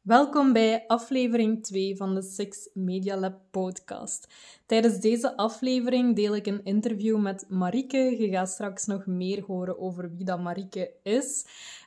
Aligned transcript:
Welkom 0.00 0.52
bij 0.52 0.84
aflevering 0.86 1.62
2 1.62 1.96
van 1.96 2.14
de 2.14 2.22
Six 2.22 2.68
Media 2.74 3.16
Lab 3.16 3.40
podcast. 3.50 4.28
Tijdens 4.66 5.00
deze 5.00 5.36
aflevering 5.36 6.16
deel 6.16 6.36
ik 6.36 6.46
een 6.46 6.64
interview 6.64 7.18
met 7.18 7.46
Marike. 7.48 8.16
Je 8.18 8.28
gaat 8.28 8.48
straks 8.48 8.86
nog 8.86 9.06
meer 9.06 9.44
horen 9.44 9.78
over 9.78 10.16
wie 10.16 10.24
dat 10.24 10.40
Marike 10.40 10.92
is. 11.02 11.46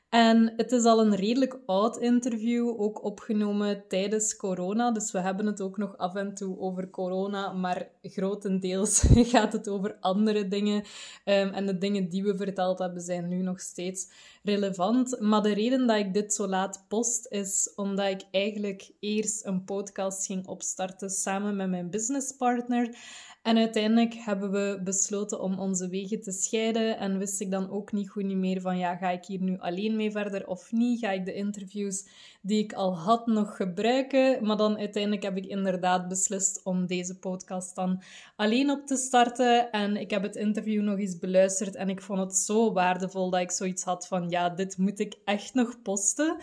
En 0.10 0.54
het 0.57 0.71
is 0.71 0.84
al 0.84 1.02
een 1.02 1.15
redelijk 1.15 1.60
oud 1.65 1.97
interview, 1.97 2.81
ook 2.81 3.04
opgenomen 3.04 3.83
tijdens 3.87 4.35
corona. 4.35 4.91
Dus 4.91 5.11
we 5.11 5.19
hebben 5.19 5.45
het 5.45 5.61
ook 5.61 5.77
nog 5.77 5.97
af 5.97 6.15
en 6.15 6.33
toe 6.33 6.59
over 6.59 6.89
corona, 6.89 7.53
maar 7.53 7.89
grotendeels 8.01 9.03
gaat 9.33 9.53
het 9.53 9.69
over 9.69 9.97
andere 9.99 10.47
dingen. 10.47 10.83
Ehm, 11.23 11.53
en 11.53 11.65
de 11.65 11.77
dingen 11.77 12.09
die 12.09 12.23
we 12.23 12.37
verteld 12.37 12.79
hebben 12.79 13.01
zijn 13.01 13.27
nu 13.27 13.41
nog 13.41 13.59
steeds 13.59 14.07
relevant. 14.44 15.19
Maar 15.19 15.41
de 15.41 15.53
reden 15.53 15.87
dat 15.87 15.97
ik 15.97 16.13
dit 16.13 16.34
zo 16.34 16.48
laat 16.48 16.85
post 16.88 17.27
is 17.30 17.73
omdat 17.76 18.09
ik 18.09 18.21
eigenlijk 18.31 18.91
eerst 18.99 19.45
een 19.45 19.63
podcast 19.63 20.26
ging 20.26 20.48
opstarten 20.48 21.09
samen 21.09 21.55
met 21.55 21.70
mijn 21.70 21.90
businesspartner. 21.90 22.95
En 23.44 23.58
uiteindelijk 23.58 24.13
hebben 24.13 24.52
we 24.52 24.82
besloten 24.84 25.41
om 25.41 25.59
onze 25.59 25.88
wegen 25.88 26.21
te 26.21 26.32
scheiden. 26.32 26.98
En 26.98 27.18
wist 27.18 27.41
ik 27.41 27.52
dan 27.52 27.70
ook 27.70 27.91
niet 27.91 28.09
goed 28.09 28.23
niet 28.23 28.38
meer 28.38 28.62
van, 28.62 28.77
ja, 28.77 28.95
ga 28.95 29.09
ik 29.09 29.26
hier 29.26 29.41
nu 29.41 29.59
alleen 29.59 29.95
mee 29.95 30.12
verder 30.12 30.48
of 30.48 30.71
niet? 30.71 30.99
Ga 30.99 31.12
ik 31.12 31.26
de 31.26 31.34
interviews 31.34 32.07
die 32.41 32.63
ik 32.63 32.73
al 32.73 32.98
had 32.98 33.27
nog 33.27 33.55
gebruiken? 33.55 34.46
Maar 34.46 34.57
dan 34.57 34.77
uiteindelijk 34.77 35.23
heb 35.23 35.38
ik 35.38 35.46
inderdaad 35.46 36.07
beslist 36.07 36.62
om 36.63 36.88
deze 36.88 37.20
podcast 37.20 37.76
dan 37.76 38.04
alleen 38.35 38.70
op 38.70 38.88
te 38.88 38.96
starten. 38.96 39.71
En 39.71 39.98
ik 39.98 40.10
heb 40.10 40.23
het 40.23 40.35
interview 40.35 40.82
nog 40.82 40.99
eens 40.99 41.20
beluisterd 41.20 41.76
en 41.76 41.90
ik 41.90 42.02
vond 42.02 42.20
het 42.20 42.35
zo 42.35 42.73
waardevol 42.73 43.30
dat 43.30 43.41
ik 43.41 43.52
zoiets 43.52 43.84
had 43.84 44.07
van, 44.07 44.30
ja, 44.34 44.50
dit 44.50 44.78
moet 44.78 45.00
ik 45.00 45.16
echt 45.26 45.54
nog 45.54 45.82
posten. 45.82 46.38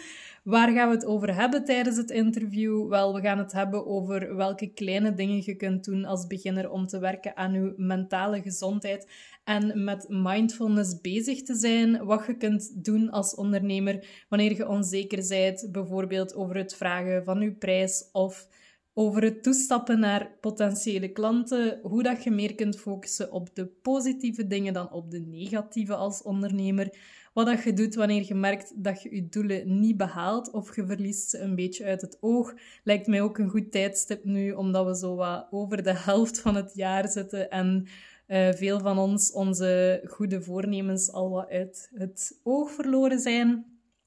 Waar 0.44 0.72
gaan 0.72 0.88
we 0.88 0.94
het 0.94 1.04
over 1.04 1.34
hebben 1.34 1.64
tijdens 1.64 1.96
het 1.96 2.10
interview? 2.10 2.88
Wel, 2.88 3.14
we 3.14 3.20
gaan 3.20 3.38
het 3.38 3.52
hebben 3.52 3.86
over 3.86 4.36
welke 4.36 4.72
kleine 4.72 5.14
dingen 5.14 5.42
je 5.44 5.54
kunt 5.54 5.84
doen 5.84 6.04
als 6.04 6.26
beginner 6.26 6.70
om 6.70 6.86
te 6.86 6.98
werken 6.98 7.36
aan 7.36 7.52
je 7.52 7.74
mentale 7.76 8.42
gezondheid 8.42 9.10
en 9.44 9.84
met 9.84 10.06
mindfulness 10.08 11.00
bezig 11.00 11.42
te 11.42 11.54
zijn. 11.54 12.04
Wat 12.04 12.26
je 12.26 12.36
kunt 12.36 12.84
doen 12.84 13.10
als 13.10 13.34
ondernemer 13.34 14.24
wanneer 14.28 14.56
je 14.56 14.68
onzeker 14.68 15.28
bent, 15.28 15.68
bijvoorbeeld 15.72 16.34
over 16.34 16.56
het 16.56 16.76
vragen 16.76 17.24
van 17.24 17.40
je 17.40 17.52
prijs 17.52 18.08
of 18.12 18.48
over 18.94 19.22
het 19.22 19.42
toestappen 19.42 20.00
naar 20.00 20.36
potentiële 20.40 21.08
klanten, 21.12 21.78
hoe 21.82 22.02
dat 22.02 22.24
je 22.24 22.30
meer 22.30 22.54
kunt 22.54 22.80
focussen 22.80 23.32
op 23.32 23.54
de 23.54 23.66
positieve 23.66 24.46
dingen 24.46 24.72
dan 24.72 24.92
op 24.92 25.10
de 25.10 25.20
negatieve 25.20 25.94
als 25.94 26.22
ondernemer. 26.22 26.88
Wat 27.32 27.46
dat 27.46 27.62
je 27.62 27.72
doet 27.72 27.94
wanneer 27.94 28.24
je 28.26 28.34
merkt 28.34 28.84
dat 28.84 29.02
je 29.02 29.14
je 29.14 29.28
doelen 29.28 29.80
niet 29.80 29.96
behaalt 29.96 30.50
of 30.50 30.76
je 30.76 30.86
verliest 30.86 31.30
ze 31.30 31.38
een 31.38 31.54
beetje 31.54 31.84
uit 31.84 32.00
het 32.00 32.18
oog, 32.20 32.54
lijkt 32.84 33.06
mij 33.06 33.22
ook 33.22 33.38
een 33.38 33.48
goed 33.48 33.72
tijdstip 33.72 34.24
nu, 34.24 34.52
omdat 34.52 34.86
we 34.86 34.96
zo 34.96 35.14
wat 35.14 35.46
over 35.50 35.82
de 35.82 35.94
helft 35.94 36.40
van 36.40 36.54
het 36.54 36.74
jaar 36.74 37.08
zitten 37.08 37.50
en 37.50 37.86
uh, 38.28 38.52
veel 38.52 38.80
van 38.80 38.98
ons 38.98 39.32
onze 39.32 40.02
goede 40.04 40.42
voornemens 40.42 41.12
al 41.12 41.30
wat 41.30 41.48
uit 41.48 41.90
het 41.94 42.40
oog 42.42 42.70
verloren 42.70 43.18
zijn. 43.18 43.64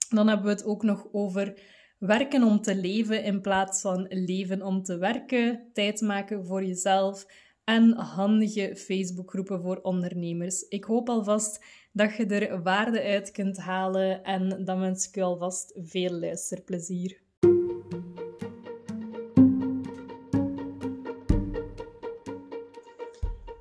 Dan 0.10 0.28
hebben 0.28 0.46
we 0.46 0.52
het 0.52 0.66
ook 0.66 0.84
nog 0.84 1.08
over 1.12 1.54
werken 2.00 2.44
om 2.44 2.62
te 2.62 2.76
leven 2.76 3.24
in 3.24 3.42
plaats 3.42 3.82
van 3.82 4.06
leven 4.10 4.62
om 4.62 4.84
te 4.84 4.98
werken, 4.98 5.70
tijd 5.74 6.02
maken 6.02 6.46
voor 6.46 6.64
jezelf 6.64 7.26
en 7.64 7.94
handige 7.94 8.76
Facebookgroepen 8.76 9.62
voor 9.62 9.80
ondernemers. 9.82 10.62
Ik 10.62 10.84
hoop 10.84 11.10
alvast 11.10 11.66
dat 11.94 12.16
je 12.16 12.26
er 12.26 12.62
waarde 12.62 13.04
uit 13.04 13.32
kunt 13.32 13.58
halen 13.58 14.24
en 14.24 14.66
dan 14.66 14.80
wens 14.80 15.08
ik 15.08 15.16
je 15.16 15.24
alvast 15.24 15.74
veel 15.76 16.12
luisterplezier. 16.12 17.22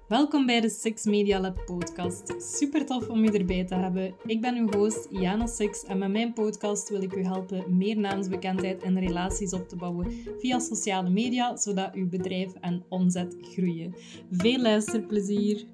Welkom 0.09 0.47
bij 0.47 0.61
de 0.61 0.69
Six 0.69 1.05
Media 1.05 1.41
Lab 1.41 1.65
podcast. 1.65 2.35
Super 2.57 2.87
tof 2.87 3.09
om 3.09 3.25
u 3.25 3.27
erbij 3.27 3.65
te 3.65 3.75
hebben. 3.75 4.15
Ik 4.27 4.41
ben 4.41 4.57
uw 4.57 4.73
host 4.73 5.09
Jana 5.11 5.47
Six 5.47 5.85
en 5.85 5.99
met 5.99 6.11
mijn 6.11 6.33
podcast 6.33 6.89
wil 6.89 7.03
ik 7.03 7.15
u 7.15 7.25
helpen 7.25 7.77
meer 7.77 7.99
naamsbekendheid 7.99 8.83
en 8.83 9.01
relaties 9.01 9.53
op 9.53 9.69
te 9.69 9.77
bouwen 9.77 10.13
via 10.39 10.59
sociale 10.59 11.11
media, 11.11 11.57
zodat 11.57 11.95
uw 11.95 12.09
bedrijf 12.09 12.53
en 12.61 12.85
omzet 12.89 13.37
groeien. 13.41 13.95
Veel 14.31 14.59
luisterplezier! 14.59 15.65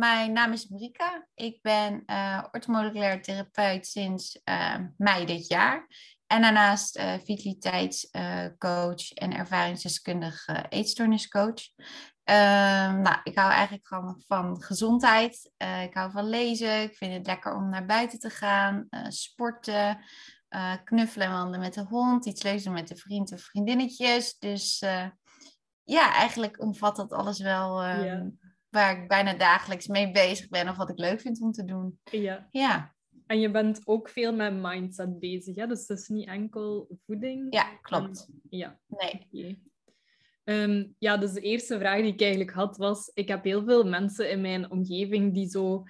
Mijn 0.00 0.32
naam 0.32 0.52
is 0.52 0.68
Marika. 0.68 1.26
Ik 1.34 1.62
ben 1.62 2.02
uh, 2.06 2.44
orthomoleculair 2.52 3.22
therapeut 3.22 3.86
sinds 3.86 4.40
uh, 4.44 4.76
mei 4.96 5.26
dit 5.26 5.46
jaar. 5.46 5.86
En 6.26 6.42
daarnaast 6.42 6.98
uh, 6.98 7.14
vitaliteitscoach 7.24 9.12
en 9.12 9.32
ervaringsdeskundige 9.32 10.66
eetstoorniscoach. 10.68 11.62
Ehm, 12.24 13.00
nou, 13.00 13.16
ik 13.22 13.38
hou 13.38 13.50
eigenlijk 13.50 13.86
gewoon 13.86 14.22
van 14.26 14.62
gezondheid. 14.62 15.52
ik 15.82 15.94
hou 15.94 16.10
van 16.10 16.28
lezen. 16.28 16.82
Ik 16.82 16.96
vind 16.96 17.12
het 17.12 17.26
lekker 17.26 17.54
om 17.54 17.68
naar 17.68 17.86
buiten 17.86 18.18
te 18.18 18.30
gaan, 18.30 18.88
sporten, 19.08 19.98
knuffelen 20.84 21.26
en 21.26 21.32
wandelen 21.32 21.60
met 21.60 21.74
de 21.74 21.84
hond, 21.88 22.26
iets 22.26 22.42
lezen 22.42 22.72
met 22.72 22.88
de 22.88 22.96
vriend 22.96 23.32
of 23.32 23.40
vriendinnetjes. 23.40 24.38
Dus 24.38 24.78
ja, 25.84 26.12
eigenlijk 26.14 26.60
omvat 26.60 26.96
dat 26.96 27.12
alles 27.12 27.40
wel. 27.40 27.82
Ehm, 27.82 28.28
waar 28.70 29.02
ik 29.02 29.08
bijna 29.08 29.34
dagelijks 29.34 29.86
mee 29.86 30.10
bezig 30.10 30.48
ben 30.48 30.68
of 30.68 30.76
wat 30.76 30.90
ik 30.90 30.98
leuk 30.98 31.20
vind 31.20 31.40
om 31.40 31.52
te 31.52 31.64
doen. 31.64 31.98
Ja. 32.10 32.48
ja. 32.50 32.94
En 33.26 33.40
je 33.40 33.50
bent 33.50 33.80
ook 33.84 34.08
veel 34.08 34.34
met 34.34 34.54
mindset 34.54 35.18
bezig, 35.18 35.56
hè? 35.56 35.66
dus 35.66 35.86
het 35.86 35.98
is 35.98 36.08
niet 36.08 36.28
enkel 36.28 36.88
voeding. 37.06 37.54
Ja, 37.54 37.64
klopt. 37.82 38.28
ja. 38.50 38.80
Nee. 38.86 39.58
Ehm, 40.44 40.84
ja, 40.98 41.16
dus 41.16 41.32
de 41.32 41.40
eerste 41.40 41.78
vraag 41.78 42.00
die 42.00 42.12
ik 42.12 42.20
eigenlijk 42.20 42.50
had 42.50 42.76
was, 42.76 43.10
ik 43.14 43.28
heb 43.28 43.44
heel 43.44 43.64
veel 43.64 43.84
mensen 43.84 44.30
in 44.30 44.40
mijn 44.40 44.70
omgeving 44.70 45.34
die 45.34 45.48
zo 45.48 45.84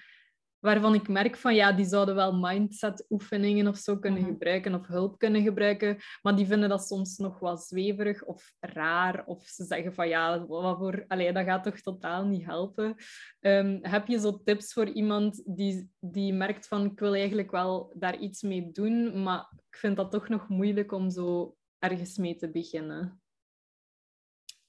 waarvan 0.61 0.95
ik 0.95 1.09
merk 1.09 1.37
van 1.37 1.55
ja, 1.55 1.73
die 1.73 1.85
zouden 1.85 2.15
wel 2.15 2.39
mindset 2.39 3.07
oefeningen 3.09 3.67
of 3.67 3.77
zo 3.77 3.99
kunnen 3.99 4.21
mhm. 4.21 4.31
gebruiken 4.31 4.75
of 4.75 4.87
hulp 4.87 5.19
kunnen 5.19 5.43
gebruiken, 5.43 5.99
maar 6.23 6.37
die 6.37 6.47
vinden 6.47 6.69
dat 6.69 6.87
soms 6.87 7.17
nog 7.17 7.39
wel 7.39 7.57
zweverig 7.57 8.25
of 8.25 8.53
raar 8.61 9.25
of 9.27 9.43
ze 9.43 9.65
zeggen 9.65 9.95
van 9.95 10.09
ja, 10.09 10.47
wat 10.47 10.79
voor, 10.79 11.05
allee, 11.09 11.33
dat 11.33 11.45
gaat 11.45 11.65
toch 11.65 11.81
totaal 11.81 12.25
niet 12.25 12.45
helpen. 12.45 12.95
Ehm, 13.41 13.79
heb 13.83 14.07
je 14.07 14.19
zo 14.19 14.43
tips 14.45 14.73
voor 14.73 14.89
iemand 14.89 15.43
die, 15.57 15.91
die 16.01 16.33
merkt 16.33 16.69
van 16.69 16.85
ik 16.85 16.99
wil 16.99 17.15
eigenlijk 17.15 17.51
wel 17.51 17.93
daar 17.97 18.19
iets 18.19 18.43
mee 18.43 18.71
doen, 18.73 19.23
maar 19.23 19.53
ik 19.71 19.77
vind 19.77 19.97
dat 19.97 20.11
toch 20.11 20.29
nog 20.29 20.49
moeilijk 20.49 20.93
om 20.93 21.11
zo 21.11 21.57
ergens 21.79 22.19
mee 22.19 22.37
te 22.37 22.51
beginnen? 22.51 23.20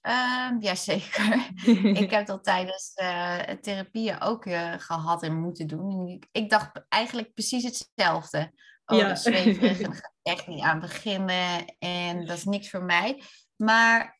Um, 0.01 0.62
Jazeker. 0.62 1.50
ik 2.01 2.12
heb 2.16 2.25
dat 2.25 2.44
tijdens 2.44 2.91
uh, 2.95 3.39
therapieën 3.39 4.22
ook 4.22 4.45
uh, 4.45 4.73
gehad 4.78 5.23
en 5.23 5.41
moeten 5.41 5.67
doen. 5.67 6.07
Ik, 6.07 6.28
ik, 6.31 6.50
dacht 6.50 6.85
eigenlijk 6.89 7.34
precies 7.34 7.63
hetzelfde. 7.63 8.51
Oh, 8.85 8.97
ja. 8.97 9.07
dat 9.07 9.17
is 9.17 9.23
zweverig 9.23 9.81
en 9.85 9.94
ga 9.94 10.12
echt 10.22 10.47
niet 10.47 10.63
aan 10.63 10.79
beginnen. 10.79 11.66
En 11.79 12.25
dat 12.25 12.38
is 12.38 12.44
niks 12.44 12.69
voor 12.69 12.84
mij. 12.84 13.23
Maar 13.56 14.16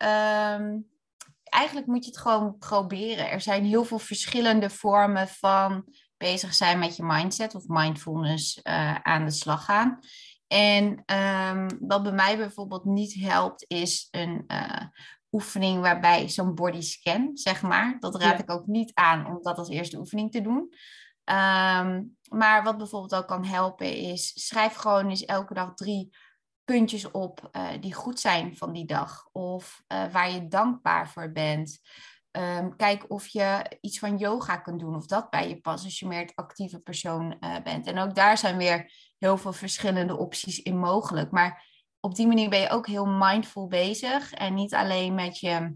um, 0.58 0.88
eigenlijk 1.44 1.88
moet 1.88 2.06
je 2.06 2.12
het 2.12 2.20
gewoon 2.20 2.58
proberen. 2.58 3.30
Er 3.30 3.42
zijn 3.42 3.66
heel 3.66 3.86
veel 3.86 4.00
verschillende 4.00 4.70
vormen 4.70 5.28
van 5.28 5.86
bezig 6.18 6.54
zijn 6.54 6.80
met 6.80 6.96
je 6.96 7.04
mindset 7.04 7.56
of 7.56 7.68
mindfulness 7.68 8.60
uh, 8.64 8.96
aan 8.96 9.26
de 9.26 9.32
slag 9.32 9.66
gaan. 9.66 10.00
En 10.48 11.04
um, 11.06 11.68
wat 11.80 12.04
bij 12.04 12.12
mij 12.12 12.38
bijvoorbeeld 12.38 12.86
niet 12.86 13.14
helpt, 13.14 13.66
is 13.68 14.08
een 14.12 14.46
oefening 15.32 15.82
waarbij 15.82 16.30
zo'n 16.30 16.56
body 16.56 16.82
scan, 16.82 17.32
zeg 17.34 17.62
maar. 17.62 17.98
Dat 18.00 18.16
raad 18.16 18.40
ik 18.40 18.52
ook 18.52 18.66
niet 18.66 18.92
aan 18.94 19.26
om 19.26 19.40
dat 19.42 19.58
als 19.58 19.70
eerste 19.70 19.98
oefening 19.98 20.32
te 20.32 20.42
doen. 20.42 20.74
Ehm, 21.24 22.04
maar 22.30 22.64
wat 22.64 22.78
bijvoorbeeld 22.78 23.16
ook 23.16 23.28
kan 23.28 23.46
helpen 23.46 23.96
is, 23.96 24.48
schrijf 24.48 24.74
gewoon 24.74 25.10
eens 25.10 25.26
elke 25.26 25.54
dag 25.54 25.74
drie 25.74 26.16
puntjes 26.64 27.12
op 27.12 27.50
uh, 27.52 27.68
die 27.80 27.94
goed 27.94 28.20
zijn 28.20 28.58
van 28.58 28.72
die 28.72 28.86
dag. 28.86 29.30
Of 29.32 29.84
uh, 29.88 30.12
waar 30.12 30.32
je 30.32 30.48
dankbaar 30.48 31.10
voor 31.10 31.32
bent. 31.32 31.80
Um, 32.32 32.76
kijk 32.76 33.06
of 33.08 33.28
je 33.28 33.78
iets 33.82 34.00
van 34.00 34.18
yoga 34.18 34.58
kunt 34.58 34.80
doen, 34.80 34.96
of 34.96 35.06
dat 35.06 35.30
bij 35.30 35.50
je 35.50 35.62
past 35.62 35.84
als 35.84 36.00
je 36.00 36.08
meer 36.08 36.20
het 36.20 36.36
actieve 36.36 36.80
persoon 36.80 37.38
uh, 37.40 37.62
bent. 37.64 37.88
En 37.88 37.98
ook 37.98 38.16
daar 38.16 38.38
zijn 38.38 38.58
weer 38.58 38.94
heel 39.18 39.38
veel 39.38 39.54
verschillende 39.54 40.18
opties 40.18 40.62
in 40.62 40.78
mogelijk. 40.78 41.32
Maar 41.32 41.71
op 42.02 42.16
die 42.16 42.28
manier 42.28 42.50
ben 42.50 42.60
je 42.60 42.70
ook 42.70 42.88
heel 42.88 43.06
mindful 43.06 43.68
bezig. 43.68 44.34
En 44.34 44.54
niet 44.54 44.74
alleen 44.74 45.16
met 45.16 45.40
je 45.40 45.76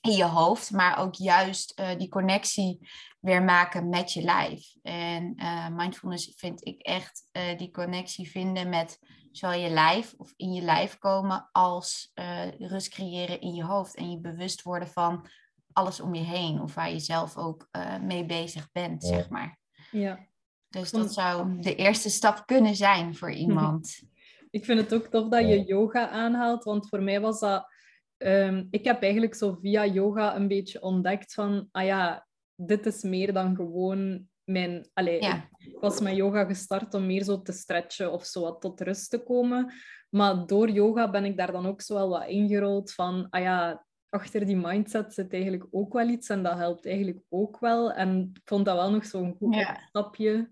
in 0.00 0.12
je 0.12 0.24
hoofd, 0.24 0.70
maar 0.70 0.98
ook 0.98 1.14
juist 1.14 1.80
uh, 1.80 1.98
die 1.98 2.08
connectie 2.08 2.88
weer 3.20 3.42
maken 3.42 3.88
met 3.88 4.12
je 4.12 4.22
lijf. 4.22 4.76
En 4.82 5.34
uh, 5.36 5.68
mindfulness 5.68 6.32
vind 6.36 6.66
ik 6.66 6.80
echt 6.80 7.28
uh, 7.32 7.58
die 7.58 7.70
connectie 7.70 8.30
vinden 8.30 8.68
met 8.68 8.98
zowel 9.32 9.58
je 9.58 9.68
lijf 9.68 10.14
of 10.16 10.32
in 10.36 10.52
je 10.52 10.62
lijf 10.62 10.98
komen, 10.98 11.48
als 11.52 12.12
rust 12.58 12.88
creëren 12.88 13.40
in 13.40 13.54
je 13.54 13.64
hoofd 13.64 13.94
en 13.94 14.10
je 14.10 14.20
bewust 14.20 14.62
worden 14.62 14.88
van 14.88 15.26
alles 15.72 16.00
om 16.00 16.14
je 16.14 16.22
heen 16.22 16.60
of 16.60 16.74
waar 16.74 16.90
je 16.90 16.98
zelf 16.98 17.36
ook 17.36 17.68
mee 18.00 18.24
bezig 18.24 18.72
bent, 18.72 19.04
zeg 19.04 19.28
maar. 19.28 19.58
Ja. 19.90 20.26
Dus 20.68 20.90
dat 20.90 21.12
zou 21.12 21.60
de 21.60 21.74
eerste 21.74 22.10
stap 22.10 22.42
kunnen 22.46 22.76
zijn 22.76 23.16
voor 23.16 23.32
iemand. 23.32 24.02
Ik 24.54 24.64
vind 24.64 24.80
het 24.80 24.94
ook 24.94 25.06
tof 25.06 25.28
dat 25.28 25.48
je 25.48 25.64
yoga 25.64 26.08
aanhaalt, 26.08 26.64
want 26.64 26.88
voor 26.88 27.02
mij 27.02 27.20
was 27.20 27.40
dat... 27.40 27.72
Ehm, 28.16 28.64
ik 28.70 28.84
heb 28.84 29.02
eigenlijk 29.02 29.34
zo 29.34 29.58
via 29.60 29.86
yoga 29.86 30.36
een 30.36 30.48
beetje 30.48 30.82
ontdekt 30.82 31.34
van, 31.34 31.68
ah 31.70 31.84
ja, 31.84 32.26
dit 32.54 32.86
is 32.86 33.02
meer 33.02 33.32
dan 33.32 33.56
gewoon 33.56 34.28
mijn... 34.44 34.88
Allee, 34.92 35.18
ik 35.58 35.78
was 35.80 36.00
met 36.00 36.16
yoga 36.16 36.44
gestart 36.44 36.94
om 36.94 37.06
meer 37.06 37.22
zo 37.22 37.42
te 37.42 37.52
stretchen 37.52 38.12
of 38.12 38.24
zo 38.24 38.40
wat 38.40 38.60
tot 38.60 38.80
rust 38.80 39.10
te 39.10 39.18
komen. 39.18 39.72
Maar 40.10 40.46
door 40.46 40.70
yoga 40.70 41.10
ben 41.10 41.24
ik 41.24 41.36
daar 41.36 41.52
dan 41.52 41.66
ook 41.66 41.80
zo 41.80 41.94
wel 41.94 42.08
wat 42.08 42.26
ingerold 42.26 42.92
van, 42.92 43.26
ah 43.30 43.42
ja, 43.42 43.86
achter 44.08 44.46
die 44.46 44.56
mindset 44.56 45.14
zit 45.14 45.32
eigenlijk 45.32 45.66
ook 45.70 45.92
wel 45.92 46.08
iets 46.08 46.28
en 46.28 46.42
dat 46.42 46.56
helpt 46.56 46.86
eigenlijk 46.86 47.20
ook 47.28 47.58
wel. 47.58 47.92
En 47.92 48.30
ik 48.34 48.40
vond 48.44 48.64
dat 48.64 48.76
wel 48.76 48.90
nog 48.90 49.04
zo'n 49.04 49.36
goed 49.38 49.66
stapje 49.88 50.50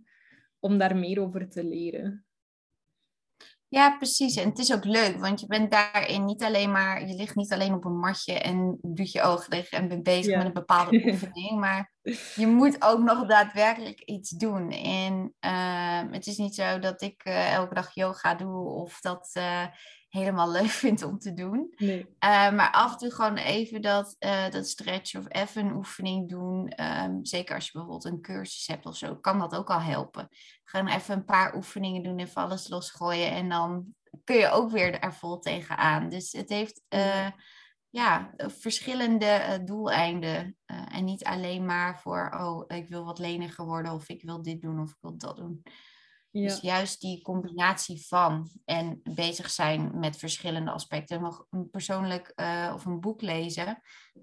om 0.59 0.79
daar 0.79 0.97
meer 0.97 1.21
over 1.21 1.49
te 1.49 1.65
leren. 1.65 2.27
Ja, 3.73 3.97
precies. 3.97 4.37
En 4.37 4.49
het 4.49 4.59
is 4.59 4.73
ook 4.73 4.85
leuk, 4.85 5.17
want 5.19 5.41
je 5.41 5.47
bent 5.47 5.71
daarin 5.71 6.25
niet 6.25 6.43
alleen 6.43 6.73
maar, 6.73 7.07
je 7.07 7.15
ligt 7.15 7.35
niet 7.35 7.53
alleen 7.53 7.75
op 7.75 7.85
een 7.85 7.99
matje 7.99 8.39
en 8.39 8.79
doet 8.83 9.13
je 9.13 9.23
ogen 9.23 9.51
dicht 9.51 9.73
en 9.73 9.89
bent 9.89 10.03
bezig 10.03 10.37
met 10.37 10.47
een 10.47 10.53
bepaalde 10.53 11.03
oefening, 11.11 11.61
maar 11.61 11.93
je 12.35 12.47
moet 12.47 12.85
ook 12.85 12.99
nog 12.99 13.27
daadwerkelijk 13.27 14.01
iets 14.01 14.31
doen. 14.31 14.71
En 14.71 15.35
uh, 15.41 16.13
het 16.13 16.27
is 16.27 16.37
niet 16.37 16.55
zo 16.55 16.79
dat 16.79 17.03
ik 17.03 17.25
uh, 17.25 17.53
elke 17.55 17.75
dag 17.75 17.95
yoga 17.95 18.35
doe 18.35 18.69
of 18.69 19.01
dat 19.01 19.31
uh, 19.39 19.67
helemaal 20.13 20.51
leuk 20.51 20.71
vind 20.85 21.03
om 21.03 21.19
te 21.19 21.35
doen. 21.35 21.75
Nee. 21.77 22.07
maar 22.21 22.71
af 22.71 22.93
en 22.93 22.99
toe 22.99 23.11
gewoon 23.11 23.37
even 23.37 23.83
dat, 23.83 24.17
dat 24.51 24.69
stretch 24.69 25.15
of 25.15 25.25
even 25.29 25.67
een 25.67 25.75
oefening 25.75 26.29
doen. 26.29 26.73
Um, 27.05 27.25
zeker 27.25 27.55
als 27.55 27.65
je 27.65 27.71
bijvoorbeeld 27.73 28.05
een 28.05 28.21
cursus 28.21 28.67
hebt 28.67 28.87
of 28.87 28.97
zo, 28.97 29.17
kan 29.17 29.39
dat 29.39 29.55
ook 29.55 29.71
al 29.71 29.81
helpen. 29.81 30.29
Gewoon 30.65 30.89
even 30.89 31.17
een 31.17 31.25
paar 31.25 31.57
oefeningen 31.57 32.03
doen, 32.03 32.19
even 32.19 32.43
alles 32.43 32.69
losgooien 32.69 33.31
en 33.31 33.49
dan 33.49 33.85
kun 34.25 34.37
je 34.37 34.51
ook 34.51 34.71
weer 34.71 34.99
er 34.99 35.15
vol 35.15 35.39
tegenaan. 35.39 36.09
Dus 36.09 36.33
het 36.33 36.49
heeft 36.49 36.83
ja, 37.93 38.35
verschillende 38.37 39.27
uh, 39.27 39.67
doeleinden. 39.67 40.57
Uh, 40.67 40.97
en 40.97 41.05
niet 41.05 41.25
alleen 41.25 41.65
maar 41.65 42.01
voor, 42.01 42.37
oh, 42.41 42.65
ik 42.67 42.89
wil 42.89 43.05
wat 43.05 43.19
leniger 43.19 43.65
worden 43.65 43.93
of 43.93 44.09
ik 44.09 44.23
wil 44.23 44.43
dit 44.43 44.61
doen 44.61 44.81
of 44.81 44.91
ik 44.91 44.97
wil 45.01 45.19
dat 45.19 45.37
doen. 45.37 45.63
Ja. 46.33 46.49
Dus 46.49 46.61
juist 46.61 47.01
die 47.01 47.23
combinatie 47.23 48.07
van 48.07 48.51
en 48.65 49.01
bezig 49.03 49.51
zijn 49.51 49.99
met 49.99 50.17
verschillende 50.17 50.71
aspecten. 50.71 51.23
Nog 51.23 51.47
een 51.51 51.71
persoonlijk 51.71 52.33
uh, 52.37 52.73
of 52.75 52.85
een 52.85 53.01
boek 53.01 53.23
lezen 53.23 53.83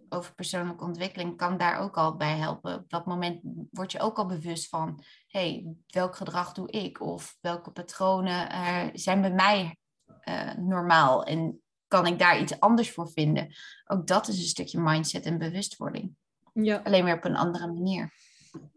over 0.10 0.36
persoonlijke 0.36 0.84
ontwikkeling 0.84 1.38
kan 1.38 1.58
daar 1.58 1.80
ook 1.80 1.98
al 1.98 2.16
bij 2.16 2.38
helpen. 2.38 2.76
Op 2.76 2.90
dat 2.90 3.06
moment 3.06 3.42
word 3.72 3.92
je 3.92 4.00
ook 4.00 4.18
al 4.18 4.26
bewust 4.26 4.70
van, 4.70 5.04
hey, 5.28 5.76
welk 5.88 6.16
gedrag 6.16 6.54
doe 6.54 6.72
ik? 6.72 7.02
Of 7.02 7.38
welke 7.42 7.72
patronen 7.72 8.50
zijn 9.00 9.22
bij 9.22 9.34
mij 9.34 9.78
normaal? 10.58 11.24
En 11.24 11.62
kan 11.88 12.06
ik 12.06 12.20
daar 12.20 12.40
iets 12.40 12.60
anders 12.60 12.92
voor 12.92 13.12
vinden? 13.12 13.56
Ook 13.86 14.08
dat 14.08 14.28
is 14.28 14.38
een 14.38 14.44
stukje 14.44 14.80
mindset 14.80 15.26
en 15.26 15.38
bewustwording. 15.38 16.16
Ja. 16.54 16.82
Alleen 16.84 17.04
weer 17.04 17.16
op 17.16 17.26
een 17.26 17.38
andere 17.38 17.68
manier. 17.68 18.14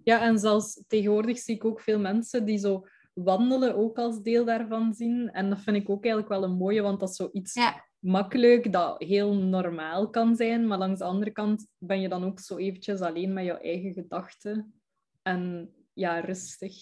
Ja, 0.05 0.21
en 0.21 0.39
zelfs 0.39 0.83
tegenwoordig 0.87 1.39
zie 1.39 1.55
ik 1.55 1.65
ook 1.65 1.81
veel 1.81 1.99
mensen 1.99 2.45
die 2.45 2.59
zo 2.59 2.87
wandelen 3.13 3.77
ook 3.77 3.99
als 3.99 4.23
deel 4.23 4.45
daarvan 4.45 4.95
zien. 4.95 5.31
En 5.31 5.51
dat 5.51 5.61
vind 5.61 5.77
ik 5.77 5.91
ook 5.91 6.05
eigenlijk 6.05 6.29
wel 6.29 6.45
een 6.45 6.57
mooie, 6.57 6.83
want 6.83 7.01
dat 7.01 7.09
is 7.09 7.17
zoiets 7.17 7.55
ja. 7.55 7.85
makkelijk, 7.99 8.73
dat 8.73 9.03
heel 9.03 9.35
normaal 9.35 10.11
kan 10.11 10.37
zijn. 10.37 10.67
Maar 10.67 10.79
langs 10.79 10.99
de 10.99 11.05
andere 11.05 11.31
kant 11.31 11.67
ben 11.79 12.01
je 12.01 12.09
dan 12.09 12.25
ook 12.25 12.41
zo 12.41 12.57
eventjes 12.57 13.01
alleen 13.01 13.33
met 13.33 13.45
jouw 13.45 13.59
eigen 13.59 13.93
gedachten. 13.93 14.75
En 15.23 15.71
ja, 15.93 16.21
rustig. 16.21 16.75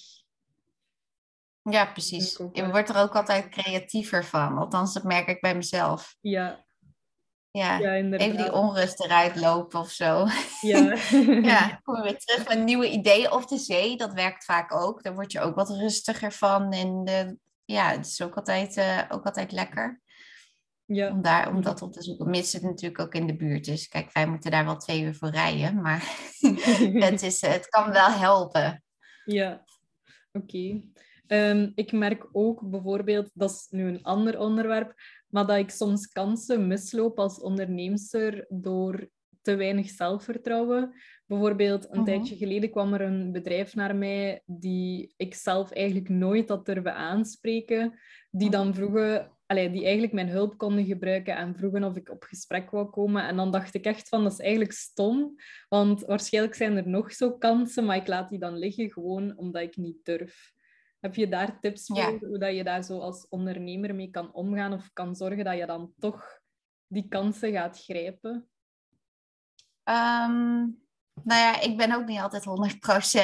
Ja, 1.62 1.86
precies. 1.92 2.36
Je 2.52 2.70
wordt 2.70 2.88
er 2.88 2.96
ook 2.96 3.16
altijd 3.16 3.48
creatiever 3.48 4.24
van. 4.24 4.58
Althans, 4.58 4.94
dat 4.94 5.02
merk 5.02 5.28
ik 5.28 5.40
bij 5.40 5.54
mezelf. 5.54 6.16
Ja. 6.20 6.64
Ja, 7.52 7.78
ja 7.78 7.92
even 7.94 8.36
die 8.36 8.52
onrust 8.52 9.00
eruit 9.00 9.36
lopen 9.36 9.80
of 9.80 9.90
zo. 9.90 10.26
Ja. 10.60 10.96
ja, 11.52 11.68
kom 11.82 12.02
weer 12.02 12.18
terug 12.18 12.48
met 12.48 12.64
nieuwe 12.64 12.90
ideeën. 12.90 13.32
Of 13.32 13.46
de 13.46 13.58
zee, 13.58 13.96
dat 13.96 14.12
werkt 14.12 14.44
vaak 14.44 14.74
ook. 14.74 15.02
Daar 15.02 15.14
word 15.14 15.32
je 15.32 15.40
ook 15.40 15.54
wat 15.54 15.70
rustiger 15.70 16.32
van. 16.32 16.72
En 16.72 17.04
de, 17.04 17.36
ja, 17.64 17.90
het 17.90 18.06
is 18.06 18.22
ook 18.22 18.34
altijd, 18.34 18.76
uh, 18.76 19.02
ook 19.08 19.24
altijd 19.24 19.52
lekker. 19.52 20.00
Ja. 20.84 21.10
Om, 21.10 21.22
daar, 21.22 21.48
om 21.48 21.62
dat 21.62 21.82
op 21.82 21.92
te 21.92 22.02
zoeken. 22.02 22.30
Mits 22.30 22.52
het 22.52 22.62
natuurlijk 22.62 23.00
ook 23.00 23.14
in 23.14 23.26
de 23.26 23.36
buurt 23.36 23.66
is. 23.66 23.88
Kijk, 23.88 24.12
wij 24.12 24.26
moeten 24.26 24.50
daar 24.50 24.64
wel 24.64 24.76
twee 24.76 25.02
uur 25.02 25.14
voor 25.14 25.30
rijden. 25.30 25.80
Maar 25.80 26.04
het, 27.10 27.22
is, 27.22 27.40
het 27.40 27.68
kan 27.68 27.92
wel 27.92 28.10
helpen. 28.10 28.84
Ja, 29.24 29.64
oké. 30.32 30.82
Ehm, 31.26 31.70
ik 31.74 31.92
merk 31.92 32.28
ook 32.32 32.70
bijvoorbeeld, 32.70 33.30
dat 33.34 33.50
is 33.50 33.66
nu 33.70 33.88
een 33.88 34.02
ander 34.02 34.38
onderwerp, 34.38 34.94
maar 35.30 35.46
dat 35.46 35.56
ik 35.56 35.70
soms 35.70 36.06
kansen 36.06 36.66
misloop 36.66 37.18
als 37.18 37.40
onderneemster 37.40 38.46
door 38.48 39.08
te 39.42 39.54
weinig 39.54 39.88
zelfvertrouwen. 39.88 40.94
Bijvoorbeeld, 41.26 41.84
een 41.84 41.90
mhm. 42.00 42.04
tijdje 42.04 42.36
geleden 42.36 42.70
kwam 42.70 42.94
er 42.94 43.00
een 43.00 43.32
bedrijf 43.32 43.74
naar 43.74 43.96
mij 43.96 44.42
die 44.46 45.14
ik 45.16 45.34
zelf 45.34 45.70
eigenlijk 45.70 46.08
nooit 46.08 46.48
had 46.48 46.66
durven 46.66 46.94
aanspreken, 46.94 47.98
die 48.30 48.50
dan 48.50 48.66
mhm. 48.66 48.76
vroegen, 48.76 49.36
allee, 49.46 49.70
die 49.70 49.82
eigenlijk 49.82 50.12
mijn 50.12 50.28
hulp 50.28 50.58
konden 50.58 50.84
gebruiken 50.84 51.36
en 51.36 51.56
vroegen 51.56 51.84
of 51.84 51.96
ik 51.96 52.10
op 52.10 52.22
gesprek 52.22 52.70
wou 52.70 52.90
komen. 52.90 53.26
En 53.26 53.36
dan 53.36 53.50
dacht 53.50 53.74
ik 53.74 53.84
echt 53.84 54.08
van, 54.08 54.22
dat 54.22 54.32
is 54.32 54.38
eigenlijk 54.38 54.72
stom, 54.72 55.34
want 55.68 56.00
waarschijnlijk 56.00 56.54
zijn 56.54 56.76
er 56.76 56.88
nog 56.88 57.12
zo 57.12 57.32
kansen, 57.32 57.84
maar 57.84 57.96
ik 57.96 58.06
laat 58.06 58.30
die 58.30 58.38
dan 58.38 58.58
liggen 58.58 58.92
gewoon 58.92 59.36
omdat 59.36 59.62
ik 59.62 59.76
niet 59.76 60.04
durf. 60.04 60.52
Heb 61.00 61.14
je 61.14 61.28
daar 61.28 61.60
tips 61.60 61.86
voor 61.86 62.18
hoe 62.20 62.38
dat 62.38 62.54
je 62.54 62.64
daar 62.64 62.82
zo 62.82 62.98
als 62.98 63.28
ondernemer 63.28 63.94
mee 63.94 64.10
kan 64.10 64.32
omgaan 64.32 64.72
of 64.72 64.92
kan 64.92 65.14
zorgen 65.16 65.44
dat 65.44 65.56
je 65.56 65.66
dan 65.66 65.92
toch 65.98 66.40
die 66.86 67.08
kansen 67.08 67.52
gaat 67.52 67.82
grijpen? 67.84 68.48
Um, 69.84 70.80
nou 71.24 71.40
ja, 71.40 71.60
ik 71.60 71.76
ben 71.76 71.92
ook 71.92 72.06
niet 72.06 72.20
altijd 72.20 72.44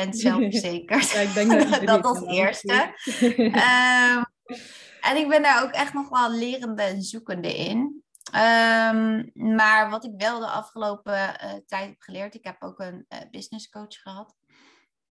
100% 0.07 0.09
zelfverzekerd. 0.25 1.11
ja, 1.11 1.21
ik 1.21 1.35
denk 1.35 1.51
dat, 1.51 1.87
dat 1.87 2.05
als 2.05 2.23
eerste. 2.27 2.95
um, 3.39 4.25
en 5.11 5.17
ik 5.17 5.29
ben 5.29 5.43
daar 5.43 5.63
ook 5.63 5.71
echt 5.71 5.93
nog 5.93 6.09
wel 6.09 6.31
lerende 6.31 6.83
en 6.83 7.03
zoekende 7.03 7.57
in. 7.57 8.05
Um, 8.27 9.31
maar 9.33 9.91
wat 9.91 10.05
ik 10.05 10.13
wel 10.17 10.41
de 10.41 10.47
afgelopen 10.47 11.13
uh, 11.13 11.53
tijd 11.67 11.89
heb 11.89 12.01
geleerd, 12.01 12.35
ik 12.35 12.45
heb 12.45 12.63
ook 12.63 12.81
een 12.81 13.07
uh, 13.09 13.19
business 13.31 13.69
coach 13.69 13.95
gehad. 14.03 14.35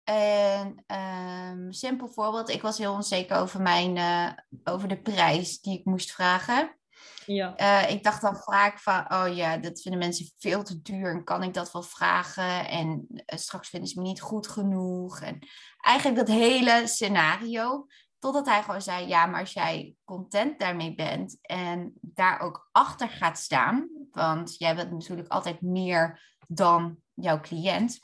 En 0.04 0.84
um, 0.88 1.72
simpel 1.72 2.08
voorbeeld, 2.08 2.50
ik 2.50 2.62
was 2.62 2.78
heel 2.78 2.94
onzeker 2.94 3.38
over, 3.38 3.62
mijn, 3.62 3.96
uh, 3.96 4.30
over 4.64 4.88
de 4.88 5.02
prijs 5.02 5.62
die 5.62 5.80
ik 5.80 5.86
moest 5.86 6.12
vragen. 6.12 6.78
Ja. 7.26 7.60
Uh, 7.60 7.92
ik 7.92 8.04
dacht 8.04 8.22
dan 8.22 8.36
vaak 8.36 8.80
van, 8.80 9.14
oh 9.14 9.36
ja, 9.36 9.58
dat 9.58 9.82
vinden 9.82 10.00
mensen 10.00 10.32
veel 10.38 10.64
te 10.64 10.82
duur 10.82 11.12
en 11.12 11.24
kan 11.24 11.44
ik 11.44 11.54
dat 11.54 11.72
wel 11.72 11.84
vragen? 11.84 12.68
En 12.68 13.08
uh, 13.10 13.18
straks 13.26 13.70
vinden 13.70 13.90
ze 13.90 14.02
me 14.02 14.08
niet 14.08 14.22
goed 14.22 14.48
genoeg. 14.48 15.20
En 15.20 15.40
eigenlijk 15.82 16.18
dat 16.18 16.36
hele 16.36 16.88
scenario. 16.88 17.86
Totdat 18.20 18.46
hij 18.46 18.64
gewoon 18.64 18.82
zei, 18.82 19.08
ja, 19.08 19.26
maar 19.26 19.40
als 19.40 19.54
jij 19.54 19.96
content 20.04 20.60
daarmee 20.60 20.96
bent 20.96 21.38
en 21.42 21.94
daar 22.02 22.40
ook 22.40 22.70
achter 22.72 23.10
gaat 23.10 23.38
staan, 23.38 23.90
want 24.12 24.58
jij 24.58 24.76
bent 24.76 24.92
natuurlijk 24.92 25.32
altijd 25.32 25.62
meer 25.62 26.22
dan 26.48 26.98
jouw 27.14 27.40
cliënt 27.40 28.00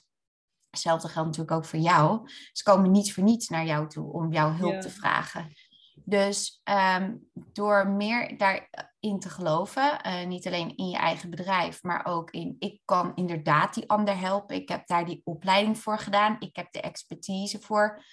Hetzelfde 0.70 1.08
geldt 1.08 1.28
natuurlijk 1.28 1.58
ook 1.58 1.66
voor 1.66 1.80
jou. 1.80 2.30
Ze 2.52 2.64
komen 2.64 2.92
niet 2.92 3.14
voor 3.14 3.24
niets 3.24 3.50
naar 3.50 3.66
jou 3.66 3.88
toe 3.88 4.12
om 4.12 4.32
jouw 4.32 4.52
hulp 4.52 4.82
te 4.82 4.90
vragen. 4.90 5.54
Dus 6.10 6.62
ehm, 6.64 7.16
door 7.34 7.88
meer 7.88 8.38
daarin 8.38 9.20
te 9.20 9.30
geloven, 9.30 10.00
uh, 10.06 10.26
niet 10.26 10.48
alleen 10.48 10.76
in 10.76 10.90
je 10.90 10.98
eigen 10.98 11.30
bedrijf, 11.30 11.84
maar 11.84 12.06
ook 12.06 12.32
in 12.32 12.56
ik 12.60 12.82
kan 12.86 13.12
inderdaad 13.16 13.74
die 13.74 13.90
ander 13.90 14.20
helpen. 14.20 14.56
Ik 14.56 14.70
heb 14.70 14.88
daar 14.88 15.06
die 15.06 15.22
opleiding 15.24 15.78
voor 15.78 16.00
gedaan. 16.00 16.36
Ik 16.40 16.56
heb 16.56 16.72
de 16.72 16.82
expertise 16.82 17.60
voor 17.60 18.04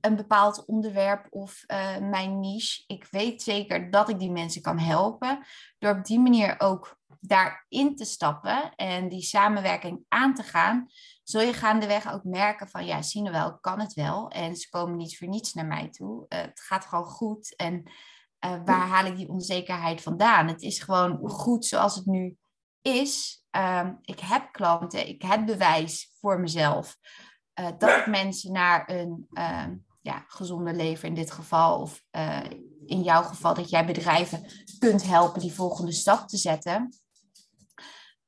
een 0.00 0.16
bepaald 0.16 0.64
onderwerp 0.64 1.26
of 1.30 1.64
uh, 1.66 1.98
mijn 1.98 2.40
niche. 2.40 2.84
Ik 2.86 3.06
weet 3.10 3.42
zeker 3.42 3.90
dat 3.90 4.08
ik 4.08 4.18
die 4.18 4.30
mensen 4.30 4.62
kan 4.62 4.78
helpen. 4.78 5.44
Door 5.78 5.96
op 5.96 6.04
die 6.04 6.20
manier 6.20 6.54
ook 6.58 6.98
daarin 7.20 7.96
te 7.96 8.04
stappen 8.04 8.74
en 8.74 9.08
die 9.08 9.22
samenwerking 9.22 10.04
aan 10.08 10.34
te 10.34 10.42
gaan, 10.42 10.86
zul 11.24 11.40
je 11.40 11.52
gaandeweg 11.52 12.12
ook 12.12 12.24
merken 12.24 12.68
van 12.68 12.86
ja, 12.86 13.02
zien 13.02 13.24
we 13.24 13.30
wel, 13.30 13.58
kan 13.58 13.80
het 13.80 13.92
wel. 13.92 14.28
En 14.28 14.56
ze 14.56 14.68
komen 14.68 14.96
niet 14.96 15.18
voor 15.18 15.28
niets 15.28 15.52
naar 15.52 15.66
mij 15.66 15.88
toe. 15.88 16.26
Uh, 16.28 16.40
het 16.40 16.60
gaat 16.60 16.84
gewoon 16.84 17.04
goed. 17.04 17.56
En 17.56 17.82
uh, 18.44 18.60
waar 18.64 18.86
haal 18.86 19.04
ik 19.04 19.16
die 19.16 19.28
onzekerheid 19.28 20.02
vandaan? 20.02 20.48
Het 20.48 20.62
is 20.62 20.80
gewoon 20.80 21.28
goed 21.28 21.64
zoals 21.64 21.94
het 21.94 22.06
nu 22.06 22.36
is. 22.82 23.44
Um, 23.50 23.98
ik 24.00 24.20
heb 24.20 24.52
klanten, 24.52 25.08
ik 25.08 25.22
heb 25.22 25.46
bewijs 25.46 26.14
voor 26.20 26.40
mezelf 26.40 26.96
uh, 27.60 27.68
dat 27.78 28.06
mensen 28.06 28.52
naar 28.52 28.90
een 28.90 29.26
uh, 29.30 29.66
ja, 30.00 30.24
gezonde 30.26 30.74
leven 30.74 31.08
in 31.08 31.14
dit 31.14 31.30
geval, 31.30 31.80
of 31.80 32.04
in 32.86 33.02
jouw 33.02 33.22
geval 33.22 33.54
dat 33.54 33.70
jij 33.70 33.86
bedrijven 33.86 34.46
kunt 34.78 35.04
helpen 35.04 35.40
die 35.40 35.52
volgende 35.52 35.92
stap 35.92 36.28
te 36.28 36.36
zetten. 36.36 36.98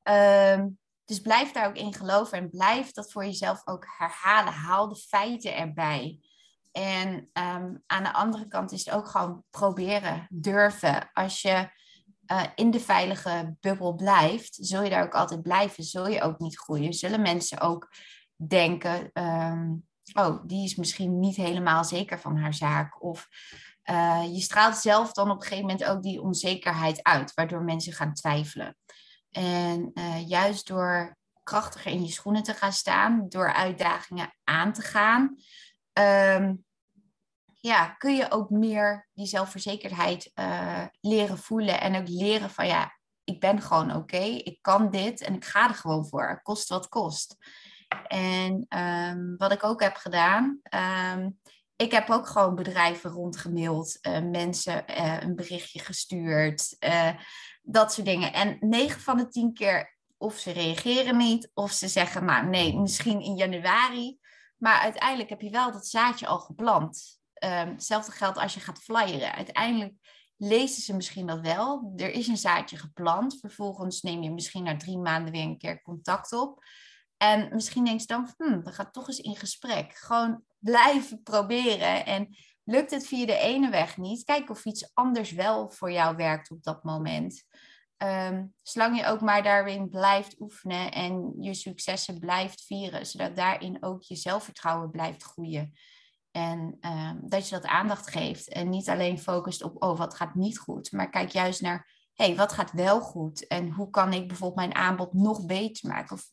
Um, 0.03 0.79
dus 1.07 1.21
blijf 1.21 1.53
daar 1.53 1.67
ook 1.67 1.77
in 1.77 1.95
geloven 1.95 2.39
en 2.39 2.51
blijf 2.51 2.93
dat 2.93 3.13
voor 3.13 3.25
jezelf 3.25 3.63
ook 3.65 3.87
herhalen. 3.99 4.53
Haal 4.53 4.89
de 4.89 4.97
feiten 4.97 5.57
erbij. 5.57 6.21
En 6.73 7.29
ehm, 7.33 7.75
aan 7.87 8.03
de 8.03 8.13
andere 8.13 8.49
kant 8.49 8.73
is 8.73 8.85
het 8.85 8.95
ook 8.95 9.09
gewoon 9.09 9.45
proberen, 9.51 10.27
durven. 10.31 11.11
Als 11.13 11.43
je 11.43 11.69
uh, 12.27 12.43
in 12.55 12.71
de 12.71 12.81
veilige 12.81 13.57
bubbel 13.61 13.95
blijft, 13.95 14.59
zul 14.61 14.83
je 14.83 14.91
daar 14.91 15.05
ook 15.05 15.15
altijd 15.15 15.43
blijven. 15.43 15.85
Zul 15.85 16.09
je 16.09 16.23
ook 16.23 16.39
niet 16.39 16.59
groeien. 16.59 16.93
Zullen 16.93 17.23
mensen 17.23 17.61
ook 17.61 17.93
denken, 18.37 19.11
ehm, 19.13 19.75
oh, 20.13 20.43
die 20.47 20.65
is 20.65 20.75
misschien 20.75 21.19
niet 21.21 21.37
helemaal 21.37 21.85
zeker 21.85 22.21
van 22.21 22.37
haar 22.37 22.55
zaak. 22.55 23.03
Of 23.03 23.29
uh, 23.91 24.23
je 24.33 24.41
straalt 24.41 24.77
zelf 24.77 25.13
dan 25.13 25.31
op 25.31 25.37
een 25.37 25.43
gegeven 25.43 25.67
moment 25.67 25.85
ook 25.85 26.03
die 26.03 26.23
onzekerheid 26.23 27.03
uit, 27.03 27.35
waardoor 27.35 27.63
mensen 27.63 27.93
gaan 27.93 28.15
twijfelen. 28.15 28.77
En 29.37 29.91
uh, 29.95 30.29
juist 30.29 30.67
door 30.67 31.17
krachtiger 31.43 31.93
in 31.93 32.05
je 32.05 32.13
schoenen 32.13 32.43
te 32.43 32.55
gaan 32.55 32.73
staan, 32.73 33.29
door 33.29 33.53
uitdagingen 33.53 34.35
aan 34.45 34.73
te 34.73 34.83
gaan, 34.83 35.37
um, 35.93 36.65
ja, 37.61 37.87
kun 37.87 38.17
je 38.17 38.31
ook 38.31 38.51
meer 38.51 39.09
die 39.13 39.27
zelfverzekerdheid 39.27 40.31
uh, 40.35 40.85
leren 41.01 41.39
voelen 41.39 41.81
en 41.81 41.97
ook 41.97 42.09
leren 42.09 42.51
van 42.51 42.67
ja, 42.67 42.99
ik 43.25 43.41
ben 43.41 43.63
gewoon 43.63 43.97
oké, 43.97 44.23
ik 44.23 44.59
kan 44.61 44.91
dit 44.91 45.21
en 45.21 45.35
ik 45.35 45.45
ga 45.45 45.69
er 45.69 45.75
gewoon 45.75 46.07
voor, 46.07 46.41
kost 46.43 46.69
wat 46.69 46.89
kost. 46.89 47.37
En 48.07 48.67
um, 48.79 49.37
wat 49.37 49.53
ik 49.53 49.65
ook 49.65 49.83
heb 49.83 49.97
gedaan, 49.97 50.61
um, 51.15 51.39
ik 51.77 51.93
heb 51.93 52.11
ook 52.11 52.27
gewoon 52.27 52.55
bedrijven 52.55 53.11
rondgemaild, 53.11 53.99
uh, 54.03 54.21
mensen 54.21 54.85
een 55.25 55.35
berichtje 55.35 55.81
gestuurd, 55.81 56.77
uh, 56.81 57.11
dat 57.67 57.93
soort 57.93 58.07
dingen. 58.07 58.33
En 58.33 58.57
9 58.61 59.01
van 59.01 59.17
de 59.17 59.29
10 59.29 59.55
keer 59.55 59.95
of 60.17 60.39
ze 60.39 60.51
reageren 60.51 61.17
niet, 61.17 61.51
of 61.55 61.73
ze 61.73 61.89
zeggen, 61.89 62.25
nou 62.25 62.47
nee, 62.47 62.79
misschien 62.79 63.21
in 63.21 63.37
januari. 63.37 64.19
Maar 64.57 64.81
uiteindelijk 64.81 65.29
heb 65.29 65.41
je 65.41 65.51
wel 65.51 65.73
dat 65.73 65.87
zaadje 65.87 66.27
al 66.27 66.39
geplant. 66.39 67.21
Um, 67.45 67.51
hetzelfde 67.51 68.13
geldt 68.13 68.39
als 68.39 68.55
je 68.55 68.61
gaat 68.61 68.83
flyeren. 68.83 69.33
Uiteindelijk 69.33 69.95
lezen 70.37 70.83
ze 70.83 70.95
misschien 70.95 71.27
dat 71.27 71.41
wel. 71.41 71.93
Er 71.97 72.11
is 72.11 72.27
een 72.27 72.37
zaadje 72.37 72.77
geplant. 72.77 73.39
Vervolgens 73.41 74.03
neem 74.03 74.23
je 74.23 74.31
misschien 74.31 74.63
na 74.63 74.77
drie 74.77 74.99
maanden 74.99 75.33
weer 75.33 75.43
een 75.43 75.59
keer 75.59 75.83
contact 75.83 76.33
op. 76.33 76.65
En 77.17 77.49
misschien 77.55 77.85
denk 77.85 78.01
je 78.01 78.07
dan, 78.07 78.35
hmm, 78.37 78.63
we 78.65 78.73
gaan 78.73 78.91
toch 78.91 79.09
eens 79.09 79.21
in 79.21 79.37
gesprek. 79.37 79.95
Gewoon 79.95 80.43
blijven 80.59 81.23
proberen. 81.23 82.07
En 82.07 82.37
lukt 82.67 82.91
het 82.91 83.07
via 83.07 83.27
de 83.27 83.39
ene 83.39 83.71
weg 83.71 83.97
niet, 83.97 84.25
kijk 84.25 84.51
of 84.51 84.65
iets 84.65 84.91
anders 84.95 85.31
wel 85.33 85.71
voor 85.71 85.93
jou 85.93 86.17
werkt 86.17 86.51
op 86.51 86.63
dat 86.63 86.85
moment. 86.85 87.45
Um, 88.03 88.55
zolang 88.63 88.99
je 88.99 89.07
ook 89.07 89.21
maar 89.21 89.43
daarin 89.43 89.89
blijft 89.89 90.41
oefenen 90.41 90.93
en 90.93 91.35
je 91.41 91.55
successen 91.55 92.19
blijft 92.19 92.63
vieren, 92.63 93.07
zodat 93.07 93.37
daarin 93.37 93.83
ook 93.83 94.03
je 94.03 94.17
zelfvertrouwen 94.17 94.91
blijft 94.91 95.23
groeien. 95.23 95.73
En 96.31 96.79
um, 96.81 97.21
dat 97.29 97.49
je 97.49 97.55
dat 97.55 97.67
aandacht 97.67 98.11
geeft 98.11 98.49
en 98.49 98.69
niet 98.69 98.89
alleen 98.89 99.19
focust 99.19 99.63
op, 99.63 99.83
oh, 99.83 99.99
wat 99.99 100.15
gaat 100.15 100.35
niet 100.35 100.59
goed, 100.59 100.93
maar 100.93 101.11
kijk 101.11 101.31
juist 101.31 101.61
naar, 101.61 101.91
hey, 102.15 102.37
wat 102.37 102.53
gaat 102.53 102.73
wel 102.73 103.01
goed 103.01 103.47
en 103.47 103.71
hoe 103.71 103.91
kan 103.91 104.13
ik 104.13 104.29
bijvoorbeeld 104.29 104.61
mijn 104.61 104.75
aanbod 104.75 105.13
nog 105.13 105.47
beter 105.47 105.89
maken? 105.89 106.17
Of 106.17 106.25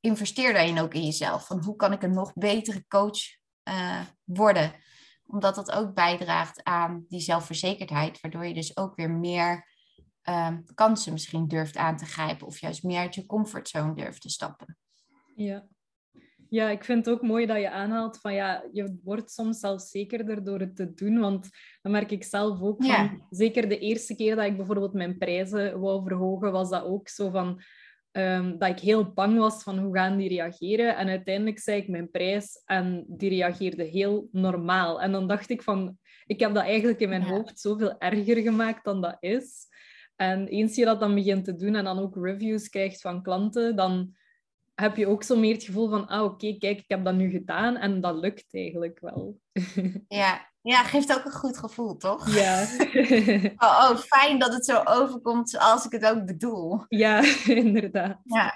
investeer 0.00 0.52
daarin 0.52 0.80
ook 0.80 0.94
in 0.94 1.04
jezelf, 1.04 1.46
van 1.46 1.64
hoe 1.64 1.76
kan 1.76 1.92
ik 1.92 2.02
een 2.02 2.14
nog 2.14 2.32
betere 2.32 2.84
coach 2.88 3.20
uh, 3.68 4.00
worden? 4.24 4.74
Omdat 5.26 5.54
dat 5.54 5.72
ook 5.72 5.94
bijdraagt 5.94 6.64
aan 6.64 7.04
die 7.08 7.20
zelfverzekerdheid, 7.20 8.20
waardoor 8.20 8.46
je 8.46 8.54
dus 8.54 8.76
ook 8.76 8.96
weer 8.96 9.10
meer 9.10 9.70
um, 10.28 10.64
kansen 10.74 11.12
misschien 11.12 11.48
durft 11.48 11.76
aan 11.76 11.96
te 11.96 12.04
grijpen 12.04 12.46
of 12.46 12.58
juist 12.58 12.82
meer 12.82 12.98
uit 12.98 13.14
je 13.14 13.26
comfortzone 13.26 13.94
durft 13.94 14.20
te 14.20 14.30
stappen. 14.30 14.78
Ja. 15.34 15.66
Ja, 16.48 16.68
ik 16.68 16.84
vind 16.84 17.06
het 17.06 17.14
ook 17.14 17.22
mooi 17.22 17.46
dat 17.46 17.60
je 17.60 17.70
aanhaalt 17.70 18.20
van 18.20 18.34
ja, 18.34 18.64
je 18.72 18.98
wordt 19.02 19.30
soms 19.30 19.58
zelfzekerder 19.58 20.44
door 20.44 20.60
het 20.60 20.76
te 20.76 20.94
doen. 20.94 21.18
Want 21.18 21.48
dan 21.82 21.92
merk 21.92 22.10
ik 22.10 22.24
zelf 22.24 22.60
ook 22.60 22.84
van, 22.84 23.26
zeker 23.30 23.68
de 23.68 23.78
eerste 23.78 24.14
keer 24.14 24.36
dat 24.36 24.44
ik 24.44 24.56
bijvoorbeeld 24.56 24.92
mijn 24.92 25.18
prijzen 25.18 25.80
wou 25.80 26.02
verhogen, 26.02 26.52
was 26.52 26.70
dat 26.70 26.84
ook 26.84 27.08
zo 27.08 27.30
van 27.30 27.62
um, 28.12 28.58
dat 28.58 28.68
ik 28.68 28.78
heel 28.78 29.12
bang 29.12 29.38
was 29.38 29.62
van 29.62 29.78
hoe 29.78 29.96
gaan 29.96 30.16
die 30.16 30.28
reageren. 30.28 30.96
En 30.96 31.08
uiteindelijk 31.08 31.58
zei 31.58 31.80
ik 31.80 31.88
mijn 31.88 32.10
prijs 32.10 32.62
en 32.64 33.04
die 33.08 33.28
reageerde 33.28 33.84
heel 33.84 34.28
normaal. 34.32 35.00
En 35.00 35.12
dan 35.12 35.28
dacht 35.28 35.50
ik 35.50 35.62
van, 35.62 35.98
ik 36.26 36.40
heb 36.40 36.54
dat 36.54 36.64
eigenlijk 36.64 37.00
in 37.00 37.08
mijn 37.08 37.22
hoofd 37.22 37.60
zoveel 37.60 37.98
erger 37.98 38.36
gemaakt 38.36 38.84
dan 38.84 39.00
dat 39.00 39.16
is. 39.20 39.66
En 40.16 40.46
eens 40.46 40.76
je 40.76 40.84
dat 40.84 41.00
dan 41.00 41.14
begint 41.14 41.44
te 41.44 41.54
doen 41.54 41.74
en 41.74 41.84
dan 41.84 41.98
ook 41.98 42.16
reviews 42.16 42.68
krijgt 42.68 43.00
van 43.00 43.22
klanten, 43.22 43.76
dan 43.76 44.14
heb 44.74 44.96
je 44.96 45.06
ook 45.06 45.22
zo 45.22 45.36
meer 45.36 45.54
het 45.54 45.64
gevoel 45.64 45.88
van, 45.88 46.06
ah 46.06 46.24
oké, 46.24 46.56
kijk, 46.58 46.78
ik 46.78 46.84
heb 46.86 47.04
dat 47.04 47.14
nu 47.14 47.30
gedaan 47.30 47.76
en 47.76 48.00
dat 48.00 48.16
lukt 48.16 48.46
eigenlijk 48.50 49.00
wel. 49.00 49.38
Ja, 50.08 50.50
ja 50.62 50.82
geeft 50.82 51.12
ook 51.18 51.24
een 51.24 51.32
goed 51.32 51.58
gevoel, 51.58 51.96
toch? 51.96 52.34
Ja. 52.34 52.62
oh, 53.66 53.90
oh, 53.90 53.96
fijn 53.96 54.38
dat 54.38 54.52
het 54.52 54.64
zo 54.64 54.82
overkomt 54.84 55.50
zoals 55.50 55.84
ik 55.84 55.92
het 55.92 56.06
ook 56.06 56.26
bedoel. 56.26 56.84
Ja, 56.88 57.22
inderdaad. 57.64 58.20
Ja. 58.24 58.54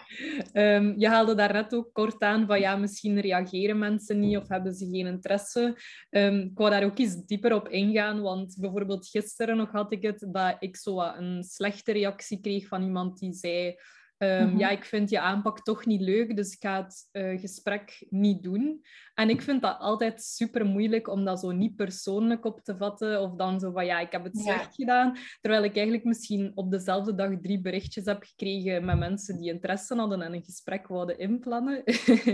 Um, 0.52 0.94
je 0.98 1.08
haalde 1.08 1.34
daarnet 1.34 1.74
ook 1.74 1.92
kort 1.92 2.22
aan 2.22 2.46
van, 2.46 2.60
ja, 2.60 2.76
misschien 2.76 3.20
reageren 3.20 3.78
mensen 3.78 4.20
niet 4.20 4.36
of 4.36 4.48
hebben 4.48 4.74
ze 4.74 4.88
geen 4.90 5.06
interesse. 5.06 5.80
Um, 6.10 6.40
ik 6.40 6.58
wou 6.58 6.70
daar 6.70 6.84
ook 6.84 6.98
eens 6.98 7.24
dieper 7.24 7.54
op 7.54 7.68
ingaan, 7.68 8.20
want 8.20 8.56
bijvoorbeeld 8.58 9.08
gisteren 9.08 9.56
nog 9.56 9.70
had 9.70 9.92
ik 9.92 10.02
het 10.02 10.26
dat 10.30 10.56
ik 10.58 10.76
zo 10.76 11.00
een 11.00 11.44
slechte 11.44 11.92
reactie 11.92 12.40
kreeg 12.40 12.68
van 12.68 12.82
iemand 12.82 13.18
die 13.18 13.32
zei 13.32 13.76
Um, 14.18 14.58
Ja, 14.58 14.70
ik 14.70 14.84
vind 14.84 15.10
je 15.10 15.20
aanpak 15.20 15.62
toch 15.62 15.86
niet 15.86 16.00
leuk, 16.00 16.36
dus 16.36 16.52
ik 16.52 16.60
ga 16.60 16.82
het 16.82 17.08
uh, 17.12 17.40
gesprek 17.40 18.06
niet 18.08 18.42
doen. 18.42 18.84
En 19.14 19.30
ik 19.30 19.42
vind 19.42 19.62
dat 19.62 19.78
altijd 19.78 20.22
super 20.22 20.66
moeilijk 20.66 21.08
om 21.08 21.24
dat 21.24 21.40
zo 21.40 21.50
niet 21.50 21.76
persoonlijk 21.76 22.44
op 22.44 22.60
te 22.60 22.76
vatten. 22.76 23.22
Of 23.22 23.34
dan 23.34 23.60
zo 23.60 23.72
van 23.72 23.86
ja, 23.86 24.00
ik 24.00 24.12
heb 24.12 24.24
het 24.24 24.38
slecht 24.38 24.74
gedaan. 24.74 25.16
Terwijl 25.40 25.64
ik 25.64 25.74
eigenlijk 25.74 26.04
misschien 26.04 26.52
op 26.54 26.70
dezelfde 26.70 27.14
dag 27.14 27.30
drie 27.40 27.60
berichtjes 27.60 28.04
heb 28.04 28.22
gekregen 28.22 28.84
met 28.84 28.98
mensen 28.98 29.38
die 29.38 29.52
interesse 29.52 29.94
hadden 29.94 30.22
en 30.22 30.32
een 30.32 30.44
gesprek 30.44 30.88
wilden 30.88 31.18
inplannen. 31.18 31.82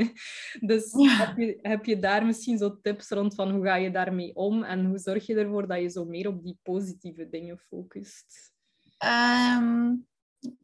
dus 0.70 0.92
heb, 0.92 1.36
je, 1.36 1.58
heb 1.62 1.84
je 1.84 1.98
daar 1.98 2.26
misschien 2.26 2.58
zo 2.58 2.80
tips 2.80 3.08
rond 3.08 3.34
van 3.34 3.50
hoe 3.50 3.64
ga 3.64 3.74
je 3.74 3.90
daarmee 3.90 4.34
om 4.34 4.62
en 4.62 4.84
hoe 4.84 4.98
zorg 4.98 5.26
je 5.26 5.34
ervoor 5.34 5.66
dat 5.66 5.80
je 5.80 5.88
zo 5.88 6.04
meer 6.04 6.28
op 6.28 6.42
die 6.42 6.58
positieve 6.62 7.28
dingen 7.28 7.58
focust? 7.58 8.52
Um 8.98 10.10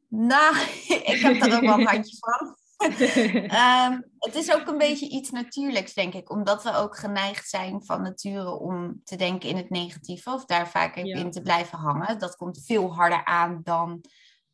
nou, 0.09 0.57
ik 1.13 1.21
heb 1.21 1.43
er 1.43 1.55
ook 1.55 1.61
wel 1.61 1.79
een 1.79 1.87
handje 1.95 2.17
van. 2.19 2.57
um, 2.81 4.05
het 4.29 4.35
is 4.35 4.55
ook 4.55 4.67
een 4.67 4.79
beetje 4.79 5.09
iets 5.09 5.31
natuurlijks, 5.31 5.95
denk 5.95 6.15
ik, 6.15 6.31
omdat 6.31 6.63
we 6.63 6.75
ook 6.75 6.97
geneigd 6.97 7.49
zijn 7.49 7.85
van 7.85 8.03
nature 8.03 8.51
om 8.51 9.01
te 9.05 9.17
denken 9.17 9.49
in 9.49 9.57
het 9.57 9.71
negatieve 9.71 10.31
of 10.31 10.45
daar 10.45 10.69
vaak 10.69 10.97
in 10.97 11.31
te 11.31 11.43
blijven 11.43 11.79
hangen. 11.79 12.19
Dat 12.19 12.37
komt 12.37 12.65
veel 12.65 12.95
harder 12.95 13.25
aan 13.25 13.61
dan 13.63 14.05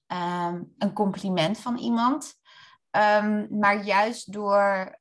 um, 0.06 0.74
een 0.78 0.92
compliment 0.92 1.58
van 1.58 1.78
iemand. 1.78 2.34
Um, 2.90 3.58
maar 3.58 3.84
juist 3.84 4.32
door, 4.32 4.98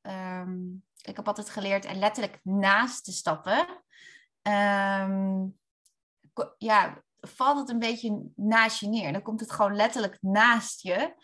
ik 1.01 1.15
heb 1.15 1.27
altijd 1.27 1.50
geleerd 1.50 1.86
er 1.86 1.95
letterlijk 1.95 2.39
naast 2.43 3.03
te 3.03 3.12
stappen. 3.12 3.67
ja, 6.57 7.03
valt 7.27 7.60
het 7.60 7.70
een 7.70 7.80
beetje 7.80 8.32
naast 8.36 8.80
je 8.80 8.88
neer. 8.88 9.12
Dan 9.12 9.22
komt 9.22 9.39
het 9.39 9.51
gewoon 9.51 9.75
letterlijk 9.75 10.18
naast 10.22 10.82
je. 10.82 11.15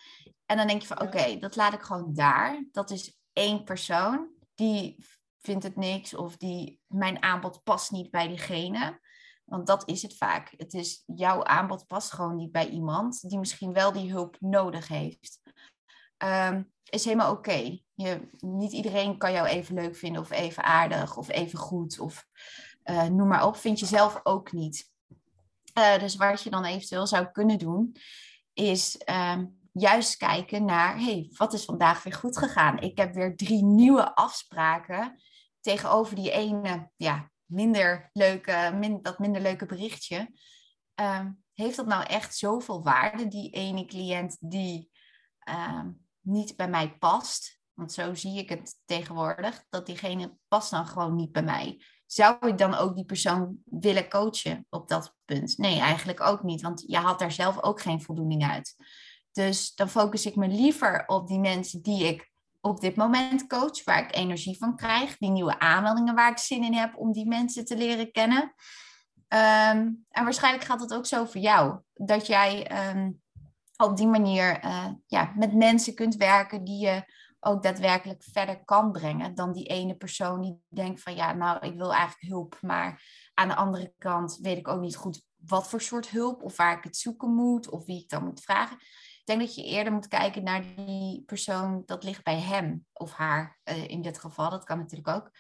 En 0.46 0.58
dan 0.58 0.68
denk 0.68 0.82
je 0.82 0.88
van 0.88 1.02
oké, 1.02 1.38
dat 1.40 1.56
laat 1.56 1.74
ik 1.74 1.82
gewoon 1.82 2.14
daar. 2.14 2.66
Dat 2.72 2.90
is 2.90 3.20
één 3.34 3.64
persoon 3.64 4.28
die 4.56 5.06
vindt 5.42 5.64
het 5.64 5.76
niks 5.76 6.14
of 6.14 6.38
die 6.38 6.80
mijn 6.88 7.24
aanbod 7.24 7.64
past 7.64 7.92
niet 7.92 8.12
bij 8.12 8.28
diegene. 8.28 9.00
Want 9.46 9.68
dat 9.68 9.90
is 9.90 10.02
het 10.02 10.18
vaak. 10.18 10.54
Het 10.58 10.74
is 10.74 11.04
jouw 11.06 11.44
aanbod 11.44 11.88
past 11.88 12.12
gewoon 12.12 12.36
niet 12.36 12.52
bij 12.52 12.70
iemand 12.70 13.30
die 13.30 13.40
misschien 13.40 13.74
wel 13.74 13.92
die 13.92 14.12
hulp 14.12 14.38
nodig 14.40 14.88
heeft. 14.88 15.40
Um, 16.24 16.72
is 16.84 17.06
helemaal 17.06 17.32
oké. 17.32 17.80
Niet 18.40 18.72
iedereen 18.72 19.18
kan 19.18 19.32
jou 19.32 19.48
even 19.48 19.76
leuk 19.76 19.96
vinden 19.96 20.22
of 20.22 20.32
even 20.32 20.64
aardig 20.64 21.18
of 21.18 21.30
even 21.30 21.60
goed 21.60 22.00
of 22.00 22.26
uh, 22.84 23.04
noem 23.04 23.28
maar 23.28 23.46
op. 23.46 23.56
Vind 23.56 23.80
je 23.80 23.86
zelf 23.86 24.20
ook 24.24 24.52
niet. 24.52 24.89
Uh, 25.80 26.00
dus 26.00 26.16
wat 26.16 26.44
je 26.44 26.50
dan 26.50 26.66
eventueel 26.66 27.08
zou 27.08 27.32
kunnen 27.32 27.58
doen, 27.58 27.96
is 28.54 29.02
uh, 29.10 29.40
juist 29.72 30.18
kijken 30.18 30.66
naar, 30.66 31.00
hey, 31.00 31.30
wat 31.38 31.54
is 31.54 31.66
vandaag 31.66 32.04
weer 32.04 32.14
goed 32.14 32.38
gegaan? 32.38 32.80
Ik 32.80 32.98
heb 32.98 33.14
weer 33.14 33.36
drie 33.36 33.64
nieuwe 33.64 34.16
afspraken 34.16 35.22
tegenover 35.62 36.16
die 36.16 36.32
ene, 36.32 36.92
ja, 36.96 37.32
minder 37.46 38.10
leuke, 38.14 39.00
dat 39.02 39.20
minder 39.20 39.42
leuke 39.42 39.66
berichtje. 39.66 40.32
Uh, 41.02 41.26
heeft 41.54 41.76
dat 41.76 41.86
nou 41.86 42.06
echt 42.06 42.36
zoveel 42.36 42.84
waarde, 42.84 43.28
die 43.28 43.50
ene 43.50 43.86
cliënt 43.86 44.38
die 44.40 44.92
ehm, 45.40 45.92
niet 46.20 46.56
bij 46.56 46.70
mij 46.70 46.98
past? 46.98 47.60
Want 47.74 47.92
zo 47.92 48.14
zie 48.14 48.38
ik 48.38 48.50
het 48.50 48.76
tegenwoordig, 48.86 49.66
dat 49.70 49.86
diegene 49.86 50.38
past 50.48 50.72
dan 50.72 50.88
gewoon 50.88 51.16
niet 51.16 51.32
bij 51.32 51.44
mij 51.44 51.84
zou 52.12 52.48
ik 52.48 52.58
dan 52.58 52.76
ook 52.76 52.96
die 52.96 53.06
persoon 53.06 53.58
willen 53.66 54.10
coachen 54.10 54.66
op 54.70 54.88
dat 54.88 55.16
punt? 55.26 55.58
Nee, 55.58 55.80
eigenlijk 55.80 56.22
ook 56.22 56.44
niet, 56.44 56.62
want 56.62 56.84
je 56.88 56.98
haalt 56.98 57.20
daar 57.20 57.32
zelf 57.32 57.64
ook 57.64 57.82
geen 57.82 58.02
voldoening 58.02 58.46
uit. 58.46 58.76
Dus 59.32 59.76
dan 59.76 59.90
focus 59.90 60.26
ik 60.26 60.36
me 60.36 60.48
liever 60.48 61.04
op 61.08 61.28
die 61.28 61.40
mensen 61.40 61.82
die 61.82 62.04
ik 62.04 62.32
op 62.62 62.80
dit 62.80 62.96
moment 62.96 63.48
coach, 63.48 63.84
waar 63.84 64.04
ik 64.04 64.16
energie 64.16 64.58
van 64.58 64.76
krijg, 64.76 65.18
die 65.18 65.30
nieuwe 65.30 65.60
aanmeldingen 65.60 66.16
waar 66.16 66.32
ik 66.32 66.38
zin 66.38 66.64
in 66.64 66.74
heb 66.74 66.98
om 66.98 67.12
die 67.12 67.28
mensen 67.28 67.66
te 67.66 67.78
leren 67.78 68.12
kennen. 68.12 68.54
Ehm, 69.28 69.92
en 70.10 70.24
waarschijnlijk 70.24 70.66
gaat 70.66 70.82
het 70.82 70.94
ook 70.94 71.06
zo 71.06 71.26
voor 71.26 71.42
jou, 71.42 71.80
dat 71.94 72.28
jij 72.28 72.68
ehm, 72.68 73.12
op 73.78 73.98
die 73.98 74.08
manier 74.08 74.64
uh, 74.64 74.88
ja, 75.08 75.34
met 75.36 75.54
mensen 75.54 75.96
kunt 75.96 76.16
werken 76.16 76.64
die 76.64 76.86
je 76.86 77.04
ook 77.40 77.64
daadwerkelijk 77.64 78.24
verder 78.24 78.64
kan 78.64 78.92
brengen 78.92 79.36
dan 79.36 79.54
die 79.54 79.68
ene 79.68 79.96
persoon 79.96 80.42
die 80.42 80.62
denkt 80.68 81.02
van 81.02 81.16
ja, 81.16 81.34
nou, 81.34 81.66
ik 81.66 81.76
wil 81.76 81.94
eigenlijk 81.94 82.32
hulp, 82.32 82.58
maar 82.62 83.04
aan 83.34 83.48
de 83.48 83.56
andere 83.56 83.94
kant 83.98 84.38
weet 84.42 84.58
ik 84.58 84.68
ook 84.68 84.82
niet 84.82 84.96
goed 84.96 85.28
wat 85.36 85.70
voor 85.70 85.82
soort 85.82 86.10
hulp 86.10 86.44
of 86.44 86.58
waar 86.58 86.78
ik 86.78 86.84
het 86.84 86.98
zoeken 86.98 87.36
moet 87.36 87.70
of 87.70 87.86
wie 87.86 88.02
ik 88.02 88.10
dan 88.10 88.24
moet 88.24 88.42
vragen. 88.42 88.78
Ik 89.20 89.22
denk 89.26 89.40
dat 89.40 89.56
je 89.56 89.64
eerder 89.64 89.94
moet 89.94 90.08
kijken 90.08 90.44
naar 90.44 90.64
die 90.76 91.24
persoon, 91.26 91.84
dat 91.86 92.04
ligt 92.04 92.24
bij 92.24 92.40
hem 92.40 92.86
of 92.94 93.12
haar 93.12 93.60
uh, 93.64 93.88
in 93.88 94.02
dit 94.02 94.20
geval, 94.20 94.50
dat 94.50 94.64
kan 94.64 94.78
natuurlijk 94.78 95.08
ook. 95.08 95.32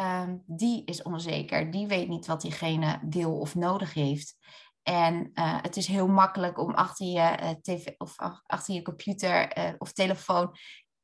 Um, 0.00 0.42
die 0.46 0.84
is 0.84 1.02
onzeker, 1.02 1.70
die 1.70 1.86
weet 1.86 2.08
niet 2.08 2.26
wat 2.26 2.40
diegene 2.40 3.00
wil 3.08 3.38
of 3.38 3.54
nodig 3.54 3.94
heeft. 3.94 4.36
En 4.82 5.30
uh, 5.34 5.62
het 5.62 5.76
is 5.76 5.86
heel 5.86 6.08
makkelijk 6.08 6.58
om 6.58 6.74
achter 6.74 7.06
je 7.06 7.38
uh, 7.42 7.50
tv 7.50 7.86
of 7.96 8.14
achter 8.46 8.74
je 8.74 8.82
computer 8.82 9.74
of 9.78 9.92
telefoon 9.92 10.56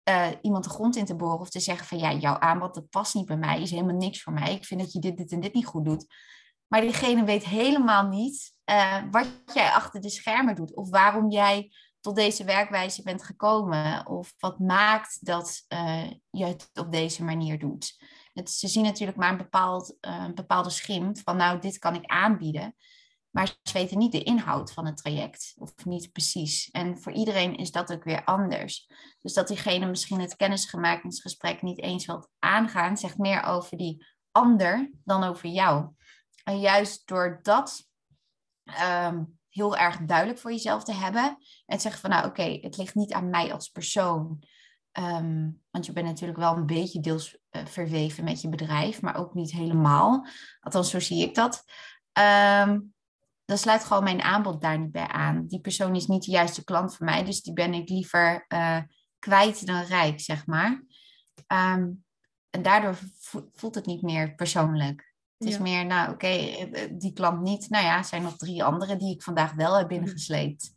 uh, 0.09 0.29
iemand 0.43 0.65
de 0.65 0.71
grond 0.71 0.97
in 0.97 1.05
te 1.05 1.17
boren 1.17 1.41
of 1.41 1.51
te 1.51 1.61
zeggen 1.61 1.87
van 1.87 1.99
ja, 1.99 2.13
jouw 2.13 2.39
aanbod 2.39 2.75
dat 2.75 2.91
past 2.91 3.15
niet 3.15 3.27
bij 3.27 3.37
mij, 3.37 3.63
is 3.63 3.71
helemaal 3.71 3.97
niks 3.97 4.23
voor 4.23 4.33
mij. 4.33 4.55
Ik 4.55 4.65
vind 4.65 4.81
dat 4.81 4.93
je 4.93 4.99
dit, 4.99 5.17
dit 5.17 5.33
en 5.33 5.41
dit 5.41 5.55
niet 5.55 5.67
goed 5.67 5.85
doet. 5.85 6.07
Maar 6.67 6.81
diegene 6.81 7.25
weet 7.25 7.45
helemaal 7.45 8.09
niet 8.09 8.53
uh, 8.71 9.03
wat 9.11 9.27
jij 9.55 9.71
achter 9.71 10.01
de 10.01 10.11
schermen 10.11 10.55
doet 10.55 10.75
of 10.75 10.91
waarom 10.91 11.31
jij 11.31 11.73
tot 12.01 12.17
deze 12.17 12.45
werkwijze 12.45 13.03
bent 13.03 13.25
gekomen 13.25 14.07
of 14.07 14.35
wat 14.39 14.59
maakt 14.59 15.27
dat 15.27 15.65
uh, 15.69 16.11
je 16.31 16.45
het 16.45 16.71
op 16.75 16.93
deze 16.93 17.25
manier 17.25 17.59
doet. 17.59 17.97
Het, 18.33 18.51
ze 18.51 18.69
zien 18.69 18.85
natuurlijk 18.85 19.19
maar 19.19 19.31
een, 19.31 19.37
bepaald, 19.37 19.97
bepaalde 20.35 20.71
schim 20.71 21.17
van 21.17 21.37
nou, 21.37 21.61
dit 21.61 21.79
kan 21.79 21.95
ik 21.95 22.07
aanbieden. 22.07 22.75
Maar 23.35 23.57
ze 23.62 23.73
weten 23.73 23.99
niet 23.99 24.12
de 24.12 24.23
inhoud 24.23 24.73
van 24.73 24.87
het 24.87 24.97
traject, 24.97 25.55
of 25.59 25.85
niet 25.85 26.12
precies. 26.12 26.71
En 26.71 26.99
voor 26.99 27.12
iedereen 27.12 27.57
is 27.57 27.71
dat 27.71 27.93
ook 27.93 28.05
weer 28.05 28.25
anders. 28.25 28.91
Dus 29.21 29.33
dat 29.33 29.49
diegene 29.49 29.87
misschien 29.87 30.21
het 30.21 30.37
kennisgemakingsgesprek 30.37 31.62
niet 31.62 31.81
eens 31.81 32.07
wilt 32.07 32.29
aangaan, 32.38 32.97
zegt 32.97 33.19
meer 33.19 33.43
over 33.43 33.76
die 33.76 34.07
ander 34.31 34.91
dan 35.05 35.25
over 35.25 35.49
jou. 35.49 35.88
En 36.45 36.61
juist 36.61 37.07
door 37.07 37.38
dat 37.43 37.88
um, 38.83 39.38
heel 39.49 39.76
erg 39.76 39.99
duidelijk 39.99 40.38
voor 40.38 40.50
jezelf 40.50 40.85
te 40.85 40.95
hebben 40.95 41.37
en 41.67 41.81
zeggen 41.81 42.00
van 42.00 42.11
nou 42.11 42.26
oké, 42.26 42.59
het 42.61 42.76
ligt 42.76 42.95
niet 42.95 43.12
aan 43.12 43.31
mij 43.31 43.53
als 43.53 43.69
persoon. 43.69 44.43
Um, 44.99 45.62
want 45.71 45.87
je 45.87 45.93
bent 45.93 46.07
natuurlijk 46.07 46.38
wel 46.38 46.57
een 46.57 46.67
beetje 46.67 47.00
deels 47.00 47.38
uh, 47.50 47.67
verweven 47.67 48.25
met 48.25 48.41
je 48.41 48.49
bedrijf, 48.49 49.03
maar 49.03 49.17
ook 49.17 49.35
niet 49.35 49.53
helemaal. 49.53 50.26
Althans, 50.61 50.91
zo 50.91 51.00
zie 51.00 51.23
ik 51.23 51.35
dat. 51.35 51.64
Um, 52.69 52.95
dan 53.45 53.59
sluit 53.59 53.85
gewoon 53.85 54.05
mijn 54.05 54.23
aanbod 54.23 54.61
daar 54.61 54.79
niet 54.79 54.93
bij 54.93 55.09
aan. 55.09 55.47
Die 55.47 55.61
persoon 55.61 55.97
is 55.97 56.07
niet 56.07 56.25
de 56.25 56.31
juiste 56.31 56.65
klant 56.65 56.97
voor 56.97 57.07
mij, 57.07 57.25
dus 57.25 57.43
die 57.43 57.53
ben 57.53 57.75
ik 57.75 57.89
liever 57.89 58.45
uh, 58.49 58.79
kwijt 59.19 59.67
dan 59.67 59.83
rijk, 59.83 60.21
zeg 60.21 60.47
maar. 60.47 60.85
Um, 61.47 62.05
en 62.51 62.63
daardoor 62.63 62.99
voelt 63.53 63.75
het 63.75 63.87
niet 63.87 64.03
meer 64.03 64.35
persoonlijk. 64.35 65.15
Het 65.39 65.49
is 65.49 65.59
meer, 65.59 65.87
nou 65.87 66.05
oké, 66.05 66.15
okay, 66.15 66.71
eh, 66.73 66.91
die 66.99 67.13
klant 67.13 67.41
niet. 67.41 67.69
Nou 67.69 67.85
ja, 67.85 67.97
er 67.97 68.05
zijn 68.05 68.23
nog 68.23 68.37
drie 68.37 68.65
andere 68.65 68.97
die 68.97 69.15
ik 69.15 69.23
vandaag 69.23 69.53
wel 69.53 69.79
heb 69.79 69.89
binnengesleept. 69.89 70.75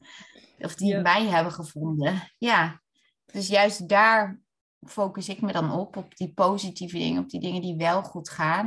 Of 0.58 0.76
die 0.76 0.94
ja. 0.94 1.02
mij 1.02 1.26
hebben 1.26 1.54
gevonden. 1.54 2.32
Ja, 2.38 2.82
dus 3.26 3.48
juist 3.48 3.90
daar 3.90 4.40
focus 4.88 5.30
ik 5.30 5.42
me 5.42 5.52
dan 5.52 5.72
op, 5.72 5.98
op 5.98 6.16
die 6.16 6.34
positieve 6.34 6.98
dingen, 6.98 7.24
op 7.24 7.30
die 7.30 7.40
dingen 7.40 7.62
die 7.62 7.76
wel 7.76 8.04
goed 8.04 8.30
gaan. 8.30 8.66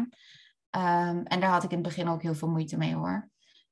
Um, 0.77 1.23
en 1.23 1.41
daar 1.41 1.51
had 1.51 1.65
ik 1.65 1.71
in 1.71 1.79
het 1.79 1.87
begin 1.87 2.09
ook 2.09 2.23
heel 2.23 2.35
veel 2.35 2.49
moeite 2.49 2.77
mee 2.77 2.95
hoor. 2.95 3.30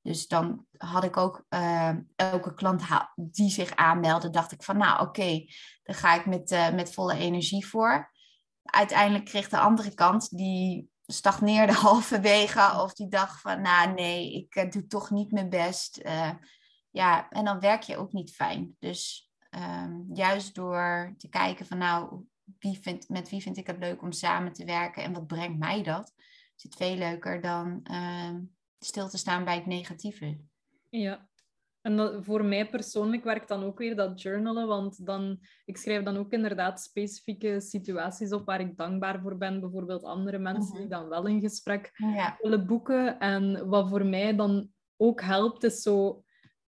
Dus 0.08 0.26
dan 0.26 0.66
had 0.76 1.04
ik 1.04 1.16
ook 1.16 1.44
uh, 1.50 1.94
elke 2.16 2.54
klant 2.54 2.82
die 3.14 3.50
zich 3.50 3.74
aanmeldde, 3.74 4.30
dacht 4.30 4.52
ik 4.52 4.62
van 4.62 4.76
nou 4.76 4.92
oké, 4.92 5.08
okay, 5.08 5.50
daar 5.82 5.96
ga 5.96 6.14
ik 6.14 6.26
met, 6.26 6.50
uh, 6.50 6.72
met 6.72 6.92
volle 6.92 7.14
energie 7.14 7.66
voor. 7.66 8.12
Uiteindelijk 8.62 9.24
kreeg 9.24 9.48
de 9.48 9.58
andere 9.58 9.94
kant, 9.94 10.36
die 10.36 10.90
stagneerde 11.06 11.72
halverwege 11.86 12.82
of 12.82 12.94
die 12.94 13.08
dacht 13.08 13.40
van 13.40 13.60
nou 13.60 13.92
nee, 13.92 14.34
ik 14.34 14.54
uh, 14.54 14.70
doe 14.70 14.86
toch 14.86 15.10
niet 15.10 15.32
mijn 15.32 15.48
best. 15.48 16.00
ja, 16.90 17.28
en 17.28 17.44
dan 17.44 17.60
werk 17.60 17.82
je 17.82 17.96
ook 17.96 18.12
niet 18.12 18.34
fijn. 18.34 18.76
Dus 18.78 19.30
um, 19.50 20.06
juist 20.12 20.54
door 20.54 21.14
te 21.18 21.28
kijken 21.28 21.66
van 21.66 21.78
nou, 21.78 22.24
wie 22.58 22.78
vindt, 22.80 23.08
met 23.08 23.28
wie 23.28 23.42
vind 23.42 23.56
ik 23.56 23.66
het 23.66 23.78
leuk 23.78 24.02
om 24.02 24.12
samen 24.12 24.52
te 24.52 24.64
werken 24.64 25.02
en 25.02 25.12
wat 25.12 25.26
brengt 25.26 25.58
mij 25.58 25.82
dat, 25.82 26.12
is 26.56 26.62
het 26.62 26.76
veel 26.76 26.96
leuker 26.96 27.40
dan 27.40 27.80
ehm, 27.82 28.40
stil 28.78 29.08
te 29.08 29.18
staan 29.18 29.44
bij 29.44 29.54
het 29.54 29.66
negatieve. 29.66 30.36
Ja, 30.90 31.28
en 31.80 31.96
dat, 31.96 32.24
voor 32.24 32.44
mij 32.44 32.68
persoonlijk 32.68 33.24
werkt 33.24 33.48
dan 33.48 33.64
ook 33.64 33.78
weer 33.78 33.96
dat 33.96 34.22
journalen, 34.22 34.66
want 34.66 35.06
dan, 35.06 35.38
ik 35.64 35.76
schrijf 35.76 36.02
dan 36.02 36.16
ook 36.16 36.32
inderdaad 36.32 36.80
specifieke 36.80 37.60
situaties 37.60 38.32
op 38.32 38.46
waar 38.46 38.60
ik 38.60 38.76
dankbaar 38.76 39.20
voor 39.20 39.36
ben. 39.36 39.60
Bijvoorbeeld 39.60 40.02
andere 40.02 40.38
mensen 40.38 40.72
die 40.72 40.86
mhm. 40.86 40.90
dan 40.90 41.08
wel 41.08 41.28
een 41.28 41.40
gesprek 41.40 41.92
willen 42.40 42.66
boeken. 42.66 43.18
En 43.18 43.68
wat 43.68 43.88
voor 43.88 44.06
mij 44.06 44.36
dan 44.36 44.68
ook 44.96 45.20
helpt, 45.20 45.64
is 45.64 45.82
zo 45.82 46.24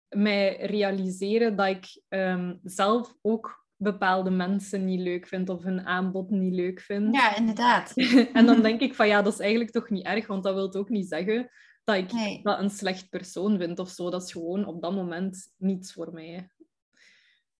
mij 0.08 0.56
realiseren 0.56 1.56
dat 1.56 1.66
ik 1.66 2.02
um, 2.08 2.60
zelf 2.62 3.14
ook 3.22 3.66
bepaalde 3.76 4.30
mensen 4.30 4.84
niet 4.84 5.00
leuk 5.00 5.26
vind 5.26 5.48
of 5.48 5.62
hun 5.62 5.86
aanbod 5.86 6.30
niet 6.30 6.54
leuk 6.54 6.80
vind. 6.80 7.14
Ja, 7.14 7.36
inderdaad. 7.36 7.92
en 8.32 8.46
dan 8.46 8.62
denk 8.68 8.80
ik 8.80 8.94
van 8.94 9.08
ja, 9.08 9.22
dat 9.22 9.32
is 9.32 9.38
eigenlijk 9.38 9.70
toch 9.70 9.90
niet 9.90 10.04
erg, 10.04 10.26
want 10.26 10.42
dat 10.42 10.54
wil 10.54 10.74
ook 10.74 10.88
niet 10.88 11.08
zeggen 11.08 11.50
dat 11.90 12.12
ik 12.12 12.44
dat 12.44 12.58
een 12.58 12.70
slecht 12.70 13.08
persoon 13.08 13.58
vind 13.58 13.78
of 13.78 13.88
zo. 13.88 14.10
Dat 14.10 14.22
is 14.22 14.32
gewoon 14.32 14.64
op 14.64 14.82
dat 14.82 14.94
moment 14.94 15.52
niets 15.56 15.92
voor 15.92 16.12
mij. 16.12 16.50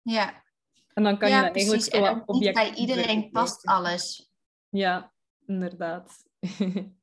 Ja. 0.02 0.44
En 0.94 1.02
dan 1.02 1.18
kan 1.18 1.28
ja, 1.28 1.36
je 1.36 1.42
dat 1.42 1.52
precies. 1.52 1.88
eigenlijk 1.88 2.24
zo 2.26 2.38
Niet 2.38 2.52
bij 2.52 2.74
iedereen 2.74 3.30
past 3.30 3.66
alles. 3.66 4.30
Ja, 4.68 5.12
inderdaad. 5.46 6.24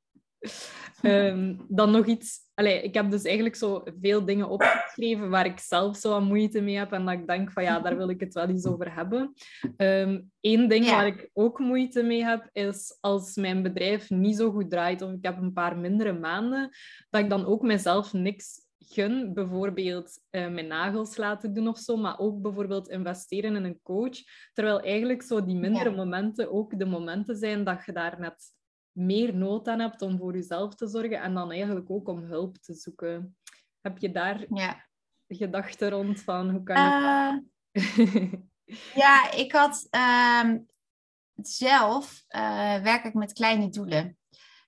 um, 1.01 1.65
dan 1.67 1.91
nog 1.91 2.05
iets. 2.05 2.45
Allee, 2.53 2.81
ik 2.81 2.93
heb 2.93 3.11
dus 3.11 3.23
eigenlijk 3.23 3.55
zo 3.55 3.83
veel 4.01 4.25
dingen 4.25 4.49
opgeschreven 4.49 5.29
waar 5.29 5.45
ik 5.45 5.59
zelf 5.59 5.97
zo 5.97 6.13
aan 6.13 6.23
moeite 6.23 6.61
mee 6.61 6.77
heb 6.77 6.91
en 6.91 7.05
dat 7.05 7.13
ik 7.13 7.27
denk 7.27 7.51
van 7.51 7.63
ja, 7.63 7.79
daar 7.79 7.97
wil 7.97 8.09
ik 8.09 8.19
het 8.19 8.33
wel 8.33 8.47
eens 8.47 8.65
over 8.65 8.93
hebben. 8.95 9.33
Eén 9.77 10.29
ehm, 10.41 10.67
ding 10.67 10.89
waar 10.89 11.07
ik 11.07 11.29
ook 11.33 11.59
moeite 11.59 12.03
mee 12.03 12.23
heb 12.23 12.49
is 12.51 12.97
als 12.99 13.35
mijn 13.35 13.63
bedrijf 13.63 14.09
niet 14.09 14.35
zo 14.35 14.51
goed 14.51 14.69
draait 14.69 15.01
of 15.01 15.11
ik 15.11 15.23
heb 15.23 15.37
een 15.37 15.53
paar 15.53 15.77
mindere 15.77 16.13
maanden, 16.13 16.69
dat 17.09 17.21
ik 17.21 17.29
dan 17.29 17.45
ook 17.45 17.61
mezelf 17.61 18.13
niks 18.13 18.65
gun, 18.89 19.33
bijvoorbeeld 19.33 20.19
uh, 20.31 20.47
mijn 20.47 20.67
nagels 20.67 21.17
laten 21.17 21.53
doen 21.53 21.67
of 21.67 21.77
zo, 21.77 21.97
maar 21.97 22.19
ook 22.19 22.41
bijvoorbeeld 22.41 22.89
investeren 22.89 23.55
in 23.55 23.63
een 23.63 23.79
coach. 23.83 24.17
Terwijl 24.53 24.81
eigenlijk 24.81 25.21
zo 25.21 25.45
die 25.45 25.55
mindere 25.55 25.95
momenten 25.95 26.51
ook 26.51 26.79
de 26.79 26.85
momenten 26.85 27.35
zijn 27.35 27.63
dat 27.63 27.85
je 27.85 27.91
daar 27.91 28.19
net 28.19 28.55
meer 28.97 29.35
nood 29.35 29.67
aan 29.67 29.79
hebt 29.79 30.01
om 30.01 30.17
voor 30.17 30.33
jezelf 30.33 30.75
te 30.75 30.87
zorgen 30.87 31.21
en 31.21 31.33
dan 31.33 31.51
eigenlijk 31.51 31.89
ook 31.89 32.07
om 32.07 32.23
hulp 32.23 32.57
te 32.57 32.73
zoeken. 32.73 33.37
Heb 33.81 33.97
je 33.97 34.11
daar 34.11 34.45
ja. 34.49 34.85
gedachten 35.27 35.89
rond 35.89 36.21
van 36.21 36.49
hoe 36.49 36.63
kan 36.63 36.75
je... 36.75 37.41
Uh, 37.71 38.33
ja, 39.03 39.31
ik 39.31 39.51
had 39.51 39.87
uh, 39.91 40.53
zelf 41.35 42.23
uh, 42.29 42.81
werk 42.81 43.03
ik 43.03 43.13
met 43.13 43.33
kleine 43.33 43.69
doelen. 43.69 44.17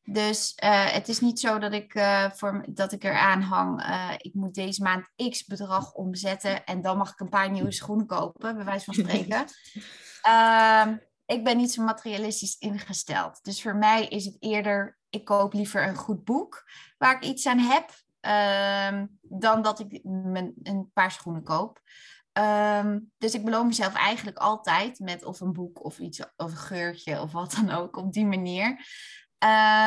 Dus 0.04 0.58
uh, 0.64 0.92
het 0.92 1.08
is 1.08 1.20
niet 1.20 1.40
zo 1.40 1.60
dat 1.60 1.74
ik, 1.74 1.92
voor, 2.34 2.66
dat 2.70 2.92
ik 2.92 3.04
eraan 3.04 3.42
hang, 3.42 3.84
ik 4.18 4.34
moet 4.34 4.54
deze 4.54 4.84
maand 4.84 5.12
x 5.30 5.46
bedrag 5.46 5.94
omzetten 5.94 6.66
en 6.66 6.82
dan 6.82 6.98
mag 6.98 7.12
ik 7.12 7.20
een 7.20 7.30
paar 7.30 7.52
nieuwe 7.52 7.72
schoenen 7.72 8.06
kopen, 8.06 8.56
bij 8.56 8.66
wijze 8.66 8.86
van 8.86 8.94
spreken. 8.94 9.46
Ehm, 11.30 11.38
ik 11.38 11.44
ben 11.44 11.58
niet 11.58 11.72
zo 11.72 11.84
materialistisch 11.84 12.58
ingesteld. 12.58 13.44
Dus 13.44 13.62
voor 13.62 13.76
mij 13.76 14.08
is 14.08 14.26
het 14.26 14.38
eerder, 14.40 14.98
ik 15.10 15.26
koop 15.26 15.54
liever 15.54 15.88
een 15.88 15.96
goed 15.96 16.24
boek 16.24 16.64
waar 16.98 17.16
ik 17.16 17.24
iets 17.24 17.48
aan 17.48 17.60
heb, 17.60 17.90
um, 18.92 19.20
dan 19.22 19.62
dat 19.62 19.80
ik 19.80 20.00
een 20.64 20.90
paar 20.94 21.12
schoenen 21.12 21.44
koop. 21.44 21.82
Um, 22.34 23.12
dus 23.18 23.34
ik 23.34 23.46
beloon 23.46 23.68
mezelf 23.68 23.94
eigenlijk 23.94 24.38
altijd 24.38 25.00
met 25.00 25.24
of 25.24 25.40
een 25.40 25.54
boek 25.54 25.84
of 25.84 26.00
iets, 26.00 26.20
of 26.38 26.52
een 26.52 26.58
geurtje 26.58 27.22
of 27.22 27.32
wat 27.32 27.52
dan 27.52 27.70
ook, 27.70 27.98
op 27.98 28.14
die 28.14 28.26
manier. 28.26 28.68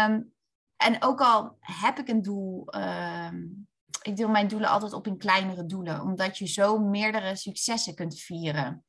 Um, 0.07 0.33
en 0.77 0.97
ook 1.03 1.21
al 1.21 1.57
heb 1.61 1.99
ik 1.99 2.09
een 2.09 2.23
doel, 2.23 2.65
ik 4.03 4.17
deel 4.17 4.29
mijn 4.29 4.49
doelen 4.49 4.69
altijd 4.69 4.93
op 4.93 5.07
in 5.07 5.19
kleinere 5.19 5.67
doelen, 5.67 6.01
omdat 6.01 6.39
je 6.39 6.47
zo 6.47 6.79
meerdere 6.79 7.37
successen 7.37 7.95
kunt 7.95 8.21
vieren. 8.21 8.85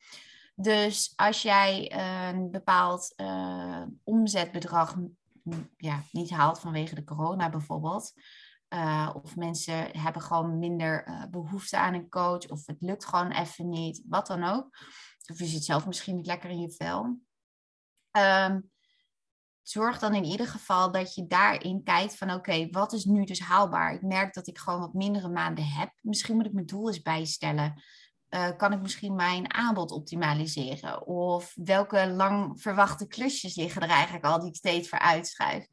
Dus 0.55 1.13
als 1.15 1.41
jij 1.41 1.91
een 1.91 2.51
bepaald 2.51 3.13
uh, 3.17 3.83
omzetbedrag 4.03 4.95
ja, 5.77 6.03
niet 6.11 6.29
haalt 6.29 6.59
vanwege 6.59 6.95
de 6.95 7.03
corona 7.03 7.49
bijvoorbeeld, 7.49 8.13
uh, 8.69 9.09
of 9.23 9.35
mensen 9.35 9.97
hebben 9.97 10.21
gewoon 10.21 10.59
minder 10.59 11.07
uh, 11.07 11.23
behoefte 11.31 11.77
aan 11.77 11.93
een 11.93 12.09
coach, 12.09 12.47
of 12.47 12.65
het 12.65 12.81
lukt 12.81 13.05
gewoon 13.05 13.31
even 13.31 13.69
niet, 13.69 14.01
wat 14.07 14.27
dan 14.27 14.43
ook. 14.43 14.77
Of 15.31 15.39
je 15.39 15.45
zit 15.45 15.63
zelf 15.63 15.87
misschien 15.87 16.15
niet 16.15 16.25
lekker 16.25 16.49
in 16.49 16.59
je 16.59 16.71
vel. 16.71 17.19
Ehm, 18.11 18.59
zorg 19.61 19.99
dan 19.99 20.13
in 20.13 20.23
ieder 20.23 20.47
geval 20.47 20.91
dat 20.91 21.15
je 21.15 21.27
daarin 21.27 21.83
kijkt 21.83 22.17
van 22.17 22.31
oké, 22.31 22.69
wat 22.69 22.93
is 22.93 23.05
nu 23.05 23.23
dus 23.25 23.39
haalbaar? 23.39 23.93
Ik 23.93 24.01
merk 24.01 24.33
dat 24.33 24.47
ik 24.47 24.57
gewoon 24.57 24.79
wat 24.79 24.93
mindere 24.93 25.29
maanden 25.29 25.65
heb. 25.65 25.91
Misschien 26.01 26.35
moet 26.35 26.45
ik 26.45 26.53
mijn 26.53 26.65
doel 26.65 26.87
eens 26.87 27.01
bijstellen. 27.01 27.83
Uh, 28.33 28.49
kan 28.57 28.73
ik 28.73 28.81
misschien 28.81 29.15
mijn 29.15 29.53
aanbod 29.53 29.91
optimaliseren? 29.91 31.07
Of 31.07 31.53
welke 31.55 32.11
lang 32.11 32.61
verwachte 32.61 33.07
klusjes 33.07 33.55
liggen 33.55 33.81
er 33.81 33.89
eigenlijk 33.89 34.25
al 34.25 34.39
die 34.39 34.49
ik 34.49 34.55
steeds 34.55 34.89
voor 34.89 34.99
uitschuif? 34.99 35.67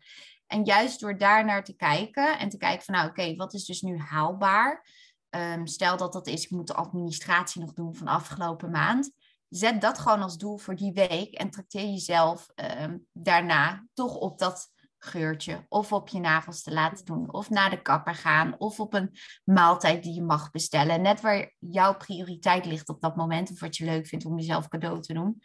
En 0.47 0.65
juist 0.65 1.01
door 1.01 1.19
daar 1.19 1.45
naar 1.45 1.65
te 1.65 1.77
kijken 1.77 2.39
en 2.39 2.49
te 2.49 2.57
kijken 2.57 2.85
van 2.85 2.95
nou 2.95 3.09
oké, 3.09 3.35
wat 3.35 3.55
is 3.55 3.65
dus 3.65 3.81
nu 3.81 3.99
haalbaar? 3.99 4.87
Um, 5.31 5.67
stel 5.67 5.97
dat 5.97 6.13
dat 6.13 6.27
is, 6.27 6.45
ik 6.45 6.51
moet 6.51 6.67
de 6.67 6.75
administratie 6.75 7.61
nog 7.61 7.73
doen 7.73 7.95
van 7.95 8.07
afgelopen 8.07 8.71
maand 8.71 9.13
zet 9.51 9.81
dat 9.81 9.99
gewoon 9.99 10.23
als 10.23 10.37
doel 10.37 10.59
voor 10.59 10.77
die 10.77 10.93
week 10.93 11.35
en 11.35 11.51
trakteer 11.51 11.89
jezelf 11.89 12.49
ehm, 12.55 12.99
daarna 13.13 13.87
toch 13.95 14.15
op 14.15 14.39
dat 14.39 14.71
geurtje 15.05 15.67
of 15.69 15.93
op 15.93 16.09
je 16.09 16.21
nagels 16.21 16.63
te 16.63 16.73
laten 16.73 17.05
doen 17.05 17.33
of 17.33 17.51
naar 17.51 17.71
de 17.71 17.83
kapper 17.83 18.15
gaan 18.15 18.55
of 18.59 18.81
op 18.81 18.95
een 18.95 19.17
maaltijd 19.45 20.03
die 20.03 20.15
je 20.15 20.23
mag 20.23 20.51
bestellen. 20.51 21.03
Net 21.03 21.21
waar 21.21 21.55
jouw 21.59 21.97
prioriteit 21.97 22.65
ligt 22.65 22.89
op 22.89 23.01
dat 23.01 23.17
moment 23.17 23.51
of 23.51 23.61
wat 23.61 23.77
je 23.77 23.85
leuk 23.85 24.07
vindt 24.07 24.25
om 24.25 24.39
jezelf 24.39 24.69
cadeau 24.69 25.01
te 25.01 25.13
doen. 25.13 25.43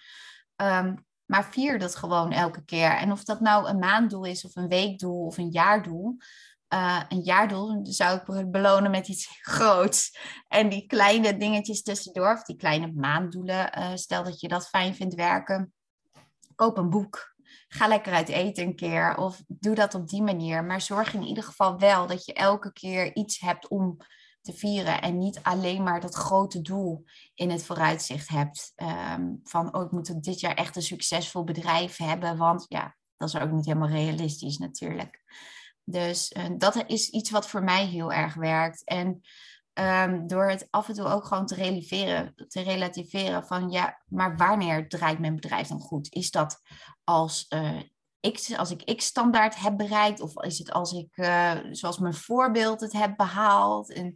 Ehm, 0.56 0.96
maar 1.26 1.46
vier 1.46 1.80
dat 1.80 1.96
gewoon 1.96 2.32
elke 2.32 2.63
keer. 2.63 2.91
En 2.91 3.12
of 3.12 3.24
dat 3.24 3.39
nou 3.39 3.68
een 3.68 3.80
maanddoel 3.80 4.26
is 4.26 4.46
of 4.46 4.56
een 4.56 4.68
weekdoel 4.68 5.26
of 5.26 5.38
een 5.38 5.52
jaardoel. 5.52 6.18
Uh, 6.74 7.02
een 7.10 7.22
jaardoel 7.22 7.80
zou 7.82 8.20
ik 8.20 8.52
belonen 8.52 8.91
met 8.91 9.08
iets 9.08 9.28
groots. 9.52 10.18
En 10.48 10.70
die 10.70 10.86
kleine 10.86 11.38
dingetjes 11.38 11.82
tussendoor, 11.82 12.34
of 12.34 12.44
die 12.44 12.56
kleine 12.56 12.91
maanddoelen, 12.91 13.80
uh, 13.80 13.96
stel 13.96 14.24
dat 14.24 14.39
je 14.39 14.48
dat 14.48 14.68
fijn 14.68 14.96
vindt 14.96 15.15
werken, 15.15 15.74
koop 16.56 16.78
een 16.78 16.89
boek. 16.89 17.35
Ga 17.75 17.88
lekker 17.88 18.13
uit 18.13 18.29
eten 18.29 18.63
een 18.63 18.75
keer 18.75 19.17
of 19.17 19.43
doe 19.47 19.75
dat 19.75 19.93
op 19.95 20.07
die 20.07 20.21
manier. 20.21 20.63
Maar 20.63 20.81
zorg 20.81 21.13
in 21.13 21.23
ieder 21.23 21.43
geval 21.43 21.79
wel 21.79 22.07
dat 22.07 22.25
je 22.25 22.33
elke 22.33 22.73
keer 22.73 23.15
iets 23.15 23.39
hebt 23.39 23.67
om 23.67 23.97
te 24.41 24.53
vieren 24.53 25.01
en 25.01 25.17
niet 25.17 25.39
alleen 25.43 25.83
maar 25.83 26.01
dat 26.01 26.15
grote 26.15 26.61
doel 26.61 27.03
in 27.33 27.49
het 27.49 27.63
vooruitzicht 27.63 28.29
hebt. 28.29 28.73
Um, 29.17 29.39
van, 29.43 29.75
oh, 29.75 29.83
ik 29.83 29.91
moet 29.91 30.23
dit 30.23 30.39
jaar 30.39 30.53
echt 30.53 30.75
een 30.75 30.81
succesvol 30.81 31.43
bedrijf 31.43 31.97
hebben, 31.97 32.38
want 32.38 32.65
ja, 32.67 32.95
dat 33.17 33.27
is 33.27 33.38
ook 33.38 33.51
niet 33.51 33.65
helemaal 33.65 33.89
realistisch 33.89 34.57
natuurlijk. 34.57 35.23
Dus 35.83 36.31
uh, 36.38 36.43
dat 36.57 36.83
is 36.88 37.09
iets 37.09 37.29
wat 37.29 37.47
voor 37.47 37.63
mij 37.63 37.85
heel 37.85 38.13
erg 38.13 38.33
werkt. 38.33 38.83
En 38.83 39.21
um, 39.73 40.27
door 40.27 40.49
het 40.49 40.67
af 40.69 40.88
en 40.88 40.93
toe 40.93 41.05
ook 41.05 41.25
gewoon 41.25 41.45
te 41.45 41.55
relativeren, 41.55 42.33
te 42.47 42.61
relativeren 42.61 43.45
van 43.45 43.71
ja, 43.71 44.01
maar 44.05 44.38
wanneer 44.38 44.89
draait 44.89 45.19
mijn 45.19 45.35
bedrijf 45.35 45.67
dan 45.67 45.79
goed? 45.79 46.13
Is 46.13 46.31
dat 46.31 46.61
als, 47.06 47.46
uh, 47.50 47.82
X, 48.32 48.58
als 48.58 48.72
ik 48.72 48.96
X-standaard 48.96 49.56
heb 49.60 49.78
bereikt? 49.78 50.22
Of 50.22 50.44
is 50.44 50.58
het 50.58 50.72
als 50.72 50.91
ik, 50.91 51.18
uh, 51.18 51.54
zoals 51.72 52.00
mijn 52.00 52.13
voorbeeld, 52.13 52.82
het 52.82 52.94
heb 52.94 53.18
behaald? 53.18 53.91
En 53.91 54.15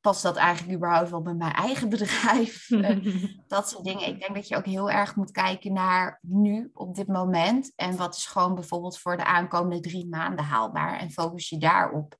past 0.00 0.22
dat 0.22 0.36
eigenlijk 0.36 0.76
überhaupt 0.76 1.10
wel 1.10 1.22
bij 1.22 1.34
mijn 1.34 1.52
eigen 1.52 1.88
bedrijf? 1.96 2.70
Eh, 2.70 3.24
dat 3.46 3.68
soort 3.68 3.84
dingen. 3.84 4.06
Ik 4.06 4.20
denk 4.20 4.34
dat 4.34 4.48
je 4.48 4.56
ook 4.56 4.66
heel 4.66 4.90
erg 4.90 5.16
moet 5.16 5.30
kijken 5.30 5.72
naar 5.72 6.18
nu, 6.22 6.70
op 6.74 6.94
dit 6.94 7.06
moment. 7.06 7.72
En 7.76 7.96
wat 7.96 8.16
is 8.16 8.26
gewoon 8.26 8.54
bijvoorbeeld 8.54 8.98
voor 8.98 9.16
de 9.16 9.24
aankomende 9.24 9.80
drie 9.80 10.08
maanden 10.08 10.44
haalbaar. 10.44 10.98
En 10.98 11.10
focus 11.10 11.48
je 11.48 11.58
daarop. 11.58 12.16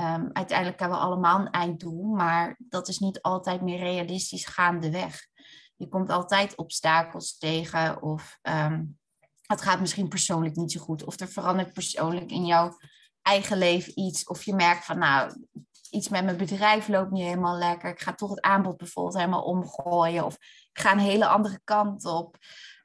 Um, 0.00 0.30
uiteindelijk 0.32 0.80
hebben 0.80 0.98
we 0.98 1.04
allemaal 1.04 1.40
een 1.40 1.50
einddoel, 1.50 2.04
maar 2.04 2.56
dat 2.58 2.88
is 2.88 2.98
niet 2.98 3.22
altijd 3.22 3.62
meer 3.62 3.78
realistisch 3.78 4.46
gaandeweg. 4.46 5.26
Je 5.76 5.88
komt 5.88 6.10
altijd 6.10 6.56
obstakels 6.56 7.38
tegen 7.38 8.02
of 8.02 8.38
um, 8.42 8.98
het 9.46 9.62
gaat 9.62 9.80
misschien 9.80 10.08
persoonlijk 10.08 10.56
niet 10.56 10.72
zo 10.72 10.80
goed. 10.80 11.04
Of 11.04 11.20
er 11.20 11.28
verandert 11.28 11.72
persoonlijk 11.72 12.30
in 12.30 12.46
jouw 12.46 12.78
eigen 13.22 13.58
leven 13.58 13.98
iets. 13.98 14.24
Of 14.24 14.42
je 14.42 14.54
merkt 14.54 14.84
van 14.84 14.98
nou, 14.98 15.46
iets 15.90 16.08
met 16.08 16.24
mijn 16.24 16.36
bedrijf 16.36 16.88
loopt 16.88 17.10
niet 17.10 17.24
helemaal 17.24 17.58
lekker. 17.58 17.90
Ik 17.90 18.00
ga 18.00 18.14
toch 18.14 18.30
het 18.30 18.40
aanbod 18.40 18.76
bijvoorbeeld 18.76 19.16
helemaal 19.16 19.42
omgooien. 19.42 20.24
Of 20.24 20.34
ik 20.72 20.78
ga 20.80 20.92
een 20.92 20.98
hele 20.98 21.26
andere 21.26 21.60
kant 21.64 22.04
op. 22.04 22.36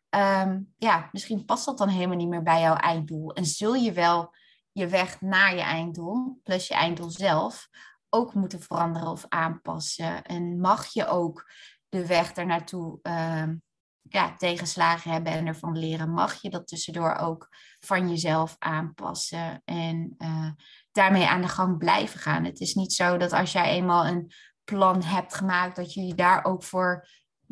Ehm, 0.09 0.59
ja, 0.77 1.09
misschien 1.11 1.45
past 1.45 1.65
dat 1.65 1.77
dan 1.77 1.89
helemaal 1.89 2.17
niet 2.17 2.29
meer 2.29 2.43
bij 2.43 2.61
jouw 2.61 2.75
einddoel. 2.75 3.33
En 3.33 3.45
zul 3.45 3.73
je 3.73 3.91
wel 3.91 4.35
je 4.71 4.87
weg 4.87 5.21
naar 5.21 5.55
je 5.55 5.61
einddoel, 5.61 6.39
plus 6.43 6.67
je 6.67 6.73
einddoel 6.73 7.09
zelf, 7.09 7.69
ook 8.09 8.33
moeten 8.33 8.61
veranderen 8.61 9.09
of 9.09 9.25
aanpassen. 9.27 10.23
En 10.23 10.59
mag 10.59 10.93
je 10.93 11.07
ook 11.07 11.51
de 11.89 12.05
weg 12.05 12.31
ernaartoe 12.31 12.99
um, 13.01 13.63
ja, 14.09 14.35
tegenslagen 14.37 15.11
hebben 15.11 15.31
en 15.31 15.47
ervan 15.47 15.77
leren, 15.77 16.13
mag 16.13 16.41
je 16.41 16.49
dat 16.49 16.67
tussendoor 16.67 17.15
ook 17.15 17.47
van 17.79 18.09
jezelf 18.09 18.55
aanpassen. 18.59 19.61
En 19.65 20.15
uh, 20.17 20.51
daarmee 20.91 21.27
aan 21.27 21.41
de 21.41 21.47
gang 21.47 21.77
blijven 21.77 22.19
gaan. 22.19 22.43
Het 22.43 22.59
is 22.59 22.73
niet 22.73 22.93
zo 22.93 23.17
dat 23.17 23.33
als 23.33 23.51
jij 23.51 23.69
eenmaal 23.69 24.05
een 24.05 24.31
plan 24.63 25.03
hebt 25.03 25.35
gemaakt, 25.35 25.75
dat 25.75 25.93
je 25.93 26.05
je 26.05 26.15
daar 26.15 26.45
ook 26.45 26.63
voor 26.63 27.07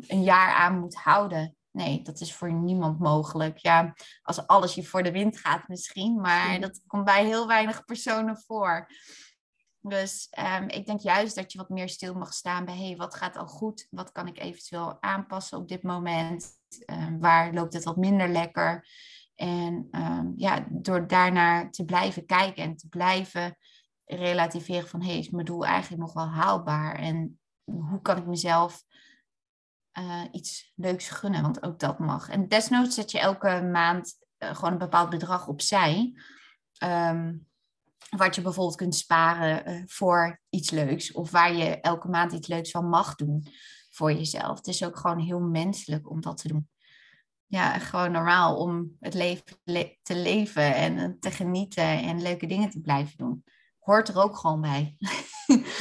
een 0.06 0.22
jaar 0.22 0.54
aan 0.54 0.78
moet 0.78 0.94
houden. 0.94 1.56
Nee, 1.70 2.02
dat 2.02 2.20
is 2.20 2.34
voor 2.34 2.52
niemand 2.52 2.98
mogelijk. 2.98 3.58
Ja, 3.58 3.94
als 4.22 4.46
alles 4.46 4.74
je 4.74 4.84
voor 4.84 5.02
de 5.02 5.12
wind 5.12 5.38
gaat 5.38 5.68
misschien, 5.68 6.20
maar 6.20 6.60
dat 6.60 6.80
komt 6.86 7.04
bij 7.04 7.24
heel 7.24 7.46
weinig 7.46 7.84
personen 7.84 8.38
voor. 8.46 8.88
Dus 9.80 10.28
um, 10.60 10.68
ik 10.68 10.86
denk 10.86 11.00
juist 11.00 11.34
dat 11.34 11.52
je 11.52 11.58
wat 11.58 11.68
meer 11.68 11.88
stil 11.88 12.14
mag 12.14 12.32
staan 12.32 12.64
bij, 12.64 12.76
hey, 12.76 12.96
wat 12.96 13.14
gaat 13.14 13.36
al 13.36 13.46
goed? 13.46 13.86
Wat 13.90 14.12
kan 14.12 14.26
ik 14.26 14.38
eventueel 14.38 15.02
aanpassen 15.02 15.58
op 15.58 15.68
dit 15.68 15.82
moment? 15.82 16.46
Um, 16.86 17.20
waar 17.20 17.52
loopt 17.52 17.72
het 17.72 17.84
wat 17.84 17.96
minder 17.96 18.28
lekker? 18.28 18.88
En 19.34 19.88
um, 19.90 20.32
ja, 20.36 20.66
door 20.70 21.06
daarnaar 21.06 21.70
te 21.70 21.84
blijven 21.84 22.26
kijken 22.26 22.62
en 22.62 22.76
te 22.76 22.88
blijven 22.88 23.56
relativeren 24.04 24.88
van 24.88 25.02
hey, 25.02 25.18
is 25.18 25.30
mijn 25.30 25.44
doel 25.44 25.64
eigenlijk 25.64 26.02
nog 26.02 26.12
wel 26.12 26.28
haalbaar? 26.28 26.94
En 26.94 27.40
hoe 27.64 28.00
kan 28.02 28.16
ik 28.16 28.26
mezelf 28.26 28.84
uh, 29.98 30.24
iets 30.32 30.72
leuks 30.76 31.08
gunnen? 31.08 31.42
Want 31.42 31.62
ook 31.62 31.78
dat 31.78 31.98
mag. 31.98 32.28
En 32.28 32.48
desnoods 32.48 32.94
zet 32.94 33.10
je 33.10 33.18
elke 33.18 33.62
maand 33.62 34.14
uh, 34.38 34.54
gewoon 34.54 34.72
een 34.72 34.78
bepaald 34.78 35.10
bedrag 35.10 35.48
opzij. 35.48 36.12
Um, 36.84 37.47
wat 38.16 38.34
je 38.34 38.42
bijvoorbeeld 38.42 38.76
kunt 38.76 38.94
sparen 38.94 39.70
uh, 39.70 39.82
voor 39.86 40.40
iets 40.50 40.70
leuks. 40.70 41.12
Of 41.12 41.30
waar 41.30 41.54
je 41.54 41.80
elke 41.80 42.08
maand 42.08 42.32
iets 42.32 42.48
leuks 42.48 42.70
van 42.70 42.88
mag 42.88 43.14
doen 43.14 43.46
voor 43.90 44.12
jezelf. 44.12 44.56
Het 44.56 44.66
is 44.66 44.84
ook 44.84 44.96
gewoon 44.96 45.18
heel 45.18 45.40
menselijk 45.40 46.10
om 46.10 46.20
dat 46.20 46.36
te 46.36 46.48
doen 46.48 46.68
ja, 47.48 47.78
gewoon 47.78 48.12
normaal 48.12 48.56
om 48.56 48.96
het 49.00 49.14
leven 49.14 49.44
te 50.02 50.16
leven 50.16 50.74
en 50.74 50.98
eh, 50.98 51.08
te 51.20 51.30
genieten 51.30 52.02
en 52.02 52.22
leuke 52.22 52.46
dingen 52.46 52.70
te 52.70 52.80
blijven 52.80 53.16
doen. 53.16 53.44
Hoort 53.78 54.08
er 54.08 54.22
ook 54.22 54.36
gewoon 54.36 54.60
bij. 54.60 54.96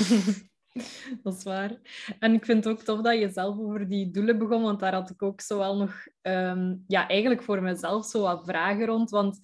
dat 1.24 1.38
is 1.38 1.44
waar. 1.44 1.78
En 2.20 2.34
ik 2.34 2.46
vind 2.46 2.64
het 2.64 2.74
ook 2.74 2.82
tof 2.82 3.02
dat 3.02 3.20
je 3.20 3.30
zelf 3.30 3.58
over 3.58 3.90
die 3.90 4.12
doelen 4.12 4.38
begon, 4.38 4.62
want 4.62 4.80
daar 4.80 4.94
had 4.94 5.10
ik 5.10 5.24
ook 5.24 5.42
zo 5.42 5.58
wel 5.58 5.78
nog, 5.78 6.08
um, 6.22 6.84
ja, 6.88 7.08
eigenlijk 7.08 7.44
voor 7.44 7.62
mezelf 7.62 8.06
zo 8.06 8.22
wat 8.22 8.46
vragen 8.46 8.86
rond. 8.86 9.10
Want 9.10 9.40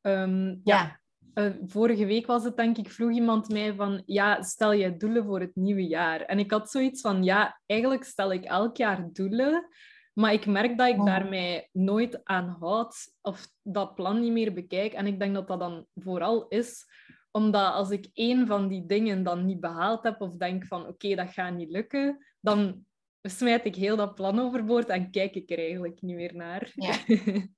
um, 0.00 0.60
ja, 0.64 0.78
ja. 0.78 0.99
Uh, 1.40 1.52
vorige 1.66 2.06
week 2.06 2.26
was 2.26 2.44
het 2.44 2.56
denk 2.56 2.78
ik, 2.78 2.90
vroeg 2.90 3.10
iemand 3.10 3.48
mij 3.48 3.74
van, 3.74 4.02
ja, 4.06 4.42
stel 4.42 4.72
je 4.72 4.96
doelen 4.96 5.24
voor 5.24 5.40
het 5.40 5.56
nieuwe 5.56 5.86
jaar? 5.86 6.20
En 6.20 6.38
ik 6.38 6.50
had 6.50 6.70
zoiets 6.70 7.00
van, 7.00 7.24
ja, 7.24 7.60
eigenlijk 7.66 8.04
stel 8.04 8.32
ik 8.32 8.44
elk 8.44 8.76
jaar 8.76 9.08
doelen, 9.12 9.68
maar 10.12 10.32
ik 10.32 10.46
merk 10.46 10.78
dat 10.78 10.88
ik 10.88 10.98
oh. 10.98 11.06
daarmee 11.06 11.68
nooit 11.72 12.24
aan 12.24 12.56
houd 12.60 13.14
of 13.20 13.48
dat 13.62 13.94
plan 13.94 14.20
niet 14.20 14.32
meer 14.32 14.52
bekijk. 14.52 14.92
En 14.92 15.06
ik 15.06 15.18
denk 15.18 15.34
dat 15.34 15.48
dat 15.48 15.60
dan 15.60 15.86
vooral 15.94 16.48
is 16.48 16.86
omdat 17.30 17.72
als 17.72 17.90
ik 17.90 18.10
één 18.12 18.46
van 18.46 18.68
die 18.68 18.86
dingen 18.86 19.22
dan 19.22 19.46
niet 19.46 19.60
behaald 19.60 20.02
heb 20.02 20.20
of 20.20 20.36
denk 20.36 20.66
van 20.66 20.86
oké, 20.86 21.14
dat 21.14 21.32
gaat 21.32 21.54
niet 21.54 21.70
lukken, 21.70 22.26
dan 22.40 22.84
smijt 23.22 23.64
ik 23.64 23.74
heel 23.74 23.96
dat 23.96 24.14
plan 24.14 24.38
overboord 24.38 24.88
en 24.88 25.10
kijk 25.10 25.34
ik 25.34 25.50
er 25.50 25.58
eigenlijk 25.58 26.00
niet 26.00 26.16
meer 26.16 26.34
naar. 26.34 26.72
Ja. 26.74 26.94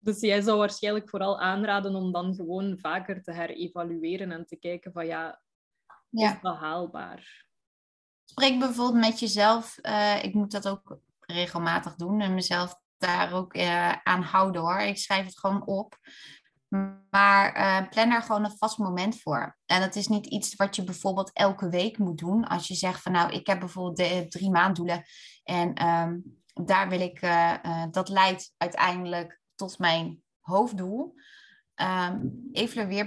dus 0.00 0.20
jij 0.20 0.40
zou 0.40 0.58
waarschijnlijk 0.58 1.08
vooral 1.08 1.40
aanraden 1.40 1.94
om 1.94 2.12
dan 2.12 2.34
gewoon 2.34 2.78
vaker 2.78 3.22
te 3.22 3.32
herevalueren 3.32 4.32
en 4.32 4.46
te 4.46 4.56
kijken 4.56 4.92
van 4.92 5.06
ja, 5.06 5.40
ja. 6.08 6.34
is 6.34 6.40
dat 6.40 6.56
haalbaar? 6.56 7.48
spreek 8.30 8.58
bijvoorbeeld 8.58 9.04
met 9.04 9.20
jezelf. 9.20 9.78
Uh, 9.82 10.24
ik 10.24 10.34
moet 10.34 10.50
dat 10.50 10.68
ook 10.68 10.98
regelmatig 11.20 11.94
doen 11.94 12.20
en 12.20 12.34
mezelf 12.34 12.80
daar 12.98 13.32
ook 13.32 13.56
uh, 13.56 13.92
aan 13.92 14.22
houden 14.22 14.60
hoor. 14.60 14.80
Ik 14.80 14.98
schrijf 14.98 15.26
het 15.26 15.38
gewoon 15.38 15.66
op. 15.66 15.98
Maar 17.10 17.56
uh, 17.56 17.88
plan 17.88 18.10
er 18.10 18.22
gewoon 18.22 18.44
een 18.44 18.56
vast 18.58 18.78
moment 18.78 19.20
voor. 19.20 19.58
En 19.66 19.80
dat 19.80 19.94
is 19.96 20.06
niet 20.06 20.26
iets 20.26 20.54
wat 20.54 20.76
je 20.76 20.84
bijvoorbeeld 20.84 21.30
elke 21.32 21.68
week 21.68 21.98
moet 21.98 22.18
doen. 22.18 22.44
Als 22.44 22.68
je 22.68 22.74
zegt 22.74 23.02
van 23.02 23.12
nou, 23.12 23.32
ik 23.32 23.46
heb 23.46 23.60
bijvoorbeeld 23.60 23.96
de 23.96 24.26
drie 24.28 24.50
maanddoelen. 24.50 25.02
En 25.44 25.86
um, 25.86 26.40
daar 26.64 26.88
wil 26.88 27.00
ik, 27.00 27.20
dat 27.90 28.08
leidt 28.08 28.54
uiteindelijk 28.56 29.39
tot 29.60 29.78
mijn 29.78 30.22
hoofddoel. 30.40 31.14
Um, 31.74 32.48
evalueer 32.52 33.04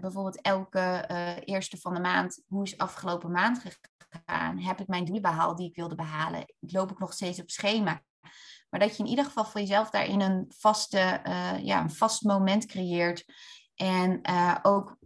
bijvoorbeeld, 0.00 0.40
elke 0.40 1.04
eerste 1.44 1.76
van 1.76 1.94
de 1.94 2.00
maand. 2.00 2.42
Hoe 2.46 2.64
is 2.64 2.78
afgelopen 2.78 3.30
maand 3.30 3.62
gegaan? 4.08 4.58
Heb 4.58 4.80
ik 4.80 4.86
mijn 4.86 5.04
doelen 5.04 5.22
behaald 5.22 5.56
die 5.56 5.68
ik 5.68 5.76
wilde 5.76 5.94
behalen? 5.94 6.54
Loop 6.58 6.90
ik 6.90 6.98
nog 6.98 7.12
steeds 7.12 7.40
op 7.40 7.50
schema? 7.50 8.02
Maar 8.70 8.80
dat 8.80 8.96
je 8.96 9.02
in 9.02 9.08
ieder 9.08 9.24
geval 9.24 9.44
voor 9.44 9.60
jezelf 9.60 9.90
daarin 9.90 10.20
een, 10.20 10.44
vaste, 10.48 11.20
uh, 11.26 11.64
ja, 11.64 11.80
een 11.80 11.90
vast 11.90 12.22
moment 12.22 12.66
creëert. 12.66 13.24
En 13.74 14.20
uh, 14.30 14.56
ook 14.62 14.96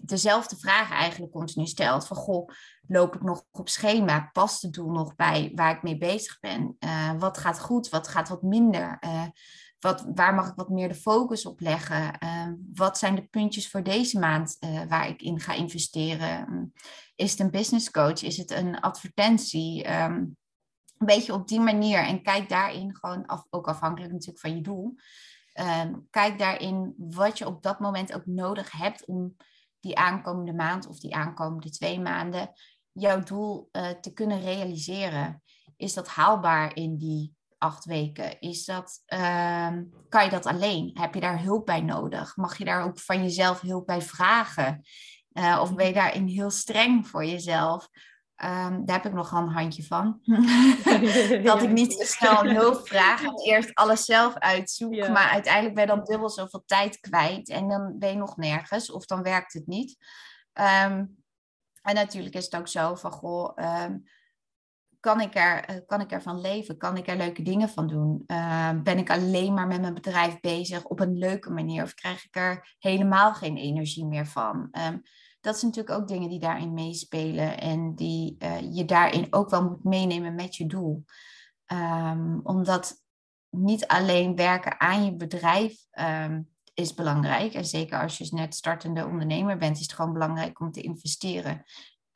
dezelfde 0.00 0.56
vragen 0.56 0.96
eigenlijk 0.96 1.32
continu 1.32 1.66
stelt. 1.66 2.06
Van 2.06 2.16
goh, 2.16 2.48
loop 2.86 3.14
ik 3.14 3.22
nog 3.22 3.44
op 3.50 3.68
schema? 3.68 4.30
Past 4.32 4.62
het 4.62 4.72
doel 4.72 4.90
nog 4.90 5.14
bij 5.14 5.52
waar 5.54 5.76
ik 5.76 5.82
mee 5.82 5.98
bezig 5.98 6.40
ben? 6.40 6.76
Wat 7.18 7.38
gaat 7.38 7.60
goed? 7.60 7.88
Wat 7.88 8.08
gaat 8.08 8.28
wat 8.28 8.42
minder? 8.42 8.98
Wat, 9.82 10.06
waar 10.14 10.34
mag 10.34 10.48
ik 10.48 10.54
wat 10.54 10.68
meer 10.68 10.88
de 10.88 10.94
focus 10.94 11.46
op 11.46 11.60
leggen? 11.60 12.18
wat 12.74 12.98
zijn 12.98 13.14
de 13.14 13.26
puntjes 13.26 13.70
voor 13.70 13.82
deze 13.82 14.18
maand 14.18 14.56
waar 14.88 15.08
ik 15.08 15.22
in 15.22 15.40
ga 15.40 15.52
investeren? 15.52 16.72
is 17.14 17.30
het 17.30 17.40
een 17.40 17.50
business 17.50 17.90
coach? 17.90 18.22
Is 18.22 18.36
het 18.36 18.50
een 18.50 18.80
advertentie? 18.80 19.92
Um, 19.92 20.36
een 20.98 21.06
beetje 21.06 21.32
op 21.32 21.48
die 21.48 21.60
manier. 21.60 21.98
En 21.98 22.22
kijk 22.22 22.48
daarin 22.48 22.96
gewoon, 22.96 23.44
ook 23.50 23.68
afhankelijk 23.68 24.12
natuurlijk 24.12 24.40
van 24.40 24.54
je 24.56 24.60
doel. 24.60 24.94
Kijk 26.10 26.38
daarin 26.38 26.94
wat 26.98 27.38
je 27.38 27.46
op 27.46 27.62
dat 27.62 27.80
moment 27.80 28.14
ook 28.14 28.26
nodig 28.26 28.70
hebt 28.70 29.04
om 29.04 29.36
die 29.80 29.96
aankomende 29.96 30.52
maand 30.52 30.86
of 30.86 30.98
die 30.98 31.14
aankomende 31.14 31.70
twee 31.70 32.00
maanden 32.00 32.52
jouw 32.92 33.22
doel 33.22 33.68
uh, 33.72 33.88
te 33.88 34.12
kunnen 34.12 34.40
realiseren. 34.40 35.42
Is 35.76 35.94
dat 35.94 36.08
haalbaar 36.08 36.76
in 36.76 36.96
die 36.96 37.34
acht 37.62 37.84
weken? 37.84 38.40
Is 38.40 38.64
dat, 38.64 39.02
um, 39.06 39.92
kan 40.08 40.24
je 40.24 40.30
dat 40.30 40.46
alleen? 40.46 40.90
Heb 40.94 41.14
je 41.14 41.20
daar 41.20 41.42
hulp 41.42 41.66
bij 41.66 41.80
nodig? 41.80 42.36
Mag 42.36 42.58
je 42.58 42.64
daar 42.64 42.84
ook 42.84 42.98
van 42.98 43.22
jezelf 43.22 43.60
hulp 43.60 43.86
bij 43.86 44.02
vragen? 44.02 44.82
Uh, 45.32 45.58
of 45.60 45.74
ben 45.74 45.86
je 45.86 45.92
daarin 45.92 46.26
heel 46.26 46.50
streng 46.50 47.08
voor 47.08 47.24
jezelf? 47.24 47.88
Um, 48.36 48.84
daar 48.84 48.96
heb 48.96 49.06
ik 49.06 49.12
nog 49.12 49.32
een 49.32 49.48
handje 49.48 49.82
van. 49.82 50.20
dat 51.44 51.62
ik 51.62 51.70
niet 51.70 51.98
te 51.98 52.06
snel 52.06 52.44
hulp 52.44 52.88
vraag 52.88 53.22
en 53.22 53.40
eerst 53.44 53.74
alles 53.74 54.04
zelf 54.04 54.34
uitzoek. 54.34 55.08
Maar 55.08 55.28
uiteindelijk 55.28 55.74
ben 55.74 55.86
je 55.86 55.94
dan 55.94 56.04
dubbel 56.04 56.30
zoveel 56.30 56.62
tijd 56.66 57.00
kwijt. 57.00 57.48
En 57.48 57.68
dan 57.68 57.98
ben 57.98 58.08
je 58.08 58.16
nog 58.16 58.36
nergens. 58.36 58.90
Of 58.90 59.04
dan 59.04 59.22
werkt 59.22 59.52
het 59.52 59.66
niet. 59.66 59.96
Um, 60.54 61.22
en 61.82 61.94
natuurlijk 61.94 62.34
is 62.34 62.44
het 62.44 62.56
ook 62.56 62.68
zo 62.68 62.94
van, 62.94 63.12
goh, 63.12 63.56
um, 63.84 64.02
kan, 65.02 65.20
ik 65.20 65.34
er, 65.34 65.70
uh, 65.70 65.76
kan 65.86 66.00
ik 66.00 66.10
ervan 66.10 66.40
leven? 66.40 66.76
Kan 66.76 66.96
ik 66.96 67.08
er 67.08 67.16
leuke 67.16 67.42
dingen 67.42 67.68
van 67.68 67.86
doen? 67.86 68.24
Uh, 68.26 68.70
ben 68.82 68.98
ik 68.98 69.10
alleen 69.10 69.54
maar 69.54 69.66
met 69.66 69.80
mijn 69.80 69.94
bedrijf 69.94 70.40
bezig 70.40 70.84
op 70.84 71.00
een 71.00 71.18
leuke 71.18 71.50
manier? 71.50 71.82
Of 71.82 71.94
krijg 71.94 72.24
ik 72.24 72.36
er 72.36 72.76
helemaal 72.78 73.34
geen 73.34 73.56
energie 73.56 74.06
meer 74.06 74.26
van? 74.26 74.56
Um, 74.56 75.02
dat 75.40 75.58
zijn 75.58 75.70
natuurlijk 75.70 76.00
ook 76.00 76.08
dingen 76.08 76.28
die 76.28 76.38
daarin 76.38 76.74
meespelen 76.74 77.60
en 77.60 77.94
die 77.94 78.36
uh, 78.38 78.74
je 78.74 78.84
daarin 78.84 79.26
ook 79.30 79.50
wel 79.50 79.62
moet 79.62 79.84
meenemen 79.84 80.34
met 80.34 80.56
je 80.56 80.66
doel. 80.66 81.04
Um, 81.72 82.40
omdat 82.42 83.02
niet 83.50 83.86
alleen 83.86 84.36
werken 84.36 84.80
aan 84.80 85.04
je 85.04 85.16
bedrijf 85.16 85.86
is 86.74 86.94
belangrijk. 86.94 87.54
En 87.54 87.64
zeker 87.64 88.00
als 88.00 88.18
je 88.18 88.28
net 88.30 88.54
startende 88.54 89.06
ondernemer 89.06 89.58
bent, 89.58 89.76
is 89.76 89.82
het 89.82 89.92
gewoon 89.92 90.12
belangrijk 90.12 90.60
om 90.60 90.72
te 90.72 90.80
investeren. 90.80 91.64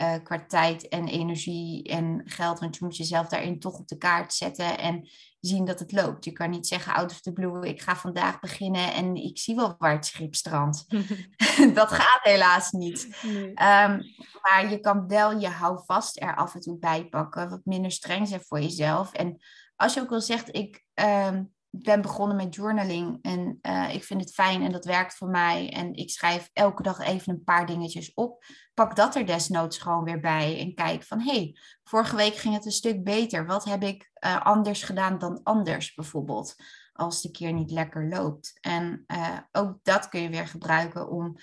Uh, 0.03 0.15
qua 0.23 0.45
tijd 0.47 0.89
en 0.89 1.09
energie 1.09 1.85
en 1.85 2.23
geld. 2.25 2.61
Want 2.61 2.77
je 2.77 2.85
moet 2.85 2.97
jezelf 2.97 3.27
daarin 3.29 3.61
toch 3.61 3.79
op 3.79 3.89
de 3.89 3.99
kaart 3.99 4.35
zetten 4.35 4.79
en 4.79 5.09
zien 5.41 5.65
dat 5.65 5.79
het 5.79 5.93
loopt. 5.93 6.25
Je 6.25 6.33
kan 6.33 6.51
niet 6.51 6.67
zeggen 6.67 6.95
out 6.95 7.11
of 7.11 7.21
the 7.21 7.33
blue, 7.33 7.69
ik 7.69 7.83
ga 7.83 7.97
vandaag 7.97 8.41
beginnen 8.41 8.93
en 8.93 9.15
ik 9.15 9.39
zie 9.39 9.55
wel 9.55 9.75
waar 9.79 9.93
het 9.93 10.07
schip 10.07 10.35
strandt. 10.35 10.87
dat 11.75 11.93
gaat 11.93 12.21
helaas 12.23 12.71
niet. 12.71 13.19
Nee. 13.23 13.49
Um, 13.49 14.03
maar 14.43 14.71
je 14.71 14.79
kan 14.81 15.09
wel 15.09 15.39
je 15.39 15.49
houvast 15.49 16.21
er 16.21 16.37
af 16.37 16.55
en 16.55 16.61
toe 16.61 16.79
bij 16.79 17.05
pakken. 17.05 17.51
Wat 17.51 17.65
minder 17.65 17.91
streng 17.91 18.29
zijn 18.29 18.43
voor 18.47 18.61
jezelf. 18.61 19.13
En 19.13 19.41
als 19.77 19.95
je 19.95 20.01
ook 20.01 20.11
wel 20.11 20.21
zegt, 20.21 20.57
ik 20.57 20.85
um, 20.95 21.55
ben 21.85 22.03
begonnen 22.03 22.37
met 22.37 22.55
journaling 22.55 23.19
en 23.23 23.59
uh, 23.62 23.95
ik 23.95 24.05
vind 24.05 24.21
het 24.21 24.35
fijn 24.35 24.62
en 24.62 24.73
dat 24.73 24.85
werkt 24.85 25.15
voor 25.15 25.29
mij. 25.29 25.73
En 25.73 25.95
ik 25.95 26.11
schrijf 26.11 26.51
elke 26.53 26.83
dag 26.83 26.99
even 26.99 27.33
een 27.33 27.45
paar 27.45 27.67
dingetjes 27.67 28.15
op. 28.15 28.45
Pak 28.75 28.97
dat 28.97 29.15
er 29.15 29.27
desnoods 29.27 29.79
gewoon 29.79 30.05
weer 30.05 30.21
bij 30.21 30.61
en 30.61 30.75
kijk 30.75 31.03
van 31.03 31.21
hé, 31.21 31.33
hey, 31.33 31.57
vorige 31.85 32.17
week 32.17 32.35
ging 32.35 32.55
het 32.55 32.65
een 32.65 32.73
stuk 32.73 33.05
beter. 33.05 33.47
Wat 33.47 33.65
heb 33.65 33.83
ik 33.83 34.11
uh, 34.25 34.41
anders 34.41 34.83
gedaan 34.83 35.19
dan 35.19 35.41
anders 35.43 35.95
bijvoorbeeld? 35.95 36.55
Als 36.93 37.23
de 37.23 37.31
keer 37.31 37.53
niet 37.53 37.71
lekker 37.71 38.09
loopt. 38.09 38.59
En 38.61 39.05
uh, 39.07 39.39
ook 39.53 39.79
dat 39.83 40.09
kun 40.09 40.21
je 40.21 40.29
weer 40.29 40.47
gebruiken 40.47 41.11
om 41.11 41.37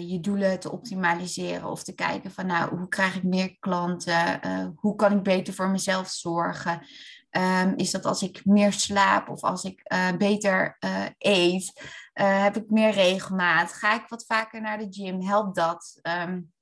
je 0.00 0.20
doelen 0.20 0.60
te 0.60 0.72
optimaliseren 0.72 1.70
of 1.70 1.84
te 1.84 1.94
kijken 1.94 2.30
van 2.30 2.46
nou, 2.46 2.76
hoe 2.76 2.88
krijg 2.88 3.16
ik 3.16 3.22
meer 3.22 3.56
klanten? 3.58 4.40
Hoe 4.74 4.94
kan 4.94 5.12
ik 5.12 5.22
beter 5.22 5.54
voor 5.54 5.68
mezelf 5.68 6.08
zorgen? 6.08 6.86
Um, 7.38 7.74
is 7.76 7.90
dat 7.90 8.04
als 8.04 8.22
ik 8.22 8.44
meer 8.44 8.72
slaap 8.72 9.28
of 9.28 9.42
als 9.42 9.64
ik 9.64 9.92
uh, 9.92 10.12
beter 10.12 10.76
eet? 11.18 11.72
heb 12.12 12.56
ik 12.56 12.70
meer 12.70 12.90
regelmaat? 12.90 13.72
Ga 13.72 13.94
ik 13.94 14.08
wat 14.08 14.24
vaker 14.26 14.60
naar 14.60 14.78
de 14.78 14.86
gym? 14.90 15.22
Helpt 15.22 15.54
dat? 15.54 15.98
Um, 16.02 16.52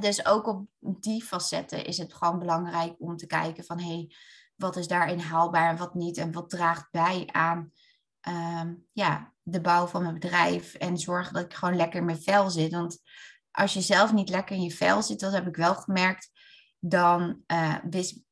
dus 0.00 0.26
ook 0.26 0.46
op 0.46 0.66
die 0.80 1.24
facetten 1.24 1.84
is 1.84 1.98
het 1.98 2.14
gewoon 2.14 2.38
belangrijk 2.38 2.94
om 2.98 3.16
te 3.16 3.26
kijken 3.26 3.64
van 3.64 3.78
hé, 3.78 3.86
hey, 3.86 4.10
wat 4.54 4.76
is 4.76 4.88
daarin 4.88 5.18
haalbaar 5.18 5.70
en 5.70 5.76
wat 5.76 5.94
niet? 5.94 6.16
En 6.16 6.32
wat 6.32 6.50
draagt 6.50 6.90
bij 6.90 7.28
aan 7.32 7.72
um, 8.28 8.86
ja, 8.92 9.32
de 9.42 9.60
bouw 9.60 9.86
van 9.86 10.02
mijn 10.02 10.14
bedrijf 10.14 10.74
en 10.74 10.98
zorgen 10.98 11.34
dat 11.34 11.44
ik 11.44 11.54
gewoon 11.54 11.76
lekker 11.76 11.98
in 11.98 12.04
mijn 12.04 12.22
vel 12.22 12.50
zit. 12.50 12.72
Want 12.72 12.98
als 13.50 13.72
je 13.72 13.80
zelf 13.80 14.12
niet 14.12 14.28
lekker 14.28 14.56
in 14.56 14.62
je 14.62 14.70
vel 14.70 15.02
zit, 15.02 15.20
dat 15.20 15.32
heb 15.32 15.46
ik 15.46 15.56
wel 15.56 15.74
gemerkt, 15.74 16.30
dan 16.78 17.42
uh, 17.46 17.74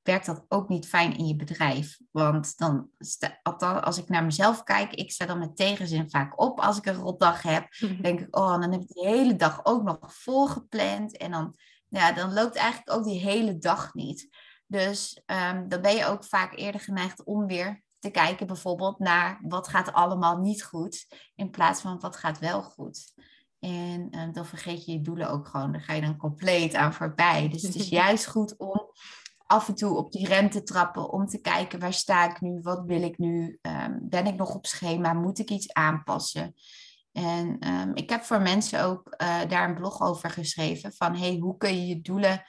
werkt 0.04 0.26
dat 0.26 0.44
ook 0.48 0.68
niet 0.68 0.86
fijn 0.86 1.16
in 1.16 1.26
je 1.26 1.36
bedrijf. 1.36 1.98
Want 2.10 2.58
dan, 2.58 2.90
als 3.80 3.98
ik 3.98 4.08
naar 4.08 4.24
mezelf 4.24 4.62
kijk, 4.62 4.92
ik 4.92 5.10
sta 5.10 5.26
dan 5.26 5.38
met 5.38 5.56
tegenzin 5.56 6.10
vaak 6.10 6.40
op 6.40 6.60
als 6.60 6.76
ik 6.76 6.86
een 6.86 6.94
rotdag 6.94 7.42
heb. 7.42 7.68
denk 8.02 8.20
ik, 8.20 8.36
oh, 8.36 8.60
dan 8.60 8.72
heb 8.72 8.80
ik 8.80 8.88
die 8.88 9.06
hele 9.06 9.36
dag 9.36 9.64
ook 9.64 9.82
nog 9.82 9.98
volgepland. 10.00 11.16
En 11.16 11.30
dan, 11.30 11.54
ja, 11.88 12.12
dan 12.12 12.32
loopt 12.32 12.56
eigenlijk 12.56 12.98
ook 12.98 13.04
die 13.04 13.20
hele 13.20 13.58
dag 13.58 13.94
niet. 13.94 14.28
Dus 14.66 15.22
um, 15.26 15.68
dan 15.68 15.80
ben 15.80 15.96
je 15.96 16.06
ook 16.06 16.24
vaak 16.24 16.56
eerder 16.56 16.80
geneigd 16.80 17.24
om 17.24 17.46
weer 17.46 17.82
te 17.98 18.10
kijken 18.10 18.46
bijvoorbeeld 18.46 18.98
naar 18.98 19.38
wat 19.42 19.68
gaat 19.68 19.92
allemaal 19.92 20.38
niet 20.38 20.64
goed, 20.64 21.06
in 21.34 21.50
plaats 21.50 21.80
van 21.80 22.00
wat 22.00 22.16
gaat 22.16 22.38
wel 22.38 22.62
goed. 22.62 23.12
En 23.58 24.08
uh, 24.10 24.32
dan 24.32 24.46
vergeet 24.46 24.84
je 24.84 24.92
je 24.92 25.00
doelen 25.00 25.30
ook 25.30 25.48
gewoon, 25.48 25.72
daar 25.72 25.80
ga 25.80 25.92
je 25.92 26.00
dan 26.00 26.16
compleet 26.16 26.74
aan 26.74 26.94
voorbij. 26.94 27.48
Dus 27.48 27.62
het 27.62 27.74
is 27.74 27.88
juist 28.02 28.26
goed 28.26 28.56
om 28.56 28.92
af 29.46 29.68
en 29.68 29.74
toe 29.74 29.96
op 29.96 30.12
die 30.12 30.26
rem 30.26 30.50
te 30.50 30.62
trappen, 30.62 31.12
om 31.12 31.26
te 31.26 31.40
kijken 31.40 31.80
waar 31.80 31.92
sta 31.92 32.30
ik 32.30 32.40
nu, 32.40 32.60
wat 32.62 32.82
wil 32.86 33.02
ik 33.02 33.18
nu, 33.18 33.58
um, 33.62 33.98
ben 34.02 34.26
ik 34.26 34.36
nog 34.36 34.54
op 34.54 34.66
schema, 34.66 35.12
moet 35.12 35.38
ik 35.38 35.50
iets 35.50 35.72
aanpassen. 35.72 36.54
En 37.12 37.68
um, 37.68 37.94
ik 37.94 38.10
heb 38.10 38.22
voor 38.22 38.42
mensen 38.42 38.84
ook 38.84 39.14
uh, 39.22 39.40
daar 39.48 39.68
een 39.68 39.74
blog 39.74 40.00
over 40.00 40.30
geschreven 40.30 40.92
van 40.92 41.16
hey, 41.16 41.36
hoe 41.40 41.56
kun 41.56 41.74
je 41.74 41.86
je 41.86 42.00
doelen 42.00 42.42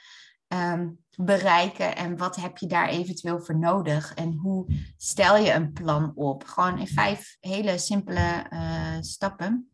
um, 0.48 1.04
bereiken 1.16 1.96
en 1.96 2.16
wat 2.16 2.36
heb 2.36 2.58
je 2.58 2.66
daar 2.66 2.88
eventueel 2.88 3.40
voor 3.40 3.58
nodig 3.58 4.14
en 4.14 4.32
hoe 4.32 4.66
stel 4.96 5.36
je 5.36 5.52
een 5.52 5.72
plan 5.72 6.12
op? 6.14 6.44
Gewoon 6.44 6.78
in 6.78 6.86
vijf 6.86 7.36
hele 7.40 7.78
simpele 7.78 8.46
uh, 8.50 8.96
stappen. 9.00 9.70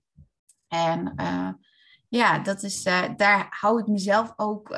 En 0.68 1.12
uh, 1.16 1.48
ja, 2.08 2.38
dat 2.38 2.62
is, 2.62 2.82
daar 3.16 3.46
hou 3.60 3.80
ik 3.80 3.86
mezelf 3.86 4.32
ook 4.36 4.76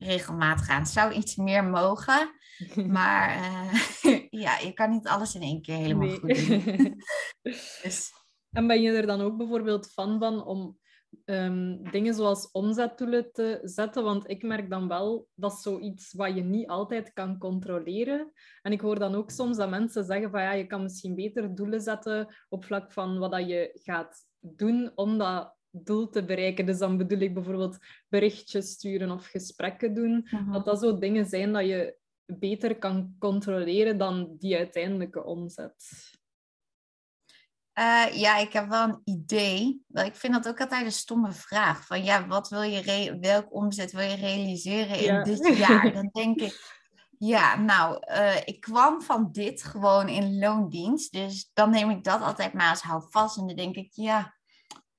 regelmatig 0.00 0.68
aan. 0.68 0.80
Het 0.80 0.88
zou 0.88 1.12
iets 1.12 1.36
meer 1.36 1.64
mogen, 1.64 2.30
maar 2.96 3.40
ja, 4.44 4.58
je 4.58 4.72
kan 4.74 4.90
niet 4.90 5.06
alles 5.06 5.34
in 5.34 5.42
één 5.42 5.62
keer 5.62 5.76
helemaal 5.76 6.06
nee. 6.06 6.18
goed 6.18 6.46
doen. 6.46 7.02
dus. 7.82 8.12
En 8.50 8.66
ben 8.66 8.82
je 8.82 8.92
er 8.92 9.06
dan 9.06 9.20
ook 9.20 9.36
bijvoorbeeld 9.36 9.92
van 9.92 10.18
van 10.18 10.44
om 10.44 10.78
um, 11.24 11.90
dingen 11.90 12.14
zoals 12.14 12.50
omzetdoelen 12.50 13.32
te 13.32 13.60
zetten. 13.62 14.04
Want 14.04 14.28
ik 14.30 14.42
merk 14.42 14.70
dan 14.70 14.88
wel 14.88 15.28
dat 15.34 15.52
is 15.52 15.62
zoiets 15.62 16.12
wat 16.12 16.34
je 16.34 16.42
niet 16.42 16.68
altijd 16.68 17.12
kan 17.12 17.38
controleren. 17.38 18.32
En 18.62 18.72
ik 18.72 18.80
hoor 18.80 18.98
dan 18.98 19.14
ook 19.14 19.30
soms 19.30 19.56
dat 19.56 19.70
mensen 19.70 20.04
zeggen 20.04 20.30
van 20.30 20.42
ja, 20.42 20.52
je 20.52 20.66
kan 20.66 20.82
misschien 20.82 21.14
beter 21.14 21.54
doelen 21.54 21.80
zetten 21.80 22.36
op 22.48 22.64
vlak 22.64 22.92
van 22.92 23.18
wat 23.18 23.30
dat 23.30 23.48
je 23.48 23.70
gaat 23.82 24.24
doen 24.40 24.92
om 24.94 25.18
dat 25.18 25.58
doel 25.70 26.08
te 26.08 26.24
bereiken. 26.24 26.66
Dus 26.66 26.78
dan 26.78 26.96
bedoel 26.96 27.18
ik 27.18 27.34
bijvoorbeeld 27.34 27.78
berichtjes 28.08 28.70
sturen 28.70 29.10
of 29.10 29.26
gesprekken 29.26 29.94
doen. 29.94 30.22
Uh-huh. 30.24 30.52
Dat 30.52 30.64
dat 30.64 30.80
zo 30.80 30.98
dingen 30.98 31.26
zijn 31.26 31.52
dat 31.52 31.66
je 31.66 31.96
beter 32.26 32.78
kan 32.78 33.14
controleren 33.18 33.98
dan 33.98 34.36
die 34.38 34.56
uiteindelijke 34.56 35.24
omzet. 35.24 36.08
Uh, 37.78 38.06
ja, 38.12 38.38
ik 38.38 38.52
heb 38.52 38.68
wel 38.68 38.88
een 38.88 39.00
idee. 39.04 39.84
Ik 39.92 40.16
vind 40.16 40.32
dat 40.32 40.48
ook 40.48 40.60
altijd 40.60 40.84
een 40.84 40.92
stomme 40.92 41.32
vraag. 41.32 41.86
Van 41.86 42.04
ja, 42.04 42.26
wat 42.26 42.48
wil 42.48 42.62
je 42.62 43.18
welk 43.20 43.54
omzet 43.54 43.92
wil 43.92 44.08
je 44.08 44.14
realiseren 44.14 44.98
in 44.98 45.04
ja. 45.04 45.22
dit 45.22 45.56
jaar? 45.56 45.92
Dan 45.94 46.08
denk 46.12 46.40
ik, 46.40 46.80
ja, 47.18 47.56
nou, 47.56 48.02
uh, 48.10 48.36
ik 48.44 48.60
kwam 48.60 49.02
van 49.02 49.28
dit 49.32 49.62
gewoon 49.62 50.08
in 50.08 50.38
loondienst. 50.38 51.12
Dus 51.12 51.50
dan 51.54 51.70
neem 51.70 51.90
ik 51.90 52.04
dat 52.04 52.20
altijd 52.20 52.52
maar 52.52 52.70
als 52.70 52.82
houvast. 52.82 53.36
En 53.36 53.46
dan 53.46 53.56
denk 53.56 53.76
ik, 53.76 53.90
ja, 53.92 54.34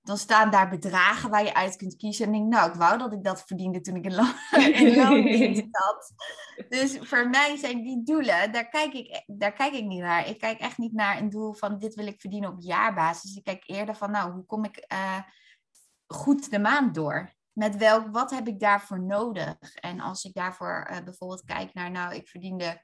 dan 0.03 0.17
staan 0.17 0.51
daar 0.51 0.69
bedragen 0.69 1.29
waar 1.29 1.43
je 1.43 1.53
uit 1.53 1.75
kunt 1.75 1.95
kiezen. 1.95 2.25
En 2.25 2.31
denk, 2.31 2.47
nou, 2.47 2.69
ik 2.69 2.75
wou 2.75 2.97
dat 2.97 3.13
ik 3.13 3.23
dat 3.23 3.43
verdiende 3.43 3.81
toen 3.81 3.95
ik 3.95 4.05
in, 4.05 4.15
lo 4.15 4.23
in 4.81 4.95
loondienst 4.95 5.67
had. 5.85 6.13
Dus 6.69 6.97
voor 7.01 7.29
mij 7.29 7.57
zijn 7.57 7.83
die 7.83 8.03
doelen, 8.03 8.51
daar 8.51 8.69
kijk, 8.69 8.93
ik, 8.93 9.23
daar 9.27 9.53
kijk 9.53 9.73
ik 9.73 9.85
niet 9.85 10.01
naar. 10.01 10.27
Ik 10.27 10.37
kijk 10.37 10.59
echt 10.59 10.77
niet 10.77 10.93
naar 10.93 11.17
een 11.17 11.29
doel 11.29 11.53
van 11.53 11.77
dit 11.77 11.95
wil 11.95 12.07
ik 12.07 12.21
verdienen 12.21 12.51
op 12.51 12.59
jaarbasis. 12.59 13.35
Ik 13.35 13.43
kijk 13.43 13.63
eerder 13.65 13.95
van, 13.95 14.11
nou, 14.11 14.31
hoe 14.31 14.45
kom 14.45 14.65
ik 14.65 14.85
uh, 14.93 15.21
goed 16.07 16.51
de 16.51 16.59
maand 16.59 16.95
door? 16.95 17.33
Met 17.51 17.77
welk, 17.77 18.07
wat 18.11 18.31
heb 18.31 18.47
ik 18.47 18.59
daarvoor 18.59 19.01
nodig? 19.01 19.57
En 19.75 19.99
als 19.99 20.23
ik 20.23 20.33
daarvoor 20.33 20.87
uh, 20.91 20.97
bijvoorbeeld 21.03 21.43
kijk 21.43 21.73
naar, 21.73 21.91
nou, 21.91 22.15
ik 22.15 22.27
verdiende 22.27 22.81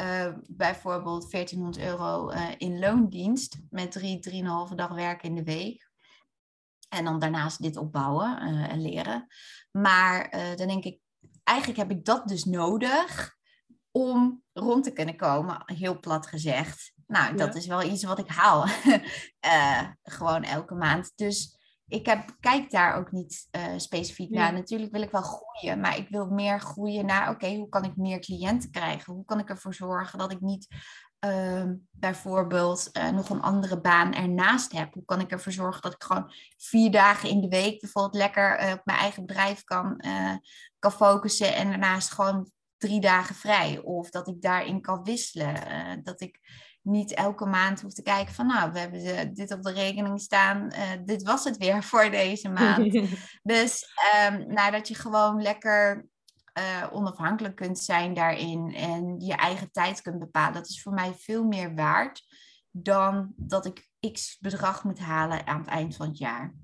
uh, 0.00 0.32
bijvoorbeeld 0.46 1.30
1400 1.30 1.84
euro 1.84 2.28
in 2.58 2.78
loondienst 2.78 3.58
met 3.70 3.92
drie, 3.92 4.18
drieënhalve 4.18 4.74
dag 4.74 4.94
werken 4.94 5.28
in 5.28 5.34
de 5.34 5.44
week 5.44 5.89
en 6.90 7.04
dan 7.04 7.18
daarnaast 7.18 7.62
dit 7.62 7.76
opbouwen 7.76 8.42
uh, 8.42 8.72
en 8.72 8.82
leren. 8.82 9.26
Maar 9.70 10.34
uh, 10.34 10.56
dan 10.56 10.66
denk 10.68 10.84
ik, 10.84 11.00
eigenlijk 11.44 11.78
heb 11.78 11.90
ik 11.90 12.04
dat 12.04 12.28
dus 12.28 12.44
nodig 12.44 13.36
om 13.90 14.42
rond 14.52 14.84
te 14.84 14.92
kunnen 14.92 15.16
komen, 15.16 15.62
heel 15.64 15.98
plat 15.98 16.26
gezegd. 16.26 16.92
Nou, 17.06 17.36
dat 17.36 17.54
is 17.54 17.66
wel 17.66 17.82
iets 17.82 18.04
wat 18.04 18.18
ik 18.18 18.28
haal. 18.28 18.66
uh, 19.46 19.82
gewoon 20.16 20.42
elke 20.42 20.74
maand. 20.74 21.12
Dus 21.14 21.58
ik 21.86 22.06
heb, 22.06 22.36
kijk 22.40 22.70
daar 22.70 22.94
ook 22.94 23.12
niet 23.12 23.48
specifiek 23.76 24.30
naar. 24.30 24.52
Natuurlijk 24.52 24.92
wil 24.92 25.02
ik 25.02 25.10
wel 25.10 25.22
groeien, 25.22 25.80
maar 25.80 25.96
ik 25.96 26.08
wil 26.08 26.26
meer 26.26 26.60
groeien 26.60 27.06
naar, 27.06 27.30
oké, 27.30 27.54
hoe 27.54 27.68
kan 27.68 27.84
ik 27.84 27.96
meer 27.96 28.18
cliënten 28.18 28.70
krijgen? 28.70 29.14
Hoe 29.14 29.24
kan 29.24 29.38
ik 29.38 29.48
ervoor 29.48 29.74
zorgen 29.74 30.18
dat 30.18 30.32
ik 30.32 30.40
niet 30.40 30.66
uh, 31.26 31.64
bijvoorbeeld 31.90 32.90
uh, 32.92 33.08
nog 33.08 33.30
een 33.30 33.42
andere 33.42 33.80
baan 33.80 34.14
ernaast 34.14 34.72
heb? 34.72 34.94
Hoe 34.94 35.04
kan 35.04 35.20
ik 35.20 35.30
ervoor 35.30 35.52
zorgen 35.52 35.82
dat 35.82 35.92
ik 35.92 36.02
gewoon 36.02 36.32
vier 36.56 36.90
dagen 36.90 37.28
in 37.28 37.40
de 37.40 37.48
week 37.48 37.80
bijvoorbeeld 37.80 38.14
lekker 38.14 38.62
uh, 38.62 38.72
op 38.72 38.80
mijn 38.84 38.98
eigen 38.98 39.26
bedrijf 39.26 39.64
kan, 39.64 39.98
eh, 39.98 40.34
kan 40.78 40.92
focussen 40.92 41.54
en 41.54 41.68
daarnaast 41.68 42.10
gewoon 42.10 42.50
drie 42.76 43.00
dagen 43.00 43.34
vrij? 43.34 43.78
Of 43.78 44.10
dat 44.10 44.28
ik 44.28 44.42
daarin 44.42 44.80
kan 44.80 45.04
wisselen. 45.04 45.54
dat 46.02 46.20
ik 46.20 46.38
niet 46.82 47.14
elke 47.14 47.46
maand 47.46 47.80
hoef 47.80 47.92
te 47.92 48.02
kijken 48.02 48.34
van 48.34 48.46
nou, 48.46 48.72
we 48.72 48.78
hebben 48.78 49.34
dit 49.34 49.52
op 49.52 49.62
de 49.62 49.72
rekening 49.72 50.20
staan. 50.20 50.72
dit 51.04 51.22
was 51.22 51.44
het 51.44 51.56
weer 51.56 51.82
voor 51.90 52.10
deze 52.10 52.48
maand. 52.48 52.92
dus 53.42 53.86
um, 54.28 54.46
nou, 54.46 54.70
dat 54.70 54.88
je 54.88 54.94
gewoon 54.94 55.42
lekker 55.42 56.08
uh, 56.58 56.86
onafhankelijk 56.92 57.56
kunt 57.56 57.78
zijn 57.78 58.14
daarin 58.14 58.74
en 58.74 59.20
je 59.20 59.34
eigen 59.34 59.70
tijd 59.70 60.02
kunt 60.02 60.18
bepalen. 60.18 60.52
Dat 60.52 60.68
is 60.68 60.82
voor 60.82 60.92
mij 60.92 61.14
veel 61.14 61.44
meer 61.44 61.74
waard 61.74 62.22
dan 62.70 63.32
dat 63.36 63.66
ik 63.66 63.88
x 64.12 64.38
bedrag 64.40 64.84
moet 64.84 64.98
halen 64.98 65.46
aan 65.46 65.58
het 65.58 65.68
eind 65.68 65.96
van 65.96 66.08
het 66.08 66.18
jaar. 66.18 66.54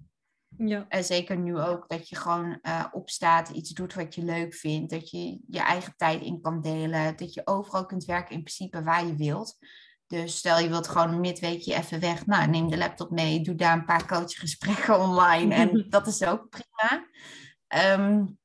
Ja. 0.59 0.87
En 0.89 1.05
zeker 1.05 1.37
nu 1.37 1.61
ook 1.61 1.89
dat 1.89 2.09
je 2.09 2.17
gewoon 2.17 2.59
uh, 2.63 2.85
opstaat, 2.93 3.49
iets 3.49 3.71
doet 3.71 3.95
wat 3.95 4.15
je 4.15 4.25
leuk 4.25 4.55
vindt, 4.55 4.91
dat 4.91 5.11
je 5.11 5.41
je 5.49 5.61
eigen 5.61 5.95
tijd 5.97 6.23
in 6.23 6.41
kan 6.41 6.61
delen, 6.61 7.17
dat 7.17 7.35
je 7.35 7.47
overal 7.47 7.87
kunt 7.87 8.05
werken 8.05 8.35
in 8.35 8.43
principe 8.43 8.83
waar 8.83 9.07
je 9.07 9.15
wilt. 9.15 9.59
Dus 10.07 10.37
stel 10.37 10.59
je 10.59 10.69
wilt 10.69 10.89
gewoon 10.89 11.13
een 11.13 11.21
midweekje 11.21 11.75
even 11.75 12.01
weg, 12.01 12.27
nou 12.27 12.49
neem 12.49 12.71
de 12.71 12.77
laptop 12.77 13.11
mee, 13.11 13.41
doe 13.41 13.55
daar 13.55 13.73
een 13.73 13.85
paar 13.85 14.07
coachgesprekken 14.07 15.01
online 15.09 15.55
en 15.55 15.85
dat 15.89 16.07
is 16.07 16.23
ook 16.23 16.49
prima. 16.49 17.07
Um, 17.99 18.39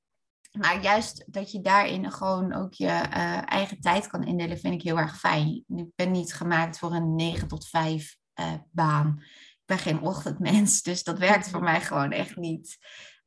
maar 0.52 0.82
juist 0.82 1.24
dat 1.28 1.52
je 1.52 1.62
daarin 1.62 2.12
gewoon 2.12 2.54
ook 2.54 2.74
je 2.74 2.86
uh, 2.86 3.52
eigen 3.52 3.80
tijd 3.80 4.08
kan 4.08 4.24
indelen, 4.24 4.60
vind 4.60 4.74
ik 4.74 4.82
heel 4.82 4.98
erg 4.98 5.20
fijn. 5.20 5.64
Ik 5.68 5.96
ben 5.96 6.12
niet 6.12 6.34
gemaakt 6.34 6.78
voor 6.78 6.94
een 6.94 7.16
9 7.16 7.48
tot 7.48 7.68
5 7.68 8.18
uh, 8.40 8.54
baan. 8.72 9.16
Ik 9.20 9.62
ben 9.66 9.78
geen 9.78 10.02
ochtendmens, 10.02 10.82
dus 10.88 11.04
dat 11.04 11.20
werkt 11.20 11.50
voor 11.50 11.64
mij 11.64 11.82
gewoon 11.82 12.12
echt 12.12 12.36
niet. 12.36 12.78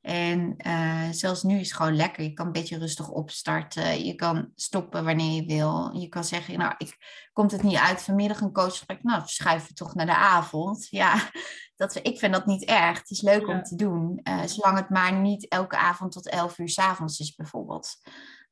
En 0.05 0.55
uh, 0.67 1.09
zelfs 1.11 1.43
nu 1.43 1.59
is 1.59 1.69
het 1.69 1.77
gewoon 1.77 1.97
lekker. 1.97 2.25
Je 2.25 2.33
kan 2.33 2.47
een 2.47 2.53
beetje 2.53 2.79
rustig 2.79 3.09
opstarten. 3.09 4.05
Je 4.05 4.15
kan 4.15 4.51
stoppen 4.55 5.05
wanneer 5.05 5.43
je 5.43 5.47
wil. 5.47 5.91
Je 5.93 6.09
kan 6.09 6.25
zeggen, 6.25 6.59
nou, 6.59 6.75
ik, 6.79 6.97
komt 7.33 7.51
het 7.51 7.63
niet 7.63 7.77
uit 7.77 8.03
vanmiddag 8.03 8.41
een 8.41 8.53
coachgesprek? 8.53 9.03
Nou, 9.03 9.23
schuiven 9.25 9.69
we 9.69 9.75
toch 9.75 9.95
naar 9.95 10.07
de 10.07 10.17
avond. 10.17 10.87
Ja, 10.91 11.31
dat, 11.77 11.95
ik 12.03 12.19
vind 12.19 12.33
dat 12.33 12.47
niet 12.47 12.65
erg. 12.65 12.99
Het 12.99 13.11
is 13.11 13.21
leuk 13.21 13.49
om 13.49 13.63
te 13.63 13.77
doen. 13.77 14.21
Uh, 14.23 14.43
zolang 14.43 14.79
het 14.79 14.89
maar 14.89 15.13
niet 15.13 15.49
elke 15.49 15.77
avond 15.77 16.13
tot 16.13 16.29
11 16.29 16.59
uur 16.59 16.69
s 16.69 16.79
avonds 16.79 17.19
is 17.19 17.35
bijvoorbeeld. 17.35 17.97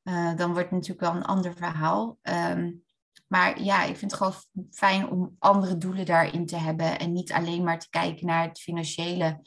Uh, 0.04 0.36
dan 0.36 0.52
wordt 0.52 0.70
het 0.70 0.78
natuurlijk 0.78 1.00
wel 1.00 1.14
een 1.14 1.26
ander 1.26 1.54
verhaal. 1.54 2.18
Um, 2.22 2.84
maar 3.32 3.62
ja, 3.62 3.82
ik 3.82 3.96
vind 3.96 4.10
het 4.10 4.20
gewoon 4.20 4.34
fijn 4.70 5.08
om 5.08 5.36
andere 5.38 5.76
doelen 5.76 6.06
daarin 6.06 6.46
te 6.46 6.56
hebben. 6.56 6.98
En 6.98 7.12
niet 7.12 7.32
alleen 7.32 7.64
maar 7.64 7.78
te 7.78 7.90
kijken 7.90 8.26
naar 8.26 8.48
het 8.48 8.60
financiële 8.60 9.40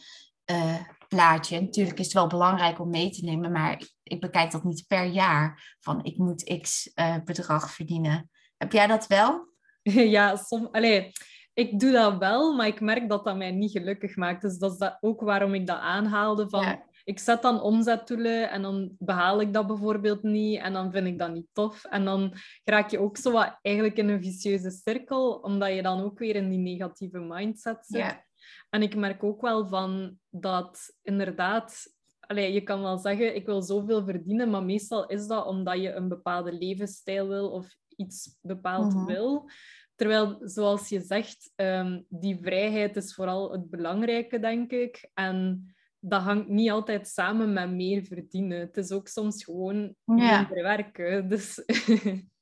uh, 0.52 0.76
plaatje. 1.08 1.62
Natuurlijk 1.62 2.00
is 2.00 2.06
het 2.06 2.14
wel 2.14 2.28
belangrijk 2.28 2.80
om 2.80 2.90
mee 2.90 3.10
te 3.10 3.26
nemen, 3.26 3.52
maar 3.52 3.82
ik 4.04 4.22
bekijk 4.22 4.52
dat 4.52 4.64
niet 4.64 4.88
per 4.88 5.06
jaar. 5.06 5.76
Van 5.80 6.04
ik 6.04 6.18
moet 6.18 6.60
x 6.62 6.92
uh, 6.96 7.16
bedrag 7.24 7.72
verdienen. 7.72 8.30
Heb 8.58 8.72
jij 8.72 8.88
dat 8.88 9.08
wel? 9.08 9.54
Ja, 10.16 10.36
som, 10.36 10.68
allez, 10.72 11.12
ik 11.56 11.80
doe 11.80 11.92
dat 11.92 12.18
wel, 12.18 12.56
maar 12.56 12.68
ik 12.68 12.82
merk 12.82 13.10
dat 13.10 13.24
dat 13.24 13.38
mij 13.38 13.52
niet 13.52 13.72
gelukkig 13.72 14.16
maakt. 14.16 14.42
Dus 14.42 14.58
dat 14.58 14.72
is 14.72 14.78
dat 14.78 14.98
ook 15.02 15.22
waarom 15.22 15.54
ik 15.54 15.68
dat 15.68 15.80
aanhaalde. 15.80 16.50
Van, 16.50 16.62
ja. 16.62 16.86
Ik 17.04 17.20
zet 17.20 17.42
dan 17.42 17.62
omzetdoelen 17.62 18.50
en 18.50 18.62
dan 18.62 18.96
behaal 19.00 19.42
ik 19.42 19.54
dat 19.54 19.68
bijvoorbeeld 19.68 20.24
niet 20.24 20.60
en 20.60 20.74
dan 20.74 20.92
vind 20.92 21.08
ik 21.08 21.20
dat 21.20 21.34
niet 21.34 21.48
tof. 21.54 21.84
En 21.84 22.06
dan 22.06 22.34
raak 22.64 22.90
je 22.90 23.00
ook 23.00 23.18
zo 23.18 23.32
wat 23.32 23.60
eigenlijk 23.62 23.98
in 23.98 24.10
een 24.10 24.22
vicieuze 24.22 24.72
cirkel, 24.72 25.34
omdat 25.34 25.74
je 25.74 25.82
dan 25.82 26.02
ook 26.02 26.20
weer 26.20 26.36
in 26.36 26.50
die 26.50 26.60
negatieve 26.60 27.20
mindset 27.20 27.86
zit. 27.86 28.02
Ja. 28.02 28.26
En 28.70 28.82
ik 28.82 28.96
merk 28.96 29.24
ook 29.24 29.42
wel 29.42 29.68
van 29.68 30.20
dat 30.30 30.98
inderdaad, 31.02 31.96
allez, 32.20 32.54
je 32.54 32.62
kan 32.62 32.82
wel 32.82 32.98
zeggen, 32.98 33.36
ik 33.36 33.46
wil 33.46 33.62
zoveel 33.62 34.06
verdienen, 34.06 34.50
maar 34.50 34.64
meestal 34.64 35.08
is 35.08 35.28
dat 35.28 35.46
omdat 35.46 35.82
je 35.82 35.94
een 35.94 36.08
bepaalde 36.08 36.54
levensstijl 36.54 37.28
wil 37.28 37.50
of 37.50 37.76
iets 37.96 38.38
bepaald 38.42 38.94
mm 38.94 38.98
-hmm. 38.98 39.06
wil. 39.06 39.50
Terwijl, 39.96 40.38
zoals 40.42 40.90
je 40.90 41.02
zegt, 41.02 41.52
um, 41.56 42.06
die 42.10 42.38
vrijheid 42.42 42.96
is 42.96 43.14
vooral 43.14 43.52
het 43.52 43.70
belangrijke, 43.70 44.40
denk 44.40 44.72
ik. 44.72 45.10
En 45.14 45.66
dat 46.00 46.22
hangt 46.22 46.48
niet 46.48 46.72
altijd 46.72 47.08
samen 47.08 47.54
met 47.54 47.72
meer 47.72 48.04
verdienen. 48.04 48.60
Het 48.60 48.78
is 48.78 48.92
ook 48.92 49.08
soms 49.08 49.44
gewoon 49.44 49.96
ja. 50.04 50.38
minder 50.40 50.64
werken. 50.64 51.30
Dus... 51.30 51.64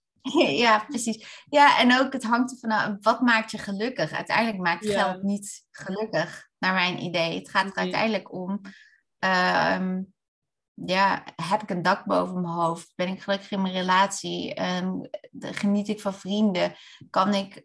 Ja, 0.47 0.85
precies. 0.87 1.43
Ja, 1.49 1.79
en 1.79 1.99
ook 1.99 2.13
het 2.13 2.23
hangt 2.23 2.51
ervan 2.51 2.71
af, 2.71 2.95
wat 3.01 3.21
maakt 3.21 3.51
je 3.51 3.57
gelukkig? 3.57 4.11
Uiteindelijk 4.11 4.57
maakt 4.57 4.85
ja. 4.85 5.03
geld 5.03 5.23
niet 5.23 5.65
gelukkig, 5.71 6.49
naar 6.57 6.73
mijn 6.73 7.03
idee. 7.03 7.39
Het 7.39 7.49
gaat 7.49 7.65
er 7.65 7.75
uiteindelijk 7.75 8.33
om, 8.33 8.61
um, 9.19 10.13
ja, 10.75 11.23
heb 11.35 11.61
ik 11.61 11.69
een 11.69 11.81
dak 11.81 12.05
boven 12.05 12.41
mijn 12.41 12.53
hoofd? 12.53 12.93
Ben 12.95 13.07
ik 13.07 13.21
gelukkig 13.21 13.51
in 13.51 13.61
mijn 13.61 13.73
relatie? 13.73 14.61
Um, 14.61 15.09
geniet 15.39 15.87
ik 15.87 16.01
van 16.01 16.13
vrienden? 16.13 16.75
Kan 17.09 17.33
ik 17.33 17.59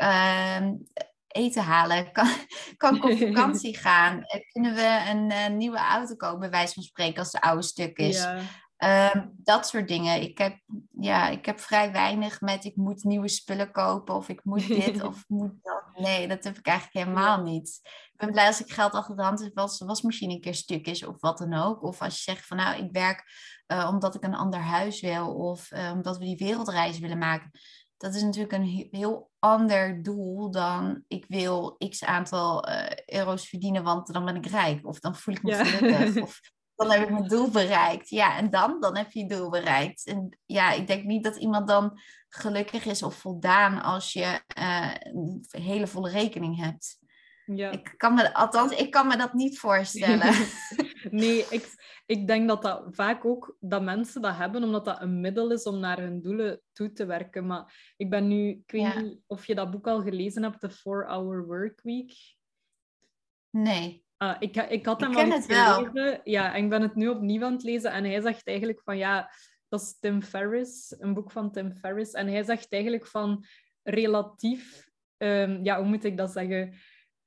um, 0.60 0.82
eten 1.26 1.62
halen? 1.62 2.12
Kan, 2.12 2.28
kan 2.76 2.96
ik 2.96 3.04
op 3.04 3.18
vakantie 3.28 3.76
gaan? 3.76 4.22
Kunnen 4.52 4.74
we 4.74 5.04
een, 5.08 5.32
een, 5.32 5.56
nieuwe 5.56 5.78
auto 5.78 6.14
kopen, 6.14 6.38
bij 6.38 6.50
wijze 6.50 6.74
van 6.74 6.82
spreken, 6.82 7.18
als 7.18 7.30
de 7.30 7.40
oude 7.40 7.62
stuk 7.62 7.96
is? 7.98 8.16
Ja. 8.16 8.40
Um, 8.84 9.32
dat 9.36 9.68
soort 9.68 9.88
dingen. 9.88 10.22
Ik 10.22 10.38
heb, 10.38 10.58
ja, 11.00 11.28
ik 11.28 11.46
heb 11.46 11.60
vrij 11.60 11.92
weinig 11.92 12.40
met 12.40 12.64
ik 12.64 12.76
moet 12.76 13.04
nieuwe 13.04 13.28
spullen 13.28 13.72
kopen 13.72 14.14
of 14.14 14.28
ik 14.28 14.44
moet 14.44 14.66
dit 14.66 15.02
of 15.08 15.24
moet 15.28 15.52
dat. 15.62 15.82
Nee, 15.94 16.28
dat 16.28 16.44
heb 16.44 16.58
ik 16.58 16.66
eigenlijk 16.66 17.06
helemaal 17.06 17.42
niet. 17.42 17.80
Ik 18.12 18.16
ben 18.16 18.30
blij 18.30 18.46
als 18.46 18.60
ik 18.60 18.72
geld 18.72 18.92
achter 18.92 19.16
de 19.16 19.22
hand 19.22 19.40
heb 19.40 19.58
als 19.58 19.78
de 19.78 19.84
wasmachine 19.84 20.32
een 20.32 20.40
keer 20.40 20.54
stuk 20.54 20.86
is 20.86 21.06
of 21.06 21.20
wat 21.20 21.38
dan 21.38 21.54
ook. 21.54 21.82
Of 21.82 22.02
als 22.02 22.14
je 22.14 22.22
zegt 22.22 22.46
van 22.46 22.56
nou, 22.56 22.84
ik 22.84 22.92
werk 22.92 23.24
uh, 23.66 23.88
omdat 23.92 24.14
ik 24.14 24.24
een 24.24 24.34
ander 24.34 24.60
huis 24.60 25.00
wil 25.00 25.34
of 25.34 25.70
uh, 25.70 25.90
omdat 25.94 26.18
we 26.18 26.24
die 26.24 26.36
wereldreis 26.36 26.98
willen 26.98 27.18
maken. 27.18 27.50
Dat 27.96 28.14
is 28.14 28.22
natuurlijk 28.22 28.52
een 28.52 28.88
heel 28.90 29.30
ander 29.38 30.02
doel 30.02 30.50
dan 30.50 31.04
ik 31.08 31.24
wil 31.28 31.76
x 31.88 32.04
aantal 32.04 32.68
uh, 32.68 32.86
euro's 33.06 33.48
verdienen, 33.48 33.82
want 33.82 34.12
dan 34.12 34.24
ben 34.24 34.36
ik 34.36 34.46
rijk. 34.46 34.86
Of 34.86 35.00
dan 35.00 35.16
voel 35.16 35.34
ik 35.34 35.42
me 35.42 35.50
ja. 35.50 35.64
gelukkig. 35.64 36.22
Of 36.26 36.40
dan 36.78 36.90
heb 36.90 37.02
ik 37.02 37.10
mijn 37.10 37.28
doel 37.28 37.50
bereikt. 37.50 38.08
Ja, 38.08 38.36
en 38.36 38.50
dan? 38.50 38.80
Dan 38.80 38.96
heb 38.96 39.12
je 39.12 39.20
je 39.20 39.28
doel 39.28 39.50
bereikt. 39.50 40.06
En 40.06 40.38
ja, 40.46 40.72
ik 40.72 40.86
denk 40.86 41.04
niet 41.04 41.24
dat 41.24 41.36
iemand 41.36 41.68
dan 41.68 42.00
gelukkig 42.28 42.84
is 42.84 43.02
of 43.02 43.14
voldaan 43.14 43.82
als 43.82 44.12
je 44.12 44.40
uh, 44.58 44.94
een 44.98 45.62
hele 45.62 45.86
volle 45.86 46.10
rekening 46.10 46.60
hebt. 46.60 46.98
Ja. 47.44 47.70
Ik 47.70 47.94
kan 47.96 48.14
me, 48.14 48.34
althans, 48.34 48.72
ik 48.72 48.90
kan 48.90 49.06
me 49.06 49.16
dat 49.16 49.32
niet 49.32 49.58
voorstellen. 49.58 50.34
nee, 51.10 51.46
ik, 51.50 51.74
ik 52.06 52.26
denk 52.26 52.48
dat 52.48 52.62
dat 52.62 52.84
vaak 52.90 53.24
ook 53.24 53.56
dat 53.60 53.82
mensen 53.82 54.22
dat 54.22 54.36
hebben, 54.36 54.62
omdat 54.62 54.84
dat 54.84 55.00
een 55.00 55.20
middel 55.20 55.50
is 55.50 55.62
om 55.62 55.78
naar 55.78 55.98
hun 55.98 56.22
doelen 56.22 56.60
toe 56.72 56.92
te 56.92 57.06
werken. 57.06 57.46
Maar 57.46 57.92
ik 57.96 58.10
ben 58.10 58.28
nu, 58.28 58.48
ik 58.48 58.70
weet 58.70 58.82
ja. 58.82 59.00
niet 59.00 59.18
of 59.26 59.46
je 59.46 59.54
dat 59.54 59.70
boek 59.70 59.86
al 59.86 60.02
gelezen 60.02 60.42
hebt, 60.42 60.60
The 60.60 60.70
4-Hour 60.70 61.46
Work 61.46 61.80
Week. 61.82 62.36
Nee. 63.50 64.06
Uh, 64.18 64.34
ik, 64.38 64.56
ik 64.56 64.86
had 64.86 65.00
hem 65.00 65.10
ik 65.10 65.16
al 65.16 65.24
gelezen. 65.84 66.20
Ja, 66.24 66.54
en 66.54 66.64
ik 66.64 66.70
ben 66.70 66.82
het 66.82 66.94
nu 66.94 67.08
opnieuw 67.08 67.44
aan 67.44 67.52
het 67.52 67.62
lezen. 67.62 67.92
En 67.92 68.04
hij 68.04 68.20
zegt 68.20 68.46
eigenlijk 68.46 68.82
van 68.82 68.96
ja, 68.96 69.30
dat 69.68 69.80
is 69.80 69.98
Tim 70.00 70.22
Ferriss, 70.22 70.94
een 70.98 71.14
boek 71.14 71.30
van 71.30 71.52
Tim 71.52 71.72
Ferriss. 71.72 72.12
En 72.12 72.28
hij 72.28 72.42
zegt 72.42 72.72
eigenlijk 72.72 73.06
van 73.06 73.44
relatief, 73.82 74.88
um, 75.16 75.64
ja, 75.64 75.78
hoe 75.78 75.88
moet 75.88 76.04
ik 76.04 76.16
dat 76.16 76.30
zeggen? 76.30 76.74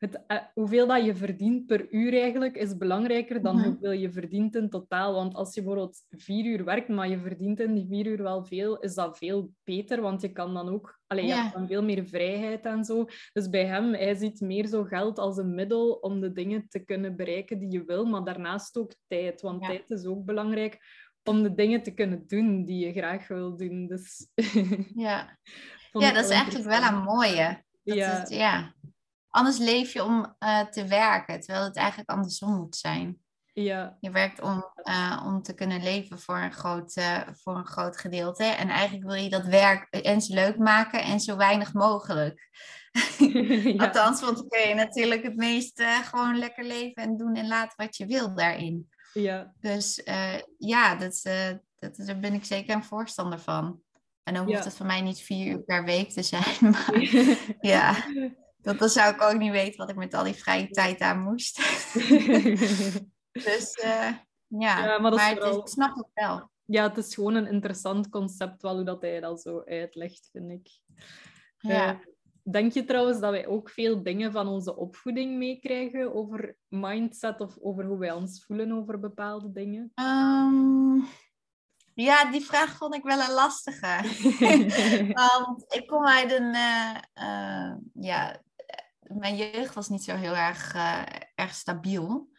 Het, 0.01 0.23
eh, 0.27 0.37
hoeveel 0.53 0.87
dat 0.87 1.05
je 1.05 1.15
verdient 1.15 1.65
per 1.65 1.91
uur 1.91 2.13
eigenlijk 2.13 2.55
is 2.55 2.77
belangrijker 2.77 3.41
dan 3.41 3.55
Mhm. 3.55 3.65
hoeveel 3.65 3.91
je 3.91 4.11
verdient 4.11 4.55
in 4.55 4.69
totaal. 4.69 5.13
Want 5.13 5.33
als 5.35 5.53
je 5.53 5.61
bijvoorbeeld 5.61 6.03
vier 6.09 6.45
uur 6.45 6.63
werkt, 6.65 6.87
maar 6.87 7.09
je 7.09 7.19
verdient 7.19 7.59
in 7.59 7.73
die 7.73 7.87
vier 7.87 8.05
uur 8.05 8.23
wel 8.23 8.45
veel, 8.45 8.79
is 8.79 8.93
dat 8.93 9.17
veel 9.17 9.51
beter. 9.63 10.01
Want 10.01 10.21
je 10.21 10.31
kan 10.31 10.53
dan 10.53 10.69
ook, 10.69 10.99
allee, 11.07 11.23
je 11.23 11.29
Ja. 11.29 11.41
hebt 11.41 11.53
dan 11.53 11.67
veel 11.67 11.83
meer 11.83 12.05
vrijheid 12.05 12.65
en 12.65 12.83
zo. 12.85 13.05
Dus 13.33 13.49
bij 13.49 13.65
hem, 13.65 13.93
hij 13.93 14.15
ziet 14.15 14.39
meer 14.41 14.67
zo 14.67 14.83
geld 14.83 15.19
als 15.19 15.37
een 15.37 15.55
middel 15.55 15.91
om 15.91 16.19
de 16.19 16.31
dingen 16.31 16.65
te 16.69 16.79
kunnen 16.79 17.15
bereiken 17.15 17.59
die 17.59 17.71
je 17.71 17.83
wil, 17.85 18.05
maar 18.05 18.23
daarnaast 18.23 18.77
ook 18.77 18.93
tijd. 19.07 19.41
Want 19.41 19.61
Ja. 19.61 19.67
tijd 19.67 19.89
is 19.89 20.05
ook 20.05 20.25
belangrijk 20.25 20.77
om 21.23 21.43
de 21.43 21.53
dingen 21.53 21.83
te 21.83 21.91
kunnen 21.93 22.23
doen 22.27 22.65
die 22.65 22.85
je 22.85 22.91
graag 22.93 23.27
wil 23.27 23.57
doen. 23.57 23.87
Dus 23.87 24.27
Ja. 24.95 25.37
ja, 25.91 26.11
dat 26.13 26.23
is 26.25 26.29
eigenlijk 26.31 26.65
wel 26.69 26.83
een 26.91 27.03
mooie. 27.03 27.63
Dat 27.83 27.95
Ja. 27.97 28.09
het- 28.19 28.29
ja. 28.29 28.73
Anders 29.31 29.57
leef 29.57 29.93
je 29.93 30.03
om 30.03 30.35
eh, 30.39 30.59
te 30.59 30.85
werken, 30.87 31.39
terwijl 31.39 31.65
het 31.65 31.75
eigenlijk 31.75 32.09
andersom 32.09 32.55
moet 32.55 32.75
zijn. 32.75 33.19
Ja, 33.53 33.97
Je 33.99 34.11
werkt 34.11 34.41
om, 34.41 34.65
eh, 34.75 35.23
om 35.25 35.41
te 35.41 35.53
kunnen 35.53 35.83
leven 35.83 36.19
voor 36.19 36.37
een, 36.37 36.53
groot, 36.53 36.95
eh, 36.95 37.19
voor 37.33 37.55
een 37.57 37.65
groot 37.67 37.97
gedeelte. 37.97 38.43
En 38.43 38.69
eigenlijk 38.69 39.05
wil 39.07 39.23
je 39.23 39.29
dat 39.29 39.45
werk 39.45 39.87
eens 39.89 40.27
leuk 40.27 40.57
maken 40.57 41.03
en 41.03 41.19
zo 41.19 41.37
weinig 41.37 41.73
mogelijk. 41.73 42.49
ja. 43.63 43.85
Althans, 43.85 44.21
want 44.21 44.37
dan 44.37 44.47
kun 44.47 44.67
je 44.67 44.73
natuurlijk 44.73 45.23
het 45.23 45.35
meest 45.35 45.83
gewoon 45.83 46.37
lekker 46.37 46.63
leven 46.65 47.03
en 47.03 47.17
doen 47.17 47.35
en 47.35 47.47
laten 47.47 47.73
wat 47.85 47.97
je 47.97 48.05
wil 48.05 48.35
daarin. 48.35 48.89
ja. 49.13 49.53
Dus 49.59 50.01
ja, 50.57 50.95
dat, 50.95 51.21
dat, 51.79 51.95
daar 51.95 52.19
ben 52.19 52.33
ik 52.33 52.45
zeker 52.45 52.75
een 52.75 52.83
voorstander 52.83 53.39
van. 53.39 53.81
En 54.23 54.33
dan 54.33 54.43
hoeft 54.45 54.57
Ja. 54.57 54.63
het 54.63 54.73
voor 54.75 54.85
mij 54.85 55.01
niet 55.01 55.19
vier 55.19 55.47
uur 55.51 55.61
per 55.63 55.83
week 55.83 56.09
te 56.11 56.23
zijn. 56.23 56.57
Maar 56.71 56.99
ja, 57.73 57.95
dat, 58.61 58.79
dan 58.79 58.89
zou 58.89 59.13
ik 59.13 59.21
ook 59.21 59.37
niet 59.37 59.51
weten 59.51 59.77
wat 59.77 59.89
ik 59.89 59.95
met 59.95 60.13
al 60.13 60.23
die 60.23 60.33
vrije 60.33 60.67
tijd 60.69 60.99
aan 60.99 61.19
moest. 61.19 61.57
dus 63.45 63.71
eh, 63.73 64.11
ja, 64.47 64.85
Ja, 64.85 64.99
maar 64.99 65.11
het 65.11 65.43
is- 65.43 65.55
ik 65.55 65.67
snap 65.67 65.95
het 65.95 66.07
wel. 66.13 66.49
ja, 66.65 66.87
het 66.87 66.97
is 66.97 67.13
gewoon 67.15 67.35
een 67.35 67.47
interessant 67.47 68.09
concept, 68.09 68.61
wel 68.61 68.75
hoe 68.75 68.83
dat 68.83 69.01
hij 69.01 69.19
dat 69.19 69.41
zo 69.41 69.61
uitlegt, 69.65 70.29
vind 70.31 70.51
ik. 70.51 70.69
Ja. 71.57 71.87
Eh, 71.93 71.99
denk 72.51 72.73
je 72.73 72.83
trouwens 72.85 73.19
dat 73.19 73.31
wij 73.31 73.47
ook 73.47 73.69
veel 73.69 74.03
dingen 74.03 74.31
van 74.31 74.47
onze 74.47 74.75
opvoeding 74.75 75.37
meekrijgen 75.37 76.13
over 76.15 76.55
mindset 76.67 77.39
of 77.41 77.57
over 77.61 77.85
hoe 77.85 77.97
wij 77.97 78.11
ons 78.11 78.43
voelen 78.45 78.71
over 78.71 78.99
bepaalde 78.99 79.51
dingen? 79.51 79.91
Ehm, 79.95 80.95
ja, 81.93 82.31
die 82.31 82.41
vraag 82.41 82.77
vond 82.77 82.95
ik 82.95 83.03
wel 83.03 83.19
een 83.19 83.33
lastige. 83.33 83.99
Want 85.45 85.73
ik 85.75 85.87
kom 85.87 86.05
uit 86.05 86.31
een. 86.31 86.53
eh, 87.13 87.73
ja, 87.93 88.41
mijn 89.15 89.35
jeugd 89.35 89.73
was 89.73 89.89
niet 89.89 90.03
zo 90.03 90.15
heel 90.15 90.35
erg, 90.35 90.73
eh, 90.73 91.01
erg 91.35 91.53
stabiel. 91.53 92.29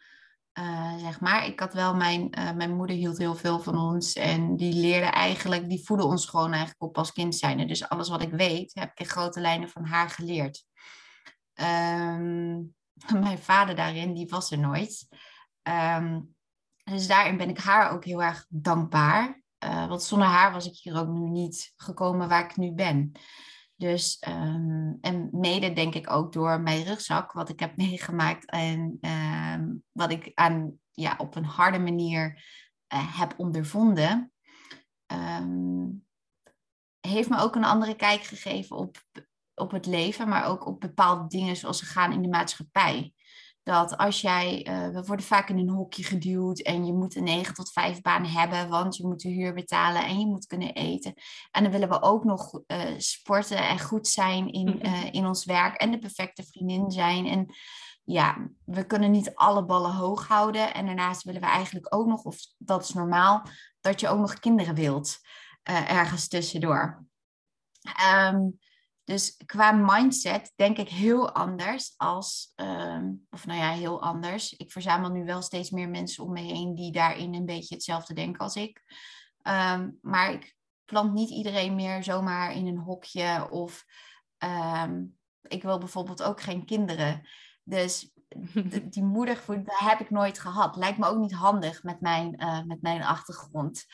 eh, 0.53 0.97
zeg 0.97 1.19
maar. 1.19 1.45
Ik 1.45 1.59
had 1.59 1.73
wel 1.73 1.95
mijn, 1.95 2.31
eh, 2.31 2.51
mijn 2.51 2.75
moeder 2.75 2.95
hield 2.95 3.17
heel 3.17 3.35
veel 3.35 3.59
van 3.59 3.77
ons 3.77 4.13
en 4.13 4.55
die 4.55 4.73
leerde 4.73 5.05
eigenlijk, 5.05 5.69
die 5.69 5.85
voedde 5.85 6.05
ons 6.05 6.25
gewoon 6.25 6.49
eigenlijk 6.49 6.81
op 6.81 6.97
als 6.97 7.11
kind 7.13 7.35
zijnde. 7.35 7.65
Dus 7.65 7.89
alles 7.89 8.09
wat 8.09 8.21
ik 8.21 8.31
weet, 8.31 8.73
heb 8.73 8.91
ik 8.91 8.99
in 8.99 9.05
grote 9.05 9.39
lijnen 9.39 9.69
van 9.69 9.85
haar 9.85 10.09
geleerd. 10.09 10.65
Ehm, 11.53 12.61
mijn 13.25 13.37
vader 13.39 13.75
daarin, 13.75 14.13
die 14.13 14.27
was 14.29 14.51
er 14.51 14.59
nooit. 14.59 15.07
Ehm, 15.61 16.19
dus 16.83 17.07
daarin 17.07 17.37
ben 17.37 17.49
ik 17.49 17.57
haar 17.57 17.91
ook 17.91 18.05
heel 18.05 18.23
erg 18.23 18.45
dankbaar. 18.49 19.41
Want 19.87 20.03
zonder 20.03 20.27
haar 20.27 20.51
was 20.51 20.65
ik 20.65 20.77
hier 20.81 20.99
ook 20.99 21.07
nu 21.07 21.29
niet 21.29 21.73
gekomen 21.75 22.29
waar 22.29 22.43
ik 22.43 22.57
nu 22.57 22.73
ben. 22.73 23.11
Dus, 23.83 24.19
ehm, 24.19 24.93
en 25.01 25.29
mede 25.31 25.73
denk 25.73 25.95
ik 25.95 26.11
ook 26.11 26.33
door 26.33 26.61
mijn 26.61 26.83
rugzak, 26.83 27.31
wat 27.31 27.49
ik 27.49 27.59
heb 27.59 27.77
meegemaakt 27.87 28.45
en 28.45 28.97
ehm, 29.01 29.73
wat 29.91 30.11
ik 30.11 30.31
aan, 30.33 30.79
ja, 30.91 31.15
op 31.17 31.35
een 31.35 31.45
harde 31.45 31.79
manier 31.79 32.43
eh, 32.87 33.19
heb 33.19 33.33
ondervonden, 33.37 34.31
ehm, 35.05 35.87
heeft 36.99 37.29
me 37.29 37.37
ook 37.37 37.55
een 37.55 37.63
andere 37.63 37.95
kijk 37.95 38.21
gegeven 38.21 38.77
op, 38.77 39.03
op 39.53 39.71
het 39.71 39.85
leven, 39.85 40.27
maar 40.27 40.45
ook 40.45 40.65
op 40.67 40.79
bepaalde 40.79 41.27
dingen 41.27 41.55
zoals 41.55 41.79
ze 41.79 41.85
gaan 41.85 42.11
in 42.11 42.21
de 42.21 42.29
maatschappij. 42.29 43.12
Dat 43.63 43.97
als 43.97 44.21
jij, 44.21 44.65
eh, 44.65 44.87
we 44.87 45.03
worden 45.05 45.25
vaak 45.25 45.49
in 45.49 45.57
een 45.57 45.69
hokje 45.69 46.03
geduwd 46.03 46.59
en 46.59 46.85
je 46.85 46.93
moet 46.93 47.15
een 47.15 47.23
9 47.23 47.53
tot 47.53 47.71
5 47.71 48.01
baan 48.01 48.25
hebben, 48.25 48.69
want 48.69 48.95
je 48.95 49.07
moet 49.07 49.21
de 49.21 49.29
huur 49.29 49.53
betalen 49.53 50.05
en 50.05 50.19
je 50.19 50.25
moet 50.25 50.45
kunnen 50.45 50.73
eten. 50.73 51.13
En 51.51 51.63
dan 51.63 51.71
willen 51.71 51.89
we 51.89 52.01
ook 52.01 52.23
nog 52.23 52.61
eh, 52.67 52.93
sporten 52.97 53.67
en 53.67 53.79
goed 53.79 54.07
zijn 54.07 54.51
in, 54.51 54.81
eh, 54.81 55.13
in 55.13 55.25
ons 55.25 55.45
werk 55.45 55.75
en 55.75 55.91
de 55.91 55.99
perfecte 55.99 56.43
vriendin 56.43 56.91
zijn. 56.91 57.25
En 57.25 57.55
ja, 58.03 58.49
we 58.65 58.85
kunnen 58.85 59.11
niet 59.11 59.35
alle 59.35 59.65
ballen 59.65 59.93
hoog 59.93 60.27
houden. 60.27 60.73
En 60.73 60.85
daarnaast 60.85 61.23
willen 61.23 61.41
we 61.41 61.47
eigenlijk 61.47 61.95
ook 61.95 62.07
nog, 62.07 62.23
of 62.23 62.37
dat 62.57 62.83
is 62.83 62.93
normaal, 62.93 63.45
dat 63.81 63.99
je 63.99 64.07
ook 64.07 64.19
nog 64.19 64.33
kinderen 64.33 64.75
wilt 64.75 65.19
ergens 65.87 66.27
tussendoor. 66.27 67.05
Ehm, 67.81 68.49
dus 69.03 69.37
qua 69.45 69.71
mindset 69.71 70.53
denk 70.55 70.77
ik 70.77 70.89
heel 70.89 71.31
anders 71.31 71.93
als, 71.97 72.51
ehm, 72.55 73.11
of 73.29 73.45
nou 73.45 73.59
ja, 73.59 73.71
heel 73.71 74.01
anders. 74.01 74.53
Ik 74.53 74.71
verzamel 74.71 75.09
nu 75.09 75.25
wel 75.25 75.41
steeds 75.41 75.69
meer 75.69 75.89
mensen 75.89 76.23
om 76.23 76.31
me 76.31 76.41
heen 76.41 76.75
die 76.75 76.91
daarin 76.91 77.33
een 77.33 77.45
beetje 77.45 77.75
hetzelfde 77.75 78.13
denken 78.13 78.39
als 78.39 78.55
ik. 78.55 78.81
Ehm, 79.41 79.89
maar 80.01 80.31
ik 80.31 80.55
plant 80.85 81.13
niet 81.13 81.29
iedereen 81.29 81.75
meer 81.75 82.03
zomaar 82.03 82.55
in 82.55 82.67
een 82.67 82.77
hokje 82.77 83.49
of 83.49 83.85
ehm, 84.37 85.03
ik 85.41 85.63
wil 85.63 85.77
bijvoorbeeld 85.77 86.23
ook 86.23 86.41
geen 86.41 86.65
kinderen. 86.65 87.27
Dus 87.63 88.11
die 88.93 89.03
moedergevoel, 89.03 89.61
heb 89.65 89.99
ik 89.99 90.09
nooit 90.09 90.39
gehad. 90.39 90.75
Lijkt 90.75 90.97
me 90.97 91.05
ook 91.07 91.19
niet 91.19 91.33
handig 91.33 91.83
met 91.83 92.01
mijn, 92.01 92.35
eh, 92.35 92.63
met 92.63 92.81
mijn 92.81 93.03
achtergrond. 93.03 93.85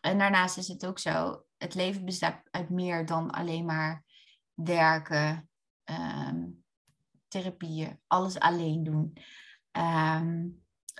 En 0.00 0.18
daarnaast 0.18 0.56
is 0.56 0.68
het 0.68 0.86
ook 0.86 0.98
zo, 0.98 1.44
het 1.60 1.74
leven 1.74 2.04
bestaat 2.04 2.42
uit 2.50 2.70
meer 2.70 3.06
dan 3.06 3.30
alleen 3.30 3.64
maar 3.64 4.04
werken, 4.54 5.48
ehm, 5.84 6.46
therapieën, 7.28 8.00
alles 8.06 8.38
alleen 8.38 8.82
doen. 8.82 9.16
Ehm, 9.70 10.48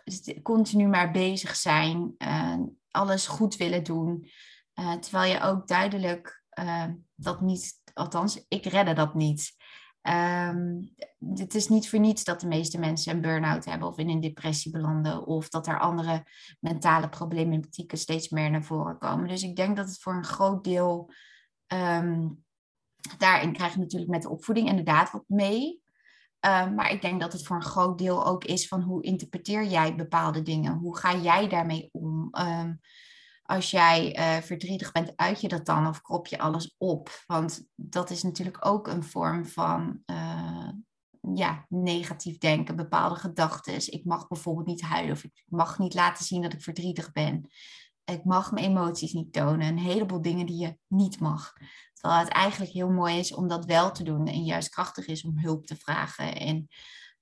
dus 0.04 0.34
continu 0.42 0.86
maar 0.86 1.10
bezig 1.10 1.56
zijn, 1.56 2.14
eh, 2.18 2.58
alles 2.90 3.26
goed 3.26 3.56
willen 3.56 3.84
doen. 3.84 4.30
Eh, 4.72 4.92
terwijl 4.92 5.32
je 5.32 5.40
ook 5.40 5.66
duidelijk 5.68 6.44
eh, 6.50 6.86
dat 7.14 7.40
niet, 7.40 7.80
althans, 7.94 8.44
ik 8.48 8.64
redde 8.64 8.92
dat 8.92 9.14
niet. 9.14 9.56
Ehm, 10.02 10.82
het 11.34 11.54
is 11.54 11.68
niet 11.68 11.88
voor 11.88 11.98
niets 11.98 12.24
dat 12.24 12.40
de 12.40 12.46
meeste 12.46 12.78
mensen 12.78 13.14
een 13.14 13.20
burn-out 13.20 13.64
hebben 13.64 13.88
of 13.88 13.98
in 13.98 14.08
een 14.08 14.20
depressie 14.20 14.72
belanden. 14.72 15.26
Of 15.26 15.48
dat 15.48 15.66
er 15.66 15.80
andere 15.80 16.26
mentale 16.60 17.08
problematieken 17.08 17.98
steeds 17.98 18.28
meer 18.28 18.50
naar 18.50 18.64
voren 18.64 18.98
komen. 18.98 19.28
Dus 19.28 19.42
ik 19.42 19.56
denk 19.56 19.76
dat 19.76 19.88
het 19.88 19.98
voor 19.98 20.14
een 20.14 20.24
groot 20.24 20.64
deel. 20.64 21.12
ehm, 21.66 22.28
daarin 23.18 23.52
krijg 23.52 23.72
je 23.72 23.78
natuurlijk 23.78 24.10
met 24.10 24.22
de 24.22 24.28
opvoeding 24.28 24.68
inderdaad 24.68 25.10
wat 25.10 25.24
mee. 25.26 25.82
Ehm, 26.40 26.74
maar 26.74 26.90
ik 26.90 27.02
denk 27.02 27.20
dat 27.20 27.32
het 27.32 27.46
voor 27.46 27.56
een 27.56 27.62
groot 27.62 27.98
deel 27.98 28.26
ook 28.26 28.44
is 28.44 28.68
van 28.68 28.82
hoe 28.82 29.02
interpreteer 29.02 29.64
jij 29.64 29.94
bepaalde 29.94 30.42
dingen? 30.42 30.72
Hoe 30.72 30.96
ga 30.96 31.16
jij 31.16 31.48
daarmee 31.48 31.88
om? 31.92 32.28
Als 33.50 33.70
jij 33.70 34.14
eh, 34.14 34.42
verdrietig 34.42 34.92
bent, 34.92 35.12
uit 35.16 35.40
je 35.40 35.48
dat 35.48 35.66
dan 35.66 35.86
of 35.86 36.02
krop 36.02 36.26
je 36.26 36.38
alles 36.38 36.74
op? 36.78 37.22
Want 37.26 37.68
dat 37.74 38.10
is 38.10 38.22
natuurlijk 38.22 38.66
ook 38.66 38.86
een 38.86 39.04
vorm 39.04 39.46
van 39.46 40.02
eh, 40.06 40.68
ja, 41.34 41.66
negatief 41.68 42.38
denken, 42.38 42.76
bepaalde 42.76 43.14
gedachten. 43.14 43.92
Ik 43.92 44.04
mag 44.04 44.28
bijvoorbeeld 44.28 44.66
niet 44.66 44.80
huilen 44.80 45.12
of 45.12 45.24
ik 45.24 45.44
mag 45.46 45.78
niet 45.78 45.94
laten 45.94 46.24
zien 46.24 46.42
dat 46.42 46.52
ik 46.52 46.62
verdrietig 46.62 47.12
ben. 47.12 47.50
Ik 48.04 48.24
mag 48.24 48.52
mijn 48.52 48.66
emoties 48.66 49.12
niet 49.12 49.32
tonen. 49.32 49.68
Een 49.68 49.78
heleboel 49.78 50.22
dingen 50.22 50.46
die 50.46 50.58
je 50.58 50.78
niet 50.86 51.20
mag. 51.20 51.52
Terwijl 51.92 52.20
het 52.20 52.32
eigenlijk 52.32 52.72
heel 52.72 52.90
mooi 52.90 53.18
is 53.18 53.34
om 53.34 53.48
dat 53.48 53.64
wel 53.64 53.92
te 53.92 54.02
doen 54.02 54.26
en 54.26 54.44
juist 54.44 54.68
krachtig 54.68 55.06
is 55.06 55.24
om 55.24 55.38
hulp 55.38 55.66
te 55.66 55.76
vragen 55.76 56.36
en 56.36 56.68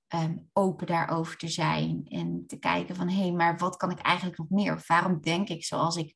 ehm, 0.09 0.37
open 0.53 0.87
daarover 0.87 1.37
te 1.37 1.47
zijn 1.47 2.05
en 2.07 2.43
te 2.47 2.59
kijken 2.59 2.95
van 2.95 3.09
hé, 3.09 3.21
hey, 3.21 3.31
maar 3.31 3.57
wat 3.57 3.77
kan 3.77 3.91
ik 3.91 3.99
eigenlijk 3.99 4.37
nog 4.37 4.49
meer? 4.49 4.83
Waarom 4.87 5.21
denk 5.21 5.49
ik 5.49 5.65
zoals 5.65 5.95
ik 5.95 6.15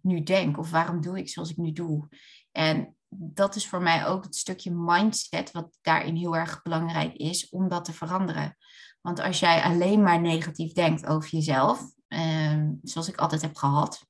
nu 0.00 0.22
denk? 0.22 0.58
Of 0.58 0.70
waarom 0.70 1.00
doe 1.00 1.18
ik 1.18 1.28
zoals 1.28 1.50
ik 1.50 1.56
nu 1.56 1.72
doe? 1.72 2.08
En 2.52 2.96
dat 3.08 3.56
is 3.56 3.68
voor 3.68 3.82
mij 3.82 4.06
ook 4.06 4.24
het 4.24 4.36
stukje 4.36 4.70
mindset 4.70 5.50
wat 5.50 5.78
daarin 5.80 6.16
heel 6.16 6.36
erg 6.36 6.62
belangrijk 6.62 7.14
is 7.14 7.48
om 7.48 7.68
dat 7.68 7.84
te 7.84 7.92
veranderen. 7.92 8.56
Want 9.00 9.20
als 9.20 9.40
jij 9.40 9.62
alleen 9.62 10.02
maar 10.02 10.20
negatief 10.20 10.72
denkt 10.72 11.06
over 11.06 11.30
jezelf, 11.30 11.82
ehm, 12.08 12.72
zoals 12.82 13.08
ik 13.08 13.16
altijd 13.16 13.42
heb 13.42 13.56
gehad, 13.56 14.06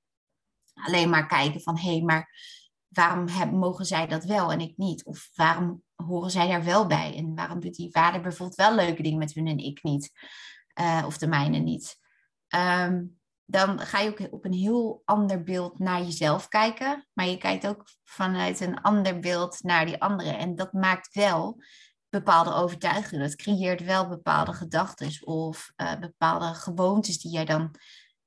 alleen 0.74 1.10
maar 1.10 1.26
kijken 1.26 1.60
van 1.60 1.78
hé, 1.78 1.90
hey, 1.90 2.02
maar 2.02 2.34
waarom 2.90 3.50
mogen 3.58 3.84
zij 3.84 4.06
dat 4.06 4.24
wel 4.24 4.52
en 4.52 4.60
ik 4.60 4.76
niet? 4.76 5.04
Of 5.04 5.30
waarom 5.34 5.82
horen 5.94 6.30
zij 6.30 6.48
daar 6.48 6.64
wel 6.64 6.86
bij? 6.86 7.16
En 7.16 7.34
waarom 7.34 7.60
doet 7.60 7.74
die 7.74 7.90
vader 7.90 8.20
bijvoorbeeld 8.20 8.58
wel 8.58 8.74
leuke 8.74 9.02
dingen 9.02 9.18
met 9.18 9.34
hun 9.34 9.46
en 9.46 9.58
ik 9.58 9.82
niet? 9.82 10.10
Uh, 10.80 11.02
of 11.06 11.18
de 11.18 11.26
mijne 11.26 11.58
niet? 11.58 11.98
Um, 12.56 13.20
dan 13.44 13.78
ga 13.78 13.98
je 13.98 14.10
ook 14.10 14.32
op 14.32 14.44
een 14.44 14.52
heel 14.52 15.02
ander 15.04 15.42
beeld 15.42 15.78
naar 15.78 16.02
jezelf 16.02 16.48
kijken. 16.48 17.06
Maar 17.12 17.26
je 17.26 17.36
kijkt 17.36 17.66
ook 17.66 17.84
vanuit 18.04 18.60
een 18.60 18.80
ander 18.80 19.20
beeld 19.20 19.62
naar 19.62 19.86
die 19.86 20.00
anderen. 20.02 20.38
En 20.38 20.54
dat 20.54 20.72
maakt 20.72 21.14
wel 21.14 21.62
bepaalde 22.08 22.54
overtuigingen. 22.54 23.24
Het 23.24 23.36
creëert 23.36 23.84
wel 23.84 24.08
bepaalde 24.08 24.52
gedachten 24.52 25.26
of 25.26 25.72
uh, 25.76 25.98
bepaalde 25.98 26.54
gewoontes 26.54 27.20
die 27.20 27.32
jij 27.32 27.44
dan 27.44 27.74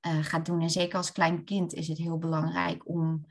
uh, 0.08 0.24
gaat 0.24 0.46
doen. 0.46 0.62
En 0.62 0.70
zeker 0.70 0.98
als 0.98 1.12
klein 1.12 1.44
kind 1.44 1.74
is 1.74 1.88
het 1.88 1.98
heel 1.98 2.18
belangrijk 2.18 2.90
om 2.90 3.26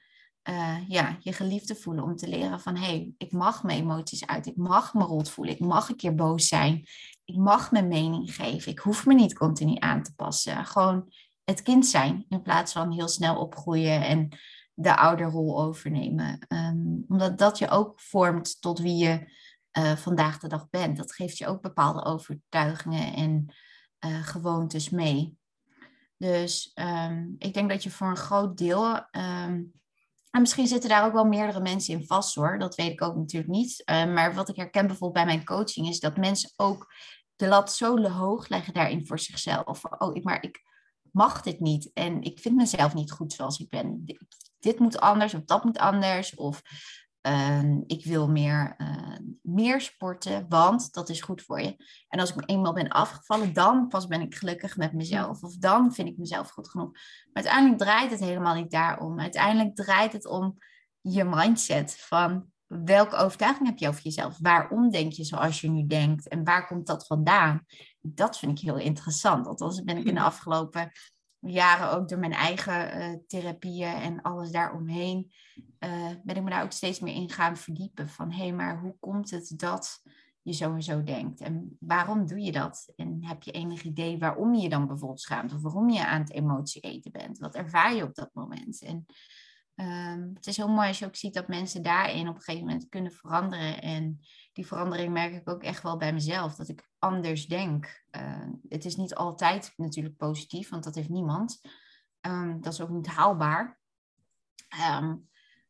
uh, 0.49 0.89
ja, 0.89 1.17
je 1.21 1.33
geliefd 1.33 1.67
te 1.67 1.75
voelen. 1.75 2.05
Om 2.05 2.17
te 2.17 2.29
leren 2.29 2.61
van 2.61 2.77
hé, 2.77 2.87
hey, 2.87 3.15
ik 3.19 3.33
mag 3.33 3.63
mijn 3.63 3.79
emoties 3.79 4.27
uit. 4.27 4.47
Ik 4.47 4.57
mag 4.57 4.95
me 4.95 5.05
rot 5.05 5.31
voelen. 5.31 5.55
Ik 5.55 5.61
mag 5.61 5.89
een 5.89 5.97
keer 5.97 6.15
boos 6.15 6.49
zijn. 6.49 6.87
Ik 7.25 7.37
mag 7.37 7.71
mijn 7.71 7.89
mening 7.89 8.35
geven. 8.35 8.73
Ik 8.73 8.79
hoef 8.79 9.07
me 9.07 9.15
niet 9.15 9.35
continu 9.35 9.77
aan 9.79 10.03
te 10.03 10.15
passen. 10.15 10.67
Gewoon 10.67 11.13
het 11.45 11.63
kind 11.63 11.87
zijn 11.87 12.25
in 12.29 12.43
plaats 12.43 12.73
van 12.73 12.93
heel 12.93 13.09
snel 13.09 13.37
opgroeien 13.37 14.05
en 14.07 14.29
de 14.75 14.97
ouderrol 14.97 15.61
overnemen. 15.61 16.47
Um, 16.49 17.05
omdat 17.09 17.39
dat 17.39 17.59
je 17.59 17.69
ook 17.69 18.01
vormt 18.01 18.61
tot 18.61 18.79
wie 18.79 18.97
je 18.97 19.33
uh, 19.79 19.97
vandaag 19.97 20.39
de 20.39 20.49
dag 20.49 20.71
bent. 20.71 20.97
Dat 20.97 21.13
geeft 21.13 21.39
je 21.39 21.47
ook 21.47 21.63
bepaalde 21.63 22.05
overtuigingen 22.05 23.15
en 23.15 23.47
uh, 24.07 24.23
gewoontes 24.23 24.91
mee. 24.91 25.37
Dus 26.17 26.71
um, 26.75 27.35
ik 27.39 27.55
denk 27.55 27.71
dat 27.71 27.83
je 27.83 27.91
voor 27.91 28.09
een 28.09 28.17
groot 28.17 28.59
deel. 28.59 29.07
Um, 29.11 29.73
en 30.33 30.41
misschien 30.41 30.67
zitten 30.67 30.89
daar 30.89 31.05
ook 31.05 31.13
wel 31.13 31.25
meerdere 31.25 31.61
mensen 31.61 31.95
in 31.95 32.07
vast 32.07 32.35
hoor. 32.35 32.59
Dat 32.59 32.75
weet 32.75 32.93
ik 32.93 33.03
ook 33.03 33.17
natuurlijk 33.17 33.53
niet. 33.53 33.83
Uh, 33.91 34.15
maar 34.15 34.35
wat 34.35 34.49
ik 34.49 34.57
herken 34.57 34.87
bijvoorbeeld 34.87 35.25
bij 35.25 35.35
mijn 35.35 35.45
coaching 35.45 35.89
is 35.89 36.01
dat 36.01 36.17
mensen 36.17 36.53
ook 36.57 36.95
de 37.37 37.47
lat 37.47 37.73
zo 37.73 38.09
hoog 38.09 38.49
leggen 38.49 38.75
daarin 38.75 39.07
voor 39.07 39.19
zichzelf. 39.19 39.85
Oh, 39.85 40.17
ik, 40.17 40.25
maar 40.25 40.43
ik 40.43 40.63
mag 41.11 41.43
dit 41.43 41.61
niet. 41.61 41.91
En 41.93 42.23
ik 42.23 42.41
vind 42.41 42.57
mezelf 42.57 42.95
niet 42.95 43.11
goed 43.11 43.33
zoals 43.33 43.59
ik 43.59 43.69
ben. 43.69 44.05
Dit 44.59 44.79
moet 44.79 45.01
anders 45.01 45.35
of 45.35 45.45
dat 45.45 45.65
moet 45.65 45.79
anders. 45.79 46.35
Of 46.35 46.63
Ehm, 47.23 47.81
ik 47.87 48.05
wil 48.05 48.29
meer, 48.29 48.75
uh, 48.79 49.19
meer 49.43 49.81
sporten, 49.81 50.47
want 50.49 50.93
dat 50.93 51.09
is 51.09 51.21
goed 51.21 51.43
voor 51.43 51.61
je. 51.61 51.77
En 52.09 52.21
als 52.21 52.35
ik 52.35 52.51
eenmaal 52.51 52.73
ben 52.73 52.89
afgevallen, 52.89 53.53
dan 53.53 53.89
pas 53.89 54.07
ben 54.07 54.21
ik 54.21 54.35
gelukkig 54.35 54.77
met 54.77 54.93
mezelf. 54.93 55.43
Of 55.43 55.57
dan 55.57 55.95
vind 55.95 56.09
ik 56.09 56.19
mezelf 56.19 56.51
goed 56.51 56.69
genoeg. 56.69 56.93
Maar 56.93 57.43
uiteindelijk 57.43 57.79
draait 57.79 58.11
het 58.11 58.21
helemaal 58.21 58.55
niet 58.55 58.71
daarom. 58.71 59.21
Uiteindelijk 59.21 59.75
draait 59.75 60.13
het 60.13 60.27
om 60.27 60.59
je 61.01 61.25
mindset. 61.25 61.97
Van 61.97 62.47
welke 62.67 63.17
overtuiging 63.17 63.69
heb 63.69 63.79
je 63.79 63.89
over 63.89 64.03
jezelf? 64.03 64.39
Waarom 64.41 64.91
denk 64.91 65.13
je 65.13 65.25
zoals 65.25 65.61
je 65.61 65.71
nu 65.71 65.87
denkt? 65.87 66.29
En 66.29 66.45
waar 66.45 66.67
komt 66.67 66.87
dat 66.87 67.07
vandaan? 67.07 67.65
Dat 68.01 68.39
vind 68.39 68.59
ik 68.59 68.65
heel 68.65 68.79
interessant. 68.79 69.47
Althans, 69.47 69.83
ben 69.83 69.97
ik 69.97 70.05
in 70.05 70.15
de 70.15 70.21
afgelopen 70.21 70.93
jaren 71.51 71.93
ook 71.93 72.09
door 72.09 72.19
mijn 72.19 72.33
eigen 72.33 72.99
uh, 72.99 73.19
therapieën 73.27 73.95
en 73.95 74.23
alles 74.23 74.51
daaromheen, 74.51 75.33
uh, 75.79 76.11
ben 76.25 76.37
ik 76.37 76.43
me 76.43 76.51
daar 76.51 76.63
ook 76.63 76.73
steeds 76.73 77.01
meer 77.01 77.15
in 77.15 77.31
gaan 77.31 77.57
verdiepen. 77.57 78.09
Van 78.09 78.31
hé, 78.31 78.43
hey, 78.43 78.53
maar 78.53 78.81
hoe 78.81 78.97
komt 79.01 79.31
het 79.31 79.53
dat 79.57 80.03
je 80.43 80.53
zo 80.53 80.75
en 80.75 80.83
zo 80.83 81.03
denkt? 81.03 81.41
En 81.41 81.77
waarom 81.81 82.27
doe 82.27 82.41
je 82.41 82.53
dat? 82.53 82.93
En 82.97 83.25
heb 83.25 83.43
je 83.43 83.51
enig 83.51 83.83
idee 83.83 84.19
waarom 84.19 84.55
je 84.55 84.69
dan 84.69 84.87
bijvoorbeeld 84.87 85.21
schaamt? 85.21 85.55
Of 85.55 85.63
waarom 85.63 85.91
je 85.91 86.07
aan 86.07 86.21
het 86.21 86.33
emotie 86.33 86.81
eten 86.81 87.13
bent? 87.13 87.39
Wat 87.39 87.55
ervaar 87.55 87.95
je 87.95 88.03
op 88.03 88.15
dat 88.15 88.31
moment? 88.33 88.83
En 88.83 89.07
um, 89.77 90.31
het 90.35 90.47
is 90.47 90.57
heel 90.57 90.69
mooi 90.69 90.89
als 90.89 90.99
je 90.99 91.07
ook 91.07 91.17
ziet 91.17 91.35
dat 91.35 91.49
mensen 91.49 91.83
daarin 91.83 92.29
op 92.29 92.35
een 92.35 92.43
gegeven 92.43 92.67
moment 92.67 92.89
kunnen 92.89 93.13
veranderen. 93.13 93.83
En 93.83 94.21
die 94.53 94.67
verandering 94.67 95.13
merk 95.13 95.35
ik 95.35 95.49
ook 95.49 95.63
echt 95.63 95.83
wel 95.83 95.97
bij 95.97 96.13
mezelf. 96.13 96.55
Dat 96.55 96.69
ik 96.69 96.89
anders 96.99 97.47
denk. 97.47 98.05
Uh, 98.17 98.49
het 98.69 98.85
is 98.85 98.97
niet 98.97 99.15
altijd 99.15 99.73
natuurlijk 99.77 100.17
positief, 100.17 100.69
want 100.69 100.85
dat 100.85 100.95
heeft 100.95 101.09
niemand. 101.09 101.61
Um, 102.27 102.61
dat 102.61 102.73
is 102.73 102.81
ook 102.81 102.89
niet 102.89 103.07
haalbaar. 103.07 103.81
Um, 104.99 105.29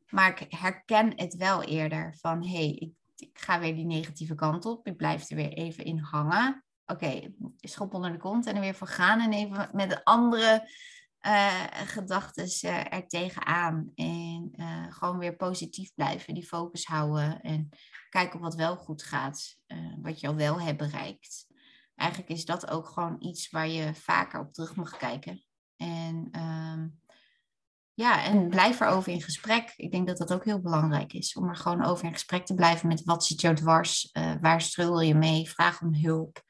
maar 0.08 0.40
ik 0.40 0.52
herken 0.52 1.12
het 1.16 1.36
wel 1.36 1.62
eerder 1.62 2.16
van 2.20 2.42
hé, 2.42 2.48
hey, 2.48 2.70
ik, 2.70 2.92
ik, 3.16 3.38
ga 3.38 3.60
weer 3.60 3.74
die 3.74 3.86
negatieve 3.86 4.34
kant 4.34 4.66
op. 4.66 4.86
Ik 4.86 4.96
blijf 4.96 5.30
er 5.30 5.36
weer 5.36 5.52
even 5.52 5.84
in 5.84 5.98
hangen. 5.98 6.64
Oké, 6.86 7.04
okay, 7.04 7.34
schop 7.58 7.94
onder 7.94 8.12
de 8.12 8.18
kont 8.18 8.46
en 8.46 8.54
er 8.54 8.60
weer 8.60 8.74
voor 8.74 8.86
gaan 8.86 9.20
en 9.20 9.32
even 9.32 9.68
met 9.72 9.90
de 9.90 10.04
andere 10.04 10.68
uh, 11.26 11.64
gedachten 11.72 12.44
uh, 12.44 12.92
er 12.92 13.08
tegenaan. 13.08 13.92
En 13.94 14.52
uh, 14.56 14.86
gewoon 14.88 15.18
weer 15.18 15.36
positief 15.36 15.94
blijven, 15.94 16.34
die 16.34 16.46
focus 16.46 16.84
houden 16.84 17.40
en 17.40 17.68
kijken 18.08 18.40
wat 18.40 18.54
wel 18.54 18.76
goed 18.76 19.02
gaat, 19.02 19.56
wat 20.02 20.20
je 20.20 20.26
al 20.26 20.34
wel 20.34 20.60
hebt 20.60 20.78
bereikt. 20.78 21.46
Eigenlijk 21.94 22.30
is 22.30 22.44
dat 22.44 22.70
ook 22.70 22.88
gewoon 22.88 23.16
iets 23.18 23.50
waar 23.50 23.68
je 23.68 23.94
vaker 23.94 24.40
op 24.40 24.52
terug 24.52 24.76
mag 24.76 24.96
kijken. 24.96 25.44
En 25.76 26.28
um, 26.40 27.00
ja, 27.94 28.24
en 28.24 28.48
blijf 28.48 28.80
erover 28.80 29.12
in 29.12 29.22
gesprek. 29.22 29.72
Ik 29.76 29.90
denk 29.90 30.06
dat 30.06 30.18
dat 30.18 30.32
ook 30.32 30.44
heel 30.44 30.60
belangrijk 30.60 31.12
is. 31.12 31.34
Om 31.34 31.48
er 31.48 31.56
gewoon 31.56 31.84
over 31.84 32.04
in 32.04 32.12
gesprek 32.12 32.46
te 32.46 32.54
blijven 32.54 32.88
met 32.88 33.04
wat 33.04 33.24
zit 33.24 33.40
jou 33.40 33.54
dwars, 33.54 34.10
waar 34.40 34.60
strul 34.60 35.00
je 35.00 35.14
mee, 35.14 35.50
vraag 35.50 35.82
om 35.82 35.94
hulp. 35.94 36.42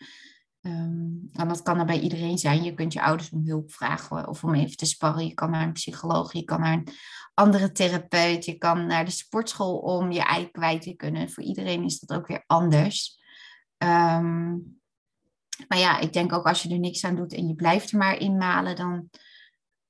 Um, 0.62 1.28
en 1.32 1.48
dat 1.48 1.62
kan 1.62 1.78
er 1.78 1.84
bij 1.84 2.00
iedereen 2.00 2.38
zijn. 2.38 2.62
Je 2.62 2.74
kunt 2.74 2.92
je 2.92 3.02
ouders 3.02 3.30
om 3.30 3.46
hulp 3.46 3.72
vragen 3.72 4.28
of 4.28 4.44
om 4.44 4.54
even 4.54 4.76
te 4.76 4.86
sparren. 4.86 5.26
Je 5.26 5.34
kan 5.34 5.50
naar 5.50 5.66
een 5.66 5.72
psycholoog, 5.72 6.32
je 6.32 6.44
kan 6.44 6.60
naar 6.60 6.72
een 6.72 6.88
andere 7.34 7.72
therapeut, 7.72 8.44
je 8.44 8.58
kan 8.58 8.86
naar 8.86 9.04
de 9.04 9.10
sportschool 9.10 9.78
om 9.78 10.10
je 10.10 10.22
ei 10.22 10.50
kwijt 10.50 10.82
te 10.82 10.94
kunnen. 10.94 11.30
Voor 11.30 11.42
iedereen 11.42 11.84
is 11.84 12.00
dat 12.00 12.18
ook 12.18 12.26
weer 12.26 12.44
anders. 12.46 13.20
Um, 13.78 14.80
maar 15.68 15.78
ja, 15.78 15.98
ik 15.98 16.12
denk 16.12 16.32
ook 16.32 16.46
als 16.46 16.62
je 16.62 16.68
er 16.68 16.78
niks 16.78 17.04
aan 17.04 17.16
doet 17.16 17.32
en 17.32 17.48
je 17.48 17.54
blijft 17.54 17.90
er 17.90 17.98
maar 17.98 18.18
inmalen, 18.18 18.76
dan 18.76 19.10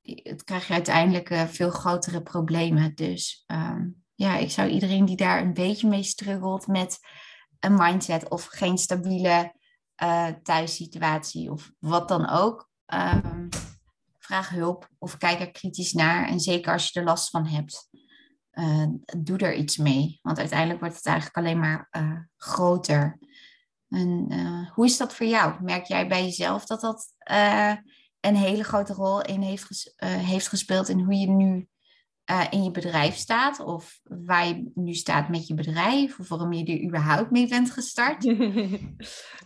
het 0.02 0.44
krijg 0.44 0.66
je 0.66 0.72
uiteindelijk 0.72 1.30
uh, 1.30 1.42
veel 1.42 1.70
grotere 1.70 2.22
problemen. 2.22 2.94
Dus 2.94 3.44
um, 3.46 4.02
ja, 4.14 4.36
ik 4.36 4.50
zou 4.50 4.68
iedereen 4.68 5.04
die 5.04 5.16
daar 5.16 5.42
een 5.42 5.54
beetje 5.54 5.88
mee 5.88 6.02
struggelt 6.02 6.66
met 6.66 6.98
een 7.58 7.74
mindset 7.74 8.28
of 8.28 8.44
geen 8.44 8.78
stabiele 8.78 9.60
uh, 10.02 10.28
thuissituatie 10.42 11.50
of 11.50 11.72
wat 11.78 12.08
dan 12.08 12.28
ook. 12.28 12.70
Um, 12.86 13.48
vraag 14.18 14.48
hulp 14.48 14.88
of 14.98 15.16
kijk 15.16 15.40
er 15.40 15.50
kritisch 15.50 15.92
naar. 15.92 16.28
En 16.28 16.40
zeker 16.40 16.72
als 16.72 16.88
je 16.88 17.00
er 17.00 17.06
last 17.06 17.30
van 17.30 17.46
hebt, 17.46 17.88
uh, 18.52 18.86
doe 19.18 19.38
er 19.38 19.54
iets 19.54 19.76
mee. 19.76 20.18
Want 20.22 20.38
uiteindelijk 20.38 20.80
wordt 20.80 20.96
het 20.96 21.06
eigenlijk 21.06 21.36
alleen 21.36 21.58
maar 21.58 21.88
uh, 21.90 22.18
groter. 22.36 23.18
En 23.88 24.32
hoe 24.74 24.84
is 24.84 24.96
dat 24.96 25.14
voor 25.14 25.26
jou? 25.26 25.62
Merk 25.62 25.84
jij 25.84 26.08
bij 26.08 26.24
jezelf 26.24 26.66
dat 26.66 26.80
dat 26.80 27.14
een 28.20 28.36
hele 28.36 28.64
grote 28.64 28.92
rol 28.92 29.22
in 29.22 29.40
heeft, 29.40 29.94
heeft 30.04 30.48
gespeeld 30.48 30.88
in 30.88 31.00
hoe 31.00 31.14
je 31.14 31.30
nu 31.30 31.68
uh, 32.30 32.46
in 32.50 32.64
je 32.64 32.70
bedrijf 32.70 33.14
staat 33.14 33.60
of 33.60 34.00
waar 34.02 34.46
je 34.46 34.70
nu 34.74 34.94
staat 34.94 35.28
met 35.28 35.46
je 35.46 35.54
bedrijf 35.54 36.18
of 36.18 36.28
waarom 36.28 36.52
je 36.52 36.64
er 36.64 36.84
überhaupt 36.84 37.30
mee 37.30 37.48
bent 37.48 37.70
gestart? 37.70 38.24
uh, 38.24 38.82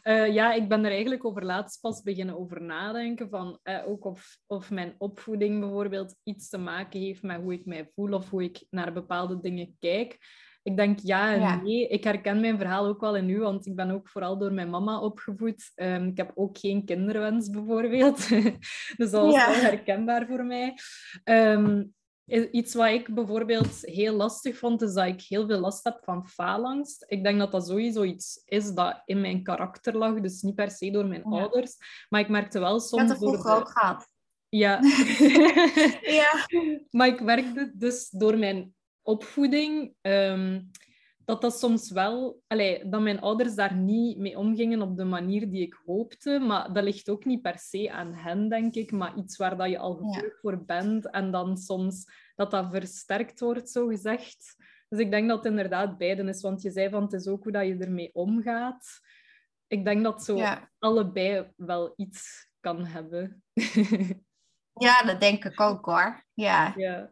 ja, 0.39 0.53
ik 0.53 0.69
ben 0.69 0.85
er 0.85 0.91
eigenlijk 0.91 1.25
over 1.25 1.45
laatst 1.45 1.81
pas 1.81 2.03
beginnen 2.03 2.39
over 2.39 2.63
nadenken 2.63 3.29
van 3.29 3.59
uh, 3.65 3.89
ook 3.89 4.05
of, 4.05 4.39
of 4.47 4.71
mijn 4.71 4.95
opvoeding 4.99 5.61
bijvoorbeeld 5.61 6.17
iets 6.23 6.49
te 6.49 6.59
maken 6.59 7.01
heeft 7.01 7.23
met 7.23 7.41
hoe 7.41 7.53
ik 7.53 7.67
mij 7.67 7.91
voel 7.95 8.13
of 8.13 8.31
hoe 8.31 8.43
ik 8.43 8.65
naar 8.71 8.93
bepaalde 8.93 9.41
dingen 9.41 9.77
kijk. 9.79 10.19
Ik 10.63 10.77
denk 10.77 10.99
ja 11.03 11.35
en 11.35 11.63
nee. 11.63 11.89
Ik 11.89 12.05
herken 12.05 12.41
mijn 12.41 12.59
verhaal 12.59 12.87
ook 12.87 13.01
wel 13.01 13.17
in 13.17 13.29
u, 13.29 13.39
want 13.39 13.67
ik 13.67 13.75
ben 13.75 13.91
ook 13.91 14.09
vooral 14.09 14.39
door 14.39 14.53
mijn 14.53 14.71
mama 14.71 15.01
opgevoed. 15.01 15.73
Um, 15.75 16.07
ik 16.07 16.17
heb 16.17 16.33
ook 16.35 16.59
geen 16.59 16.85
kinderwens 16.85 17.51
bijvoorbeeld. 17.51 18.29
dus 18.99 19.11
dat 19.11 19.25
was 19.25 19.35
ja. 19.35 19.51
wel 19.51 19.61
herkenbaar 19.61 20.27
voor 20.27 20.45
mij. 20.45 20.75
Um, 21.25 21.95
Iets 22.51 22.75
wat 22.75 22.89
ik 22.89 23.15
bijvoorbeeld 23.15 23.81
heel 23.81 24.15
lastig 24.15 24.59
vond, 24.59 24.83
is 24.83 24.93
dat 24.93 25.07
ik 25.07 25.21
heel 25.21 25.47
veel 25.47 25.61
last 25.61 25.85
heb 25.85 25.99
van 26.03 26.29
faalangst. 26.29 27.05
Ik 27.09 27.25
denk 27.25 27.39
dat 27.39 27.53
dat 27.53 27.67
sowieso 27.67 28.03
iets 28.03 28.43
is 28.45 28.73
dat 28.73 29.03
in 29.05 29.21
mijn 29.21 29.43
karakter 29.43 29.97
lag, 29.97 30.21
dus 30.21 30.43
niet 30.43 30.55
per 30.55 30.71
se 30.71 30.91
door 30.91 31.07
mijn 31.07 31.25
ouders. 31.25 31.77
Maar 32.09 32.21
ik 32.21 32.29
merkte 32.29 32.59
wel 32.59 32.81
soms... 32.81 33.03
Dat 33.03 33.11
het 33.11 33.19
vroeger 33.19 33.55
ook 33.55 33.69
gehad. 33.69 34.09
Ja. 34.49 34.81
ja. 36.21 36.47
Maar 36.91 37.07
ik 37.07 37.21
merkte 37.21 37.73
dus 37.75 38.11
door 38.11 38.39
mijn 38.39 38.75
opvoeding... 39.03 39.95
Um, 40.03 40.71
dat 41.27 41.41
dat 41.41 41.59
soms 41.59 41.91
wel, 41.91 42.43
allee, 42.47 42.89
dat 42.89 43.01
mijn 43.01 43.21
ouders 43.21 43.55
daar 43.55 43.75
niet 43.75 44.19
mee 44.19 44.39
omgingen 44.39 44.83
op 44.83 44.97
de 44.97 45.05
manier 45.05 45.51
die 45.51 45.63
ik 45.63 45.81
hoopte. 45.87 46.39
Maar 46.39 46.73
dat 46.73 46.85
ligt 46.85 47.09
ook 47.09 47.25
niet 47.25 47.43
per 47.43 47.59
se 47.59 47.93
aan 47.93 48.15
hen, 48.15 48.49
denk 48.49 48.75
ik, 48.75 48.93
maar 48.93 49.17
iets 49.17 49.37
waar 49.37 49.57
dat 49.57 49.71
je 49.71 49.79
al 49.79 49.95
gevoelig 49.95 50.33
ja. 50.33 50.39
voor 50.41 50.65
bent 50.65 51.11
en 51.11 51.31
dan 51.31 51.57
soms 51.57 52.05
dat 52.35 52.51
dat 52.51 52.71
versterkt 52.71 53.41
wordt, 53.41 53.71
zo 53.71 53.87
gezegd. 53.87 54.57
Dus 54.89 54.99
ik 54.99 55.11
denk 55.11 55.29
dat 55.29 55.37
het 55.37 55.47
inderdaad 55.47 55.99
beiden 55.99 56.29
is, 56.29 56.43
want 56.43 56.63
je 56.63 56.71
zei 56.71 56.91
van 56.91 57.03
het 57.03 57.13
is 57.13 57.27
ook 57.27 57.43
hoe 57.43 57.53
dat 57.53 57.67
je 57.67 57.77
ermee 57.77 58.15
omgaat. 58.15 59.01
Ik 59.67 59.85
denk 59.85 60.03
dat 60.03 60.25
zo 60.25 60.37
ja. 60.37 60.71
allebei 60.79 61.53
wel 61.57 61.93
iets 61.97 62.49
kan 62.61 62.85
hebben. 62.85 63.43
ja, 64.87 65.03
dat 65.03 65.21
denk 65.21 65.45
ik 65.45 65.61
ook 65.61 65.85
hoor. 65.85 66.25
Ja. 66.35 66.75
ja. 66.77 67.11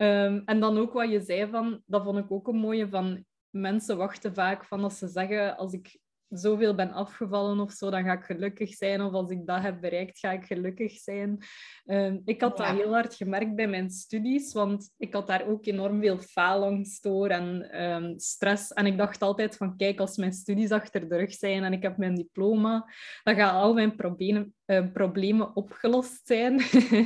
Um, 0.00 0.42
en 0.44 0.60
dan 0.60 0.78
ook 0.78 0.92
wat 0.92 1.10
je 1.10 1.20
zei 1.20 1.50
van, 1.50 1.82
dat 1.86 2.04
vond 2.04 2.18
ik 2.18 2.30
ook 2.30 2.48
een 2.48 2.56
mooie 2.56 2.88
van 2.88 3.24
mensen 3.50 3.96
wachten 3.96 4.34
vaak 4.34 4.64
van 4.64 4.82
als 4.82 4.98
ze 4.98 5.08
zeggen, 5.08 5.56
als 5.56 5.72
ik 5.72 5.98
zoveel 6.28 6.74
ben 6.74 6.92
afgevallen 6.92 7.60
of 7.60 7.72
zo, 7.72 7.90
dan 7.90 8.04
ga 8.04 8.12
ik 8.12 8.24
gelukkig 8.24 8.74
zijn. 8.74 9.00
Of 9.00 9.12
als 9.12 9.30
ik 9.30 9.46
dat 9.46 9.62
heb 9.62 9.80
bereikt, 9.80 10.18
ga 10.18 10.32
ik 10.32 10.44
gelukkig 10.44 10.92
zijn. 10.92 11.38
Ehm, 11.84 12.18
ik 12.24 12.40
had 12.40 12.56
dat 12.56 12.66
heel 12.66 12.92
hard 12.92 13.14
gemerkt 13.14 13.54
bij 13.54 13.68
mijn 13.68 13.90
studies, 13.90 14.52
want 14.52 14.94
ik 14.98 15.12
had 15.12 15.26
daar 15.26 15.46
ook 15.46 15.66
enorm 15.66 16.00
veel 16.00 16.18
faalangst 16.18 17.02
door 17.02 17.28
en 17.28 17.70
ehm, 17.70 18.18
stress. 18.18 18.72
En 18.72 18.86
ik 18.86 18.98
dacht 18.98 19.22
altijd 19.22 19.56
van, 19.56 19.76
kijk, 19.76 20.00
als 20.00 20.16
mijn 20.16 20.32
studies 20.32 20.70
achter 20.70 21.08
de 21.08 21.16
rug 21.16 21.32
zijn 21.32 21.64
en 21.64 21.72
ik 21.72 21.82
heb 21.82 21.96
mijn 21.96 22.14
diploma, 22.14 22.92
dan 23.22 23.34
gaan 23.34 23.54
al 23.54 23.74
mijn 23.74 23.96
problemen, 23.96 24.54
uh, 24.66 24.92
problemen 24.92 25.56
opgelost 25.56 26.26
zijn. 26.26 26.60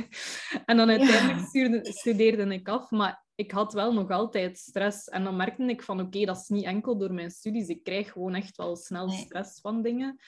en 0.65 0.77
dan 0.77 0.89
uiteindelijk 0.89 1.87
studeerde 1.87 2.53
ik 2.53 2.67
af, 2.67 2.89
maar 2.91 3.22
ik 3.35 3.51
had 3.51 3.73
wel 3.73 3.93
nog 3.93 4.09
altijd 4.09 4.57
stress. 4.57 5.07
En 5.07 5.23
dan 5.23 5.35
merkte 5.35 5.63
ik 5.63 5.83
van, 5.83 5.99
oké, 5.99 6.25
dat 6.25 6.37
is 6.37 6.47
niet 6.47 6.65
enkel 6.65 6.97
door 6.97 7.13
mijn 7.13 7.31
studies. 7.31 7.67
Ik 7.67 7.83
krijg 7.83 8.11
gewoon 8.11 8.35
echt 8.35 8.57
wel 8.57 8.75
snel 8.75 9.09
stress 9.09 9.59
van 9.59 9.81
dingen. 9.81 10.19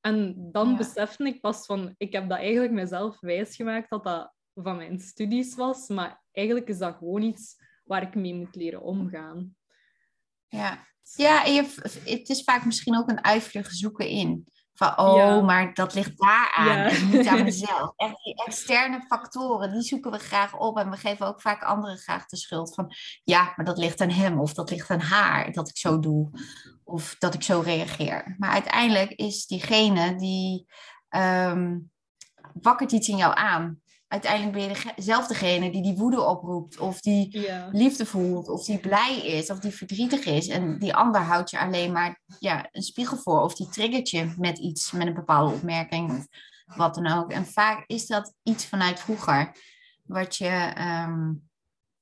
En 0.00 0.48
dan 0.52 0.76
besefte 0.76 1.24
ik 1.24 1.40
pas 1.40 1.66
van, 1.66 1.94
ik 1.96 2.12
heb 2.12 2.28
dat 2.28 2.38
eigenlijk 2.38 2.72
mezelf 2.72 3.20
wijsgemaakt 3.20 3.90
dat 3.90 4.04
dat 4.04 4.32
van 4.54 4.76
mijn 4.76 4.98
studies 4.98 5.54
was. 5.54 5.88
Maar 5.88 6.22
eigenlijk 6.32 6.68
is 6.68 6.78
dat 6.78 6.96
gewoon 6.96 7.22
iets 7.22 7.56
waar 7.84 8.02
ik 8.02 8.14
mee 8.14 8.34
moet 8.34 8.54
leren 8.54 8.82
omgaan. 8.82 9.56
Ja, 10.48 10.86
ja 11.14 11.44
je, 11.44 11.74
het 12.04 12.28
is 12.28 12.42
vaak 12.42 12.64
misschien 12.64 12.96
ook 12.96 13.08
een 13.08 13.24
uivige 13.24 13.74
zoeken 13.74 14.08
in. 14.08 14.46
Van, 14.78 14.98
oh, 14.98 15.44
maar 15.44 15.74
dat 15.74 15.94
ligt 15.94 16.18
daar 16.18 16.52
aan 16.56 16.78
en 16.78 17.10
niet 17.10 17.26
aan 17.26 17.44
mezelf. 17.52 17.92
Echt 17.96 18.24
die 18.24 18.44
externe 18.44 19.04
factoren, 19.08 19.72
die 19.72 19.82
zoeken 19.82 20.10
we 20.10 20.18
graag 20.18 20.56
op. 20.56 20.78
En 20.78 20.90
we 20.90 20.96
geven 20.96 21.26
ook 21.26 21.40
vaak 21.40 21.62
anderen 21.62 21.96
graag 21.96 22.26
de 22.26 22.36
schuld 22.36 22.74
van... 22.74 22.92
Ja, 23.24 23.52
maar 23.56 23.64
dat 23.64 23.78
ligt 23.78 24.00
aan 24.00 24.10
hem 24.10 24.40
of 24.40 24.54
dat 24.54 24.70
ligt 24.70 24.90
aan 24.90 25.00
haar 25.00 25.52
dat 25.52 25.68
ik 25.68 25.76
zo 25.76 25.98
doe. 25.98 26.30
Of 26.84 27.16
dat 27.18 27.34
ik 27.34 27.42
zo 27.42 27.60
reageer. 27.60 28.34
Maar 28.38 28.50
uiteindelijk 28.50 29.10
is 29.10 29.46
diegene 29.46 30.16
die... 30.16 30.66
Um, 31.10 31.90
wakkert 32.52 32.92
iets 32.92 33.08
in 33.08 33.16
jou 33.16 33.34
aan 33.36 33.80
uiteindelijk 34.08 34.52
ben 34.52 34.92
je 34.94 35.02
zelf 35.02 35.26
degene 35.26 35.70
die 35.70 35.82
die 35.82 35.96
woede 35.96 36.22
oproept, 36.22 36.78
of 36.78 37.00
die 37.00 37.48
liefde 37.72 38.06
voelt, 38.06 38.48
of 38.48 38.64
die 38.64 38.78
blij 38.78 39.18
is, 39.18 39.50
of 39.50 39.58
die 39.58 39.72
verdrietig 39.72 40.24
is. 40.24 40.48
En 40.48 40.78
die 40.78 40.94
ander 40.94 41.20
houdt 41.20 41.50
je 41.50 41.58
alleen 41.58 41.92
maar 41.92 42.20
ja, 42.38 42.68
een 42.70 42.82
spiegel 42.82 43.16
voor, 43.16 43.42
of 43.42 43.54
die 43.54 43.68
triggert 43.68 44.10
je 44.10 44.34
met 44.38 44.58
iets, 44.58 44.92
met 44.92 45.06
een 45.06 45.14
bepaalde 45.14 45.54
opmerking, 45.54 46.10
of 46.10 46.26
wat 46.76 46.94
dan 46.94 47.06
ook. 47.06 47.32
En 47.32 47.46
vaak 47.46 47.84
is 47.86 48.06
dat 48.06 48.34
iets 48.42 48.66
vanuit 48.66 49.00
vroeger, 49.00 49.56
wat 50.02 50.36
je 50.36 50.72
ehm, 50.74 51.32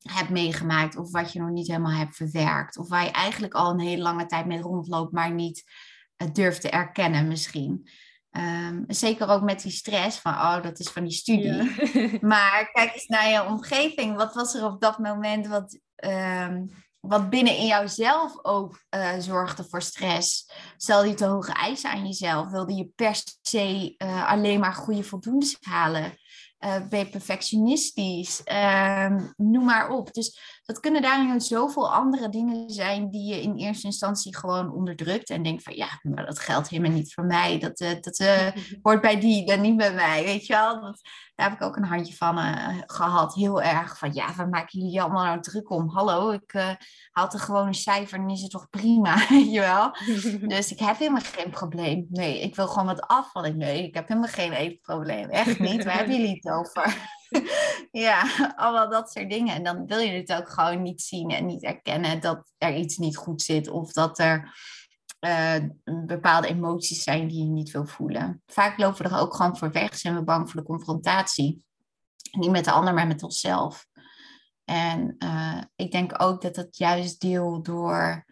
hebt 0.02 0.30
meegemaakt, 0.30 0.96
of 0.96 1.10
wat 1.10 1.32
je 1.32 1.40
nog 1.40 1.50
niet 1.50 1.66
helemaal 1.66 1.98
hebt 1.98 2.16
verwerkt, 2.16 2.78
of 2.78 2.88
waar 2.88 3.04
je 3.04 3.10
eigenlijk 3.10 3.54
al 3.54 3.70
een 3.70 3.80
hele 3.80 4.02
lange 4.02 4.26
tijd 4.26 4.46
mee 4.46 4.60
rondloopt, 4.60 5.12
maar 5.12 5.32
niet 5.32 5.64
uh, 6.16 6.28
durft 6.32 6.60
te 6.60 6.70
erkennen 6.70 7.28
misschien. 7.28 7.88
Um, 8.36 8.84
zeker 8.88 9.28
ook 9.28 9.42
met 9.42 9.62
die 9.62 9.72
stress 9.72 10.18
van, 10.18 10.32
oh, 10.32 10.62
dat 10.62 10.78
is 10.78 10.88
van 10.88 11.02
die 11.02 11.12
studie. 11.12 11.62
maar 12.32 12.70
kijk 12.72 12.94
eens 12.94 13.06
naar 13.06 13.28
je 13.28 13.44
omgeving. 13.44 14.16
Wat 14.16 14.34
was 14.34 14.54
er 14.54 14.64
op 14.64 14.80
dat 14.80 14.98
moment 14.98 15.46
wat, 15.46 15.78
um, 16.04 16.70
wat 17.00 17.30
binnen 17.30 17.56
in 17.56 17.66
jouzelf 17.66 18.38
ook 18.42 18.80
uh, 18.90 19.12
zorgde 19.18 19.64
voor 19.64 19.82
stress? 19.82 20.50
Stel 20.76 21.04
je 21.04 21.14
te 21.14 21.24
hoge 21.24 21.52
eisen 21.52 21.90
aan 21.90 22.06
jezelf? 22.06 22.50
Wilde 22.50 22.74
je 22.74 22.88
per 22.94 23.22
se 23.42 23.94
uh, 23.98 24.30
alleen 24.30 24.60
maar 24.60 24.74
goede 24.74 25.02
voldoendes 25.02 25.56
halen? 25.60 26.12
uh, 26.60 26.88
ben 26.88 26.98
je 26.98 27.08
perfectionistisch, 27.08 28.42
uh, 28.44 29.16
noem 29.36 29.64
maar 29.64 29.90
op. 29.90 30.12
Dus 30.12 30.55
dat 30.66 30.80
kunnen 30.80 31.02
daarin 31.02 31.40
zoveel 31.40 31.92
andere 31.92 32.28
dingen 32.28 32.70
zijn 32.70 33.10
die 33.10 33.34
je 33.34 33.42
in 33.42 33.56
eerste 33.56 33.86
instantie 33.86 34.36
gewoon 34.36 34.72
onderdrukt 34.72 35.30
en 35.30 35.42
denkt 35.42 35.62
van 35.62 35.76
ja, 35.76 36.00
maar 36.02 36.26
dat 36.26 36.38
geldt 36.38 36.68
helemaal 36.68 36.92
niet 36.92 37.14
voor 37.14 37.24
mij. 37.24 37.58
Dat, 37.58 37.80
uh, 37.80 37.88
dat 38.00 38.20
uh, 38.20 38.48
hoort 38.82 39.00
bij 39.00 39.20
die 39.20 39.52
en 39.52 39.60
niet 39.60 39.76
bij 39.76 39.94
mij, 39.94 40.24
weet 40.24 40.46
je 40.46 40.52
wel. 40.52 40.80
Dat, 40.80 41.00
daar 41.34 41.48
heb 41.48 41.60
ik 41.60 41.66
ook 41.66 41.76
een 41.76 41.84
handje 41.84 42.14
van 42.14 42.38
uh, 42.38 42.78
gehad. 42.86 43.34
Heel 43.34 43.62
erg 43.62 43.98
van, 43.98 44.12
ja, 44.12 44.34
waar 44.34 44.48
maken 44.48 44.80
jullie 44.80 45.02
allemaal 45.02 45.24
nou 45.24 45.40
druk 45.40 45.70
om? 45.70 45.88
Hallo, 45.88 46.30
ik 46.30 46.76
haal 47.10 47.30
er 47.30 47.38
gewoon 47.38 47.66
een 47.66 47.74
cijfer 47.74 48.18
en 48.18 48.30
is 48.30 48.42
het 48.42 48.50
toch 48.50 48.70
prima, 48.70 49.16
weet 49.28 49.52
je 49.52 49.60
wel? 49.60 49.96
dus 50.56 50.72
ik 50.72 50.78
heb 50.78 50.98
helemaal 50.98 51.22
geen 51.22 51.50
probleem. 51.50 52.06
Nee, 52.08 52.40
ik 52.40 52.56
wil 52.56 52.66
gewoon 52.66 52.86
wat 52.86 53.06
afvallen. 53.06 53.56
Nee, 53.56 53.82
ik 53.82 53.94
heb 53.94 54.08
helemaal 54.08 54.30
geen 54.30 54.52
eetprobleem. 54.52 55.28
Echt 55.28 55.58
niet. 55.58 55.84
Waar 55.84 55.96
hebben 55.96 56.16
jullie 56.16 56.40
het 56.42 56.52
over? 56.52 56.96
ja, 58.06 58.22
allemaal 58.56 58.90
dat 58.90 59.10
soort 59.10 59.30
dingen. 59.30 59.54
En 59.54 59.62
dan 59.62 59.86
wil 59.86 59.98
je 59.98 60.12
het 60.12 60.32
ook 60.32 60.48
gewoon 60.48 60.82
niet 60.82 61.02
zien 61.02 61.30
en 61.30 61.46
niet 61.46 61.62
erkennen 61.62 62.20
dat 62.20 62.52
er 62.58 62.74
iets 62.74 62.96
niet 62.96 63.16
goed 63.16 63.42
zit. 63.42 63.68
Of 63.68 63.92
dat 63.92 64.18
er 64.18 64.54
uh, 65.20 65.56
bepaalde 66.06 66.48
emoties 66.48 67.02
zijn 67.02 67.28
die 67.28 67.38
je 67.38 67.50
niet 67.50 67.70
wil 67.70 67.86
voelen. 67.86 68.42
Vaak 68.46 68.78
lopen 68.78 69.02
we 69.02 69.14
er 69.14 69.20
ook 69.20 69.34
gewoon 69.34 69.56
voor 69.56 69.72
weg, 69.72 69.96
zijn 69.96 70.14
we 70.14 70.22
bang 70.22 70.50
voor 70.50 70.60
de 70.60 70.66
confrontatie. 70.66 71.64
Niet 72.30 72.50
met 72.50 72.64
de 72.64 72.70
ander, 72.70 72.94
maar 72.94 73.06
met 73.06 73.22
onszelf. 73.22 73.86
En 74.64 75.14
uh, 75.18 75.60
ik 75.76 75.92
denk 75.92 76.22
ook 76.22 76.42
dat 76.42 76.56
het 76.56 76.76
juist 76.76 77.20
deel 77.20 77.62
door 77.62 78.24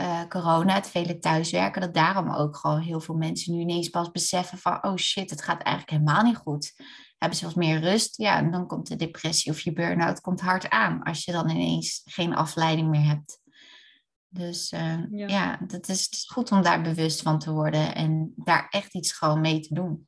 uh, 0.00 0.22
corona, 0.28 0.74
het 0.74 0.88
vele 0.88 1.18
thuiswerken, 1.18 1.80
dat 1.80 1.94
daarom 1.94 2.30
ook 2.30 2.56
gewoon 2.56 2.80
heel 2.80 3.00
veel 3.00 3.14
mensen 3.14 3.54
nu 3.54 3.60
ineens 3.60 3.88
pas 3.88 4.10
beseffen 4.10 4.58
van, 4.58 4.84
oh 4.84 4.96
shit, 4.96 5.30
het 5.30 5.42
gaat 5.42 5.62
eigenlijk 5.62 5.90
helemaal 5.90 6.22
niet 6.22 6.36
goed. 6.36 6.74
Hebben 7.18 7.38
ze 7.38 7.44
wat 7.44 7.54
meer 7.54 7.80
rust? 7.80 8.16
Ja, 8.16 8.36
en 8.36 8.50
dan 8.50 8.66
komt 8.66 8.86
de 8.86 8.96
depressie 8.96 9.52
of 9.52 9.60
je 9.60 9.72
burn-out 9.72 10.20
komt 10.20 10.40
hard 10.40 10.70
aan 10.70 11.02
als 11.02 11.24
je 11.24 11.32
dan 11.32 11.48
ineens 11.48 12.02
geen 12.04 12.34
afleiding 12.34 12.88
meer 12.88 13.06
hebt. 13.06 13.40
Dus 14.28 14.72
uh, 14.72 14.98
ja, 15.10 15.26
ja 15.26 15.60
dat 15.66 15.88
is, 15.88 16.04
het 16.04 16.12
is 16.12 16.28
goed 16.32 16.50
om 16.50 16.62
daar 16.62 16.82
bewust 16.82 17.22
van 17.22 17.38
te 17.38 17.52
worden 17.52 17.94
en 17.94 18.32
daar 18.36 18.66
echt 18.70 18.94
iets 18.94 19.12
gewoon 19.12 19.40
mee 19.40 19.60
te 19.60 19.74
doen. 19.74 20.06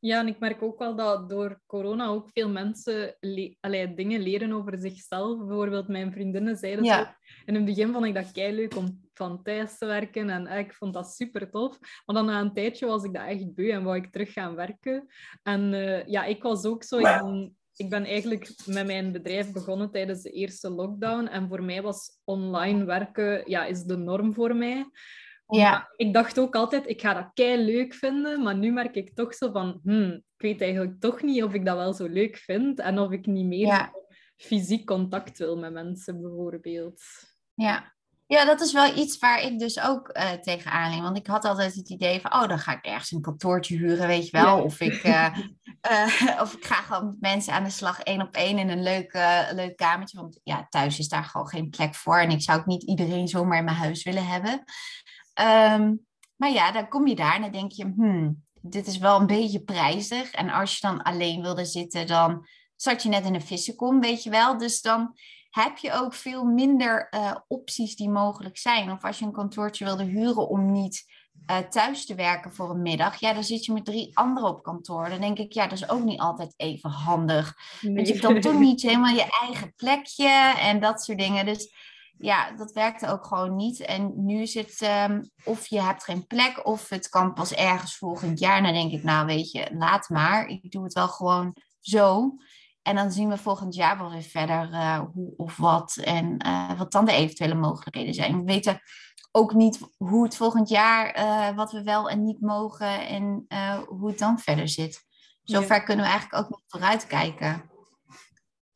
Ja, 0.00 0.20
en 0.20 0.26
ik 0.26 0.38
merk 0.38 0.62
ook 0.62 0.78
wel 0.78 0.96
dat 0.96 1.28
door 1.28 1.60
corona 1.66 2.06
ook 2.06 2.28
veel 2.32 2.48
mensen 2.48 3.16
le 3.20 3.92
dingen 3.94 4.20
leren 4.20 4.52
over 4.52 4.78
zichzelf. 4.78 5.38
Bijvoorbeeld 5.38 5.88
mijn 5.88 6.12
vriendinnen 6.12 6.56
zeiden 6.56 6.84
ja. 6.84 7.04
zo... 7.04 7.10
In 7.44 7.54
het 7.54 7.64
begin 7.64 7.92
vond 7.92 8.04
ik 8.04 8.14
dat 8.14 8.32
kei 8.32 8.54
leuk 8.54 8.76
om 8.76 9.00
van 9.14 9.42
thuis 9.42 9.78
te 9.78 9.86
werken 9.86 10.30
en 10.30 10.58
ik 10.58 10.74
vond 10.74 10.94
dat 10.94 11.14
super 11.14 11.50
tof. 11.50 11.78
Maar 12.06 12.16
dan 12.16 12.26
na 12.26 12.40
een 12.40 12.52
tijdje 12.52 12.86
was 12.86 13.04
ik 13.04 13.14
dat 13.14 13.26
echt 13.26 13.54
beu 13.54 13.70
en 13.70 13.82
wou 13.82 13.96
ik 13.96 14.12
terug 14.12 14.32
gaan 14.32 14.54
werken. 14.54 15.06
En 15.42 15.72
uh, 15.72 16.06
ja, 16.06 16.24
ik 16.24 16.42
was 16.42 16.64
ook 16.64 16.82
zo... 16.82 16.98
Ik 16.98 17.50
ik 17.80 17.90
ben 17.90 18.04
eigenlijk 18.04 18.50
met 18.66 18.86
mijn 18.86 19.12
bedrijf 19.12 19.52
begonnen 19.52 19.90
tijdens 19.90 20.22
de 20.22 20.30
eerste 20.30 20.70
lockdown. 20.70 21.26
En 21.26 21.48
voor 21.48 21.62
mij 21.62 21.82
was 21.82 22.20
online 22.24 22.84
werken 22.84 23.50
ja, 23.50 23.64
is 23.64 23.82
de 23.82 23.96
norm 23.96 24.34
voor 24.34 24.56
mij. 24.56 24.90
Ja. 25.50 25.92
ik 25.96 26.12
dacht 26.12 26.38
ook 26.38 26.54
altijd, 26.54 26.88
ik 26.88 27.00
ga 27.00 27.14
dat 27.14 27.30
kei 27.34 27.64
leuk 27.64 27.94
vinden. 27.94 28.42
Maar 28.42 28.56
nu 28.56 28.72
merk 28.72 28.94
ik 28.94 29.14
toch 29.14 29.34
zo 29.34 29.50
van, 29.50 29.80
hmm, 29.82 30.12
ik 30.12 30.42
weet 30.42 30.60
eigenlijk 30.60 31.00
toch 31.00 31.22
niet 31.22 31.42
of 31.42 31.54
ik 31.54 31.64
dat 31.64 31.76
wel 31.76 31.92
zo 31.92 32.06
leuk 32.06 32.36
vind. 32.36 32.80
En 32.80 32.98
of 32.98 33.10
ik 33.10 33.26
niet 33.26 33.46
meer 33.46 33.90
fysiek 34.36 34.86
contact 34.86 35.38
wil 35.38 35.56
met 35.56 35.72
mensen, 35.72 36.20
bijvoorbeeld. 36.20 37.02
Ja, 37.54 37.92
ja, 38.30 38.44
dat 38.44 38.60
is 38.60 38.72
wel 38.72 38.96
iets 38.96 39.18
waar 39.18 39.42
ik 39.42 39.58
dus 39.58 39.80
ook 39.80 40.16
uh, 40.16 40.30
tegenaan 40.32 40.90
liep. 40.90 41.02
Want 41.02 41.16
ik 41.16 41.26
had 41.26 41.44
altijd 41.44 41.74
het 41.74 41.90
idee 41.90 42.20
van, 42.20 42.32
oh, 42.32 42.48
dan 42.48 42.58
ga 42.58 42.72
ik 42.72 42.84
ergens 42.84 43.10
een 43.10 43.20
kantoortje 43.20 43.76
huren, 43.76 44.06
weet 44.06 44.28
je 44.28 44.42
wel. 44.42 44.62
Of, 44.62 44.80
ik, 44.80 45.04
uh, 45.04 45.38
uh, 45.90 46.40
of 46.42 46.54
ik 46.54 46.64
ga 46.64 46.74
gewoon 46.74 47.06
met 47.06 47.20
mensen 47.20 47.52
aan 47.52 47.64
de 47.64 47.70
slag 47.70 48.00
één 48.00 48.22
op 48.22 48.34
één 48.34 48.58
in 48.58 48.68
een 48.68 48.82
leuk, 48.82 49.12
leuk 49.52 49.76
kamertje. 49.76 50.18
Want 50.18 50.40
ja, 50.42 50.66
thuis 50.68 50.98
is 50.98 51.08
daar 51.08 51.24
gewoon 51.24 51.48
geen 51.48 51.70
plek 51.70 51.94
voor. 51.94 52.18
En 52.18 52.30
ik 52.30 52.42
zou 52.42 52.58
ook 52.58 52.66
niet 52.66 52.82
iedereen 52.82 53.28
zomaar 53.28 53.58
in 53.58 53.64
mijn 53.64 53.76
huis 53.76 54.02
willen 54.02 54.26
hebben. 54.26 54.64
Um, 55.40 56.06
maar 56.36 56.50
ja, 56.50 56.72
dan 56.72 56.88
kom 56.88 57.06
je 57.06 57.14
daar 57.14 57.34
en 57.34 57.42
dan 57.42 57.50
denk 57.50 57.72
je, 57.72 57.84
hmm, 57.84 58.44
dit 58.60 58.86
is 58.86 58.98
wel 58.98 59.20
een 59.20 59.26
beetje 59.26 59.62
prijzig. 59.62 60.30
En 60.30 60.50
als 60.50 60.74
je 60.74 60.86
dan 60.86 61.02
alleen 61.02 61.42
wilde 61.42 61.64
zitten, 61.64 62.06
dan 62.06 62.46
zat 62.76 63.02
je 63.02 63.08
net 63.08 63.24
in 63.24 63.34
een 63.34 63.42
vissenkom, 63.42 64.00
weet 64.00 64.22
je 64.22 64.30
wel. 64.30 64.58
Dus 64.58 64.80
dan 64.80 65.14
heb 65.50 65.76
je 65.76 65.92
ook 65.92 66.14
veel 66.14 66.44
minder 66.44 67.08
uh, 67.10 67.34
opties 67.48 67.96
die 67.96 68.08
mogelijk 68.08 68.58
zijn. 68.58 68.90
Of 68.90 69.04
als 69.04 69.18
je 69.18 69.24
een 69.24 69.32
kantoortje 69.32 69.84
wilde 69.84 70.04
huren 70.04 70.48
om 70.48 70.72
niet 70.72 71.04
uh, 71.50 71.58
thuis 71.58 72.06
te 72.06 72.14
werken 72.14 72.52
voor 72.52 72.70
een 72.70 72.82
middag, 72.82 73.20
ja, 73.20 73.32
dan 73.32 73.44
zit 73.44 73.64
je 73.64 73.72
met 73.72 73.84
drie 73.84 74.16
anderen 74.16 74.48
op 74.48 74.62
kantoor. 74.62 75.08
Dan 75.08 75.20
denk 75.20 75.38
ik, 75.38 75.52
ja, 75.52 75.62
dat 75.66 75.78
is 75.78 75.88
ook 75.88 76.04
niet 76.04 76.20
altijd 76.20 76.54
even 76.56 76.90
handig. 76.90 77.56
Nee. 77.80 77.94
Want 77.94 78.06
je 78.06 78.12
hebt 78.12 78.26
dan 78.26 78.40
toch 78.40 78.60
niet 78.68 78.82
helemaal 78.82 79.14
je 79.14 79.38
eigen 79.40 79.74
plekje 79.76 80.54
en 80.58 80.80
dat 80.80 81.04
soort 81.04 81.18
dingen. 81.18 81.46
Dus 81.46 81.72
ja, 82.20 82.52
dat 82.52 82.72
werkte 82.72 83.06
ook 83.06 83.26
gewoon 83.26 83.56
niet. 83.56 83.80
En 83.80 84.12
nu 84.24 84.40
is 84.40 84.54
het 84.54 84.80
um, 85.10 85.30
of 85.44 85.66
je 85.66 85.80
hebt 85.80 86.04
geen 86.04 86.26
plek, 86.26 86.66
of 86.66 86.88
het 86.88 87.08
kan 87.08 87.32
pas 87.32 87.54
ergens 87.54 87.96
volgend 87.96 88.38
jaar. 88.38 88.62
Dan 88.62 88.72
denk 88.72 88.92
ik, 88.92 89.02
nou 89.02 89.26
weet 89.26 89.50
je, 89.50 89.70
laat 89.72 90.08
maar. 90.08 90.46
Ik 90.46 90.70
doe 90.70 90.84
het 90.84 90.92
wel 90.92 91.08
gewoon 91.08 91.56
zo. 91.80 92.34
En 92.82 92.94
dan 92.94 93.12
zien 93.12 93.28
we 93.28 93.36
volgend 93.36 93.74
jaar 93.74 93.98
wel 93.98 94.10
weer 94.10 94.22
verder 94.22 94.70
uh, 94.70 95.00
hoe 95.12 95.34
of 95.36 95.56
wat 95.56 95.96
en 95.96 96.46
uh, 96.46 96.78
wat 96.78 96.92
dan 96.92 97.04
de 97.04 97.12
eventuele 97.12 97.54
mogelijkheden 97.54 98.14
zijn. 98.14 98.36
We 98.38 98.44
weten 98.44 98.80
ook 99.32 99.54
niet 99.54 99.80
hoe 99.96 100.24
het 100.24 100.36
volgend 100.36 100.68
jaar, 100.68 101.18
uh, 101.18 101.56
wat 101.56 101.72
we 101.72 101.82
wel 101.82 102.10
en 102.10 102.22
niet 102.22 102.40
mogen 102.40 103.06
en 103.06 103.46
hoe 103.88 104.08
het 104.08 104.18
dan 104.18 104.38
verder 104.38 104.68
zit. 104.68 105.04
Zover 105.42 105.76
ja. 105.76 105.82
kunnen 105.82 106.04
we 106.04 106.10
eigenlijk 106.10 106.44
ook 106.44 106.50
nog 106.50 106.60
vooruitkijken. 106.66 107.69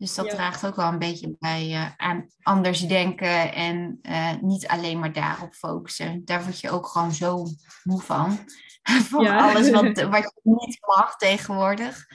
Dus 0.05 0.15
dat 0.15 0.31
draagt 0.31 0.67
ook 0.67 0.77
wel 0.77 0.89
een 0.89 0.99
beetje 0.99 1.37
bij 1.39 1.71
uh, 1.71 1.91
aan 1.97 2.27
anders 2.43 2.81
denken 2.81 3.53
en 3.53 3.99
uh, 4.03 4.35
niet 4.41 4.67
alleen 4.67 4.99
maar 4.99 5.13
daarop 5.13 5.55
focussen. 5.55 6.25
Daar 6.25 6.43
word 6.43 6.61
je 6.61 6.71
ook 6.71 6.87
gewoon 6.87 7.13
zo 7.13 7.47
moe 7.85 8.01
van. 8.01 8.39
van 9.11 9.27
alles 9.27 9.71
wat, 9.71 10.03
wat 10.17 10.23
je 10.23 10.41
niet 10.43 10.79
mag 10.81 11.17
tegenwoordig. 11.17 12.07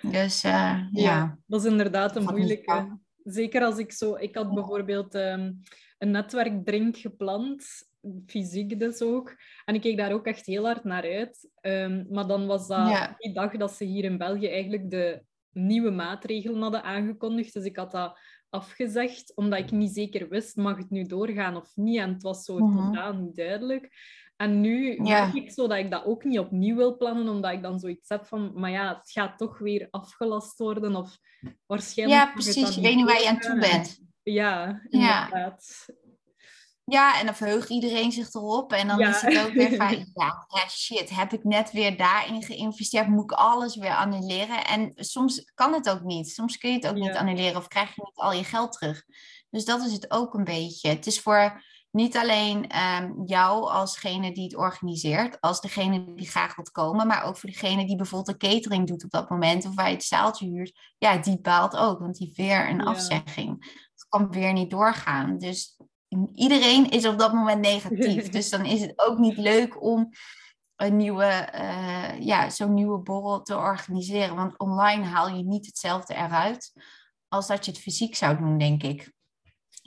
Dus 0.00 0.44
uh, 0.44 0.52
ja. 0.52 0.88
ja. 0.90 1.38
Dat 1.46 1.64
is 1.64 1.70
inderdaad 1.70 2.16
een 2.16 2.24
moeilijke. 2.24 2.98
Zeker 3.24 3.62
als 3.62 3.78
ik 3.78 3.92
zo... 3.92 4.14
Ik 4.14 4.34
had 4.34 4.54
bijvoorbeeld 4.54 5.14
um, 5.14 5.60
een 5.98 6.10
netwerkdrink 6.10 6.96
gepland 6.96 7.64
fysiek 8.26 8.78
dus 8.78 9.02
ook. 9.02 9.36
En 9.64 9.74
ik 9.74 9.80
keek 9.80 9.96
daar 9.96 10.12
ook 10.12 10.26
echt 10.26 10.46
heel 10.46 10.64
hard 10.64 10.84
naar 10.84 11.02
uit. 11.02 11.48
Um, 11.60 12.06
maar 12.10 12.26
dan 12.26 12.46
was 12.46 12.66
dat 12.66 12.88
ja. 12.88 13.14
die 13.18 13.32
dag 13.32 13.56
dat 13.56 13.72
ze 13.72 13.84
hier 13.84 14.04
in 14.04 14.18
België 14.18 14.48
eigenlijk 14.48 14.90
de 14.90 15.22
nieuwe 15.52 15.90
maatregelen 15.90 16.62
hadden 16.62 16.82
aangekondigd. 16.82 17.52
Dus 17.52 17.64
ik 17.64 17.76
had 17.76 17.90
dat 17.90 18.18
afgezegd, 18.50 19.36
omdat 19.36 19.58
ik 19.58 19.70
niet 19.70 19.94
zeker 19.94 20.28
wist, 20.28 20.56
mag 20.56 20.76
het 20.76 20.90
nu 20.90 21.06
doorgaan 21.06 21.56
of 21.56 21.70
niet? 21.74 21.98
En 21.98 22.12
het 22.12 22.22
was 22.22 22.44
zo 22.44 22.58
mm 22.58 22.76
-hmm. 22.76 22.92
totaal 22.92 23.12
niet 23.12 23.36
duidelijk. 23.36 23.90
En 24.36 24.60
nu 24.60 24.94
ja. 24.94 25.02
merk 25.02 25.34
ik 25.34 25.50
zo 25.50 25.68
dat 25.68 25.78
ik 25.78 25.90
dat 25.90 26.04
ook 26.04 26.24
niet 26.24 26.38
opnieuw 26.38 26.76
wil 26.76 26.96
plannen, 26.96 27.28
omdat 27.28 27.52
ik 27.52 27.62
dan 27.62 27.78
zoiets 27.78 28.08
heb 28.08 28.24
van, 28.24 28.52
maar 28.54 28.70
ja, 28.70 28.96
het 28.98 29.10
gaat 29.10 29.38
toch 29.38 29.58
weer 29.58 29.88
afgelast 29.90 30.58
worden 30.58 30.96
of 30.96 31.18
waarschijnlijk... 31.66 32.20
Ja, 32.20 32.32
precies. 32.32 32.74
Je 32.74 32.80
weet 32.80 32.96
niet 32.96 33.06
waar 33.06 33.20
je 33.20 33.28
aan 33.28 33.38
toe 33.38 33.58
bent. 33.58 34.00
Ja, 34.22 34.82
inderdaad. 34.88 35.84
Ja. 35.86 35.94
Ja, 36.92 37.18
en 37.18 37.26
dan 37.26 37.34
verheugt 37.34 37.68
iedereen 37.68 38.12
zich 38.12 38.34
erop. 38.34 38.72
En 38.72 38.88
dan 38.88 39.00
is 39.00 39.20
het 39.20 39.38
ook 39.46 39.52
weer 39.52 39.76
van, 39.76 40.06
ja, 40.48 40.68
shit, 40.68 41.10
heb 41.10 41.32
ik 41.32 41.44
net 41.44 41.70
weer 41.70 41.96
daarin 41.96 42.42
geïnvesteerd? 42.42 43.08
Moet 43.08 43.30
ik 43.30 43.32
alles 43.32 43.76
weer 43.76 43.94
annuleren? 43.94 44.64
En 44.64 44.92
soms 44.94 45.50
kan 45.54 45.72
het 45.72 45.90
ook 45.90 46.02
niet. 46.02 46.28
Soms 46.28 46.58
kun 46.58 46.70
je 46.70 46.76
het 46.76 46.86
ook 46.86 46.94
niet 46.94 47.16
annuleren 47.16 47.56
of 47.56 47.68
krijg 47.68 47.94
je 47.94 48.02
niet 48.04 48.16
al 48.16 48.32
je 48.32 48.44
geld 48.44 48.72
terug. 48.72 49.04
Dus 49.50 49.64
dat 49.64 49.84
is 49.84 49.92
het 49.92 50.10
ook 50.10 50.34
een 50.34 50.44
beetje. 50.44 50.88
Het 50.88 51.06
is 51.06 51.20
voor 51.20 51.62
niet 51.90 52.16
alleen 52.16 52.78
um, 52.78 53.22
jou 53.26 53.70
alsgene 53.70 54.32
die 54.32 54.44
het 54.44 54.56
organiseert, 54.56 55.40
als 55.40 55.60
degene 55.60 56.14
die 56.14 56.28
graag 56.28 56.56
wilt 56.56 56.70
komen, 56.70 57.06
maar 57.06 57.24
ook 57.24 57.36
voor 57.36 57.50
degene 57.50 57.86
die 57.86 57.96
bijvoorbeeld 57.96 58.42
een 58.42 58.50
catering 58.50 58.86
doet 58.86 59.04
op 59.04 59.10
dat 59.10 59.30
moment 59.30 59.66
of 59.66 59.74
waar 59.74 59.88
je 59.88 59.94
het 59.94 60.04
zaaltje 60.04 60.46
huurt. 60.46 60.78
Ja, 60.98 61.16
die 61.16 61.40
baalt 61.40 61.76
ook, 61.76 61.98
want 61.98 62.16
die 62.16 62.32
weer 62.36 62.68
een 62.68 62.84
afzegging. 62.84 63.64
Het 63.94 64.06
kan 64.08 64.30
weer 64.30 64.52
niet 64.52 64.70
doorgaan. 64.70 65.38
Dus 65.38 65.76
iedereen 66.34 66.90
is 66.90 67.06
op 67.06 67.18
dat 67.18 67.32
moment 67.32 67.60
negatief. 67.60 68.28
dus 68.36 68.50
dan 68.50 68.64
is 68.64 68.80
het 68.80 68.92
ook 68.96 69.18
niet 69.18 69.36
leuk 69.36 69.82
om 69.82 70.10
een 70.76 70.96
nieuwe, 70.96 71.48
uh, 71.54 72.20
ja, 72.20 72.50
zo'n 72.50 72.74
nieuwe 72.74 72.98
borrel 72.98 73.42
te 73.42 73.56
organiseren. 73.56 74.36
Want 74.36 74.58
online 74.58 75.04
haal 75.04 75.28
je 75.28 75.44
niet 75.44 75.66
hetzelfde 75.66 76.14
eruit 76.14 76.72
als 77.28 77.46
dat 77.46 77.64
je 77.64 77.70
het 77.70 77.80
fysiek 77.80 78.14
zou 78.14 78.36
doen, 78.36 78.58
denk 78.58 78.82
ik. 78.82 79.12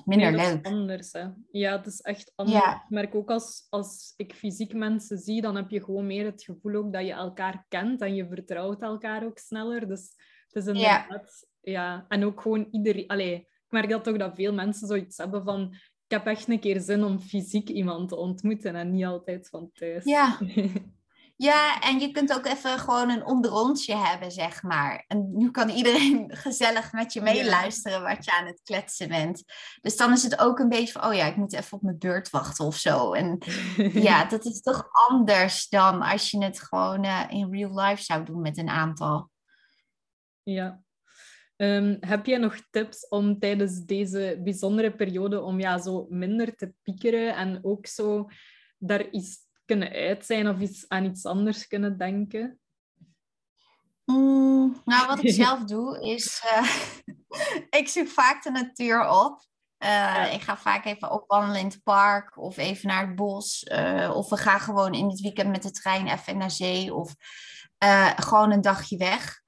Minder 0.06 0.32
nee, 0.32 0.54
leuk. 0.54 0.66
anders, 0.66 1.12
hè. 1.12 1.28
Ja, 1.52 1.78
het 1.78 1.86
is 1.86 2.02
echt 2.02 2.32
anders. 2.36 2.66
Ja. 2.66 2.74
Ik 2.74 2.90
merk 2.90 3.16
ook 3.16 3.30
als, 3.30 3.68
als 3.70 4.14
ik 4.18 4.34
fysiek 4.34 4.74
mensen 4.74 5.18
zie, 5.18 5.42
dan 5.42 5.56
heb 5.56 5.70
je 5.70 5.84
gewoon 5.84 6.08
meer 6.08 6.26
het 6.26 6.44
gevoel 6.44 6.76
ook 6.76 6.94
dat 6.94 7.06
je 7.06 7.12
elkaar 7.12 7.66
kent 7.68 8.02
en 8.02 8.16
je 8.16 8.28
vertrouwt 8.28 8.82
elkaar 8.82 9.26
ook 9.26 9.38
sneller. 9.38 9.88
Dus 9.88 10.14
het 10.48 10.64
is 10.64 10.68
inderdaad... 10.68 11.48
Ja. 11.62 11.72
ja. 11.72 12.06
En 12.08 12.26
ook 12.26 12.42
gewoon 12.42 12.68
iedereen... 12.72 13.08
Allee, 13.08 13.36
ik 13.36 13.66
merk 13.70 13.90
dat 13.90 14.04
toch 14.04 14.18
dat 14.18 14.36
veel 14.36 14.54
mensen 14.54 14.88
zoiets 14.88 15.18
hebben 15.18 15.44
van 15.44 15.76
ik 16.08 16.12
heb 16.12 16.26
echt 16.26 16.47
een 16.47 16.60
keer 16.60 16.80
zin 16.80 17.03
om 17.03 17.20
fysiek 17.20 17.70
iemand 17.70 18.10
te 18.10 18.16
ontmoeten 18.16 18.76
en 18.76 18.91
niet 18.91 19.06
altijd 19.06 19.49
van 19.49 19.70
thuis. 19.74 20.03
Ja. 20.03 20.38
Ja, 21.38 21.82
en 21.82 21.99
je 21.99 22.12
kunt 22.12 22.34
ook 22.34 22.45
even 22.45 22.80
gewoon 22.80 23.10
een 23.10 23.26
onderontje 23.26 23.95
hebben, 23.95 24.32
zeg 24.32 24.64
maar. 24.64 25.03
En 25.08 25.38
nu 25.38 25.51
kan 25.51 25.70
iedereen 25.70 26.30
gezellig 26.36 26.91
met 26.91 27.14
je 27.14 27.22
meeluisteren 27.22 28.01
wat 28.01 28.26
je 28.26 28.32
aan 28.32 28.45
het 28.45 28.62
kletsen 28.64 29.08
bent. 29.08 29.43
Dus 29.82 29.97
dan 29.97 30.12
is 30.12 30.24
het 30.24 30.39
ook 30.39 30.60
een 30.60 30.70
beetje 30.70 30.91
van, 30.91 31.06
oh 31.06 31.14
ja, 31.14 31.26
ik 31.26 31.36
moet 31.36 31.53
even 31.53 31.78
op 31.78 31.84
mijn 31.84 31.97
beurt 31.97 32.30
wachten 32.30 32.66
of 32.66 32.76
zo. 32.76 33.14
En 33.14 33.38
ja, 33.93 34.26
dat 34.36 34.45
is 34.45 34.62
toch 34.62 34.88
anders 35.10 35.70
dan 35.70 36.01
als 36.01 36.32
je 36.32 36.43
het 36.43 36.62
gewoon 36.62 37.06
uh, 37.06 37.24
in 37.30 37.51
real 37.51 37.80
life 37.80 38.03
zou 38.03 38.26
doen 38.26 38.41
met 38.41 38.58
een 38.58 38.70
aantal. 38.70 39.30
Ja, 40.43 40.84
Um, 41.58 41.97
heb 41.99 42.26
jij 42.26 42.38
nog 42.38 42.58
tips 42.72 43.08
om 43.08 43.39
tijdens 43.39 43.86
deze 43.86 44.39
bijzondere 44.43 44.95
periode 44.95 45.41
om 45.41 45.60
ja, 45.60 45.78
zo 45.78 46.06
minder 46.10 46.56
te 46.56 46.74
piekeren 46.84 47.36
en 47.36 47.60
ook 47.62 47.88
zo 47.88 48.30
daar 48.78 49.10
iets 49.10 49.38
kunnen 49.66 49.91
uit 49.91 50.26
zijn 50.26 50.49
of 50.49 50.60
iets, 50.60 50.86
aan 50.88 51.06
iets 51.06 51.26
anders 51.26 51.68
kunnen 51.68 51.97
denken? 51.97 52.60
Mm, 54.06 54.82
nou, 54.86 55.08
wat 55.08 55.24
ik 55.24 55.32
zelf 55.43 55.64
doe 55.64 56.01
is, 56.01 56.43
uh, 56.45 56.76
ik 57.80 57.88
zoek 57.88 58.08
vaak 58.08 58.43
de 58.43 58.51
natuur 58.51 59.10
op. 59.10 59.43
Uh, 59.80 59.89
ja. 59.89 60.26
Ik 60.26 60.41
ga 60.41 60.58
vaak 60.58 60.86
even 60.86 61.12
opwandelen 61.12 61.60
in 61.60 61.66
het 61.66 61.84
park 61.84 62.38
of 62.38 62.58
even 62.58 62.88
naar 62.88 63.08
het 63.08 63.16
bos. 63.16 63.68
Uh, 63.72 64.12
of 64.16 64.30
we 64.30 64.38
gaan 64.38 64.60
gewoon 64.60 64.93
in 64.93 65.10
het 65.10 65.20
weekend 65.20 65.49
met 65.49 65.64
de 65.64 65.72
trein 65.72 66.08
even 66.08 66.38
naar 66.38 66.51
zee 66.51 66.93
of 66.93 67.16
gewoon 68.16 68.51
een 68.51 68.62
dagje 68.62 68.97
weg. 68.97 69.43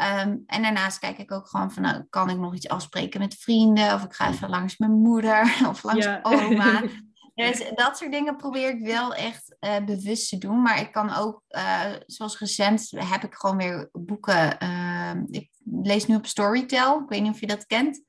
Um, 0.00 0.42
en 0.46 0.62
daarnaast 0.62 0.98
kijk 0.98 1.18
ik 1.18 1.32
ook 1.32 1.48
gewoon 1.48 1.72
van, 1.72 1.82
nou, 1.82 2.04
kan 2.10 2.30
ik 2.30 2.38
nog 2.38 2.54
iets 2.54 2.68
afspreken 2.68 3.20
met 3.20 3.34
vrienden? 3.34 3.94
Of 3.94 4.04
ik 4.04 4.12
ga 4.12 4.28
even 4.28 4.48
langs 4.48 4.76
mijn 4.76 4.92
moeder 4.92 5.56
of 5.70 5.82
langs 5.82 6.04
ja. 6.04 6.20
oma. 6.22 6.82
Dus 7.34 7.70
dat 7.74 7.98
soort 7.98 8.12
dingen 8.12 8.36
probeer 8.36 8.68
ik 8.68 8.86
wel 8.86 9.14
echt 9.14 9.56
uh, 9.60 9.84
bewust 9.84 10.28
te 10.28 10.38
doen. 10.38 10.62
Maar 10.62 10.80
ik 10.80 10.92
kan 10.92 11.14
ook, 11.14 11.42
uh, 11.48 11.92
zoals 12.06 12.38
recent, 12.38 12.90
heb 12.96 13.24
ik 13.24 13.34
gewoon 13.34 13.56
weer 13.56 13.88
boeken. 13.92 14.56
Uh, 14.62 15.12
ik 15.30 15.50
lees 15.82 16.06
nu 16.06 16.14
op 16.14 16.26
Storytel. 16.26 17.00
Ik 17.00 17.08
weet 17.08 17.22
niet 17.22 17.32
of 17.32 17.40
je 17.40 17.46
dat 17.46 17.66
kent. 17.66 18.02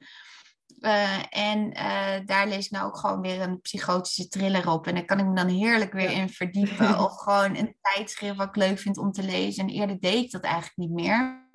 Uh, 0.82 1.38
en 1.38 1.72
daar 2.26 2.48
lees 2.48 2.66
ik 2.66 2.72
nou 2.72 2.88
ook 2.88 2.98
gewoon 2.98 3.22
weer 3.22 3.42
een 3.42 3.62
psychotische 3.62 4.28
thriller 4.28 4.70
op. 4.70 4.88
En 4.88 4.96
daar 4.96 5.06
kan 5.06 5.20
ik 5.20 5.26
me 5.26 5.36
dan 5.36 5.48
heerlijk 5.48 5.94
weer 5.94 6.12
in 6.12 6.30
verdiepen. 6.30 7.00
of 7.06 7.18
gewoon 7.18 7.56
een 7.56 7.76
tijdschrift 7.82 8.36
wat 8.36 8.48
ik 8.48 8.56
leuk 8.56 8.80
vind 8.80 8.98
om 8.98 9.12
te 9.12 9.24
lezen. 9.24 9.64
En 9.64 9.74
eerder 9.74 10.00
deed 10.00 10.24
ik 10.24 10.32
dat 10.32 10.42
eigenlijk 10.42 10.78
niet 10.78 10.92
meer. 10.92 11.50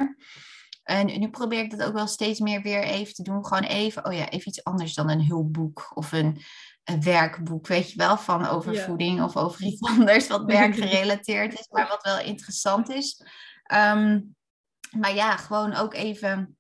En 0.87 1.21
nu 1.21 1.29
probeer 1.29 1.59
ik 1.59 1.71
dat 1.71 1.83
ook 1.83 1.95
wel 1.95 2.07
steeds 2.07 2.41
meer 2.41 2.63
weer 2.63 2.83
even 2.83 3.15
te 3.15 3.23
doen. 3.23 3.47
Gewoon 3.47 3.63
even, 3.63 4.05
oh 4.05 4.13
ja, 4.13 4.29
even 4.29 4.49
iets 4.49 4.65
anders 4.65 4.95
dan 4.95 5.11
een 5.11 5.27
hulpboek 5.27 5.91
of 5.95 6.13
een, 6.13 6.41
een 6.85 7.03
werkboek, 7.03 7.67
weet 7.67 7.91
je 7.91 7.97
wel, 7.97 8.17
van 8.17 8.47
over 8.47 8.77
voeding 8.77 9.23
of 9.23 9.37
over 9.37 9.63
iets 9.63 9.89
anders 9.99 10.27
wat 10.27 10.45
werkgerelateerd 10.45 11.59
is, 11.59 11.69
maar 11.73 11.89
wat 11.89 12.03
wel 12.03 12.19
interessant 12.19 12.91
is. 12.91 13.23
Um, 13.75 14.37
maar 14.99 15.15
ja, 15.15 15.37
gewoon 15.37 15.75
ook 15.75 15.95
even 15.95 16.57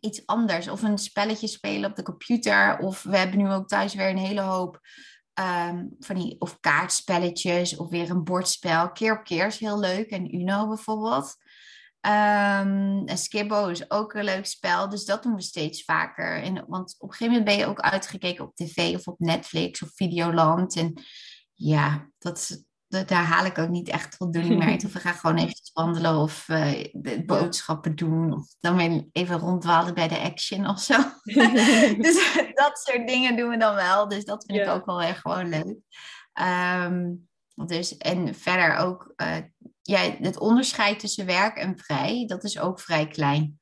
iets 0.00 0.26
anders. 0.26 0.68
Of 0.68 0.82
een 0.82 0.98
spelletje 0.98 1.46
spelen 1.46 1.90
op 1.90 1.96
de 1.96 2.02
computer. 2.02 2.78
Of 2.78 3.02
we 3.02 3.16
hebben 3.16 3.38
nu 3.38 3.52
ook 3.52 3.68
thuis 3.68 3.94
weer 3.94 4.08
een 4.08 4.18
hele 4.18 4.40
hoop 4.40 4.80
um, 5.68 5.96
van 5.98 6.16
die 6.16 6.40
of 6.40 6.60
kaartspelletjes 6.60 7.76
of 7.76 7.88
weer 7.88 8.10
een 8.10 8.24
bordspel. 8.24 8.92
Keer 8.92 9.18
op 9.18 9.24
keer 9.24 9.46
is 9.46 9.58
heel 9.58 9.78
leuk. 9.78 10.10
En 10.10 10.34
Uno 10.34 10.68
bijvoorbeeld. 10.68 11.36
Um, 12.06 13.06
en 13.06 13.18
Skibbo 13.18 13.66
is 13.66 13.90
ook 13.90 14.14
een 14.14 14.24
leuk 14.24 14.46
spel, 14.46 14.88
dus 14.88 15.04
dat 15.04 15.22
doen 15.22 15.34
we 15.34 15.42
steeds 15.42 15.84
vaker. 15.84 16.42
En, 16.42 16.64
want 16.68 16.94
op 16.98 17.08
een 17.08 17.16
gegeven 17.16 17.38
moment 17.38 17.44
ben 17.44 17.56
je 17.56 17.66
ook 17.66 17.80
uitgekeken 17.80 18.44
op 18.44 18.54
tv 18.54 18.94
of 18.94 19.06
op 19.06 19.18
Netflix 19.18 19.82
of 19.82 19.90
Videoland. 19.94 20.76
En 20.76 21.02
ja, 21.54 22.08
dat, 22.18 22.64
dat, 22.88 23.08
daar 23.08 23.24
haal 23.24 23.44
ik 23.44 23.58
ook 23.58 23.68
niet 23.68 23.88
echt 23.88 24.16
voldoening 24.16 24.58
meer 24.58 24.68
uit. 24.68 24.84
Of 24.84 24.92
we 24.92 25.00
gaan 25.00 25.14
gewoon 25.14 25.36
even 25.36 25.53
wandelen 25.74 26.16
of 26.16 26.48
uh, 26.48 26.84
boodschappen 27.26 27.94
doen. 27.94 28.32
Of 28.32 28.54
dan 28.60 28.76
weer 28.76 29.06
even 29.12 29.38
rondwalen 29.38 29.94
bij 29.94 30.08
de 30.08 30.20
action 30.20 30.68
of 30.68 30.80
zo. 30.80 30.96
dus 32.04 32.36
dat 32.62 32.78
soort 32.78 33.06
dingen 33.06 33.36
doen 33.36 33.48
we 33.48 33.56
dan 33.56 33.74
wel. 33.74 34.08
Dus 34.08 34.24
dat 34.24 34.44
vind 34.46 34.58
ik 34.58 34.68
ook 34.68 34.86
wel 34.86 35.02
echt 35.02 35.20
gewoon 35.20 35.48
leuk. 35.48 35.76
Um, 36.84 37.28
dus, 37.54 37.96
en 37.96 38.34
verder 38.34 38.76
ook 38.76 39.12
uh, 39.16 39.36
ja, 39.82 39.98
het 39.98 40.38
onderscheid 40.38 40.98
tussen 40.98 41.26
werk 41.26 41.56
en 41.56 41.78
vrij, 41.78 42.24
dat 42.26 42.44
is 42.44 42.58
ook 42.58 42.80
vrij 42.80 43.06
klein. 43.06 43.60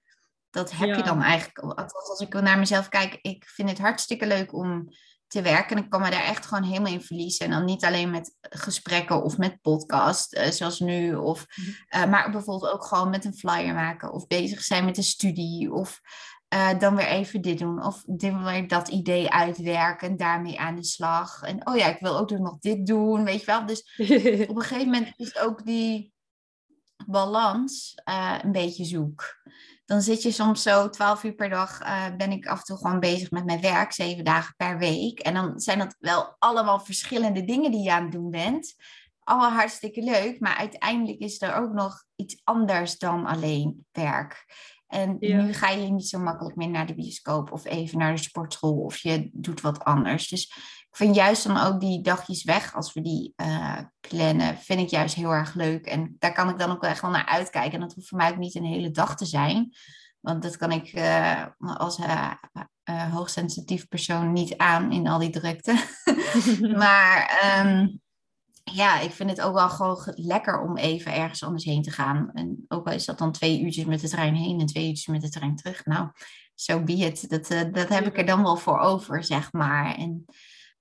Dat 0.50 0.72
heb 0.72 0.96
je 0.96 1.02
dan 1.02 1.22
eigenlijk, 1.22 1.58
althans 1.58 2.08
als 2.08 2.20
ik 2.20 2.40
naar 2.40 2.58
mezelf 2.58 2.88
kijk, 2.88 3.18
ik 3.22 3.44
vind 3.46 3.68
het 3.68 3.78
hartstikke 3.78 4.26
leuk 4.26 4.52
om 4.52 4.88
te 5.33 5.43
werken. 5.43 5.76
En 5.76 5.83
ik 5.83 5.91
kan 5.91 6.01
me 6.01 6.11
daar 6.11 6.24
echt 6.24 6.47
gewoon 6.47 6.64
helemaal 6.64 6.93
in 6.93 7.03
verliezen. 7.03 7.47
En 7.47 7.53
dan 7.53 7.64
niet 7.64 7.85
alleen 7.85 8.11
met 8.11 8.37
gesprekken 8.41 9.22
of 9.22 9.39
met 9.39 9.61
podcast, 9.61 10.37
uh, 10.37 10.47
zoals 10.47 10.80
nu. 10.80 11.14
Of, 11.14 11.47
uh, 11.57 12.05
maar 12.05 12.30
bijvoorbeeld 12.30 12.72
ook 12.72 12.85
gewoon 12.85 13.11
met 13.11 13.24
een 13.24 13.35
flyer 13.35 13.74
maken. 13.74 14.12
Of 14.12 14.26
bezig 14.26 14.62
zijn 14.62 14.85
met 14.85 14.97
een 14.97 15.03
studie. 15.03 15.72
Of 15.72 16.01
uh, 16.55 16.78
dan 16.78 16.97
weer 16.97 17.07
even 17.07 17.41
dit 17.41 17.59
doen. 17.59 17.85
Of 17.85 18.03
dit 18.07 18.43
weer 18.43 18.68
dat 18.68 18.89
idee 18.89 19.30
uitwerken 19.30 20.09
en 20.09 20.16
daarmee 20.16 20.61
aan 20.61 20.76
de 20.76 20.85
slag. 20.85 21.43
En 21.43 21.66
oh 21.66 21.76
ja, 21.76 21.87
ik 21.87 22.01
wil 22.01 22.18
ook 22.18 22.30
nog 22.30 22.59
dit 22.59 22.87
doen, 22.87 23.24
weet 23.24 23.41
je 23.41 23.47
wel. 23.47 23.66
Dus 23.66 23.80
op 24.49 24.57
een 24.57 24.62
gegeven 24.62 24.91
moment 24.91 25.12
is 25.16 25.39
ook 25.39 25.64
die 25.64 26.12
balans 27.07 27.95
een 28.43 28.53
beetje 28.53 28.85
zoek. 28.85 29.41
Dan 29.93 30.03
zit 30.03 30.22
je 30.22 30.30
soms 30.30 30.62
zo 30.62 30.88
twaalf 30.88 31.24
uur 31.24 31.34
per 31.34 31.49
dag, 31.49 31.82
uh, 31.82 32.16
ben 32.16 32.32
ik 32.32 32.47
af 32.47 32.59
en 32.59 32.64
toe 32.64 32.76
gewoon 32.76 33.01
bezig 33.01 33.30
met 33.30 33.45
mijn 33.45 33.61
werk, 33.61 33.93
zeven 33.93 34.24
dagen 34.24 34.55
per 34.57 34.78
week. 34.78 35.18
En 35.18 35.34
dan 35.34 35.61
zijn 35.61 35.78
dat 35.78 35.97
wel 35.99 36.36
allemaal 36.38 36.80
verschillende 36.80 37.45
dingen 37.45 37.70
die 37.70 37.82
je 37.82 37.93
aan 37.93 38.03
het 38.03 38.12
doen 38.12 38.30
bent. 38.30 38.74
Allemaal 39.22 39.51
hartstikke 39.51 40.03
leuk, 40.03 40.40
maar 40.40 40.57
uiteindelijk 40.57 41.18
is 41.18 41.43
er 41.43 41.55
ook 41.55 41.72
nog 41.72 42.05
iets 42.16 42.40
anders 42.45 42.99
dan 42.99 43.26
alleen 43.26 43.86
werk. 43.90 44.45
En 44.86 45.16
nu 45.20 45.53
ga 45.53 45.68
je 45.68 45.90
niet 45.90 46.09
zo 46.09 46.18
makkelijk 46.18 46.57
meer 46.57 46.70
naar 46.70 46.86
de 46.86 46.95
bioscoop 46.95 47.53
of 47.53 47.64
even 47.64 47.99
naar 47.99 48.14
de 48.14 48.22
sportschool 48.22 48.78
of 48.78 48.97
je 48.97 49.30
doet 49.32 49.61
wat 49.61 49.84
anders. 49.84 50.28
Dus 50.28 50.53
ik 50.93 50.99
vind 50.99 51.14
juist 51.14 51.47
dan 51.47 51.57
ook 51.57 51.80
die 51.80 52.03
dagjes 52.03 52.45
weg, 52.45 52.74
als 52.74 52.93
we 52.93 53.01
die 53.01 53.32
uh, 53.36 53.78
plannen, 54.01 54.59
vind 54.59 54.80
ik 54.80 54.88
juist 54.88 55.14
heel 55.14 55.30
erg 55.30 55.55
leuk. 55.55 55.86
En 55.86 56.16
daar 56.18 56.32
kan 56.32 56.49
ik 56.49 56.59
dan 56.59 56.70
ook 56.70 56.84
echt 56.84 57.01
wel 57.01 57.11
naar 57.11 57.26
uitkijken. 57.26 57.72
En 57.72 57.80
dat 57.80 57.95
hoeft 57.95 58.09
voor 58.09 58.18
mij 58.18 58.30
ook 58.30 58.38
niet 58.38 58.55
een 58.55 58.64
hele 58.64 58.90
dag 58.90 59.16
te 59.16 59.24
zijn. 59.24 59.72
Want 60.20 60.43
dat 60.43 60.57
kan 60.57 60.72
ik 60.72 60.93
uh, 60.93 61.47
als 61.59 61.99
uh, 61.99 62.32
hoogsensitief 63.12 63.88
persoon 63.88 64.32
niet 64.32 64.57
aan 64.57 64.93
in 64.93 65.09
al 65.09 65.18
die 65.18 65.30
drukte. 65.30 65.84
maar 66.76 67.43
um, 67.66 68.01
ja, 68.64 69.01
ik 69.01 69.11
vind 69.11 69.30
het 69.30 69.40
ook 69.40 69.55
wel 69.55 69.68
gewoon 69.68 70.12
lekker 70.14 70.61
om 70.61 70.76
even 70.76 71.14
ergens 71.14 71.43
anders 71.43 71.64
heen 71.64 71.82
te 71.82 71.90
gaan. 71.90 72.30
En 72.32 72.64
ook 72.68 72.86
al 72.86 72.93
is 72.93 73.05
dat 73.05 73.18
dan 73.18 73.32
twee 73.32 73.61
uurtjes 73.61 73.84
met 73.84 74.01
de 74.01 74.09
trein 74.09 74.34
heen 74.34 74.61
en 74.61 74.66
twee 74.66 74.86
uurtjes 74.86 75.07
met 75.07 75.22
de 75.22 75.30
trein 75.30 75.57
terug. 75.57 75.84
Nou, 75.84 76.09
zo 76.55 76.76
so 76.76 76.84
be 76.84 76.93
it. 76.93 77.28
Dat, 77.30 77.74
dat 77.74 77.88
heb 77.88 78.07
ik 78.07 78.18
er 78.18 78.26
dan 78.26 78.43
wel 78.43 78.57
voor 78.57 78.78
over, 78.78 79.24
zeg 79.24 79.53
maar. 79.53 79.95
En 79.95 80.24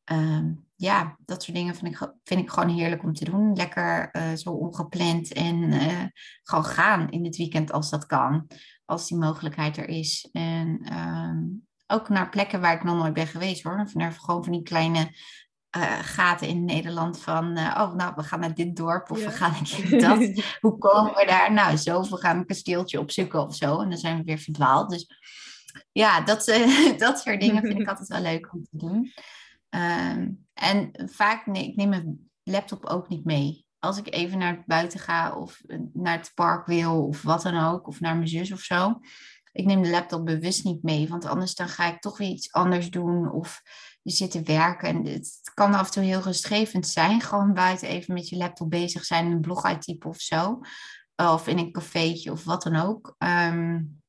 um, 0.05 0.65
ja, 0.75 1.17
dat 1.25 1.43
soort 1.43 1.57
dingen 1.57 1.75
vind 1.75 1.93
ik, 1.93 2.13
vind 2.23 2.39
ik 2.39 2.49
gewoon 2.49 2.69
heerlijk 2.69 3.03
om 3.03 3.13
te 3.13 3.25
doen. 3.25 3.53
Lekker 3.53 4.09
uh, 4.11 4.33
zo 4.33 4.49
ongepland 4.49 5.33
en 5.33 5.55
uh, 5.55 6.03
gewoon 6.43 6.65
gaan 6.65 7.09
in 7.09 7.25
het 7.25 7.37
weekend 7.37 7.71
als 7.71 7.89
dat 7.89 8.05
kan. 8.05 8.47
Als 8.85 9.07
die 9.07 9.17
mogelijkheid 9.17 9.77
er 9.77 9.87
is. 9.87 10.29
En 10.31 10.93
um, 10.93 11.67
ook 11.87 12.09
naar 12.09 12.29
plekken 12.29 12.61
waar 12.61 12.73
ik 12.73 12.83
nog 12.83 12.97
nooit 12.97 13.13
ben 13.13 13.27
geweest 13.27 13.63
hoor. 13.63 13.89
Naar 13.93 14.11
gewoon 14.11 14.43
van 14.43 14.53
die 14.53 14.63
kleine 14.63 15.15
uh, 15.77 15.99
gaten 16.01 16.47
in 16.47 16.65
Nederland 16.65 17.21
van, 17.21 17.57
uh, 17.57 17.77
oh 17.79 17.93
nou, 17.93 18.13
we 18.15 18.23
gaan 18.23 18.39
naar 18.39 18.53
dit 18.53 18.75
dorp 18.75 19.11
of 19.11 19.23
we 19.23 19.31
gaan 19.31 19.51
naar 19.89 19.99
dat. 19.99 20.43
Hoe 20.59 20.77
komen 20.77 21.13
we 21.13 21.25
daar? 21.25 21.53
Nou, 21.53 21.77
zo, 21.77 22.01
we 22.01 22.17
gaan 22.17 22.37
een 22.37 22.45
kasteeltje 22.45 22.99
opzoeken 22.99 23.41
of 23.41 23.55
zo. 23.55 23.81
En 23.81 23.89
dan 23.89 23.97
zijn 23.97 24.17
we 24.17 24.23
weer 24.23 24.37
verdwaald. 24.37 24.89
Dus 24.89 25.07
ja, 25.91 26.21
dat, 26.21 26.47
uh, 26.47 26.97
dat 26.97 27.19
soort 27.19 27.41
dingen 27.41 27.63
vind 27.63 27.79
ik 27.79 27.87
altijd 27.89 28.07
wel 28.07 28.21
leuk 28.21 28.53
om 28.53 28.63
te 28.63 28.77
doen. 28.77 29.11
Um, 29.75 30.45
en 30.53 30.91
vaak, 30.93 31.45
nee, 31.45 31.67
ik 31.67 31.75
neem 31.75 31.89
mijn 31.89 32.29
laptop 32.43 32.85
ook 32.85 33.09
niet 33.09 33.25
mee. 33.25 33.65
Als 33.79 33.97
ik 33.97 34.13
even 34.13 34.37
naar 34.37 34.63
buiten 34.65 34.99
ga 34.99 35.35
of 35.35 35.61
naar 35.93 36.17
het 36.17 36.31
park 36.35 36.65
wil 36.65 37.07
of 37.07 37.21
wat 37.21 37.41
dan 37.41 37.57
ook, 37.57 37.87
of 37.87 37.99
naar 37.99 38.15
mijn 38.15 38.27
zus 38.27 38.51
of 38.51 38.59
zo. 38.59 38.99
Ik 39.51 39.65
neem 39.65 39.81
de 39.81 39.89
laptop 39.89 40.25
bewust 40.25 40.63
niet 40.63 40.83
mee, 40.83 41.07
want 41.07 41.25
anders 41.25 41.55
dan 41.55 41.69
ga 41.69 41.85
ik 41.85 41.99
toch 41.99 42.17
weer 42.17 42.29
iets 42.29 42.51
anders 42.51 42.89
doen 42.89 43.31
of 43.31 43.61
je 44.01 44.11
zit 44.11 44.31
te 44.31 44.41
werken. 44.41 44.89
En 44.89 45.05
het 45.05 45.51
kan 45.53 45.73
af 45.73 45.85
en 45.85 45.91
toe 45.91 46.03
heel 46.03 46.21
rustgevend 46.21 46.87
zijn. 46.87 47.21
Gewoon 47.21 47.53
buiten 47.53 47.87
even 47.87 48.13
met 48.13 48.29
je 48.29 48.37
laptop 48.37 48.69
bezig 48.69 49.05
zijn, 49.05 49.31
een 49.31 49.41
blog 49.41 49.63
uittypen 49.63 50.09
of 50.09 50.19
zo. 50.19 50.59
Of 51.15 51.47
in 51.47 51.57
een 51.57 51.71
cafeetje 51.71 52.31
of 52.31 52.43
wat 52.43 52.63
dan 52.63 52.75
ook. 52.75 53.15
Um, 53.17 54.00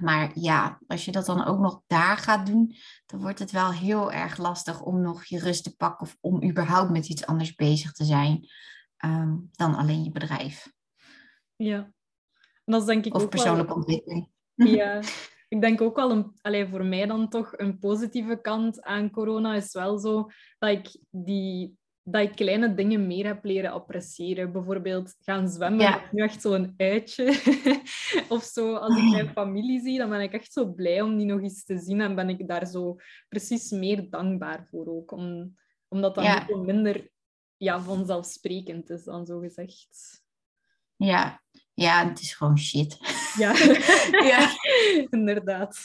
maar 0.00 0.30
ja, 0.34 0.78
als 0.86 1.04
je 1.04 1.12
dat 1.12 1.26
dan 1.26 1.44
ook 1.44 1.58
nog 1.58 1.82
daar 1.86 2.16
gaat 2.16 2.46
doen, 2.46 2.74
dan 3.06 3.20
wordt 3.20 3.38
het 3.38 3.50
wel 3.50 3.72
heel 3.72 4.12
erg 4.12 4.38
lastig 4.38 4.82
om 4.82 5.00
nog 5.00 5.24
je 5.24 5.38
rust 5.38 5.64
te 5.64 5.76
pakken 5.76 6.06
of 6.06 6.16
om 6.20 6.44
überhaupt 6.44 6.90
met 6.90 7.08
iets 7.08 7.26
anders 7.26 7.54
bezig 7.54 7.92
te 7.92 8.04
zijn 8.04 8.48
um, 9.04 9.48
dan 9.52 9.74
alleen 9.74 10.04
je 10.04 10.10
bedrijf. 10.10 10.72
Ja, 11.56 11.76
en 12.64 12.72
dat 12.72 12.80
is 12.80 12.86
denk 12.86 13.04
ik 13.04 13.14
of 13.14 13.22
ook 13.22 13.30
persoonlijke 13.30 13.74
ontwikkeling. 13.74 14.30
Ja, 14.54 15.00
ik 15.48 15.60
denk 15.60 15.80
ook 15.80 15.96
wel, 15.96 16.10
een, 16.42 16.68
voor 16.68 16.84
mij 16.84 17.06
dan 17.06 17.28
toch 17.28 17.58
een 17.58 17.78
positieve 17.78 18.40
kant 18.40 18.82
aan 18.82 19.10
corona 19.10 19.54
is 19.54 19.72
wel 19.72 19.98
zo 19.98 20.30
dat 20.58 20.70
ik 20.70 21.00
die 21.10 21.78
dat 22.04 22.22
ik 22.22 22.34
kleine 22.34 22.74
dingen 22.74 23.06
meer 23.06 23.26
heb 23.26 23.44
leren 23.44 23.72
appreciëren. 23.72 24.52
Bijvoorbeeld 24.52 25.14
gaan 25.20 25.48
zwemmen, 25.48 25.80
ja. 25.80 26.02
nu 26.10 26.22
echt 26.22 26.40
zo'n 26.40 26.74
uitje. 26.76 27.24
of 28.28 28.42
zo, 28.42 28.74
als 28.74 28.96
ik 28.96 29.10
mijn 29.10 29.28
familie 29.28 29.80
zie, 29.80 29.98
dan 29.98 30.08
ben 30.08 30.20
ik 30.20 30.32
echt 30.32 30.52
zo 30.52 30.72
blij 30.72 31.00
om 31.00 31.16
die 31.16 31.26
nog 31.26 31.40
eens 31.40 31.64
te 31.64 31.78
zien. 31.78 32.00
En 32.00 32.14
ben 32.14 32.28
ik 32.28 32.48
daar 32.48 32.66
zo 32.66 32.96
precies 33.28 33.70
meer 33.70 34.10
dankbaar 34.10 34.66
voor 34.70 34.86
ook. 34.86 35.10
Om, 35.10 35.56
omdat 35.88 36.14
dat 36.14 36.24
ja. 36.24 36.46
minder 36.56 37.10
ja, 37.56 37.80
vanzelfsprekend 37.80 38.90
is 38.90 39.04
dan 39.04 39.26
zo 39.26 39.38
gezegd. 39.38 40.22
Ja. 40.96 41.42
ja, 41.74 42.08
het 42.08 42.20
is 42.20 42.34
gewoon 42.34 42.58
shit. 42.58 42.98
Ja, 43.38 43.52
ja. 44.32 44.50
inderdaad. 45.18 45.84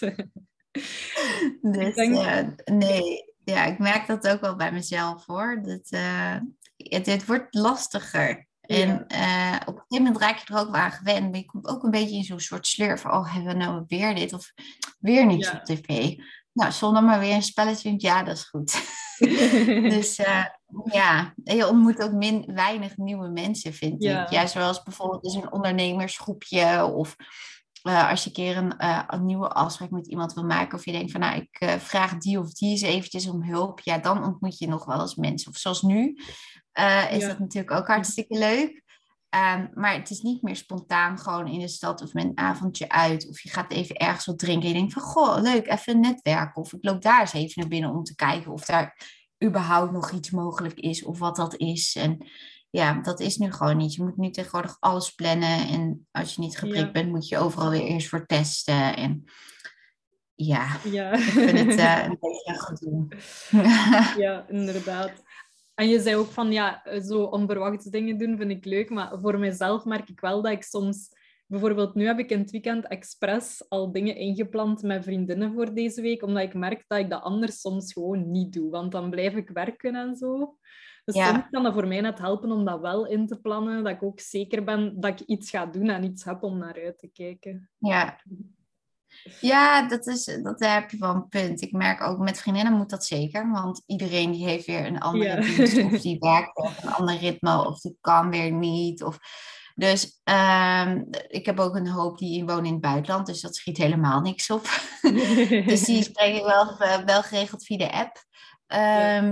Dus, 1.62 1.96
denk... 1.96 2.16
uh, 2.16 2.48
nee, 2.66 3.27
ja, 3.54 3.66
ik 3.66 3.80
merk 3.80 4.08
dat 4.08 4.28
ook 4.28 4.42
wel 4.42 4.56
bij 4.56 4.72
mezelf 4.72 5.26
hoor. 5.26 5.62
Dat, 5.64 5.88
uh, 5.90 6.36
het, 6.78 7.06
het, 7.06 7.26
wordt 7.26 7.54
lastiger. 7.54 8.48
En 8.62 8.90
uh, 8.90 9.56
op 9.66 9.76
een 9.76 9.84
gegeven 9.88 10.06
moment 10.06 10.18
raak 10.18 10.38
je 10.38 10.54
er 10.54 10.60
ook 10.60 10.72
wel 10.72 10.82
aan 10.82 10.92
gewend. 10.92 11.32
Maar 11.32 11.40
je 11.40 11.46
komt 11.46 11.68
ook 11.68 11.84
een 11.84 11.92
beetje 11.92 12.16
in 12.16 12.24
zo'n 12.24 12.40
soort 12.40 12.68
sleur 12.68 13.00
van... 13.00 13.12
oh, 13.12 13.34
hebben 13.34 13.52
we 13.52 13.64
nou 13.64 13.84
weer 13.88 14.16
dit 14.16 14.34
of 14.34 14.54
weer 15.00 15.32
ja. 15.32 15.52
op 15.52 15.64
tv? 15.64 16.16
Nou, 16.54 16.72
zonder 16.72 17.04
maar 17.04 17.20
weer 17.20 17.34
een 17.34 17.44
spelletje. 17.44 17.94
Ja, 17.98 18.24
dat 18.24 18.36
is 18.36 18.44
goed. 18.44 18.72
dus 19.96 20.20
uh, 20.20 20.46
ja, 20.84 21.34
je 21.44 21.68
ontmoet 21.68 22.02
ook 22.02 22.12
min, 22.12 22.52
weinig 22.54 22.98
nieuwe 22.98 23.30
mensen, 23.30 23.74
vind 23.74 24.04
ja. 24.04 24.24
ik. 24.24 24.30
Ja, 24.30 24.48
zoals 24.48 24.84
bijvoorbeeld 24.84 25.24
dus 25.24 25.34
een 25.34 25.52
ondernemersgroepje... 25.52 26.86
of 26.86 27.16
uh, 27.88 28.10
als 28.10 28.24
je 28.24 28.30
een 28.30 28.36
keer 28.36 28.58
een, 28.58 28.74
uh, 28.80 29.04
een, 29.08 29.26
nieuwe 29.26 29.48
afspraak 29.48 29.90
met 29.90 30.08
iemand 30.08 30.34
wil 30.34 30.46
maken, 30.46 30.78
of 30.78 30.86
je 30.86 30.92
denkt 30.92 31.12
van 31.12 31.20
nou, 31.20 31.36
ik 31.36 31.62
uh, 31.64 31.74
vraag 31.74 32.18
die 32.18 32.40
of 32.40 32.54
die 32.54 32.70
eens 32.70 32.82
eventjes 32.82 33.28
om 33.28 33.44
hulp, 33.44 33.80
ja, 33.80 33.98
dan 33.98 34.26
ontmoet 34.26 34.58
je 34.58 34.68
nog 34.68 34.86
wel 34.86 35.02
eens 35.02 35.16
mensen. 35.16 35.52
Of 35.52 35.58
zoals 35.58 35.82
nu 35.82 36.18
is 37.10 37.22
ja. 37.22 37.28
dat 37.28 37.40
natuurlijk 37.40 37.72
ook 37.72 37.88
hartstikke 37.88 38.38
leuk. 38.38 38.86
Um, 39.30 39.70
maar 39.74 39.94
het 39.94 40.10
is 40.10 40.22
niet 40.22 40.42
meer 40.42 40.56
spontaan 40.56 41.20
gewoon 41.20 41.48
in 41.48 41.60
de 41.60 41.68
stad 41.68 42.02
of 42.02 42.14
met 42.14 42.24
een 42.24 42.38
avondje 42.38 42.90
uit. 42.90 43.30
Of 43.30 43.42
je 43.42 43.50
gaat 43.50 43.72
even 43.72 43.96
ergens 43.96 44.26
wat 44.26 44.40
drinken 44.40 44.62
en 44.62 44.68
je 44.68 44.74
denkt 44.74 44.94
van 44.94 45.02
goh, 45.02 45.42
leuk, 45.42 45.68
even 45.68 46.00
netwerken. 46.00 46.62
Of 46.62 46.74
ik 46.74 46.84
loop 46.84 47.02
daar 47.02 47.20
eens 47.20 47.34
even 47.34 47.62
naar 47.62 47.70
binnen 47.70 47.90
om 47.90 48.04
te 48.04 48.16
kijken 48.16 48.52
of 48.52 48.66
daar 48.66 48.98
überhaupt 49.46 49.92
nog 49.92 50.12
iets 50.12 50.32
mogelijk 50.32 50.80
is 50.80 51.04
of 51.04 51.20
wat 51.20 51.36
dat 51.36 51.56
is. 51.56 51.96
En 51.96 52.28
ja, 52.78 53.02
dat 53.02 53.20
is 53.20 53.38
nu 53.38 53.52
gewoon 53.52 53.78
niet. 53.78 53.94
Je 53.94 54.04
moet 54.04 54.18
nu 54.18 54.30
tegenwoordig 54.30 54.78
alles 54.80 55.12
plannen. 55.12 55.68
En 55.68 56.08
als 56.12 56.36
je 56.36 56.42
niet 56.42 56.58
geprikt 56.58 56.86
ja. 56.86 56.92
bent, 56.92 57.10
moet 57.10 57.28
je 57.28 57.38
overal 57.38 57.70
weer 57.70 57.82
eerst 57.84 58.08
voor 58.08 58.26
testen. 58.26 58.96
En 58.96 59.24
ja, 60.36 60.78
ja. 60.84 61.14
ik 61.14 61.22
vind 61.22 61.60
het 61.60 61.80
uh, 61.80 62.04
een 62.10 62.18
beetje 62.20 62.60
goed 62.60 62.80
doen. 62.80 63.12
ja, 64.24 64.46
inderdaad. 64.50 65.12
En 65.76 65.90
je 65.90 66.00
zei 66.00 66.16
ook 66.16 66.32
van, 66.32 66.52
ja, 66.52 66.84
zo 67.06 67.24
onverwachte 67.24 67.90
dingen 67.90 68.18
doen 68.18 68.38
vind 68.38 68.52
ik 68.52 68.66
leuk. 68.66 68.90
Maar 68.90 69.20
voor 69.22 69.40
mezelf 69.40 69.86
merk 69.86 70.10
ik 70.10 70.20
wel 70.20 70.42
dat 70.42 70.52
ik 70.52 70.64
soms... 70.64 71.16
Bijvoorbeeld 71.50 71.96
nu 71.96 72.06
heb 72.06 72.20
ik 72.20 72.30
in 72.30 72.40
het 72.40 72.52
weekend 72.52 72.88
expres 72.88 73.70
al 73.70 73.92
dingen 73.92 74.16
ingepland 74.16 74.82
met 74.82 75.04
vriendinnen 75.04 75.54
voor 75.54 75.74
deze 75.74 76.02
week. 76.02 76.24
Omdat 76.24 76.44
ik 76.44 76.54
merk 76.54 76.84
dat 76.88 77.00
ik 77.00 77.10
dat 77.10 77.22
anders 77.22 77.60
soms 77.62 77.94
gewoon 77.94 78.32
niet 78.32 78.54
doe. 78.54 78.70
Want 78.70 78.92
dan 78.92 79.10
blijf 79.10 79.34
ik 79.34 79.50
werken 79.50 79.96
en 79.96 80.16
zo. 80.16 80.58
Dus 81.08 81.16
ja. 81.16 81.30
soms 81.30 81.50
kan 81.52 81.64
dat 81.64 81.74
voor 81.74 81.88
mij 81.88 82.02
net 82.02 82.20
helpen 82.20 82.52
om 82.52 82.66
dat 82.66 82.80
wel 82.80 83.06
in 83.06 83.28
te 83.28 83.40
plannen. 83.40 83.84
Dat 83.84 83.94
ik 83.94 84.04
ook 84.04 84.20
zeker 84.20 84.64
ben 84.64 85.00
dat 85.00 85.20
ik 85.20 85.28
iets 85.28 85.50
ga 85.50 85.66
doen 85.66 85.90
en 85.90 86.04
iets 86.04 86.24
heb 86.24 86.44
om 86.44 86.58
naar 86.58 86.84
uit 86.84 87.00
te 87.00 87.08
kijken. 87.08 87.70
Ja, 87.78 88.22
ja 89.40 89.88
dat, 89.88 90.08
is, 90.08 90.26
dat 90.44 90.60
daar 90.60 90.82
heb 90.82 90.92
je 90.92 90.98
wel 90.98 91.14
een 91.14 91.28
punt. 91.28 91.62
Ik 91.62 91.72
merk 91.72 92.02
ook 92.02 92.18
met 92.18 92.40
vriendinnen 92.40 92.74
moet 92.74 92.90
dat 92.90 93.06
zeker. 93.06 93.52
Want 93.52 93.84
iedereen 93.86 94.32
die 94.32 94.46
heeft 94.46 94.66
weer 94.66 94.86
een 94.86 95.00
andere 95.00 95.30
ja. 95.30 95.42
dienst. 95.42 95.84
Of 95.84 96.02
die 96.08 96.20
werkt 96.20 96.58
op 96.58 96.74
een 96.82 96.94
ander 96.94 97.18
ritme. 97.18 97.66
Of 97.66 97.80
die 97.80 97.98
kan 98.02 98.30
weer 98.30 98.52
niet. 98.52 99.04
Of... 99.04 99.20
Dus 99.76 100.22
um, 100.24 101.08
ik 101.28 101.46
heb 101.46 101.60
ook 101.60 101.76
een 101.76 101.88
hoop 101.88 102.18
die 102.18 102.46
wonen 102.46 102.66
in 102.66 102.72
het 102.72 102.82
buitenland. 102.82 103.26
Dus 103.26 103.42
dat 103.42 103.56
schiet 103.56 103.78
helemaal 103.78 104.22
niks 104.22 104.50
op. 104.50 104.68
dus 105.68 105.84
die 105.84 106.04
spreek 106.10 106.36
ik 106.36 106.46
wel, 106.46 106.78
wel 107.06 107.24
geregeld 107.24 107.66
via 107.66 107.78
de 107.78 107.92
app. 107.92 108.26
Um, 108.68 108.78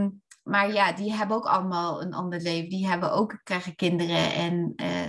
ja 0.01 0.24
maar 0.45 0.73
ja, 0.73 0.91
die 0.93 1.13
hebben 1.13 1.37
ook 1.37 1.45
allemaal 1.45 2.01
een 2.01 2.13
ander 2.13 2.41
leven. 2.41 2.69
Die 2.69 2.87
hebben 2.87 3.11
ook, 3.11 3.39
krijgen 3.43 3.75
kinderen. 3.75 4.33
En 4.33 4.73
uh, 4.75 5.07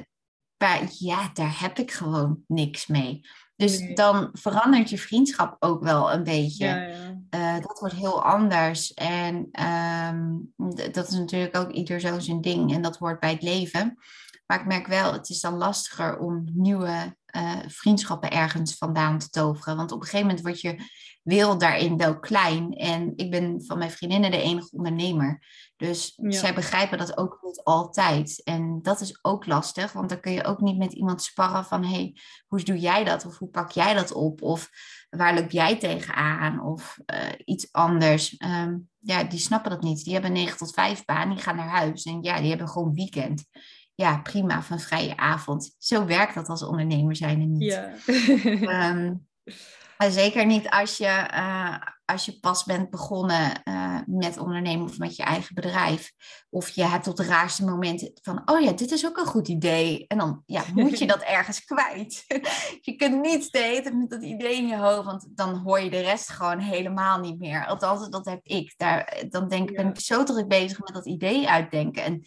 maar 0.56 0.82
ja, 0.98 1.30
daar 1.32 1.60
heb 1.60 1.78
ik 1.78 1.92
gewoon 1.92 2.42
niks 2.46 2.86
mee. 2.86 3.20
Dus 3.56 3.78
nee. 3.78 3.94
dan 3.94 4.28
verandert 4.32 4.90
je 4.90 4.98
vriendschap 4.98 5.56
ook 5.58 5.82
wel 5.82 6.12
een 6.12 6.22
beetje. 6.22 6.66
Ja, 6.66 6.76
ja. 6.76 7.56
Uh, 7.56 7.62
dat 7.62 7.78
wordt 7.78 7.94
heel 7.94 8.24
anders. 8.24 8.94
En 8.94 9.48
um, 10.14 10.52
dat 10.92 11.08
is 11.08 11.14
natuurlijk 11.14 11.56
ook 11.56 11.70
ieder 11.70 12.00
zo 12.00 12.18
zijn 12.18 12.40
ding. 12.40 12.74
En 12.74 12.82
dat 12.82 12.96
hoort 12.96 13.20
bij 13.20 13.30
het 13.30 13.42
leven. 13.42 13.98
Maar 14.46 14.60
ik 14.60 14.66
merk 14.66 14.86
wel, 14.86 15.12
het 15.12 15.28
is 15.28 15.40
dan 15.40 15.56
lastiger 15.56 16.18
om 16.18 16.44
nieuwe 16.52 17.16
uh, 17.36 17.52
vriendschappen 17.66 18.30
ergens 18.30 18.76
vandaan 18.76 19.18
te 19.18 19.28
toveren. 19.28 19.76
Want 19.76 19.92
op 19.92 20.00
een 20.00 20.06
gegeven 20.06 20.26
moment 20.26 20.44
wordt 20.44 20.60
je 20.60 20.90
wereld 21.26 21.60
daarin 21.60 21.96
wel 21.96 22.18
klein. 22.18 22.72
En 22.72 23.12
ik 23.16 23.30
ben 23.30 23.64
van 23.64 23.78
mijn 23.78 23.90
vriendinnen 23.90 24.30
de 24.30 24.40
enige 24.40 24.76
ondernemer. 24.76 25.42
Dus 25.76 26.12
ja. 26.22 26.30
zij 26.30 26.54
begrijpen 26.54 26.98
dat 26.98 27.16
ook 27.18 27.38
niet 27.42 27.60
altijd. 27.62 28.42
En 28.44 28.78
dat 28.82 29.00
is 29.00 29.18
ook 29.22 29.46
lastig, 29.46 29.92
want 29.92 30.08
dan 30.08 30.20
kun 30.20 30.32
je 30.32 30.44
ook 30.44 30.60
niet 30.60 30.78
met 30.78 30.92
iemand 30.92 31.22
sparren 31.22 31.64
van... 31.64 31.84
hé, 31.84 31.94
hey, 31.94 32.16
hoe 32.46 32.62
doe 32.62 32.78
jij 32.78 33.04
dat? 33.04 33.26
Of 33.26 33.38
hoe 33.38 33.48
pak 33.48 33.70
jij 33.70 33.94
dat 33.94 34.12
op? 34.12 34.42
Of 34.42 34.70
waar 35.10 35.34
loop 35.34 35.50
jij 35.50 35.78
tegenaan? 35.78 36.62
Of 36.62 36.98
uh, 37.06 37.18
iets 37.44 37.72
anders. 37.72 38.34
Um, 38.44 38.88
ja, 38.98 39.24
die 39.24 39.38
snappen 39.38 39.70
dat 39.70 39.82
niet. 39.82 40.04
Die 40.04 40.12
hebben 40.12 40.30
een 40.30 40.36
9 40.36 40.58
tot 40.58 40.74
5 40.74 41.04
baan, 41.04 41.28
die 41.28 41.38
gaan 41.38 41.56
naar 41.56 41.68
huis. 41.68 42.04
En 42.04 42.22
ja, 42.22 42.40
die 42.40 42.48
hebben 42.48 42.68
gewoon 42.68 42.94
weekend. 42.94 43.44
ja, 43.94 44.18
prima, 44.18 44.62
van 44.62 44.80
vrije 44.80 45.16
avond. 45.16 45.74
Zo 45.78 46.04
werkt 46.04 46.34
dat 46.34 46.48
als 46.48 46.62
ondernemer 46.62 47.16
zijn 47.16 47.40
en 47.40 47.52
niet. 47.52 47.72
Ja. 47.72 47.92
Ehm, 48.44 49.14
zeker 49.98 50.46
niet 50.46 50.70
als 50.70 50.96
je, 50.96 51.28
uh, 51.34 51.76
als 52.04 52.24
je 52.24 52.40
pas 52.40 52.64
bent 52.64 52.90
begonnen 52.90 53.60
uh, 53.64 53.98
met 54.06 54.38
ondernemen 54.38 54.86
of 54.86 54.98
met 54.98 55.16
je 55.16 55.22
eigen 55.22 55.54
bedrijf. 55.54 56.12
Of 56.50 56.68
je 56.68 56.84
hebt 56.84 57.06
op 57.06 57.16
de 57.16 57.24
raarste 57.24 57.64
momenten 57.64 58.10
van, 58.22 58.42
oh 58.44 58.60
ja, 58.60 58.72
dit 58.72 58.90
is 58.90 59.06
ook 59.06 59.16
een 59.16 59.26
goed 59.26 59.48
idee. 59.48 60.04
En 60.06 60.18
dan 60.18 60.42
ja, 60.46 60.62
moet 60.74 60.98
je 60.98 61.06
dat 61.06 61.22
ergens 61.22 61.64
kwijt. 61.64 62.24
je 62.80 62.96
kunt 62.96 63.20
niet 63.20 63.44
steeds 63.44 63.90
met 63.90 64.10
dat 64.10 64.22
idee 64.22 64.56
in 64.56 64.66
je 64.66 64.76
hoofd, 64.76 65.04
want 65.04 65.26
dan 65.30 65.56
hoor 65.56 65.80
je 65.80 65.90
de 65.90 66.00
rest 66.00 66.30
gewoon 66.30 66.58
helemaal 66.58 67.20
niet 67.20 67.38
meer. 67.38 67.66
Althans, 67.66 68.08
dat 68.08 68.24
heb 68.24 68.40
ik. 68.42 68.74
Daar, 68.76 69.24
dan 69.28 69.48
denk, 69.48 69.72
ben 69.72 69.88
ik 69.88 70.00
zo 70.00 70.22
druk 70.24 70.48
bezig 70.48 70.78
met 70.78 70.94
dat 70.94 71.06
idee 71.06 71.48
uitdenken. 71.48 72.02
En 72.02 72.22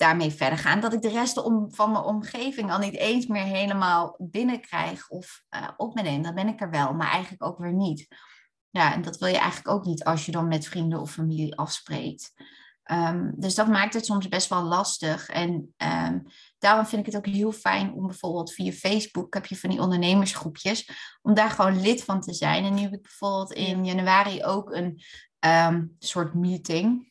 daarmee 0.00 0.30
verder 0.30 0.58
gaan. 0.58 0.80
Dat 0.80 0.92
ik 0.92 1.02
de 1.02 1.08
rest 1.08 1.42
om, 1.42 1.74
van 1.74 1.92
mijn 1.92 2.04
omgeving 2.04 2.72
al 2.72 2.78
niet 2.78 2.96
eens 2.96 3.26
meer 3.26 3.42
helemaal 3.42 4.14
binnenkrijg 4.18 5.08
of 5.08 5.42
uh, 5.50 5.68
op 5.76 5.94
me 5.94 6.02
neem. 6.02 6.22
Dan 6.22 6.34
ben 6.34 6.48
ik 6.48 6.60
er 6.60 6.70
wel, 6.70 6.94
maar 6.94 7.10
eigenlijk 7.10 7.44
ook 7.44 7.58
weer 7.58 7.72
niet. 7.72 8.06
Ja, 8.70 8.94
en 8.94 9.02
dat 9.02 9.18
wil 9.18 9.28
je 9.28 9.38
eigenlijk 9.38 9.68
ook 9.68 9.84
niet 9.84 10.04
als 10.04 10.26
je 10.26 10.32
dan 10.32 10.48
met 10.48 10.66
vrienden 10.66 11.00
of 11.00 11.10
familie 11.10 11.56
afspreekt. 11.56 12.32
Um, 12.90 13.32
dus 13.36 13.54
dat 13.54 13.68
maakt 13.68 13.94
het 13.94 14.04
soms 14.04 14.28
best 14.28 14.48
wel 14.48 14.62
lastig. 14.62 15.28
En 15.28 15.74
um, 15.76 16.22
daarom 16.58 16.86
vind 16.86 17.06
ik 17.06 17.12
het 17.12 17.16
ook 17.16 17.34
heel 17.34 17.52
fijn 17.52 17.92
om 17.92 18.06
bijvoorbeeld 18.06 18.52
via 18.52 18.72
Facebook 18.72 19.34
heb 19.34 19.46
je 19.46 19.56
van 19.56 19.70
die 19.70 19.80
ondernemersgroepjes, 19.80 20.90
om 21.22 21.34
daar 21.34 21.50
gewoon 21.50 21.80
lid 21.80 22.04
van 22.04 22.20
te 22.20 22.34
zijn. 22.34 22.64
En 22.64 22.74
nu 22.74 22.80
heb 22.80 22.92
ik 22.92 23.02
bijvoorbeeld 23.02 23.52
in 23.52 23.84
januari 23.84 24.44
ook 24.44 24.74
een 24.74 25.02
um, 25.46 25.96
soort 25.98 26.34
meeting 26.34 27.09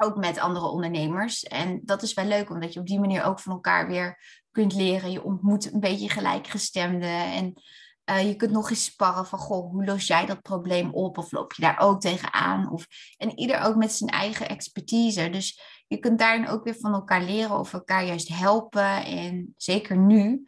ook 0.00 0.16
met 0.16 0.38
andere 0.38 0.66
ondernemers. 0.66 1.42
En 1.42 1.80
dat 1.84 2.02
is 2.02 2.14
wel 2.14 2.24
leuk, 2.24 2.50
omdat 2.50 2.72
je 2.72 2.80
op 2.80 2.86
die 2.86 3.00
manier 3.00 3.24
ook 3.24 3.40
van 3.40 3.52
elkaar 3.52 3.86
weer 3.86 4.18
kunt 4.50 4.74
leren. 4.74 5.10
Je 5.10 5.24
ontmoet 5.24 5.72
een 5.72 5.80
beetje 5.80 6.10
gelijkgestemden 6.10 7.32
en 7.32 7.62
uh, 8.10 8.26
je 8.26 8.36
kunt 8.36 8.50
nog 8.50 8.70
eens 8.70 8.84
sparren 8.84 9.26
van, 9.26 9.38
goh, 9.38 9.70
hoe 9.70 9.84
los 9.84 10.06
jij 10.06 10.26
dat 10.26 10.42
probleem 10.42 10.94
op? 10.94 11.18
Of 11.18 11.32
loop 11.32 11.52
je 11.52 11.62
daar 11.62 11.78
ook 11.78 12.00
tegenaan? 12.00 12.72
Of, 12.72 12.86
en 13.16 13.38
ieder 13.38 13.60
ook 13.60 13.76
met 13.76 13.92
zijn 13.92 14.10
eigen 14.10 14.48
expertise. 14.48 15.30
Dus 15.30 15.60
je 15.86 15.98
kunt 15.98 16.18
daarin 16.18 16.48
ook 16.48 16.64
weer 16.64 16.76
van 16.80 16.92
elkaar 16.92 17.22
leren 17.22 17.58
of 17.58 17.72
elkaar 17.72 18.04
juist 18.04 18.28
helpen. 18.28 19.04
En 19.04 19.54
zeker 19.56 19.96
nu. 19.96 20.44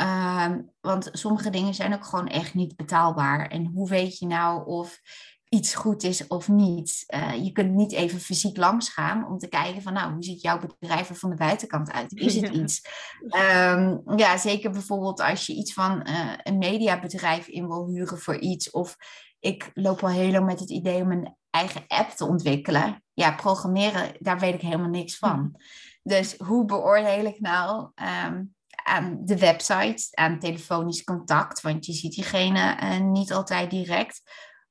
Uh, 0.00 0.52
want 0.80 1.08
sommige 1.12 1.50
dingen 1.50 1.74
zijn 1.74 1.94
ook 1.94 2.04
gewoon 2.04 2.28
echt 2.28 2.54
niet 2.54 2.76
betaalbaar. 2.76 3.46
En 3.46 3.66
hoe 3.66 3.88
weet 3.88 4.18
je 4.18 4.26
nou 4.26 4.66
of 4.66 5.00
iets 5.48 5.74
goed 5.74 6.02
is 6.02 6.26
of 6.26 6.48
niet. 6.48 7.04
Uh, 7.14 7.44
je 7.44 7.52
kunt 7.52 7.74
niet 7.74 7.92
even 7.92 8.20
fysiek 8.20 8.56
langsgaan 8.56 9.26
om 9.26 9.38
te 9.38 9.48
kijken 9.48 9.82
van, 9.82 9.92
nou, 9.92 10.12
hoe 10.12 10.22
ziet 10.22 10.42
jouw 10.42 10.58
bedrijf 10.58 11.08
er 11.08 11.16
van 11.16 11.30
de 11.30 11.36
buitenkant 11.36 11.92
uit? 11.92 12.12
Is 12.12 12.34
het 12.34 12.48
iets? 12.60 12.82
Um, 13.22 14.02
ja, 14.16 14.36
zeker 14.36 14.70
bijvoorbeeld 14.70 15.20
als 15.20 15.46
je 15.46 15.54
iets 15.54 15.72
van 15.72 16.06
uh, 16.08 16.32
een 16.42 16.58
mediabedrijf 16.58 17.46
in 17.46 17.68
wil 17.68 17.86
huren 17.86 18.18
voor 18.18 18.38
iets. 18.38 18.70
Of 18.70 18.96
ik 19.40 19.70
loop 19.74 20.02
al 20.02 20.08
heel 20.08 20.30
lang 20.30 20.46
met 20.46 20.60
het 20.60 20.70
idee 20.70 21.02
om 21.02 21.12
een 21.12 21.36
eigen 21.50 21.84
app 21.86 22.10
te 22.10 22.24
ontwikkelen. 22.24 23.02
Ja, 23.12 23.32
programmeren, 23.32 24.12
daar 24.18 24.38
weet 24.38 24.54
ik 24.54 24.60
helemaal 24.60 24.88
niks 24.88 25.18
van. 25.18 25.60
Dus 26.02 26.34
hoe 26.36 26.64
beoordeel 26.64 27.24
ik 27.24 27.40
nou 27.40 27.90
um, 28.26 28.54
aan 28.84 29.18
de 29.24 29.38
website, 29.38 30.08
aan 30.10 30.38
telefonisch 30.38 31.04
contact? 31.04 31.60
Want 31.60 31.86
je 31.86 31.92
ziet 31.92 32.14
diegene 32.14 32.78
uh, 32.82 33.00
niet 33.00 33.32
altijd 33.32 33.70
direct 33.70 34.22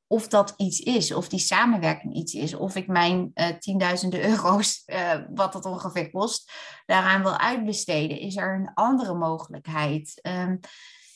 of 0.07 0.27
dat 0.27 0.53
iets 0.57 0.79
is, 0.79 1.13
of 1.13 1.29
die 1.29 1.39
samenwerking 1.39 2.15
iets 2.15 2.33
is, 2.33 2.53
of 2.53 2.75
ik 2.75 2.87
mijn 2.87 3.31
uh, 3.35 3.47
tienduizenden 3.47 4.25
euro's, 4.29 4.83
uh, 4.85 5.13
wat 5.33 5.53
dat 5.53 5.65
ongeveer 5.65 6.09
kost, 6.09 6.51
daaraan 6.85 7.21
wil 7.21 7.37
uitbesteden. 7.37 8.19
Is 8.19 8.35
er 8.35 8.55
een 8.55 8.71
andere 8.73 9.13
mogelijkheid? 9.13 10.19
Um, 10.21 10.59